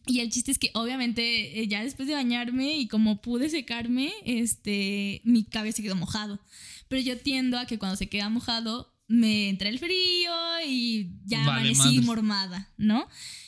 Y 0.07 0.21
el 0.21 0.31
chiste 0.31 0.51
es 0.51 0.57
que 0.57 0.71
obviamente 0.73 1.59
eh, 1.59 1.67
ya 1.67 1.83
después 1.83 2.07
de 2.07 2.15
bañarme 2.15 2.77
y 2.77 2.87
como 2.87 3.21
pude 3.21 3.49
secarme, 3.49 4.13
este, 4.25 5.21
mi 5.25 5.43
cabello 5.43 5.83
quedó 5.83 5.95
mojado. 5.95 6.39
Pero 6.87 7.01
yo 7.01 7.17
tiendo 7.17 7.59
a 7.59 7.65
que 7.65 7.77
cuando 7.77 7.97
se 7.97 8.09
queda 8.09 8.29
mojado, 8.29 8.90
me 9.11 9.49
entra 9.49 9.69
el 9.69 9.77
frío 9.77 10.33
y 10.65 11.11
ya 11.25 11.43
amanecí 11.43 11.99
mormada, 11.99 12.71
¿no? 12.77 13.07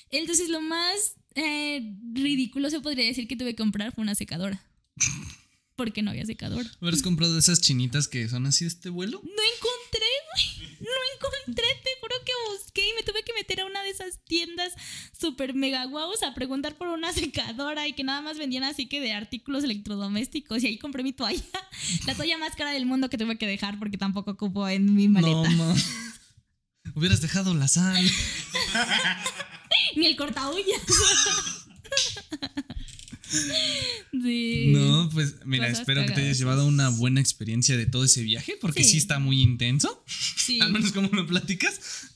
Entonces 0.10 0.50
lo 0.50 0.62
más 0.62 1.16
eh, 1.36 1.96
ridículo 2.14 2.70
se 2.70 2.82
podría 2.82 3.06
decir 3.06 3.28
que 3.28 3.36
tuve 3.36 3.52
que 3.52 3.64
comprar 3.64 3.94
fue 3.94 4.04
una 4.04 4.16
secadora. 4.16 4.64
Porque 5.76 6.04
no 6.04 6.12
había 6.12 6.26
secadora. 6.26 6.70
¿Hubieras 6.82 7.02
comprado 7.02 7.38
esas 7.38 7.60
chinitas 7.60 8.08
que 8.08 8.30
son 8.30 8.46
así 8.46 8.64
de 8.66 8.70
este 8.70 8.90
vuelo? 8.90 9.20
No 9.24 9.30
encontré, 9.30 10.12
güey. 10.30 10.78
No 10.80 10.92
encontré, 11.16 11.66
me 13.04 13.12
tuve 13.12 13.24
que 13.24 13.34
meter 13.34 13.62
a 13.62 13.66
una 13.66 13.84
de 13.84 13.90
esas 13.90 14.20
tiendas 14.26 14.74
super 15.18 15.54
mega 15.54 15.86
guaus 15.86 16.24
a 16.24 16.34
preguntar 16.34 16.78
por 16.78 16.88
una 16.88 17.12
secadora 17.14 17.88
y 17.88 17.94
que 17.94 18.04
nada 18.04 18.22
más 18.22 18.38
vendían 18.38 18.64
así 18.64 18.88
que 18.88 19.02
de 19.02 19.14
artículos 19.14 19.64
electrodomésticos. 19.64 20.64
Y 20.64 20.68
ahí 20.68 20.78
compré 20.78 21.04
mi 21.04 21.14
toalla. 21.14 21.44
La 22.08 22.16
toalla 22.16 22.38
más 22.38 22.56
cara 22.56 22.72
del 22.72 22.86
mundo 22.86 23.10
que 23.10 23.18
tuve 23.18 23.38
que 23.38 23.48
dejar 23.48 23.80
porque 23.80 23.98
tampoco 23.98 24.32
ocupo 24.32 24.68
en 24.68 24.94
mi 24.94 25.08
maleta. 25.08 25.50
No, 25.50 25.76
Hubieras 26.96 27.22
dejado 27.22 27.54
la 27.56 27.68
sal. 27.68 28.06
Ni 29.96 30.06
el 30.06 30.16
corta 30.16 30.44
No, 34.12 35.10
pues 35.12 35.38
mira, 35.46 35.70
espero 35.70 36.06
que 36.06 36.12
te 36.12 36.22
hayas 36.22 36.38
llevado 36.38 36.68
una 36.68 36.90
buena 36.90 37.20
experiencia 37.20 37.78
de 37.78 37.88
todo 37.88 38.04
ese 38.04 38.22
viaje, 38.22 38.58
porque 38.62 38.84
sí, 38.84 38.98
está 38.98 39.18
muy 39.18 39.42
intenso. 39.42 40.04
Sí. 40.06 40.60
Al 40.62 40.72
menos 40.72 40.92
como 40.92 41.08
lo 41.14 41.26
platicas. 41.26 42.13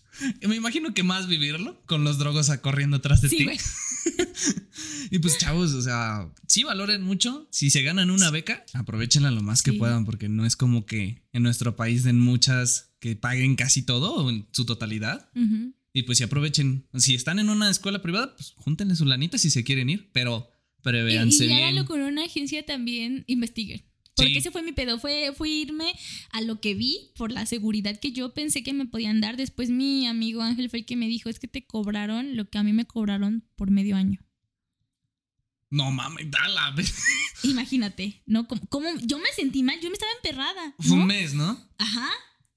Me 0.47 0.55
imagino 0.55 0.93
que 0.93 1.03
más 1.03 1.27
vivirlo 1.27 1.81
con 1.85 2.03
los 2.03 2.17
drogos 2.17 2.49
corriendo 2.61 2.97
atrás 2.97 3.21
de 3.21 3.29
ti. 3.29 3.47
y 5.11 5.19
pues 5.19 5.37
chavos, 5.37 5.73
o 5.73 5.81
sea, 5.81 6.31
sí 6.47 6.63
valoren 6.63 7.01
mucho. 7.01 7.47
Si 7.51 7.69
se 7.69 7.81
ganan 7.81 8.11
una 8.11 8.31
beca, 8.31 8.65
aprovechenla 8.73 9.31
lo 9.31 9.41
más 9.41 9.63
que 9.63 9.73
puedan, 9.73 10.05
porque 10.05 10.29
no 10.29 10.45
es 10.45 10.55
como 10.55 10.85
que 10.85 11.23
en 11.33 11.43
nuestro 11.43 11.75
país 11.75 12.03
den 12.03 12.19
muchas 12.19 12.95
que 12.99 13.15
paguen 13.15 13.55
casi 13.55 13.83
todo 13.83 14.15
o 14.15 14.29
en 14.29 14.47
su 14.51 14.65
totalidad. 14.65 15.29
Y 15.93 16.03
pues 16.03 16.19
si 16.19 16.23
aprovechen. 16.23 16.85
Si 16.95 17.15
están 17.15 17.39
en 17.39 17.49
una 17.49 17.69
escuela 17.69 18.01
privada, 18.01 18.35
pues 18.35 18.53
júntenle 18.55 18.95
su 18.95 19.05
lanita 19.05 19.37
si 19.37 19.49
se 19.49 19.63
quieren 19.63 19.89
ir, 19.89 20.09
pero 20.13 20.49
prevéanse 20.81 21.45
y, 21.45 21.49
y 21.49 21.51
háganlo 21.53 21.85
con 21.85 22.01
una 22.01 22.23
agencia 22.23 22.65
también, 22.65 23.23
investiguen. 23.27 23.83
Porque 24.17 24.37
ese 24.39 24.51
fue 24.51 24.63
mi 24.63 24.73
pedo, 24.73 24.99
fue, 24.99 25.31
fue 25.35 25.49
irme 25.49 25.93
a 26.31 26.41
lo 26.41 26.59
que 26.59 26.73
vi 26.73 27.11
por 27.15 27.31
la 27.31 27.45
seguridad 27.45 27.99
que 27.99 28.11
yo 28.11 28.33
pensé 28.33 28.63
que 28.63 28.73
me 28.73 28.85
podían 28.85 29.21
dar. 29.21 29.37
Después 29.37 29.69
mi 29.69 30.07
amigo 30.07 30.41
Ángel 30.41 30.69
fue 30.69 30.79
el 30.79 30.85
que 30.85 30.95
me 30.95 31.07
dijo, 31.07 31.29
es 31.29 31.39
que 31.39 31.47
te 31.47 31.65
cobraron 31.65 32.35
lo 32.35 32.49
que 32.49 32.57
a 32.57 32.63
mí 32.63 32.73
me 32.73 32.85
cobraron 32.85 33.43
por 33.55 33.71
medio 33.71 33.95
año. 33.95 34.19
No 35.69 35.91
mames, 35.91 36.27
dale. 36.31 36.83
Imagínate, 37.43 38.21
¿no? 38.25 38.47
Como, 38.47 38.89
yo 39.03 39.19
me 39.19 39.29
sentí 39.35 39.63
mal, 39.63 39.79
yo 39.81 39.89
me 39.89 39.93
estaba 39.93 40.11
emperrada. 40.15 40.75
Fue 40.79 40.93
un 40.97 41.05
mes, 41.05 41.33
¿no? 41.33 41.59
Ajá. 41.77 42.09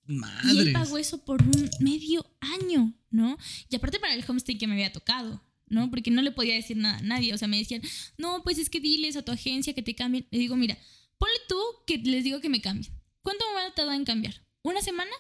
Madre. 0.06 0.52
Y 0.52 0.58
él 0.58 0.72
pagó 0.72 0.98
eso 0.98 1.24
por 1.24 1.42
un 1.42 1.70
medio 1.80 2.24
año, 2.40 2.86
¿no? 2.86 3.00
¿no? 3.10 3.36
Y 3.68 3.76
aparte 3.76 3.98
para 3.98 4.14
el 4.14 4.24
homestay 4.26 4.56
que 4.56 4.66
me 4.66 4.74
había 4.74 4.92
tocado, 4.92 5.42
¿no? 5.66 5.90
Porque 5.90 6.10
no 6.10 6.22
le 6.22 6.30
podía 6.30 6.54
decir 6.54 6.76
nada 6.76 6.98
a 6.98 7.02
nadie. 7.02 7.34
O 7.34 7.38
sea, 7.38 7.48
me 7.48 7.58
decían, 7.58 7.82
no, 8.16 8.42
pues 8.42 8.58
es 8.58 8.70
que 8.70 8.80
diles 8.80 9.16
a 9.16 9.22
tu 9.22 9.32
agencia 9.32 9.74
que 9.74 9.82
te 9.82 9.94
cambien. 9.94 10.26
Le 10.30 10.38
digo, 10.38 10.56
mira, 10.56 10.78
ponle 11.20 11.36
tú 11.48 11.60
que 11.86 11.98
les 11.98 12.24
digo 12.24 12.40
que 12.40 12.48
me 12.48 12.60
cambien. 12.60 12.92
¿Cuánto 13.22 13.44
me 13.48 13.60
voy 13.60 13.70
a 13.70 13.74
tardar 13.74 13.94
en 13.94 14.04
cambiar? 14.04 14.34
¿Una 14.62 14.80
semana? 14.80 15.12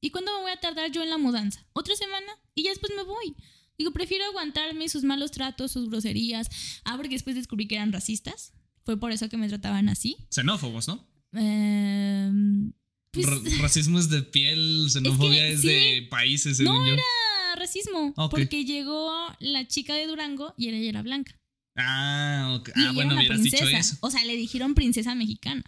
¿Y 0.00 0.10
cuándo 0.10 0.34
me 0.34 0.42
voy 0.42 0.50
a 0.50 0.60
tardar 0.60 0.90
yo 0.90 1.02
en 1.02 1.10
la 1.10 1.18
mudanza? 1.18 1.64
¿Otra 1.74 1.94
semana? 1.94 2.32
Y 2.54 2.64
ya 2.64 2.70
después 2.70 2.92
me 2.96 3.04
voy. 3.04 3.36
Digo, 3.78 3.92
prefiero 3.92 4.24
aguantarme 4.24 4.88
sus 4.88 5.04
malos 5.04 5.30
tratos, 5.30 5.70
sus 5.70 5.88
groserías. 5.90 6.48
Ah, 6.84 6.96
porque 6.96 7.14
después 7.14 7.36
descubrí 7.36 7.68
que 7.68 7.76
eran 7.76 7.92
racistas. 7.92 8.54
Fue 8.84 8.98
por 8.98 9.12
eso 9.12 9.28
que 9.28 9.36
me 9.36 9.48
trataban 9.48 9.88
así. 9.88 10.16
Xenófobos, 10.30 10.88
¿no? 10.88 11.06
Eh, 11.34 12.30
pues, 13.12 13.26
racismo 13.60 13.98
es 13.98 14.08
de 14.08 14.22
piel, 14.22 14.88
xenofobia 14.90 15.46
es, 15.46 15.62
de 15.62 16.06
países, 16.10 16.58
no 16.60 16.84
yo. 16.86 16.94
era 16.94 17.02
racismo, 17.56 18.14
porque 18.30 18.64
llegó 18.64 19.12
la 19.38 19.68
chica 19.68 19.94
de 19.94 20.06
Durango 20.06 20.54
y 20.56 20.68
ella 20.68 20.88
era 20.88 21.02
blanca. 21.02 21.38
Ah, 21.76 22.56
ok. 22.58 22.70
ah 22.74 22.92
bueno, 22.94 23.14
hubieras 23.14 23.42
dicho 23.42 23.64
eso. 23.64 23.96
O 24.00 24.10
sea, 24.10 24.24
le 24.24 24.36
dijeron 24.36 24.74
princesa 24.74 25.14
mexicana. 25.14 25.62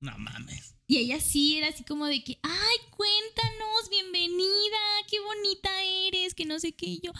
No 0.00 0.16
mames. 0.18 0.76
Y 0.88 0.98
ella 0.98 1.20
sí 1.20 1.56
era 1.56 1.68
así 1.68 1.84
como 1.84 2.06
de 2.06 2.22
que, 2.22 2.38
ay, 2.42 2.76
cuéntanos, 2.90 3.90
bienvenida, 3.90 4.78
qué 5.10 5.18
bonita 5.20 5.82
eres, 5.82 6.34
que 6.34 6.44
no 6.44 6.60
sé 6.60 6.72
qué. 6.72 6.86
Y 6.86 7.00
yo, 7.00 7.12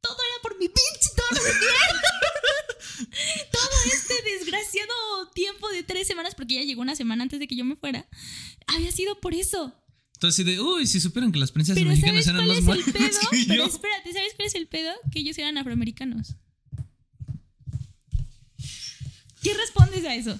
todo 0.00 0.16
era 0.16 0.42
por 0.42 0.58
mi 0.58 0.68
pinche 0.68 1.10
todo 1.14 1.26
Todo 3.52 3.70
este 3.92 4.14
desgraciado 4.22 5.28
tiempo 5.34 5.68
de 5.68 5.82
tres 5.82 6.06
semanas, 6.06 6.34
porque 6.34 6.54
ella 6.54 6.64
llegó 6.64 6.80
una 6.80 6.96
semana 6.96 7.22
antes 7.22 7.38
de 7.38 7.46
que 7.46 7.56
yo 7.56 7.64
me 7.64 7.76
fuera, 7.76 8.08
había 8.66 8.90
sido 8.92 9.20
por 9.20 9.34
eso. 9.34 9.74
Entonces, 10.14 10.46
de, 10.46 10.60
uy, 10.60 10.86
si 10.86 10.98
supieran 10.98 11.32
que 11.32 11.38
las 11.38 11.52
princesas 11.52 11.84
mexicanas 11.84 12.26
eran 12.26 12.46
más 12.46 12.62
malas 12.62 12.84
que 12.86 12.92
Pero 13.46 13.66
espérate, 13.66 14.12
¿sabes 14.14 14.32
cuál 14.34 14.48
es 14.48 14.54
el 14.54 14.68
pedo? 14.68 14.92
Que 15.10 15.18
ellos 15.18 15.36
eran 15.36 15.58
afroamericanos. 15.58 16.36
¿Qué 19.46 19.54
respondes 19.54 20.04
a 20.04 20.12
eso? 20.12 20.36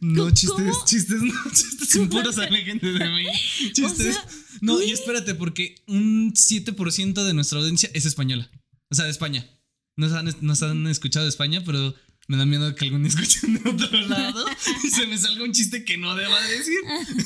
No, 0.00 0.30
chistes, 0.30 0.76
chistes, 0.84 1.22
no, 1.22 1.32
chistes 1.54 1.88
sin 1.88 2.06
pura 2.10 2.30
gente 2.32 2.92
de 2.92 3.08
mí. 3.08 3.24
Chistes. 3.72 4.18
no, 4.60 4.82
y 4.82 4.90
espérate, 4.90 5.34
porque 5.34 5.76
un 5.86 6.34
7% 6.34 7.24
de 7.24 7.32
nuestra 7.32 7.60
audiencia 7.60 7.90
es 7.94 8.04
española. 8.04 8.50
O 8.90 8.94
sea, 8.94 9.06
de 9.06 9.10
España. 9.10 9.48
Nos 9.96 10.12
han, 10.12 10.34
nos 10.42 10.62
han 10.62 10.86
escuchado 10.88 11.24
de 11.24 11.30
España, 11.30 11.62
pero 11.64 11.94
me 12.28 12.36
da 12.36 12.44
miedo 12.44 12.74
que 12.74 12.84
algún 12.84 13.04
día 13.04 13.08
escuchen 13.08 13.54
de 13.54 13.70
otro 13.70 14.00
lado 14.08 14.44
y 14.84 14.90
se 14.90 15.06
me 15.06 15.16
salga 15.16 15.42
un 15.42 15.52
chiste 15.52 15.82
que 15.86 15.96
no 15.96 16.14
deba 16.14 16.38
decir. 16.42 16.78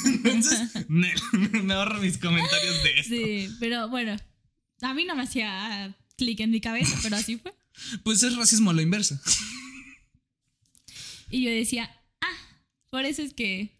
Entonces, 0.04 0.60
me 0.88 1.74
ahorro 1.74 2.00
mis 2.00 2.18
comentarios 2.18 2.82
de 2.84 3.00
esto. 3.00 3.14
Sí, 3.16 3.56
pero 3.58 3.88
bueno, 3.88 4.16
a 4.80 4.94
mí 4.94 5.04
no 5.04 5.16
me 5.16 5.24
hacía 5.24 5.92
clic 6.16 6.38
en 6.38 6.52
mi 6.52 6.60
cabeza, 6.60 6.96
pero 7.02 7.16
así 7.16 7.36
fue. 7.36 7.52
Pues 8.04 8.22
es 8.22 8.36
racismo 8.36 8.70
a 8.70 8.74
lo 8.74 8.80
inverso. 8.80 9.18
Y 11.34 11.42
yo 11.42 11.50
decía, 11.50 11.90
ah, 12.20 12.38
por 12.90 13.04
eso 13.04 13.20
es 13.20 13.34
que 13.34 13.76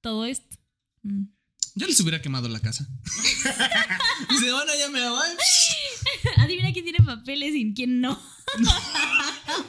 todo 0.00 0.24
esto. 0.26 0.56
Mm. 1.04 1.26
Yo 1.76 1.86
les 1.86 2.00
hubiera 2.00 2.20
quemado 2.20 2.48
la 2.48 2.58
casa. 2.58 2.84
Dice, 4.28 4.50
bueno, 4.50 4.72
ya 4.76 4.88
me 4.88 5.08
voy. 5.08 5.28
Adivina 6.38 6.72
quién 6.72 6.84
tiene 6.84 6.98
papeles 7.06 7.54
y 7.54 7.72
quién 7.74 8.00
no. 8.00 8.20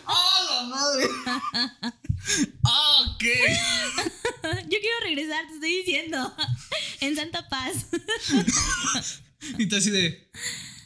¡Oh, 0.08 0.48
la 0.50 0.64
madre! 0.64 1.06
ok. 2.64 3.24
Yo 4.64 4.80
quiero 4.80 5.00
regresar, 5.04 5.46
te 5.46 5.54
estoy 5.54 5.78
diciendo. 5.78 6.36
En 7.02 7.16
Santa 7.16 7.48
Paz. 7.50 7.86
y 9.60 9.68
tú 9.68 9.76
así 9.76 9.92
de. 9.92 10.28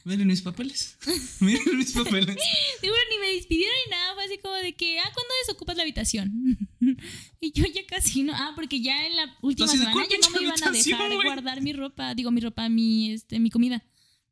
Miren 0.10 0.28
mis 0.28 0.44
papeles. 0.44 0.98
Miren 1.40 1.78
mis 1.78 1.92
papeles. 1.92 2.38
Seguro 2.80 3.00
ni 3.10 3.18
me 3.20 3.34
despidieron 3.34 3.76
ni 3.86 3.92
nada. 3.92 4.14
Fue 4.14 4.26
así 4.26 4.38
como 4.38 4.54
de 4.54 4.76
que, 4.76 5.00
ah, 5.00 5.12
¿cuándo 5.12 5.34
desocupas 5.42 5.76
la 5.76 5.82
habitación? 5.82 6.70
y 7.42 7.52
yo 7.52 7.66
ya 7.66 7.82
casi 7.88 8.22
no. 8.22 8.32
Ah, 8.36 8.54
porque 8.56 8.82
ya 8.82 9.08
en 9.08 9.16
la 9.16 9.36
última 9.42 9.68
semana 9.68 10.06
ya 10.08 10.18
no 10.20 10.30
me 10.30 10.46
iban 10.46 10.64
a 10.64 10.72
dejar 10.72 11.14
guardar 11.16 11.62
mi 11.62 11.74
ropa. 11.74 12.14
Digo, 12.14 12.30
mi 12.30 12.40
ropa, 12.40 12.70
mi, 12.70 13.14
este, 13.14 13.40
mi 13.40 13.50
comida. 13.50 13.84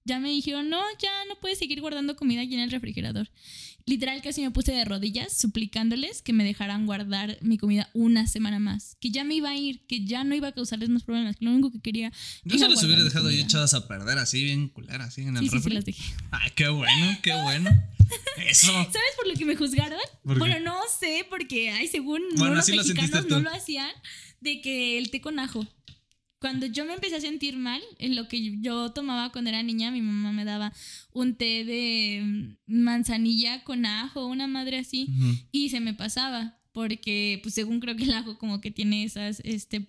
Ya 0.06 0.20
me 0.20 0.30
dijeron, 0.30 0.70
no, 0.70 0.82
ya 1.02 1.12
no 1.28 1.40
puedes 1.40 1.58
seguir 1.58 1.82
guardando 1.82 2.16
comida 2.16 2.42
aquí 2.42 2.54
en 2.54 2.60
el 2.60 2.70
refrigerador. 2.70 3.32
Literal 3.86 4.22
casi 4.22 4.42
me 4.42 4.52
puse 4.52 4.72
de 4.72 4.86
rodillas 4.86 5.36
suplicándoles 5.36 6.22
que 6.22 6.32
me 6.32 6.44
dejaran 6.44 6.86
guardar 6.86 7.38
mi 7.42 7.58
comida 7.58 7.90
una 7.94 8.28
semana 8.28 8.60
más. 8.60 8.98
Que 9.02 9.12
ya 9.12 9.24
me 9.24 9.36
iba 9.36 9.50
a 9.50 9.56
ir, 9.58 9.86
que 9.88 10.06
ya 10.06 10.24
no 10.24 10.36
iba 10.36 10.50
a 10.50 10.52
causarles 10.54 10.90
más 10.90 11.04
problemas. 11.04 11.36
Que 11.36 11.46
lo 11.46 11.52
único 11.52 11.72
que 11.72 11.82
quería... 11.82 12.12
Yo 12.46 12.58
se 12.58 12.70
les 12.70 12.84
hubiera 12.84 13.04
dejado 13.04 13.28
ahí 13.28 13.40
echadas 13.40 13.74
a 13.74 13.88
perder 13.88 14.18
así, 14.20 14.44
bien 14.44 14.70
culera, 14.70 15.06
así 15.06 15.22
en 15.22 15.36
el 15.36 15.50
sí, 15.50 15.60
Sí, 15.60 15.70
las 15.70 15.86
dejé. 15.86 16.04
Ay, 16.32 16.52
qué 16.56 16.70
bueno, 16.70 17.18
qué 17.22 17.34
bueno. 17.42 17.70
Eso. 18.48 18.68
¿Sabes 18.68 19.14
por 19.18 19.28
lo 19.28 19.34
que 19.34 19.46
me 19.46 19.56
juzgaron? 19.56 20.00
bueno, 20.24 20.60
no 20.60 20.80
sé, 21.00 21.26
porque, 21.30 21.72
ay, 21.72 21.88
según 21.88 22.22
bueno, 22.38 22.56
los 22.56 22.70
mexicanos 22.70 23.28
no 23.28 23.40
lo 23.40 23.50
hacían, 23.50 23.92
de 24.42 24.62
que 24.62 24.98
el 24.98 25.10
té 25.10 25.22
con 25.22 25.40
ajo 25.40 25.68
cuando 26.44 26.66
yo 26.66 26.84
me 26.84 26.94
empecé 26.94 27.16
a 27.16 27.22
sentir 27.22 27.56
mal, 27.56 27.82
en 28.00 28.18
lo 28.18 28.28
que 28.28 28.60
yo 28.60 28.92
tomaba 28.92 29.32
cuando 29.32 29.50
era 29.50 29.64
niña, 29.64 29.92
mi 29.92 30.02
mamá 30.02 30.34
me 30.34 30.44
daba 30.44 30.74
un 31.14 31.36
té 31.36 31.64
de 31.64 32.58
manzanilla 32.66 33.64
con 33.64 33.86
ajo, 33.86 34.28
una 34.28 34.46
madre 34.46 34.78
así, 34.78 35.08
y 35.54 35.70
se 35.70 35.80
me 35.80 35.94
pasaba, 35.94 36.60
porque 36.74 37.40
pues 37.44 37.56
según 37.56 37.80
creo 37.80 37.96
que 37.96 38.04
el 38.04 38.14
ajo 38.14 38.38
como 38.38 38.60
que 38.60 38.72
tiene 38.72 39.06
esas 39.06 39.40
este, 39.46 39.80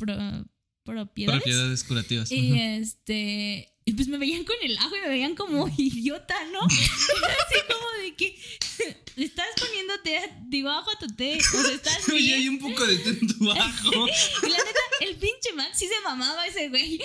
propiedades. 0.85 1.43
Propiedades 1.43 1.83
curativas. 1.83 2.31
Y 2.31 2.57
este... 2.57 3.74
Y 3.87 3.93
pues 3.93 4.09
me 4.09 4.17
veían 4.17 4.45
con 4.45 4.57
el 4.63 4.79
ajo 4.79 4.97
y 4.97 5.01
me 5.01 5.09
veían 5.09 5.35
como 5.35 5.69
idiota, 5.77 6.35
¿no? 6.53 6.61
así 6.61 7.61
como 7.69 8.03
de 8.03 8.15
que 8.15 8.39
estás 9.17 9.47
poniéndote, 9.61 10.33
digo, 10.47 10.71
ajo 10.71 10.91
a 10.91 10.99
tu 10.99 11.07
té. 11.09 11.39
O 11.39 11.63
sea, 11.63 11.75
estás 11.75 12.07
bien. 12.07 12.17
Oye, 12.17 12.35
hay 12.35 12.49
un 12.49 12.59
poco 12.59 12.87
de 12.87 12.97
té 12.99 13.11
en 13.11 13.27
tu 13.27 13.51
ajo. 13.51 13.91
y 13.93 14.49
la 14.49 14.57
neta, 14.59 14.81
el 15.01 15.17
pinche 15.17 15.53
Max 15.55 15.79
sí 15.79 15.87
se 15.87 16.01
mamaba 16.03 16.47
ese 16.47 16.69
güey. 16.71 16.99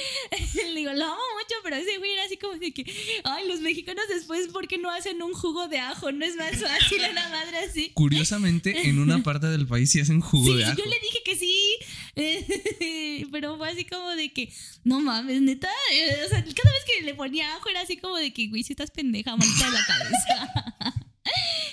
Le 0.55 0.73
digo, 0.73 0.93
lo 0.93 1.05
amo 1.05 1.15
mucho, 1.15 1.55
pero 1.63 1.75
ese 1.75 1.97
güey 1.97 2.11
era 2.13 2.23
así 2.23 2.37
como 2.37 2.55
de 2.55 2.71
que, 2.71 2.85
ay, 3.25 3.47
los 3.47 3.59
mexicanos 3.59 4.05
después, 4.07 4.47
¿por 4.47 4.67
qué 4.67 4.77
no 4.77 4.89
hacen 4.89 5.21
un 5.21 5.33
jugo 5.33 5.67
de 5.67 5.79
ajo? 5.79 6.11
No 6.11 6.25
es 6.25 6.35
más 6.35 6.55
fácil, 6.57 7.01
una 7.11 7.27
madre 7.29 7.57
así. 7.57 7.91
Curiosamente, 7.93 8.87
en 8.87 8.99
una 8.99 9.21
parte 9.21 9.47
del 9.47 9.67
país 9.67 9.91
sí 9.91 9.99
hacen 9.99 10.21
jugo 10.21 10.55
de 10.55 10.65
ajo. 10.65 10.77
Yo 10.77 10.85
le 10.85 10.99
dije 10.99 11.19
que 11.25 11.35
sí, 11.35 13.27
pero 13.31 13.57
fue 13.57 13.69
así 13.69 13.85
como 13.85 14.11
de 14.11 14.31
que, 14.31 14.51
no 14.83 15.01
mames, 15.01 15.41
neta. 15.41 15.69
Eh, 15.91 16.23
o 16.25 16.29
sea, 16.29 16.43
cada 16.43 16.68
vez 16.71 16.83
que 16.85 17.05
le 17.05 17.13
ponía 17.13 17.55
ajo 17.55 17.69
era 17.69 17.81
así 17.81 17.97
como 17.97 18.17
de 18.17 18.33
que, 18.33 18.47
güey, 18.47 18.63
si 18.63 18.73
estás 18.73 18.91
pendeja, 18.91 19.35
malita 19.35 19.65
de 19.65 19.71
la 19.71 19.85
cabeza. 19.85 21.03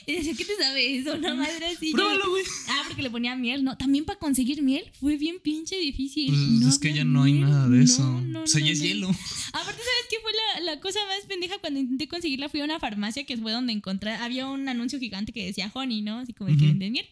Y 0.06 0.12
decía, 0.12 0.34
¿qué 0.36 0.44
te 0.44 0.56
sabe 0.56 0.96
eso? 0.96 1.14
Una 1.14 1.34
madre 1.34 1.66
así. 1.66 1.90
Pruébalo, 1.90 2.30
güey. 2.30 2.44
Ah, 2.68 2.84
porque 2.86 3.02
le 3.02 3.10
ponía 3.10 3.34
miel, 3.34 3.64
¿no? 3.64 3.76
También 3.76 4.04
para 4.04 4.18
conseguir 4.18 4.62
miel 4.62 4.84
fue 5.00 5.16
bien 5.16 5.40
pinche 5.40 5.76
difícil. 5.76 6.32
Pues 6.60 6.74
es 6.74 6.78
que 6.78 6.92
ya 6.92 7.04
no 7.04 7.24
hay 7.24 7.32
nada 7.32 7.68
de 7.68 7.82
eso. 7.82 8.04
o 8.04 8.46
sea, 8.46 8.60
ya 8.60 8.70
es 8.70 8.80
hielo. 8.80 9.08
Aparte, 9.08 9.82
¿sabes 9.82 10.06
qué 10.08 10.16
fue 10.22 10.30
la, 10.32 10.74
la, 10.74 10.80
cosa 10.80 11.00
más 11.06 11.26
pendeja? 11.26 11.58
Cuando 11.58 11.80
intenté 11.80 12.06
conseguirla, 12.06 12.48
fui 12.48 12.60
a 12.60 12.64
una 12.64 12.78
farmacia 12.78 13.24
que 13.24 13.36
fue 13.36 13.50
donde 13.50 13.72
encontré. 13.72 14.12
Había 14.12 14.46
un 14.46 14.68
anuncio 14.68 15.00
gigante 15.00 15.32
que 15.32 15.44
decía 15.44 15.72
honey, 15.74 16.02
¿no? 16.02 16.18
Así 16.18 16.32
como 16.32 16.56
que 16.56 16.66
venden 16.66 16.92
miel. 16.92 17.08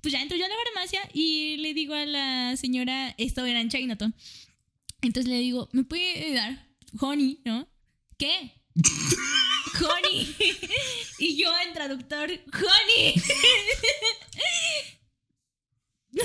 Pues 0.00 0.12
ya 0.12 0.22
entro 0.22 0.38
yo 0.38 0.46
a 0.46 0.48
la 0.48 0.54
farmacia 0.64 1.00
y 1.12 1.56
le 1.58 1.74
digo 1.74 1.92
a 1.92 2.06
la 2.06 2.56
señora, 2.56 3.14
esto 3.18 3.44
era 3.44 3.60
en 3.60 3.68
Chinatown. 3.68 4.14
Entonces 5.02 5.28
le 5.28 5.38
digo, 5.38 5.68
¿me 5.72 5.84
puede 5.84 6.32
dar 6.32 6.67
honey, 7.00 7.40
no? 7.44 7.68
¿Qué? 8.16 8.52
honey. 9.80 10.36
y 11.18 11.36
yo 11.36 11.50
en 11.66 11.72
traductor, 11.74 12.30
honey. 12.30 13.14
yo, 16.12 16.24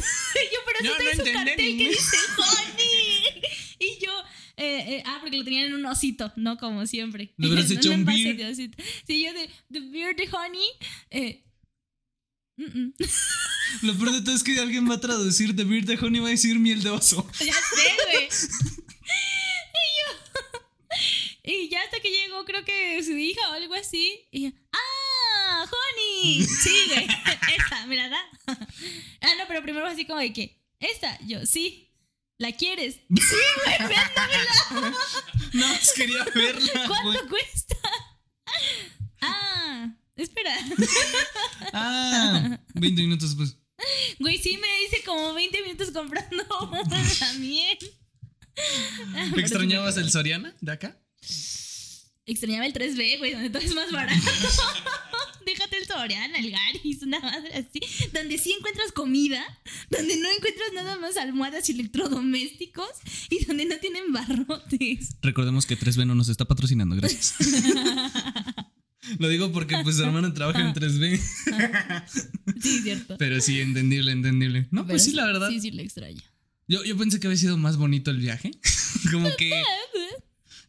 pero 0.66 0.80
no, 0.84 0.96
sí 0.98 1.04
no 1.18 1.26
su 1.26 1.32
cartel 1.32 1.56
que 1.56 1.90
dice 1.90 2.18
honey. 2.38 3.42
y 3.80 3.98
yo, 4.04 4.12
eh, 4.58 4.96
eh, 4.96 5.04
ah, 5.06 5.18
porque 5.22 5.38
lo 5.38 5.44
tenían 5.44 5.66
en 5.66 5.74
un 5.76 5.86
osito, 5.86 6.32
¿no? 6.36 6.58
Como 6.58 6.86
siempre. 6.86 7.34
¿Lo 7.38 7.48
hubieras 7.48 7.72
hecho 7.72 7.92
un 7.92 8.06
beer? 8.06 8.56
Sí, 8.56 8.72
yo 9.24 9.34
de, 9.34 9.50
the 9.72 9.80
beer 9.80 10.16
de 10.16 10.30
honey, 10.32 10.68
eh, 11.10 11.44
Lo 13.82 13.98
peor 13.98 14.12
de 14.12 14.22
todo 14.22 14.36
es 14.36 14.44
que 14.44 14.60
alguien 14.60 14.90
va 14.90 14.96
a 14.96 15.02
traducir 15.02 15.56
The 15.56 15.64
Beard 15.64 15.86
de 15.86 15.98
Honey 15.98 16.22
va 16.22 16.28
a 16.28 16.32
decir 16.32 16.60
miel 16.60 16.84
de 16.84 16.92
oso. 16.92 17.28
Ya 17.40 17.54
sé, 17.54 17.96
güey. 18.06 18.30
Y 21.46 21.68
ya 21.68 21.82
hasta 21.82 22.00
que 22.00 22.10
llegó, 22.10 22.46
creo 22.46 22.64
que 22.64 23.04
su 23.04 23.12
hija 23.18 23.50
o 23.50 23.54
algo 23.54 23.74
así. 23.74 24.28
Y 24.32 24.44
yo, 24.44 24.52
¡ah! 24.72 25.66
¡Honey! 25.66 26.46
Sí, 26.64 26.86
güey. 26.88 27.06
Esta, 27.58 27.86
¿me 27.86 27.98
la 27.98 28.10
da? 28.10 28.22
ah, 28.48 29.36
no, 29.38 29.44
pero 29.48 29.62
primero 29.62 29.86
así 29.86 30.06
como 30.06 30.20
de 30.20 30.32
que, 30.32 30.62
¿esta? 30.80 31.20
Yo, 31.26 31.46
sí. 31.46 31.90
¿La 32.38 32.52
quieres? 32.52 32.96
Sí, 32.96 33.36
güey, 33.64 33.78
véndamela. 33.78 34.98
no, 35.54 35.68
quería 35.96 36.26
verla. 36.34 36.88
¿Cuánto 36.88 37.28
cuesta? 37.30 37.76
Ah, 39.22 39.96
espera. 40.16 40.56
ah, 41.74 42.60
20 42.74 43.02
minutos 43.02 43.30
después. 43.30 43.58
Güey, 44.20 44.40
sí 44.40 44.58
me 44.58 44.68
dice 44.80 45.04
como 45.06 45.34
20 45.34 45.62
minutos 45.62 45.92
comprando 45.92 46.44
una 46.72 47.34
miel. 47.34 47.78
¿Extrañabas 49.38 49.98
el 49.98 50.10
Soriana 50.10 50.56
de 50.60 50.72
acá? 50.72 51.03
Extrañaba 52.26 52.66
el 52.66 52.74
3B, 52.74 53.18
güey, 53.20 53.34
donde 53.34 53.50
todo 53.50 53.62
es 53.62 53.76
más 53.76 53.92
barato. 53.92 54.22
Déjate 55.46 55.78
el 55.78 55.86
Soriana, 55.86 56.40
el 56.40 56.52
Garis, 56.52 57.02
una 57.04 57.20
madre 57.20 57.54
así. 57.54 57.82
Donde 58.14 58.38
sí 58.38 58.54
encuentras 58.58 58.94
comida, 58.94 59.44
donde 59.90 60.16
no 60.16 60.30
encuentras 60.30 60.70
nada 60.74 60.98
más 60.98 61.18
almohadas 61.18 61.68
y 61.70 61.74
electrodomésticos 61.74 62.90
y 63.30 63.44
donde 63.44 63.66
no 63.66 63.78
tienen 63.78 64.14
barrotes. 64.14 65.18
Recordemos 65.22 65.66
que 65.66 65.78
3B 65.78 66.06
no 66.06 66.16
nos 66.16 66.30
está 66.30 66.46
patrocinando, 66.46 66.96
gracias. 66.96 67.36
Lo 69.20 69.28
digo 69.28 69.52
porque 69.52 69.78
pues 69.84 69.98
su 69.98 70.04
hermana 70.04 70.34
trabaja 70.34 70.62
en 70.62 70.74
3B. 70.74 71.20
sí, 72.62 72.80
cierto. 72.84 73.18
Pero 73.18 73.42
sí, 73.42 73.60
entendible, 73.60 74.14
entendible. 74.14 74.68
No, 74.72 74.88
pues 74.88 75.04
sí, 75.04 75.12
la 75.12 75.26
verdad. 75.26 75.50
Sí, 75.50 75.60
sí, 75.60 75.72
le 75.72 75.84
extraño. 75.84 76.22
Yo, 76.70 76.86
yo 76.86 76.96
pensé 76.96 77.20
que 77.20 77.28
había 77.28 77.38
sido 77.38 77.58
más 77.58 77.76
bonito 77.76 78.12
el 78.12 78.18
viaje. 78.18 78.52
Como 79.12 79.30
que 79.36 79.62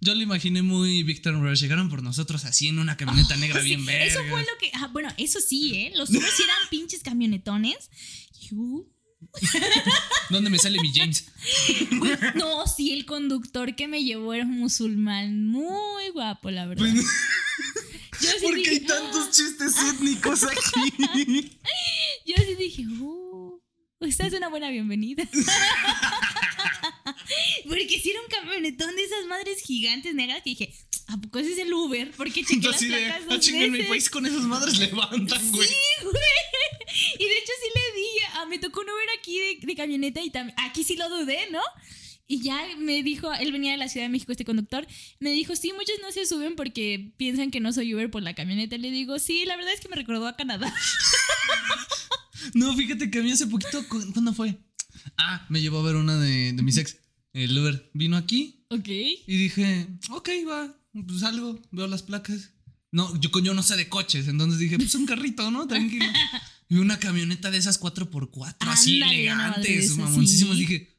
yo 0.05 0.14
lo 0.14 0.20
imaginé 0.20 0.62
muy 0.62 1.02
Victor 1.02 1.35
Rush. 1.40 1.60
Llegaron 1.60 1.89
por 1.89 2.02
nosotros 2.02 2.44
así 2.44 2.68
en 2.68 2.78
una 2.78 2.97
camioneta 2.97 3.36
negra 3.36 3.60
bien 3.60 3.85
verde. 3.86 4.09
Eso 4.09 4.20
fue 4.28 4.43
lo 4.43 4.59
que. 4.60 4.70
Ah, 4.74 4.89
bueno, 4.93 5.09
eso 5.16 5.40
sí, 5.40 5.74
¿eh? 5.74 5.93
Los 5.97 6.10
Ubers 6.10 6.40
eran 6.40 6.68
pinches 6.70 7.02
camionetones. 7.02 7.90
¿Dónde 10.31 10.51
me 10.51 10.59
sale 10.59 10.78
mi 10.81 10.93
James? 10.93 11.26
No, 12.35 12.66
sí, 12.66 12.93
el 12.93 13.06
conductor 13.06 13.74
que 13.74 13.89
me 13.89 14.05
llevó 14.05 14.35
era 14.35 14.44
musulmán. 14.44 15.47
Muy 15.47 16.10
guapo, 16.10 16.51
la 16.51 16.66
verdad. 16.66 16.85
Pues, 16.85 18.43
¿Por 18.43 18.62
qué 18.62 18.70
hay 18.70 18.81
tantos 18.81 19.31
chistes 19.31 19.74
étnicos 19.78 20.44
aquí? 20.44 20.93
Yo 22.26 22.35
sí 22.36 22.55
dije, 22.59 22.86
uh, 23.01 23.59
esta 24.01 24.26
es 24.26 24.35
una 24.35 24.48
buena 24.51 24.68
bienvenida. 24.70 25.24
Porque 27.69 28.01
si 28.01 28.11
era 28.11 28.20
un 28.20 28.28
camionetón 28.28 28.95
de 28.97 29.05
esas 29.05 29.27
madres 29.27 29.61
gigantes 29.62 30.15
negras 30.15 30.43
que 30.43 30.51
dije, 30.51 30.74
¿a 31.09 31.16
poco 31.16 31.39
ese 31.39 31.53
es 31.53 31.59
el 31.59 31.73
Uber? 31.73 32.11
Porque 32.16 32.45
chequé 32.45 32.69
las 32.69 32.82
placas 32.82 33.23
ah, 33.23 33.35
dos 33.35 33.49
en 33.49 33.73
mi 33.73 33.82
país 33.82 34.09
con 34.11 34.27
esas 34.27 34.43
madres 34.43 34.78
levantan, 34.78 35.53
güey. 35.53 35.69
Sí, 35.69 35.74
güey. 36.03 36.15
Y 37.19 37.24
de 37.24 37.39
hecho 37.39 37.53
sí 37.61 37.69
le 37.74 38.01
dije, 38.01 38.27
ah, 38.35 38.47
me 38.47 38.59
tocó 38.59 38.81
un 38.81 38.86
Uber 38.91 39.09
aquí 39.19 39.39
de, 39.61 39.77
camioneta 39.77 40.23
y 40.23 40.31
también, 40.31 40.55
aquí 40.61 40.85
sí 40.85 40.97
lo 40.97 41.09
dudé, 41.09 41.51
¿no? 41.51 41.61
Y 42.27 42.43
ya 42.43 42.59
me 42.78 43.03
dijo, 43.03 43.32
él 43.35 43.53
venía 43.53 43.73
de 43.73 43.77
la 43.77 43.89
Ciudad 43.89 44.07
de 44.07 44.11
México, 44.11 44.32
este 44.32 44.45
conductor, 44.45 44.86
me 45.20 45.31
dijo, 45.31 45.57
sí, 45.57 45.73
muchos 45.73 45.97
no 46.01 46.11
se 46.11 46.24
suben 46.24 46.57
porque 46.57 47.12
piensan 47.16 47.51
que 47.51 47.61
no 47.61 47.73
soy 47.73 47.95
Uber 47.95 48.11
por 48.11 48.23
la 48.23 48.35
camioneta. 48.35 48.78
Le 48.78 48.91
digo, 48.91 49.19
sí, 49.19 49.45
la 49.45 49.57
verdad 49.57 49.74
es 49.74 49.81
que 49.81 49.89
me 49.89 49.97
recordó 49.97 50.27
a 50.27 50.36
Canadá. 50.36 50.73
no, 52.55 52.74
fíjate 52.74 53.11
que 53.11 53.19
a 53.19 53.23
mí 53.23 53.31
hace 53.31 53.47
poquito, 53.47 53.85
¿cuándo 53.89 54.32
fue? 54.32 54.57
Ah, 55.19 55.45
me 55.51 55.61
llevó 55.61 55.81
a 55.81 55.82
ver 55.82 55.97
una 55.97 56.19
de, 56.19 56.53
de 56.53 56.62
mis 56.62 56.78
ex 56.78 56.97
el 57.35 57.59
Uber 57.59 57.90
vino 57.93 58.16
aquí. 58.16 58.65
Ok. 58.70 58.89
Y 58.89 59.36
dije, 59.36 59.86
ok, 60.11 60.31
va, 60.48 60.74
pues 61.06 61.20
salgo, 61.20 61.61
veo 61.70 61.86
las 61.86 62.02
placas. 62.02 62.51
No, 62.90 63.20
yo, 63.20 63.31
yo 63.40 63.55
no 63.55 63.62
sé 63.62 63.77
de 63.77 63.89
coches, 63.89 64.28
entonces 64.28 64.59
dije, 64.59 64.78
pues 64.78 64.94
un 64.94 65.05
carrito, 65.05 65.51
¿no? 65.51 65.66
Tranquilo. 65.69 66.06
y 66.69 66.77
una 66.77 66.98
camioneta 66.98 67.51
de 67.51 67.59
esas 67.59 67.81
4x4, 67.81 68.56
así 68.61 69.02
elegantes, 69.02 69.97
mamoncísimas. 69.97 70.56
Dije, 70.56 70.97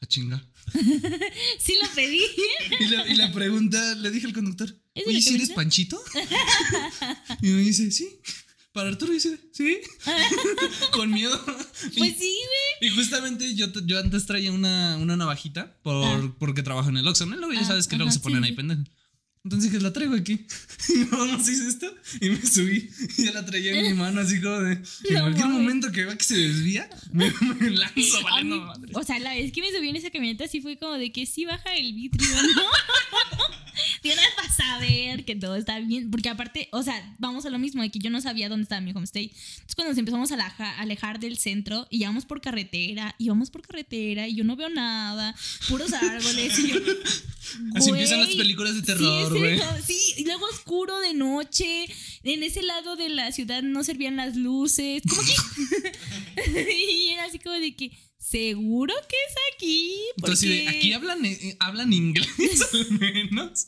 a 0.00 0.06
chingar. 0.06 0.50
sí 1.58 1.74
lo 1.80 1.88
pedí. 1.94 2.22
y, 2.80 2.86
la, 2.86 3.06
y 3.08 3.14
la 3.16 3.32
pregunta, 3.32 3.94
le 3.96 4.10
dije 4.10 4.26
al 4.26 4.32
conductor, 4.32 4.74
oye, 5.06 5.20
¿si 5.20 5.34
eres 5.34 5.50
Panchito? 5.50 6.02
y 7.42 7.48
me 7.48 7.60
dice, 7.60 7.90
sí. 7.90 8.08
Para 8.74 8.88
Arturo 8.88 9.12
dice, 9.12 9.38
¿sí? 9.52 9.78
Con 10.92 11.12
miedo. 11.12 11.40
Pues 11.46 12.16
sí, 12.18 12.36
güey. 12.80 12.90
Y 12.90 12.90
justamente 12.90 13.54
yo, 13.54 13.68
yo 13.86 14.00
antes 14.00 14.26
traía 14.26 14.50
una, 14.50 14.96
una 14.96 15.16
navajita 15.16 15.76
por, 15.84 16.04
ah. 16.04 16.34
porque 16.40 16.64
trabajo 16.64 16.88
en 16.88 16.96
el 16.96 17.06
Oxxo, 17.06 17.24
¿no? 17.24 17.36
Luego 17.36 17.52
ya 17.52 17.60
ah, 17.60 17.66
sabes 17.66 17.86
que 17.86 17.94
luego 17.94 18.10
se 18.10 18.18
ponen 18.18 18.42
ahí 18.42 18.50
pendejos. 18.50 18.90
Entonces 19.44 19.70
dije, 19.70 19.82
la 19.82 19.92
traigo 19.92 20.14
aquí. 20.14 20.40
Y 20.88 21.04
vamos, 21.04 21.48
hice 21.48 21.68
esto. 21.68 21.86
Y 22.20 22.30
me 22.30 22.42
subí. 22.42 22.90
Y 23.16 23.24
ya 23.24 23.32
la 23.32 23.44
traía 23.44 23.72
en 23.72 23.86
mi 23.86 23.94
mano, 23.94 24.20
así 24.20 24.40
como 24.40 24.60
de. 24.60 24.72
en 24.72 25.20
cualquier 25.20 25.46
momento 25.46 25.92
que 25.92 26.04
vea 26.04 26.16
que 26.16 26.24
se 26.24 26.36
desvía, 26.36 26.88
me, 27.12 27.30
lanzo 27.70 28.22
valiendo 28.22 28.60
madre. 28.60 28.92
O 28.94 29.02
sea, 29.02 29.18
la 29.18 29.34
vez 29.34 29.52
que 29.52 29.60
me 29.60 29.70
subí 29.70 29.88
en 29.88 29.96
esa 29.96 30.10
camioneta, 30.10 30.46
sí 30.46 30.60
fue 30.60 30.78
como 30.78 30.94
de 30.94 31.12
que 31.12 31.26
sí 31.26 31.44
baja 31.44 31.74
el 31.74 31.92
vitrio, 31.94 32.28
¿no? 32.54 32.62
Tienes 34.02 34.24
para 34.36 34.52
saber 34.52 35.24
que 35.24 35.36
todo 35.36 35.56
está 35.56 35.78
bien. 35.80 36.10
Porque 36.10 36.28
aparte, 36.28 36.68
o 36.72 36.82
sea, 36.82 37.14
vamos 37.18 37.46
a 37.46 37.50
lo 37.50 37.58
mismo, 37.58 37.82
de 37.82 37.90
que 37.90 37.98
yo 37.98 38.10
no 38.10 38.20
sabía 38.20 38.48
dónde 38.48 38.64
estaba 38.64 38.80
mi 38.80 38.92
homestay. 38.92 39.24
Entonces, 39.24 39.74
cuando 39.74 39.90
nos 39.90 39.98
empezamos 39.98 40.32
a 40.32 40.46
alejar 40.78 41.20
del 41.20 41.38
centro 41.38 41.86
y 41.90 42.02
íbamos 42.02 42.24
por 42.26 42.40
carretera, 42.40 43.14
y 43.18 43.28
vamos 43.28 43.50
por 43.50 43.62
carretera, 43.62 44.28
y 44.28 44.36
yo 44.36 44.44
no 44.44 44.56
veo 44.56 44.68
nada, 44.68 45.34
puros 45.68 45.92
árboles. 45.92 46.58
y 46.58 46.68
yo, 46.68 46.76
Así 47.74 47.90
empiezan 47.90 48.20
las 48.20 48.34
películas 48.34 48.74
de 48.74 48.82
terror, 48.82 49.33
güey. 49.38 49.60
Sí, 49.86 50.14
y 50.18 50.24
luego 50.24 50.46
oscuro 50.46 50.98
de 51.00 51.14
noche. 51.14 51.86
En 52.22 52.42
ese 52.42 52.62
lado 52.62 52.96
de 52.96 53.08
la 53.08 53.32
ciudad 53.32 53.62
no 53.62 53.84
servían 53.84 54.16
las 54.16 54.36
luces. 54.36 55.02
¿Cómo 55.08 55.22
que? 55.22 56.72
y 56.72 57.10
era 57.10 57.24
así 57.24 57.38
como 57.38 57.56
de 57.56 57.74
que 57.74 57.92
¿Seguro 58.24 58.94
que 59.06 59.16
es 59.16 59.34
aquí? 59.54 59.92
Entonces, 60.16 60.66
aquí 60.66 60.94
hablan, 60.94 61.26
eh, 61.26 61.56
hablan 61.60 61.92
inglés 61.92 62.66
al 62.72 62.98
menos. 62.98 63.66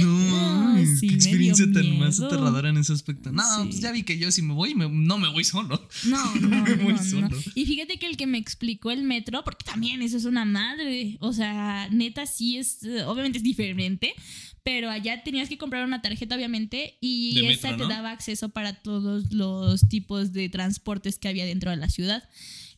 No, 0.00 0.76
qué 1.00 1.06
experiencia 1.06 1.66
tan 1.72 1.98
más 1.98 2.20
aterradora 2.20 2.68
en 2.68 2.76
ese 2.76 2.92
aspecto. 2.92 3.32
No, 3.32 3.42
pues 3.64 3.80
ya 3.80 3.90
vi 3.90 4.04
que 4.04 4.16
yo 4.18 4.30
si 4.30 4.42
me 4.42 4.54
voy, 4.54 4.74
no 4.74 5.18
me 5.18 5.28
voy 5.30 5.42
solo. 5.42 5.88
No, 6.04 6.34
no, 6.40 6.62
me 6.62 6.74
voy 6.76 6.96
solo. 6.98 7.28
Y 7.56 7.66
fíjate 7.66 7.98
que 7.98 8.06
el 8.06 8.16
que 8.16 8.28
me 8.28 8.38
explicó 8.38 8.92
el 8.92 9.02
metro, 9.02 9.42
porque 9.42 9.64
también 9.64 10.00
eso 10.00 10.16
es 10.16 10.26
una 10.26 10.44
madre. 10.44 11.16
O 11.18 11.32
sea, 11.32 11.88
neta 11.90 12.26
sí 12.26 12.56
es, 12.56 12.84
eh, 12.84 13.02
obviamente 13.02 13.38
es 13.38 13.44
diferente, 13.44 14.14
pero 14.62 14.90
allá 14.90 15.22
tenías 15.22 15.48
que 15.48 15.58
comprar 15.58 15.84
una 15.84 16.02
tarjeta, 16.02 16.34
obviamente, 16.34 16.98
y 17.00 17.46
esa 17.46 17.76
te 17.76 17.86
daba 17.86 18.10
acceso 18.10 18.50
para 18.50 18.74
todos 18.74 19.32
los 19.32 19.88
tipos 19.88 20.32
de 20.32 20.48
transportes 20.48 21.18
que 21.18 21.28
había 21.28 21.44
dentro 21.44 21.70
de 21.70 21.76
la 21.76 21.88
ciudad. 21.88 22.28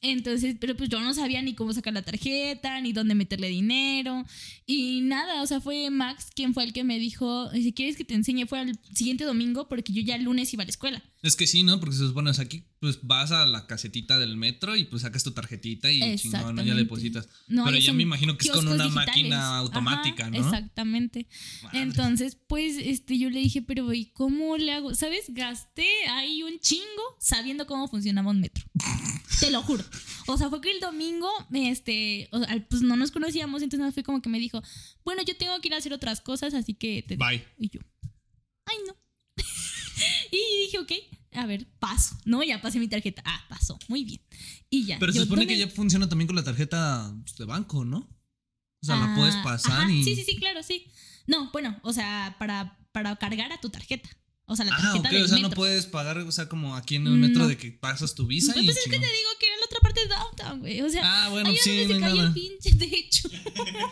Entonces, 0.02 0.56
pero 0.60 0.76
pues 0.76 0.90
yo 0.90 1.00
no 1.00 1.14
sabía 1.14 1.40
ni 1.42 1.54
cómo 1.54 1.72
sacar 1.72 1.94
la 1.94 2.02
tarjeta, 2.02 2.80
ni 2.80 2.92
dónde 2.92 3.14
meterle 3.14 3.48
dinero, 3.48 4.24
y 4.66 5.00
nada, 5.02 5.42
o 5.42 5.46
sea, 5.46 5.60
fue 5.60 5.90
Max 5.90 6.26
quien 6.34 6.54
fue 6.54 6.64
el 6.64 6.72
que 6.72 6.82
me 6.82 6.98
dijo, 6.98 7.50
si 7.52 7.72
quieres 7.72 7.96
que 7.96 8.04
te 8.04 8.14
enseñe, 8.14 8.46
fue 8.46 8.62
el 8.62 8.78
siguiente 8.92 9.24
domingo, 9.24 9.68
porque 9.68 9.92
yo 9.92 10.02
ya 10.02 10.16
el 10.16 10.24
lunes 10.24 10.52
iba 10.52 10.62
a 10.62 10.66
la 10.66 10.70
escuela. 10.70 11.02
Es 11.22 11.36
que 11.36 11.46
sí, 11.46 11.62
¿no? 11.62 11.78
Porque 11.78 11.94
se 11.94 12.06
supone, 12.06 12.32
aquí 12.36 12.64
pues 12.80 12.98
vas 13.02 13.30
a 13.30 13.46
la 13.46 13.68
casetita 13.68 14.18
del 14.18 14.36
metro 14.36 14.74
y 14.74 14.86
pues 14.86 15.02
sacas 15.02 15.22
tu 15.22 15.30
tarjetita 15.30 15.88
y 15.92 16.16
chingón, 16.16 16.56
ya 16.64 16.74
depositas. 16.74 17.28
Pero 17.46 17.78
ya 17.78 17.92
me 17.92 18.02
imagino 18.02 18.36
que 18.36 18.48
es 18.48 18.52
con 18.52 18.66
una 18.66 18.88
máquina 18.88 19.58
automática, 19.58 20.28
¿no? 20.30 20.36
Exactamente. 20.36 21.28
Entonces, 21.72 22.36
pues 22.48 22.76
este 22.76 23.18
yo 23.18 23.30
le 23.30 23.38
dije, 23.38 23.62
pero 23.62 23.92
¿y 23.92 24.06
cómo 24.06 24.56
le 24.56 24.72
hago? 24.72 24.96
¿Sabes? 24.96 25.26
Gasté 25.28 25.86
ahí 26.10 26.42
un 26.42 26.58
chingo 26.58 27.02
sabiendo 27.20 27.68
cómo 27.68 27.86
funcionaba 27.86 28.30
un 28.30 28.40
metro. 28.40 28.64
Te 29.38 29.52
lo 29.52 29.62
juro. 29.62 29.84
O 30.27 30.39
sea, 30.39 30.48
fue 30.48 30.60
que 30.60 30.70
el 30.70 30.81
domingo, 30.81 31.28
este, 31.52 32.28
pues 32.69 32.82
no 32.82 32.97
nos 32.97 33.10
conocíamos, 33.10 33.62
entonces 33.62 33.94
fue 33.94 34.02
como 34.02 34.23
que 34.23 34.28
me 34.28 34.39
dijo, 34.39 34.62
bueno, 35.05 35.23
yo 35.23 35.36
tengo 35.36 35.59
que 35.60 35.69
ir 35.69 35.74
a 35.74 35.78
hacer 35.78 35.93
otras 35.93 36.20
cosas, 36.20 36.55
así 36.55 36.74
que 36.74 37.05
te... 37.06 37.16
Bye. 37.16 37.44
Y 37.59 37.70
yo, 37.70 37.81
ay, 38.66 38.77
no. 38.86 38.97
y 40.31 40.64
dije, 40.64 40.78
ok, 40.78 40.93
a 41.35 41.47
ver, 41.47 41.66
paso. 41.78 42.16
No, 42.24 42.43
ya 42.43 42.60
pasé 42.60 42.78
mi 42.78 42.89
tarjeta. 42.89 43.23
Ah, 43.24 43.44
pasó. 43.48 43.78
Muy 43.89 44.05
bien. 44.05 44.20
Y 44.69 44.85
ya. 44.85 44.98
Pero 44.98 45.12
se 45.12 45.20
supone 45.20 45.47
que 45.47 45.56
ya 45.56 45.69
funciona 45.69 46.09
también 46.09 46.27
con 46.27 46.36
la 46.36 46.44
tarjeta 46.44 47.12
de 47.39 47.44
banco, 47.44 47.85
¿no? 47.85 47.98
O 48.82 48.86
sea, 48.86 48.97
la 48.97 49.14
puedes 49.14 49.35
ah, 49.36 49.43
pasar 49.44 49.90
y. 49.90 50.02
Sí, 50.05 50.16
sí, 50.16 50.24
sí, 50.24 50.36
claro, 50.36 50.62
sí. 50.62 50.86
No, 51.27 51.51
bueno, 51.52 51.78
o 51.82 51.93
sea, 51.93 52.36
para, 52.39 52.78
para 52.90 53.16
cargar 53.16 53.52
a 53.52 53.60
tu 53.60 53.70
tarjeta. 53.70 54.10
O 54.47 54.56
sea, 54.56 54.64
la 54.64 54.74
ah, 54.74 54.81
tarjeta 54.82 55.09
ah, 55.10 55.24
o 55.24 55.28
sea, 55.28 55.39
no 55.39 55.51
puedes 55.51 55.86
pagar, 55.86 56.19
o 56.19 56.32
sea, 56.32 56.48
como 56.48 56.77
aquí 56.77 56.97
en 56.97 57.06
el 57.06 57.14
metro 57.14 57.47
de 57.47 57.56
que 57.56 57.70
pasas 57.73 58.14
tu 58.14 58.27
visa. 58.27 58.52
Pues, 58.52 58.64
y 58.64 58.66
pues 58.66 58.77
es 58.77 58.85
que 58.85 58.98
te 58.98 59.06
digo 59.06 59.31
que 59.39 59.47
era 59.47 59.56
la 59.56 59.64
otra 59.64 59.81
parte 59.81 60.01
de 60.01 60.06
downtown, 60.09 60.60
güey. 60.60 60.81
O 60.82 60.90
sea, 60.90 61.02
ah, 61.05 61.28
bueno, 61.31 61.51
sí, 61.52 61.86
se 61.86 61.98
cayó 61.98 62.23
el 62.23 62.32
pinche 62.32 62.74
techo. 62.74 63.28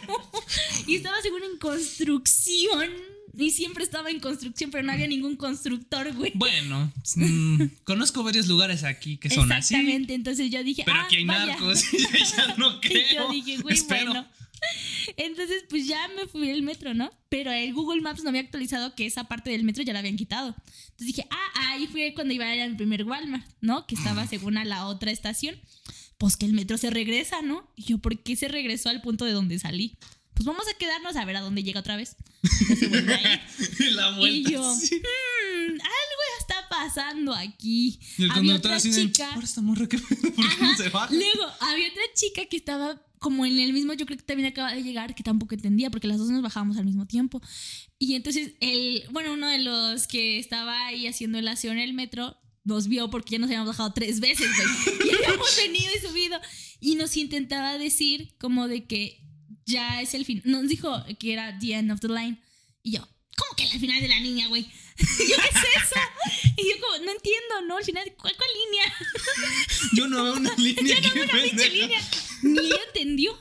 y 0.86 0.96
estaba 0.96 1.20
seguro 1.22 1.46
en 1.46 1.58
construcción 1.58 2.90
y 3.36 3.50
siempre 3.50 3.84
estaba 3.84 4.10
en 4.10 4.20
construcción, 4.20 4.70
pero 4.70 4.84
no 4.84 4.92
había 4.92 5.06
ningún 5.06 5.36
constructor, 5.36 6.12
güey. 6.14 6.32
Bueno, 6.34 6.92
mm, 7.16 7.62
conozco 7.84 8.22
varios 8.22 8.48
lugares 8.48 8.84
aquí 8.84 9.16
que 9.16 9.30
son 9.30 9.50
así. 9.52 9.74
Exactamente, 9.74 10.14
entonces 10.14 10.50
yo 10.50 10.62
dije, 10.64 10.82
pero 10.84 11.00
aquí 11.00 11.16
hay 11.16 11.26
ah, 11.28 11.46
narcos 11.46 11.84
y 11.92 12.24
ya 12.36 12.54
no 12.56 12.80
creo. 12.80 13.02
Y 13.02 13.14
yo 13.14 13.30
dije, 13.30 13.56
güey, 13.62 13.80
bueno. 13.88 14.26
Entonces, 15.16 15.64
pues 15.68 15.86
ya 15.86 16.08
me 16.16 16.26
fui 16.26 16.50
al 16.50 16.62
metro, 16.62 16.94
¿no? 16.94 17.10
Pero 17.28 17.50
el 17.50 17.72
Google 17.72 18.00
Maps 18.00 18.22
no 18.22 18.30
había 18.30 18.42
actualizado 18.42 18.94
que 18.94 19.06
esa 19.06 19.24
parte 19.24 19.50
del 19.50 19.64
metro 19.64 19.82
ya 19.82 19.92
la 19.92 20.00
habían 20.00 20.16
quitado. 20.16 20.48
Entonces 20.48 21.06
dije, 21.06 21.26
ah, 21.30 21.72
ahí 21.72 21.86
fue 21.86 22.12
cuando 22.14 22.34
iba 22.34 22.44
a 22.46 22.54
ir 22.54 22.62
al 22.62 22.76
primer 22.76 23.04
Walmart, 23.04 23.46
¿no? 23.60 23.86
Que 23.86 23.94
estaba 23.94 24.26
según 24.26 24.56
a 24.58 24.64
la 24.64 24.86
otra 24.86 25.10
estación. 25.10 25.56
Pues 26.18 26.36
que 26.36 26.46
el 26.46 26.52
metro 26.52 26.76
se 26.76 26.90
regresa, 26.90 27.42
¿no? 27.42 27.70
Y 27.76 27.84
yo, 27.84 27.98
¿por 27.98 28.22
qué 28.22 28.36
se 28.36 28.48
regresó 28.48 28.90
al 28.90 29.00
punto 29.00 29.24
de 29.24 29.32
donde 29.32 29.58
salí? 29.58 29.98
pues 30.40 30.46
vamos 30.46 30.64
a 30.74 30.78
quedarnos 30.78 31.16
a 31.16 31.24
ver 31.26 31.36
a 31.36 31.42
dónde 31.42 31.62
llega 31.62 31.80
otra 31.80 31.96
vez. 31.96 32.16
y 32.42 33.84
la 33.90 34.16
vuelta. 34.16 34.50
Y 34.50 34.54
yo, 34.54 34.62
hmm, 34.62 35.70
algo 35.72 36.20
está 36.38 36.66
pasando 36.66 37.34
aquí. 37.34 38.00
Y 38.16 38.24
el 38.24 38.30
había 38.30 38.56
otra 38.56 38.80
chica. 38.80 39.34
De, 39.36 39.44
esta 39.44 39.60
morra 39.60 39.86
que 39.86 39.98
¿por 39.98 40.32
qué 40.32 40.62
no 40.62 40.76
se 40.78 40.88
baja? 40.88 41.12
Luego, 41.12 41.44
había 41.60 41.90
otra 41.90 42.02
chica 42.14 42.46
que 42.46 42.56
estaba 42.56 43.02
como 43.20 43.44
en 43.44 43.58
el 43.58 43.74
mismo, 43.74 43.92
yo 43.92 44.06
creo 44.06 44.16
que 44.16 44.24
también 44.24 44.48
acaba 44.48 44.72
de 44.72 44.82
llegar, 44.82 45.14
que 45.14 45.22
tampoco 45.22 45.54
entendía, 45.54 45.90
porque 45.90 46.08
las 46.08 46.16
dos 46.16 46.30
nos 46.30 46.40
bajábamos 46.40 46.78
al 46.78 46.86
mismo 46.86 47.06
tiempo. 47.06 47.40
Y 47.98 48.14
entonces, 48.14 48.52
el, 48.60 49.04
bueno, 49.10 49.34
uno 49.34 49.46
de 49.46 49.58
los 49.58 50.06
que 50.06 50.38
estaba 50.38 50.86
ahí 50.86 51.06
haciendo 51.06 51.38
el 51.38 51.46
aseo 51.46 51.70
en 51.70 51.78
el 51.78 51.92
metro 51.92 52.38
nos 52.64 52.88
vio 52.88 53.10
porque 53.10 53.32
ya 53.32 53.38
nos 53.38 53.48
habíamos 53.48 53.68
bajado 53.68 53.92
tres 53.92 54.20
veces, 54.20 54.48
güey. 54.56 54.98
Y 55.10 55.14
habíamos 55.14 55.54
venido 55.54 55.92
y 55.94 56.06
subido. 56.06 56.40
Y 56.80 56.94
nos 56.94 57.14
intentaba 57.18 57.76
decir 57.76 58.34
como 58.38 58.68
de 58.68 58.86
que 58.86 59.20
ya 59.66 60.00
es 60.00 60.14
el 60.14 60.24
fin. 60.24 60.40
Nos 60.46 60.68
dijo 60.68 61.04
que 61.18 61.34
era 61.34 61.58
the 61.58 61.74
end 61.74 61.92
of 61.92 62.00
the 62.00 62.08
line. 62.08 62.40
Y 62.82 62.92
yo, 62.92 63.00
¿cómo 63.36 63.54
que 63.54 63.64
el 63.64 63.80
final 63.80 64.00
de 64.00 64.08
la 64.08 64.20
niña, 64.20 64.48
güey? 64.48 64.64
¿qué 64.96 65.24
es 65.24 65.84
eso? 65.84 66.00
Y 66.56 66.68
yo 66.70 66.80
como, 66.80 67.04
no 67.04 67.12
entiendo, 67.12 67.62
¿no? 67.68 67.76
Al 67.76 67.84
final, 67.84 68.14
¿cuál, 68.16 68.34
cuál 68.34 68.50
línea? 68.64 68.94
Yo 69.92 70.08
no 70.08 70.24
veo 70.24 70.34
una 70.36 70.54
línea. 70.56 71.00
yo 71.00 71.08
no 71.08 71.14
veo 71.14 71.24
una 71.24 71.42
pinche 71.42 71.70
línea. 71.70 72.00
Ni 72.42 72.58
ella 72.58 72.80
entendió. 72.88 73.36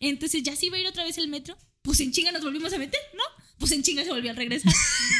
Entonces 0.00 0.42
ya 0.42 0.54
se 0.56 0.66
iba 0.66 0.76
a 0.76 0.80
ir 0.80 0.86
otra 0.86 1.04
vez 1.04 1.18
el 1.18 1.28
metro. 1.28 1.56
Pues 1.82 2.00
en 2.00 2.12
chinga 2.12 2.32
nos 2.32 2.42
volvimos 2.42 2.72
a 2.72 2.78
meter, 2.78 3.00
¿no? 3.14 3.24
Pues 3.58 3.72
en 3.72 3.82
chinga 3.82 4.04
se 4.04 4.10
volvió 4.10 4.30
a 4.30 4.34
regresar. 4.34 4.72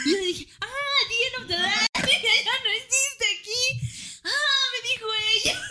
Y 0.07 0.11
yo 0.11 0.17
le 0.19 0.27
dije, 0.27 0.49
ah, 0.61 0.67
the 1.09 1.15
end 1.27 1.43
of 1.43 1.49
the. 1.49 1.55
Ya 1.55 2.53
no 2.65 2.71
existe 2.71 3.25
aquí. 3.41 3.89
Ah, 4.25 4.63
me 4.73 4.89
dijo 4.89 5.07
ella. 5.35 5.63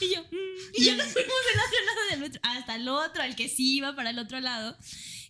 Y 0.00 0.14
yo, 0.14 0.22
mm. 0.22 0.74
y 0.74 0.84
ya 0.84 0.94
nos 0.94 1.08
fuimos 1.08 1.34
del 1.50 1.60
otro 1.60 1.84
lado 1.84 2.10
del 2.10 2.20
metro. 2.20 2.40
Hasta 2.44 2.76
el 2.76 2.88
otro, 2.88 3.20
al 3.20 3.34
que 3.34 3.48
sí 3.48 3.78
iba 3.78 3.96
para 3.96 4.10
el 4.10 4.18
otro 4.20 4.40
lado. 4.40 4.78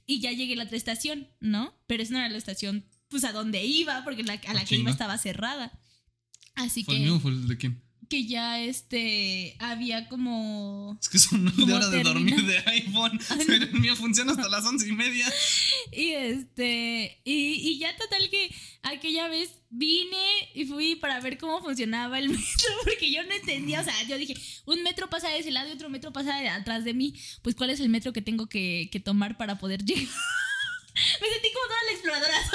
Y 0.05 0.21
ya 0.21 0.31
llegué 0.33 0.53
a 0.53 0.57
la 0.57 0.65
otra 0.65 0.77
estación, 0.77 1.27
¿no? 1.41 1.75
Pero 1.87 2.03
esa 2.03 2.13
no 2.13 2.19
era 2.19 2.29
la 2.29 2.37
estación 2.37 2.87
pues 3.09 3.25
a 3.25 3.33
donde 3.33 3.65
iba, 3.65 4.05
porque 4.05 4.23
la, 4.25 4.35
a 4.35 4.55
la 4.55 4.67
que 4.67 4.77
iba 4.77 4.91
estaba 4.91 5.17
cerrada. 5.17 5.81
Así 6.55 6.85
¿Fue 6.85 6.95
que. 6.95 7.01
el 7.01 7.07
mío 7.07 7.17
o 7.17 7.21
fue 7.21 7.31
el 7.31 7.49
de 7.49 7.57
quién? 7.57 7.83
Que 8.09 8.27
ya 8.27 8.61
este 8.61 9.55
había 9.59 10.09
como. 10.09 10.97
Es 11.01 11.09
que 11.09 11.19
son 11.19 11.45
de 11.45 11.73
hora 11.75 11.89
de 11.89 12.03
dormir 12.03 12.43
de 12.43 12.59
iPhone. 12.59 13.21
Pero 13.47 13.65
el 13.65 13.73
mío 13.75 13.95
funciona 13.97 14.33
hasta 14.33 14.49
las 14.49 14.65
once 14.65 14.89
y 14.89 14.93
media. 14.93 15.31
Y 15.93 16.13
este. 16.13 17.21
Y, 17.25 17.55
y 17.55 17.79
ya 17.79 17.95
total 17.97 18.31
que 18.31 18.55
aquella 18.83 19.29
vez 19.29 19.51
vine 19.71 20.49
y 20.55 20.65
fui 20.65 20.97
para 20.97 21.21
ver 21.21 21.39
cómo 21.39 21.61
funcionaba 21.61 22.19
el 22.19 22.29
metro, 22.31 22.71
porque 22.85 23.13
yo 23.13 23.23
no 23.25 23.35
entendía. 23.35 23.81
O 23.81 23.85
sea, 23.85 24.03
yo 24.05 24.17
dije, 24.17 24.35
un 24.65 24.83
metro 24.83 25.11
pasa 25.11 25.29
de 25.29 25.39
ese 25.39 25.51
lado 25.51 25.69
y 25.69 25.73
otro 25.73 25.91
metro 25.91 26.13
pasa 26.13 26.39
de 26.41 26.49
atrás 26.49 26.85
de 26.85 26.95
mí. 26.95 27.15
Pues, 27.43 27.55
¿cuál 27.55 27.71
es 27.71 27.81
el 27.81 27.89
metro 27.89 28.13
que 28.13 28.23
tengo 28.23 28.47
que, 28.47 28.89
que 28.91 29.01
tomar 29.01 29.37
para 29.37 29.59
poder 29.59 29.85
llegar? 29.85 30.09
Me 31.21 31.29
sentí 31.29 31.53
como 31.53 31.67
toda 31.67 31.85
la 31.85 31.93
exploradora, 31.93 32.47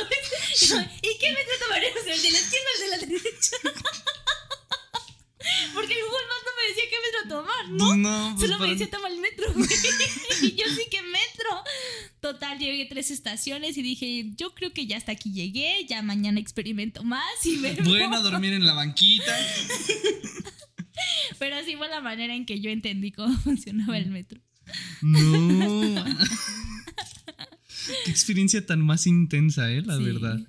¿sabes? 0.56 0.90
¿Y 1.02 1.18
qué 1.18 1.32
metro 1.32 1.54
tomaríamos? 1.62 2.02
¿El 2.08 2.22
de 2.22 2.32
la 2.32 2.40
izquierda 2.40 2.68
o 2.68 2.76
el 2.76 2.82
de 2.82 2.88
la 2.90 2.98
derecha? 2.98 3.58
Porque 5.74 5.94
el 5.94 5.99
Google 5.99 6.28
Maps 6.30 6.45
no 6.45 6.52
me 6.56 6.68
decía 6.70 6.84
qué 6.90 6.95
metro 7.06 7.38
tomar, 7.38 7.70
¿no? 7.70 7.95
No, 7.98 8.36
pues 8.38 8.49
Solo 8.49 8.60
me 8.64 8.70
decía 8.72 8.90
toma 8.90 9.07
el 9.10 9.20
metro, 9.20 9.53
güey. 9.53 9.68
Y 10.41 10.56
yo 10.56 10.65
sí 10.76 10.84
que 10.91 11.02
metro. 11.02 11.64
Total, 12.20 12.57
llegué 12.60 12.86
tres 12.86 13.11
estaciones 13.11 13.78
y 13.78 13.82
dije, 13.82 14.32
yo 14.38 14.53
creo 14.56 14.74
que 14.74 14.86
ya 14.88 14.98
hasta 14.98 15.11
aquí 15.11 15.32
llegué, 15.34 15.86
ya 15.88 16.02
mañana 16.02 16.40
experimento 16.40 17.03
más 17.03 17.24
y 17.45 17.57
vemos. 17.57 17.88
Bueno, 17.88 18.22
dormir 18.22 18.53
en 18.53 18.65
la 18.65 18.74
banquita. 18.74 19.36
Pero 21.40 21.56
así 21.57 21.76
fue 21.76 21.88
la 21.90 22.02
manera 22.02 22.34
en 22.36 22.45
que 22.45 22.60
yo 22.61 22.70
entendí 22.70 23.11
cómo 23.11 23.38
funcionaba 23.44 23.98
el 23.98 24.10
metro. 24.10 24.40
No. 25.02 26.06
Qué 28.06 28.11
experiencia 28.11 28.65
tan 28.65 28.82
más 28.82 29.07
intensa, 29.07 29.70
¿eh? 29.72 29.82
La 29.82 29.98
Sí. 29.98 30.03
verdad. 30.03 30.40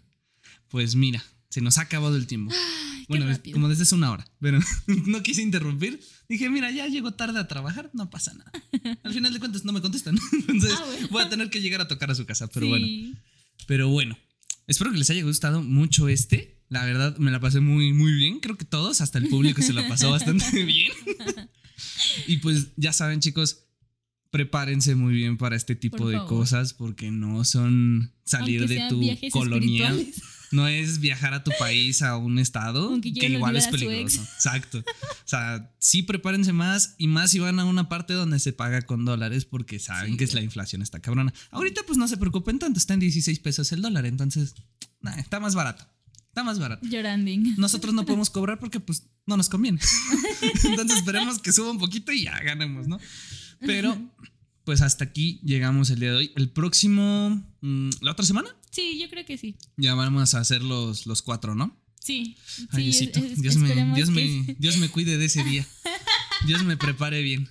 Pues 0.68 0.94
mira, 0.94 1.24
se 1.50 1.60
nos 1.60 1.78
ha 1.78 1.82
acabado 1.82 2.16
el 2.16 2.26
tiempo. 2.26 2.54
Bueno, 3.08 3.26
como 3.52 3.68
desde 3.68 3.82
hace 3.82 3.94
una 3.94 4.10
hora, 4.10 4.24
pero 4.40 4.58
no 5.06 5.22
quise 5.22 5.42
interrumpir. 5.42 6.00
Dije, 6.28 6.48
mira, 6.48 6.70
ya 6.70 6.86
llego 6.88 7.12
tarde 7.12 7.38
a 7.38 7.46
trabajar, 7.48 7.90
no 7.92 8.08
pasa 8.10 8.32
nada. 8.34 8.50
Al 9.02 9.12
final 9.12 9.32
de 9.32 9.38
cuentas 9.38 9.64
no 9.64 9.72
me 9.72 9.80
contestan. 9.82 10.18
Entonces 10.32 10.72
Ah, 10.78 10.84
bueno. 10.86 11.08
voy 11.10 11.22
a 11.22 11.28
tener 11.28 11.50
que 11.50 11.60
llegar 11.60 11.80
a 11.80 11.88
tocar 11.88 12.10
a 12.10 12.14
su 12.14 12.24
casa, 12.26 12.46
pero 12.48 12.66
Sí. 12.66 12.70
bueno. 12.70 12.86
Pero 13.66 13.88
bueno, 13.88 14.18
espero 14.66 14.90
que 14.92 14.98
les 14.98 15.10
haya 15.10 15.22
gustado 15.22 15.62
mucho 15.62 16.08
este. 16.08 16.62
La 16.70 16.84
verdad, 16.84 17.16
me 17.18 17.30
la 17.30 17.40
pasé 17.40 17.60
muy, 17.60 17.92
muy 17.92 18.12
bien. 18.12 18.40
Creo 18.40 18.56
que 18.56 18.64
todos, 18.64 19.00
hasta 19.02 19.18
el 19.18 19.28
público 19.28 19.60
se 19.62 19.72
la 19.74 19.86
pasó 19.86 20.10
bastante 20.10 20.62
bien. 20.64 20.90
y 22.26 22.38
pues 22.38 22.68
ya 22.76 22.92
saben, 22.92 23.20
chicos, 23.20 23.66
prepárense 24.30 24.94
muy 24.94 25.14
bien 25.14 25.36
para 25.36 25.56
este 25.56 25.76
tipo 25.76 26.08
de 26.08 26.16
cosas 26.26 26.72
porque 26.74 27.10
no 27.10 27.44
son 27.44 28.12
salir 28.24 28.66
de 28.66 28.88
tu 28.88 29.00
colonia. 29.30 29.94
No 30.54 30.68
es 30.68 31.00
viajar 31.00 31.34
a 31.34 31.42
tu 31.42 31.50
país, 31.58 32.00
a 32.02 32.16
un 32.16 32.38
estado, 32.38 32.88
Aunque 32.88 33.12
que 33.12 33.26
igual 33.26 33.56
es 33.56 33.66
peligroso. 33.66 34.22
Exacto. 34.22 34.78
O 34.78 35.26
sea, 35.26 35.74
sí 35.78 36.02
prepárense 36.02 36.52
más 36.52 36.94
y 36.98 37.08
más 37.08 37.30
si 37.32 37.38
van 37.40 37.58
a 37.58 37.64
una 37.64 37.88
parte 37.88 38.14
donde 38.14 38.38
se 38.38 38.52
paga 38.52 38.82
con 38.82 39.04
dólares 39.04 39.44
porque 39.44 39.78
saben 39.78 40.12
Sí. 40.12 40.16
que 40.18 40.24
es 40.24 40.34
la 40.34 40.42
inflación 40.42 40.80
está 40.82 41.00
cabrona. 41.00 41.32
Ahorita 41.50 41.82
pues 41.86 41.98
no 41.98 42.06
se 42.08 42.16
preocupen 42.16 42.58
tanto, 42.58 42.78
está 42.78 42.94
en 42.94 43.00
16 43.00 43.38
pesos 43.40 43.72
el 43.72 43.82
dólar, 43.82 44.06
entonces 44.06 44.54
nah, 45.00 45.14
está 45.18 45.40
más 45.40 45.54
barato. 45.54 45.86
Está 46.28 46.42
más 46.42 46.58
barato. 46.58 46.86
Lloranding. 46.86 47.54
Nosotros 47.58 47.94
no 47.94 48.04
podemos 48.06 48.30
cobrar 48.30 48.58
porque 48.58 48.80
pues 48.80 49.04
no 49.26 49.36
nos 49.36 49.48
conviene. 49.48 49.78
Entonces 50.64 50.98
esperemos 50.98 51.38
que 51.38 51.52
suba 51.52 51.70
un 51.70 51.78
poquito 51.78 52.10
y 52.12 52.24
ya 52.24 52.38
ganemos, 52.40 52.88
¿no? 52.88 52.98
Pero 53.60 53.96
pues 54.64 54.80
hasta 54.82 55.04
aquí 55.04 55.40
llegamos 55.44 55.90
el 55.90 56.00
día 56.00 56.10
de 56.10 56.16
hoy. 56.16 56.32
El 56.36 56.50
próximo, 56.50 57.42
mm, 57.60 57.90
la 58.00 58.12
otra 58.12 58.24
semana, 58.24 58.48
Sí, 58.70 58.98
yo 59.00 59.08
creo 59.08 59.24
que 59.24 59.38
sí. 59.38 59.54
ya 59.76 59.94
vamos 59.94 60.34
a 60.34 60.40
hacer 60.40 60.62
los, 60.62 61.06
los 61.06 61.22
cuatro, 61.22 61.54
¿no? 61.54 61.76
Sí. 62.00 62.36
Ay, 62.70 62.92
sí, 62.92 63.06
Diosito, 63.06 63.18
es- 63.20 63.32
es- 63.32 63.40
Dios, 63.42 63.56
me, 63.56 63.94
Dios, 63.94 64.08
que 64.10 64.14
me. 64.14 64.56
Dios 64.58 64.76
me 64.78 64.88
cuide 64.90 65.16
de 65.16 65.24
ese 65.26 65.42
día. 65.44 65.66
Dios 66.46 66.62
me 66.62 66.76
prepare 66.76 67.22
bien. 67.22 67.48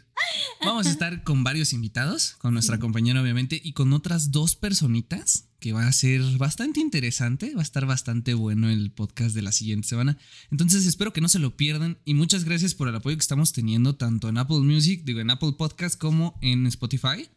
Vamos 0.64 0.86
a 0.86 0.92
estar 0.92 1.24
con 1.24 1.44
varios 1.44 1.74
invitados, 1.74 2.36
con 2.38 2.54
nuestra 2.54 2.78
compañera 2.78 3.22
obviamente 3.22 3.60
y 3.64 3.74
con 3.74 3.92
otras 3.92 4.30
dos 4.32 4.56
personitas 4.56 5.50
que 5.60 5.74
va 5.74 5.88
a 5.88 5.92
ser 5.92 6.22
bastante 6.38 6.80
interesante, 6.80 7.56
va 7.56 7.62
a 7.62 7.64
estar 7.64 7.88
bastante 7.88 8.36
bueno 8.36 8.70
el 8.70 8.92
podcast 8.92 9.34
de 9.34 9.42
la 9.42 9.52
siguiente 9.52 9.88
semana. 9.88 10.20
Entonces 10.52 10.86
espero 10.86 11.12
que 11.12 11.22
no 11.22 11.28
se 11.28 11.40
lo 11.40 11.58
pierdan 11.58 11.98
y 12.06 12.14
muchas 12.14 12.44
gracias 12.44 12.76
por 12.76 12.88
el 12.88 12.96
apoyo 12.96 13.18
que 13.18 13.22
estamos 13.22 13.52
teniendo 13.52 13.96
tanto 13.96 14.30
en 14.30 14.38
Apple 14.38 14.60
Music, 14.60 15.02
digo 15.04 15.22
en 15.22 15.32
Apple 15.32 15.54
Podcast 15.58 16.00
como 16.00 16.38
en 16.42 16.68
Spotify. 16.68 17.28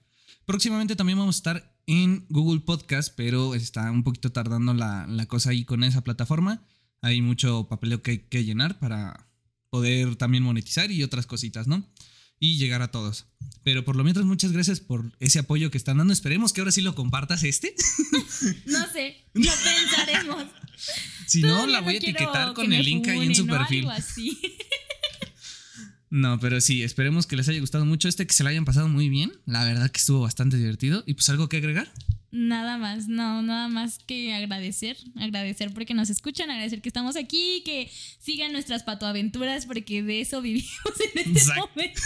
Próximamente 0.45 0.95
también 0.95 1.19
vamos 1.19 1.37
a 1.37 1.39
estar 1.39 1.79
en 1.87 2.27
Google 2.29 2.61
Podcast, 2.61 3.15
pero 3.17 3.55
está 3.55 3.91
un 3.91 4.05
poquito 4.05 4.31
tardando 4.31 4.75
la, 4.75 5.07
la 5.07 5.25
cosa 5.25 5.51
ahí 5.51 5.65
con 5.65 5.85
esa 5.85 6.05
plataforma. 6.05 6.63
Hay 7.01 7.23
mucho 7.23 7.67
papeleo 7.69 8.03
que 8.03 8.11
hay 8.11 8.19
que 8.19 8.45
llenar 8.45 8.79
para 8.79 9.26
poder 9.77 10.17
también 10.17 10.43
monetizar 10.43 10.91
y 10.91 11.03
otras 11.03 11.27
cositas, 11.27 11.67
¿no? 11.67 11.87
Y 12.41 12.57
llegar 12.57 12.81
a 12.81 12.91
todos. 12.91 13.27
Pero 13.63 13.85
por 13.85 13.95
lo 13.95 14.05
mientras, 14.05 14.25
muchas 14.25 14.51
gracias 14.53 14.81
por 14.81 15.13
ese 15.21 15.39
apoyo 15.41 15.71
que 15.71 15.77
están 15.77 15.99
dando. 15.99 16.15
Esperemos 16.15 16.55
que 16.55 16.63
ahora 16.63 16.73
sí 16.73 16.81
lo 16.81 16.95
compartas 16.95 17.45
este. 17.45 17.75
No 18.67 18.91
sé, 18.91 19.17
lo 19.35 19.53
pensaremos. 19.53 20.45
Si 21.27 21.43
no, 21.43 21.67
la 21.67 21.81
voy 21.81 21.95
a 21.95 21.99
etiquetar 21.99 22.49
que 22.49 22.55
con 22.55 22.73
el 22.73 22.85
link 22.87 23.07
ahí 23.09 23.27
en 23.27 23.35
su 23.35 23.47
perfil. 23.47 23.81
algo 23.81 23.91
así. 23.91 24.39
No, 26.09 26.41
pero 26.41 26.61
sí, 26.63 26.83
esperemos 26.83 27.27
que 27.27 27.37
les 27.37 27.49
haya 27.49 27.61
gustado 27.61 27.85
mucho 27.85 28.09
este, 28.09 28.27
que 28.27 28.33
se 28.33 28.45
la 28.45 28.51
hayan 28.51 28.65
pasado 28.65 28.89
muy 28.89 29.11
bien. 29.11 29.33
La 29.45 29.65
verdad 29.65 29.91
que 29.91 29.99
estuvo 29.99 30.21
bastante 30.21 30.57
divertido. 30.57 31.03
Y 31.07 31.15
pues 31.15 31.29
algo 31.29 31.49
que 31.51 31.59
agregar. 31.59 31.93
Nada 32.39 32.77
más, 32.77 33.09
no, 33.09 33.41
nada 33.41 33.69
más 33.69 33.99
que 34.07 34.35
agradecer, 34.35 34.99
agradecer 35.17 35.73
porque 35.73 35.95
nos 35.95 36.11
escuchan, 36.11 36.51
agradecer 36.51 36.83
que 36.83 36.91
estamos 36.91 37.17
aquí, 37.17 37.63
que 37.65 37.91
sigan 38.19 38.53
nuestras 38.53 38.83
patoaventuras 38.83 39.65
porque 39.65 40.03
de 40.03 40.21
eso 40.21 40.43
vivimos 40.43 40.71
en 41.15 41.19
este 41.19 41.31
Exacto. 41.31 41.71
momento. 41.75 42.01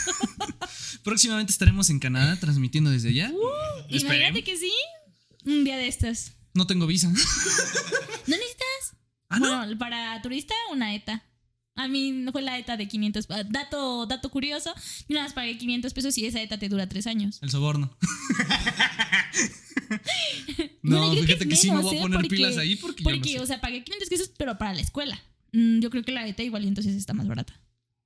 Próximamente 1.02 1.50
estaremos 1.50 1.90
en 1.90 1.98
Canadá 1.98 2.38
transmitiendo 2.38 2.90
desde 2.90 3.08
allá. 3.08 3.32
Imagínate 3.88 3.96
Esperemos. 3.96 4.42
que 4.44 4.56
sí, 4.56 4.72
un 5.46 5.64
día 5.64 5.76
de 5.76 5.88
estos. 5.88 6.30
No 6.54 6.64
tengo 6.66 6.86
visa. 6.86 7.08
¿No 7.08 7.16
necesitas? 8.36 8.96
Ah, 9.30 9.40
no. 9.40 9.56
Bueno, 9.58 9.78
para 9.78 10.22
turista, 10.22 10.54
una 10.70 10.94
ETA. 10.94 11.24
A 11.74 11.88
mí 11.88 12.24
fue 12.30 12.42
la 12.42 12.56
ETA 12.58 12.76
de 12.76 12.86
500. 12.86 13.26
ah, 13.30 13.42
Dato, 13.48 14.06
dato 14.06 14.28
curioso, 14.30 14.72
yo 15.08 15.14
nada 15.14 15.26
más 15.26 15.32
pagué 15.32 15.56
500 15.58 15.92
pesos 15.92 16.16
y 16.18 16.26
esa 16.26 16.40
ETA 16.40 16.56
te 16.58 16.68
dura 16.68 16.88
tres 16.88 17.06
años. 17.08 17.38
El 17.42 17.50
soborno. 17.50 17.96
No, 20.82 21.12
fíjate 21.12 21.48
que, 21.48 21.56
sí 21.56 21.70
me 21.70 21.78
voy 21.82 21.94
a 21.96 21.98
¿eh? 21.98 22.02
poner 22.02 22.16
Porque- 22.20 22.28
pilas 22.36 22.56
ahí 22.56 22.76
porque, 22.76 23.02
Porque, 23.02 23.30
yo 23.32 23.38
no 23.38 23.44
o 23.44 23.46
sea, 23.46 23.60
pagué 23.60 23.82
500 23.84 24.08
pesos, 24.08 24.30
pero 24.36 24.56
para 24.58 24.74
la 24.74 24.80
escuela. 24.80 25.20
Mm, 25.52 25.80
yo 25.80 25.90
creo 25.90 26.02
que 26.04 26.12
la 26.12 26.26
ETA 26.26 26.42
igual 26.42 26.64
y 26.64 26.68
entonces 26.68 26.94
está 26.94 27.12
más 27.12 27.26
barata. 27.26 27.60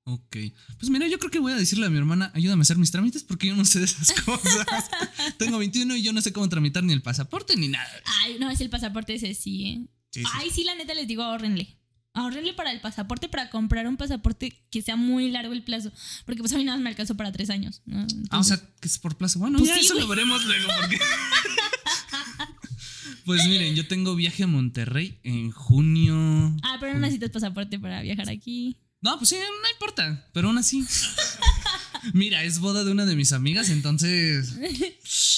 Ok. 0.07 0.37
Pues 0.79 0.91
mira, 0.91 1.09
yo 1.09 1.19
creo 1.19 1.31
que 1.31 1.39
voy 1.39 1.53
a 1.53 1.57
decirle 1.57 1.87
a 1.87 1.91
mi 1.91 1.97
hermana, 1.97 2.31
ayúdame 2.35 2.61
a 2.61 2.65
hacer 2.65 2.77
mis 2.77 2.91
trámites 2.91 3.23
porque 3.25 3.47
yo 3.47 3.57
no 3.57 3.65
sé 3.65 3.79
de 3.79 3.87
esas 3.87 4.13
cosas. 4.23 4.67
Tengo 5.39 5.59
21 5.59 5.97
y 5.97 6.03
yo 6.03 6.13
no 6.13 6.21
sé 6.21 6.33
cómo 6.33 6.49
tramitar 6.49 6.83
ni 6.85 6.93
el 6.93 7.01
pasaporte 7.03 7.57
ni 7.57 7.69
nada. 7.69 7.89
Ay, 8.23 8.37
no, 8.39 8.51
es 8.51 8.61
el 8.61 8.69
pasaporte 8.71 9.15
ese 9.15 9.35
sí, 9.35 9.67
¿eh? 9.67 9.87
Sí, 10.11 10.21
sí. 10.21 10.27
Ay, 10.35 10.51
sí, 10.51 10.65
la 10.65 10.75
neta 10.75 10.95
les 10.95 11.09
digo, 11.09 11.23
ahorrenle. 11.23 11.79
Ahorrenle 12.17 12.53
para 12.55 12.71
el 12.71 12.81
pasaporte, 12.81 13.29
para 13.29 13.51
comprar 13.51 13.89
un 13.89 13.97
pasaporte 13.97 14.65
que 14.71 14.83
sea 14.83 14.95
muy 14.95 15.31
largo 15.33 15.53
el 15.53 15.65
plazo. 15.65 15.91
Porque 16.27 16.43
pues 16.43 16.53
a 16.53 16.59
mí 16.59 16.65
nada 16.65 16.77
más 16.77 16.85
me 16.85 16.91
alcanzó 16.91 17.17
para 17.17 17.33
tres 17.33 17.51
años. 17.51 17.83
¿no? 17.87 18.07
Ah, 18.31 18.39
o 18.39 18.45
sea, 18.45 18.61
que 18.81 18.87
es 18.87 18.99
por 18.99 19.17
plazo. 19.17 19.39
Bueno, 19.41 19.59
Pues 19.59 19.69
ya 19.71 19.75
sí, 19.75 19.81
eso 19.87 19.95
lo 19.99 20.07
veremos 20.07 20.45
luego 20.45 20.69
porque... 20.81 20.99
Pues 23.25 23.47
miren, 23.47 23.75
yo 23.75 23.87
tengo 23.87 24.15
viaje 24.15 24.43
a 24.43 24.47
Monterrey 24.47 25.19
en 25.23 25.51
junio. 25.51 26.15
Ah, 26.63 26.77
pero 26.79 26.95
no 26.95 27.01
necesitas 27.01 27.31
pasaporte 27.31 27.79
para 27.79 28.03
viajar 28.03 28.29
aquí. 28.29 28.77
No, 29.01 29.17
pues 29.19 29.31
sí, 29.31 29.37
no 29.37 29.71
importa, 29.71 30.29
pero 30.33 30.49
aún 30.49 30.59
así. 30.59 30.85
Mira, 32.13 32.45
es 32.45 32.59
boda 32.59 32.85
de 32.85 32.91
una 32.91 33.07
de 33.07 33.17
mis 33.17 33.33
amigas, 33.33 33.71
entonces. 33.71 34.55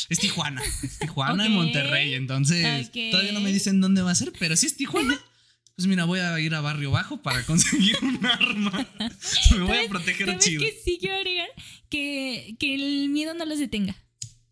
Es 0.09 0.21
Tijuana. 0.21 0.63
Es 0.85 1.01
Tijuana 1.01 1.47
en 1.47 1.53
Monterrey. 1.53 2.15
Entonces. 2.15 2.93
Todavía 3.11 3.33
no 3.33 3.41
me 3.41 3.53
dicen 3.53 3.81
dónde 3.81 4.03
va 4.03 4.13
a 4.13 4.15
ser, 4.15 4.33
pero 4.39 4.55
sí 4.55 4.67
es 4.67 4.77
Tijuana. 4.77 5.19
Pues 5.75 5.89
mira, 5.89 6.05
voy 6.05 6.21
a 6.21 6.39
ir 6.41 6.55
a 6.55 6.61
Barrio 6.61 6.93
Bajo 6.93 7.21
para 7.23 7.45
conseguir 7.45 7.97
un 8.03 8.25
arma. 8.25 8.89
Me 9.51 9.65
voy 9.65 9.79
a 9.79 9.89
proteger 9.89 10.27
¿sabes 10.27 10.45
chido. 10.45 10.63
que 10.63 10.81
sí 10.83 10.97
quiero 10.99 11.17
agregar? 11.17 11.49
Que, 11.91 12.57
que 12.59 12.75
el 12.77 13.09
miedo 13.11 13.35
no 13.35 13.45
los 13.45 13.59
detenga. 13.59 13.95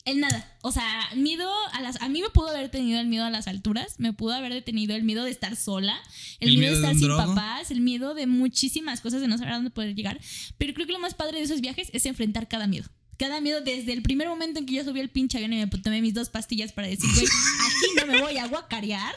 El 0.04 0.20
nada. 0.20 0.46
O 0.60 0.70
sea, 0.70 1.08
miedo 1.16 1.50
a 1.72 1.80
las. 1.80 2.00
A 2.02 2.10
mí 2.10 2.20
me 2.20 2.28
pudo 2.28 2.48
haber 2.48 2.70
tenido 2.70 3.00
el 3.00 3.06
miedo 3.06 3.24
a 3.24 3.30
las 3.30 3.48
alturas. 3.48 3.94
Me 3.98 4.12
pudo 4.12 4.34
haber 4.34 4.52
detenido 4.52 4.94
el 4.94 5.02
miedo 5.02 5.24
de 5.24 5.30
estar 5.30 5.56
sola. 5.56 5.98
El, 6.40 6.58
miedo, 6.58 6.72
de 6.72 6.80
estar 6.80 6.94
sin 6.94 7.08
papás. 7.08 7.70
El 7.70 7.80
miedo 7.80 8.12
de 8.14 8.26
muchísimas 8.26 9.00
cosas 9.00 9.22
de 9.22 9.28
no 9.28 9.38
saber 9.38 9.54
a 9.54 9.56
dónde 9.56 9.70
poder 9.70 9.94
llegar. 9.94 10.20
Pero 10.58 10.74
creo 10.74 10.86
que 10.86 10.92
lo 10.92 10.98
más 10.98 11.14
padre 11.14 11.38
de 11.38 11.44
esos 11.44 11.62
viajes 11.62 11.88
es 11.94 12.04
enfrentar 12.04 12.48
cada 12.48 12.66
miedo. 12.66 12.86
Cada 13.18 13.40
miedo 13.40 13.60
desde 13.62 13.92
el 13.92 14.02
primer 14.02 14.28
momento 14.28 14.58
en 14.58 14.66
que 14.66 14.74
yo 14.74 14.84
subí 14.84 15.00
al 15.00 15.08
pinche 15.08 15.38
avión 15.38 15.52
y 15.52 15.56
me 15.56 15.66
tomé 15.68 16.02
mis 16.02 16.14
dos 16.14 16.30
pastillas 16.30 16.72
para 16.72 16.88
decir, 16.88 17.08
güey, 17.14 17.24
aquí 17.24 17.86
no 17.96 18.06
me 18.06 18.20
voy 18.20 18.36
a 18.38 18.46
guacarear. 18.48 19.14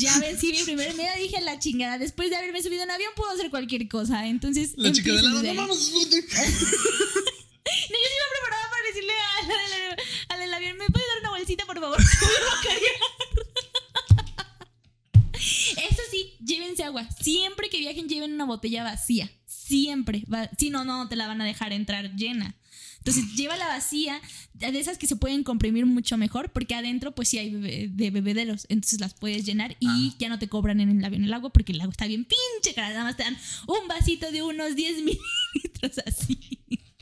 Ya 0.00 0.18
vencí 0.18 0.50
mi 0.50 0.62
primer 0.64 0.94
miedo, 0.94 1.10
dije 1.18 1.40
la 1.42 1.58
chingada. 1.58 1.98
Después 1.98 2.30
de 2.30 2.36
haberme 2.36 2.62
subido 2.62 2.82
en 2.82 2.90
avión, 2.90 3.12
puedo 3.14 3.30
hacer 3.30 3.50
cualquier 3.50 3.86
cosa. 3.88 4.26
Entonces. 4.26 4.72
La 4.76 4.90
chica 4.90 5.12
de 5.12 5.22
la 5.22 5.28
no, 5.28 5.42
no, 5.42 5.54
no, 5.54 5.66
no, 5.66 5.74
No, 7.90 7.96
yo 7.98 8.08
sí 8.10 8.16
a 8.18 8.39
la, 9.48 9.96
a 10.28 10.36
la 10.36 10.44
del 10.44 10.54
avión, 10.54 10.76
¿me 10.76 10.86
puedes 10.86 11.08
dar 11.08 11.20
una 11.20 11.30
bolsita, 11.30 11.64
por 11.66 11.80
favor? 11.80 11.98
Eso 15.32 16.02
sí, 16.10 16.34
llévense 16.44 16.84
agua. 16.84 17.08
Siempre 17.20 17.68
que 17.70 17.78
viajen, 17.78 18.08
lleven 18.08 18.34
una 18.34 18.44
botella 18.44 18.84
vacía. 18.84 19.30
Siempre. 19.46 20.24
Si 20.58 20.70
no, 20.70 20.84
no 20.84 21.08
te 21.08 21.16
la 21.16 21.26
van 21.26 21.40
a 21.40 21.44
dejar 21.44 21.72
entrar 21.72 22.14
llena. 22.14 22.56
Entonces, 22.98 23.34
lleva 23.34 23.56
la 23.56 23.66
vacía, 23.66 24.20
de 24.52 24.78
esas 24.78 24.98
que 24.98 25.06
se 25.06 25.16
pueden 25.16 25.42
comprimir 25.42 25.86
mucho 25.86 26.18
mejor, 26.18 26.52
porque 26.52 26.74
adentro, 26.74 27.14
pues 27.14 27.30
sí 27.30 27.38
hay 27.38 27.88
de 27.88 28.10
bebederos. 28.10 28.66
Entonces 28.68 29.00
las 29.00 29.14
puedes 29.14 29.46
llenar 29.46 29.76
y 29.80 30.10
ah. 30.10 30.14
ya 30.18 30.28
no 30.28 30.38
te 30.38 30.48
cobran 30.48 30.80
en 30.80 30.98
el 30.98 31.04
avión 31.04 31.24
el 31.24 31.32
agua, 31.32 31.50
porque 31.50 31.72
el 31.72 31.80
agua 31.80 31.92
está 31.92 32.06
bien 32.06 32.26
pinche 32.26 32.74
cara. 32.74 32.90
Nada 32.90 33.04
más 33.04 33.16
te 33.16 33.22
dan 33.22 33.38
un 33.66 33.88
vasito 33.88 34.30
de 34.30 34.42
unos 34.42 34.76
10 34.76 34.96
mililitros 34.98 35.98
así. 36.06 36.58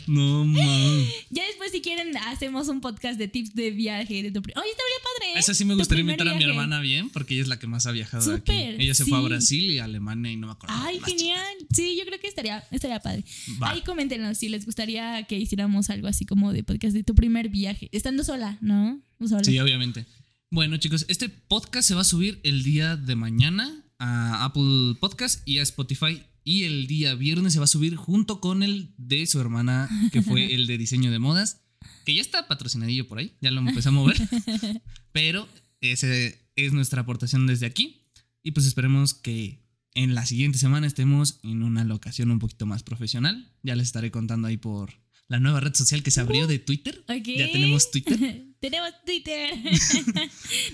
No 0.08 0.44
mames. 0.44 1.08
Ya 1.30 1.44
después, 1.46 1.70
si 1.70 1.80
quieren, 1.80 2.16
hacemos 2.16 2.68
un 2.68 2.80
podcast 2.80 3.18
de 3.18 3.28
tips 3.28 3.54
de 3.54 3.70
viaje. 3.70 4.22
De 4.22 4.30
tu 4.32 4.38
Oye, 4.40 4.48
estaría 4.48 4.72
padre. 4.74 5.32
¿eh? 5.34 5.38
Esa 5.38 5.54
sí 5.54 5.64
me 5.64 5.74
gustaría 5.74 6.00
invitar 6.00 6.28
a 6.28 6.34
mi 6.34 6.44
hermana 6.44 6.80
bien, 6.80 7.10
porque 7.10 7.34
ella 7.34 7.42
es 7.42 7.48
la 7.48 7.58
que 7.58 7.66
más 7.66 7.86
ha 7.86 7.92
viajado 7.92 8.34
aquí. 8.34 8.52
Ella 8.52 8.94
se 8.94 9.04
fue 9.04 9.18
a 9.18 9.20
Brasil 9.20 9.70
y 9.70 9.78
a 9.78 9.84
Alemania 9.84 10.32
y 10.32 10.36
no 10.36 10.46
me 10.46 10.54
acuerdo. 10.54 10.74
Ay, 10.78 11.00
genial. 11.04 11.54
Sí, 11.72 11.96
yo 11.98 12.06
creo 12.06 12.18
que 12.18 12.26
estaría, 12.26 12.64
estaría 12.70 13.00
padre. 13.00 13.24
Ahí 13.60 13.82
coméntenos 13.82 14.38
si 14.38 14.48
les 14.48 14.64
gustaría 14.64 15.22
que 15.24 15.38
hiciéramos 15.38 15.90
algo 15.90 16.08
así 16.08 16.24
como 16.24 16.52
de 16.52 16.62
podcast 16.64 16.94
de 16.94 17.04
tu 17.04 17.14
primer 17.14 17.48
viaje. 17.48 17.88
Estando 17.92 18.24
sola, 18.24 18.58
¿no? 18.60 19.00
Sí, 19.42 19.58
obviamente. 19.58 20.06
Bueno, 20.50 20.78
chicos, 20.78 21.04
este 21.08 21.28
podcast 21.28 21.86
se 21.86 21.94
va 21.94 22.00
a 22.00 22.04
subir 22.04 22.40
el 22.42 22.62
día 22.62 22.96
de 22.96 23.14
mañana 23.16 23.84
a 23.98 24.44
Apple 24.44 24.96
Podcast 25.00 25.46
y 25.46 25.58
a 25.58 25.62
Spotify 25.62 26.22
y 26.48 26.64
el 26.64 26.86
día 26.86 27.14
viernes 27.14 27.52
se 27.52 27.58
va 27.58 27.66
a 27.66 27.68
subir 27.68 27.96
junto 27.96 28.40
con 28.40 28.62
el 28.62 28.94
de 28.96 29.26
su 29.26 29.38
hermana, 29.38 29.86
que 30.12 30.22
fue 30.22 30.46
el 30.54 30.66
de 30.66 30.78
diseño 30.78 31.10
de 31.10 31.18
modas, 31.18 31.60
que 32.06 32.14
ya 32.14 32.22
está 32.22 32.48
patrocinadillo 32.48 33.06
por 33.06 33.18
ahí, 33.18 33.36
ya 33.42 33.50
lo 33.50 33.60
empezamos 33.60 33.86
a 33.86 33.90
mover. 33.90 34.82
Pero 35.12 35.46
ese 35.82 36.48
es 36.56 36.72
nuestra 36.72 37.02
aportación 37.02 37.46
desde 37.46 37.66
aquí. 37.66 38.06
Y 38.42 38.52
pues 38.52 38.64
esperemos 38.64 39.12
que 39.12 39.62
en 39.92 40.14
la 40.14 40.24
siguiente 40.24 40.56
semana 40.56 40.86
estemos 40.86 41.38
en 41.42 41.62
una 41.62 41.84
locación 41.84 42.30
un 42.30 42.38
poquito 42.38 42.64
más 42.64 42.82
profesional. 42.82 43.52
Ya 43.62 43.76
les 43.76 43.88
estaré 43.88 44.10
contando 44.10 44.48
ahí 44.48 44.56
por 44.56 44.94
la 45.26 45.40
nueva 45.40 45.60
red 45.60 45.74
social 45.74 46.02
que 46.02 46.10
se 46.10 46.22
abrió 46.22 46.46
de 46.46 46.58
Twitter. 46.58 47.04
Ya 47.06 47.52
tenemos 47.52 47.90
Twitter. 47.90 48.18
tenemos 48.60 48.90
Twitter. 49.04 49.54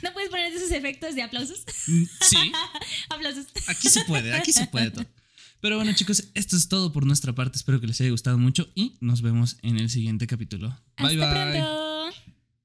¿No 0.05 0.13
puedes 0.13 0.31
poner 0.31 0.53
esos 0.53 0.71
efectos 0.71 1.17
de 1.17 1.23
aplausos? 1.23 1.65
Mm, 1.89 2.05
sí. 2.21 2.53
aplausos. 3.09 3.47
Aquí 3.67 3.89
se 3.89 4.05
puede, 4.05 4.35
aquí 4.35 4.53
se 4.53 4.69
puede 4.69 4.93
todo. 4.93 5.05
Pero 5.65 5.77
bueno, 5.77 5.95
chicos, 5.95 6.29
esto 6.35 6.57
es 6.57 6.69
todo 6.69 6.93
por 6.93 7.07
nuestra 7.07 7.35
parte. 7.35 7.57
Espero 7.57 7.81
que 7.81 7.87
les 7.87 7.99
haya 7.99 8.11
gustado 8.11 8.37
mucho 8.37 8.69
y 8.75 8.99
nos 9.01 9.23
vemos 9.23 9.57
en 9.63 9.79
el 9.79 9.89
siguiente 9.89 10.27
capítulo. 10.27 10.77
bye, 10.99 11.17
bye. 11.17 11.94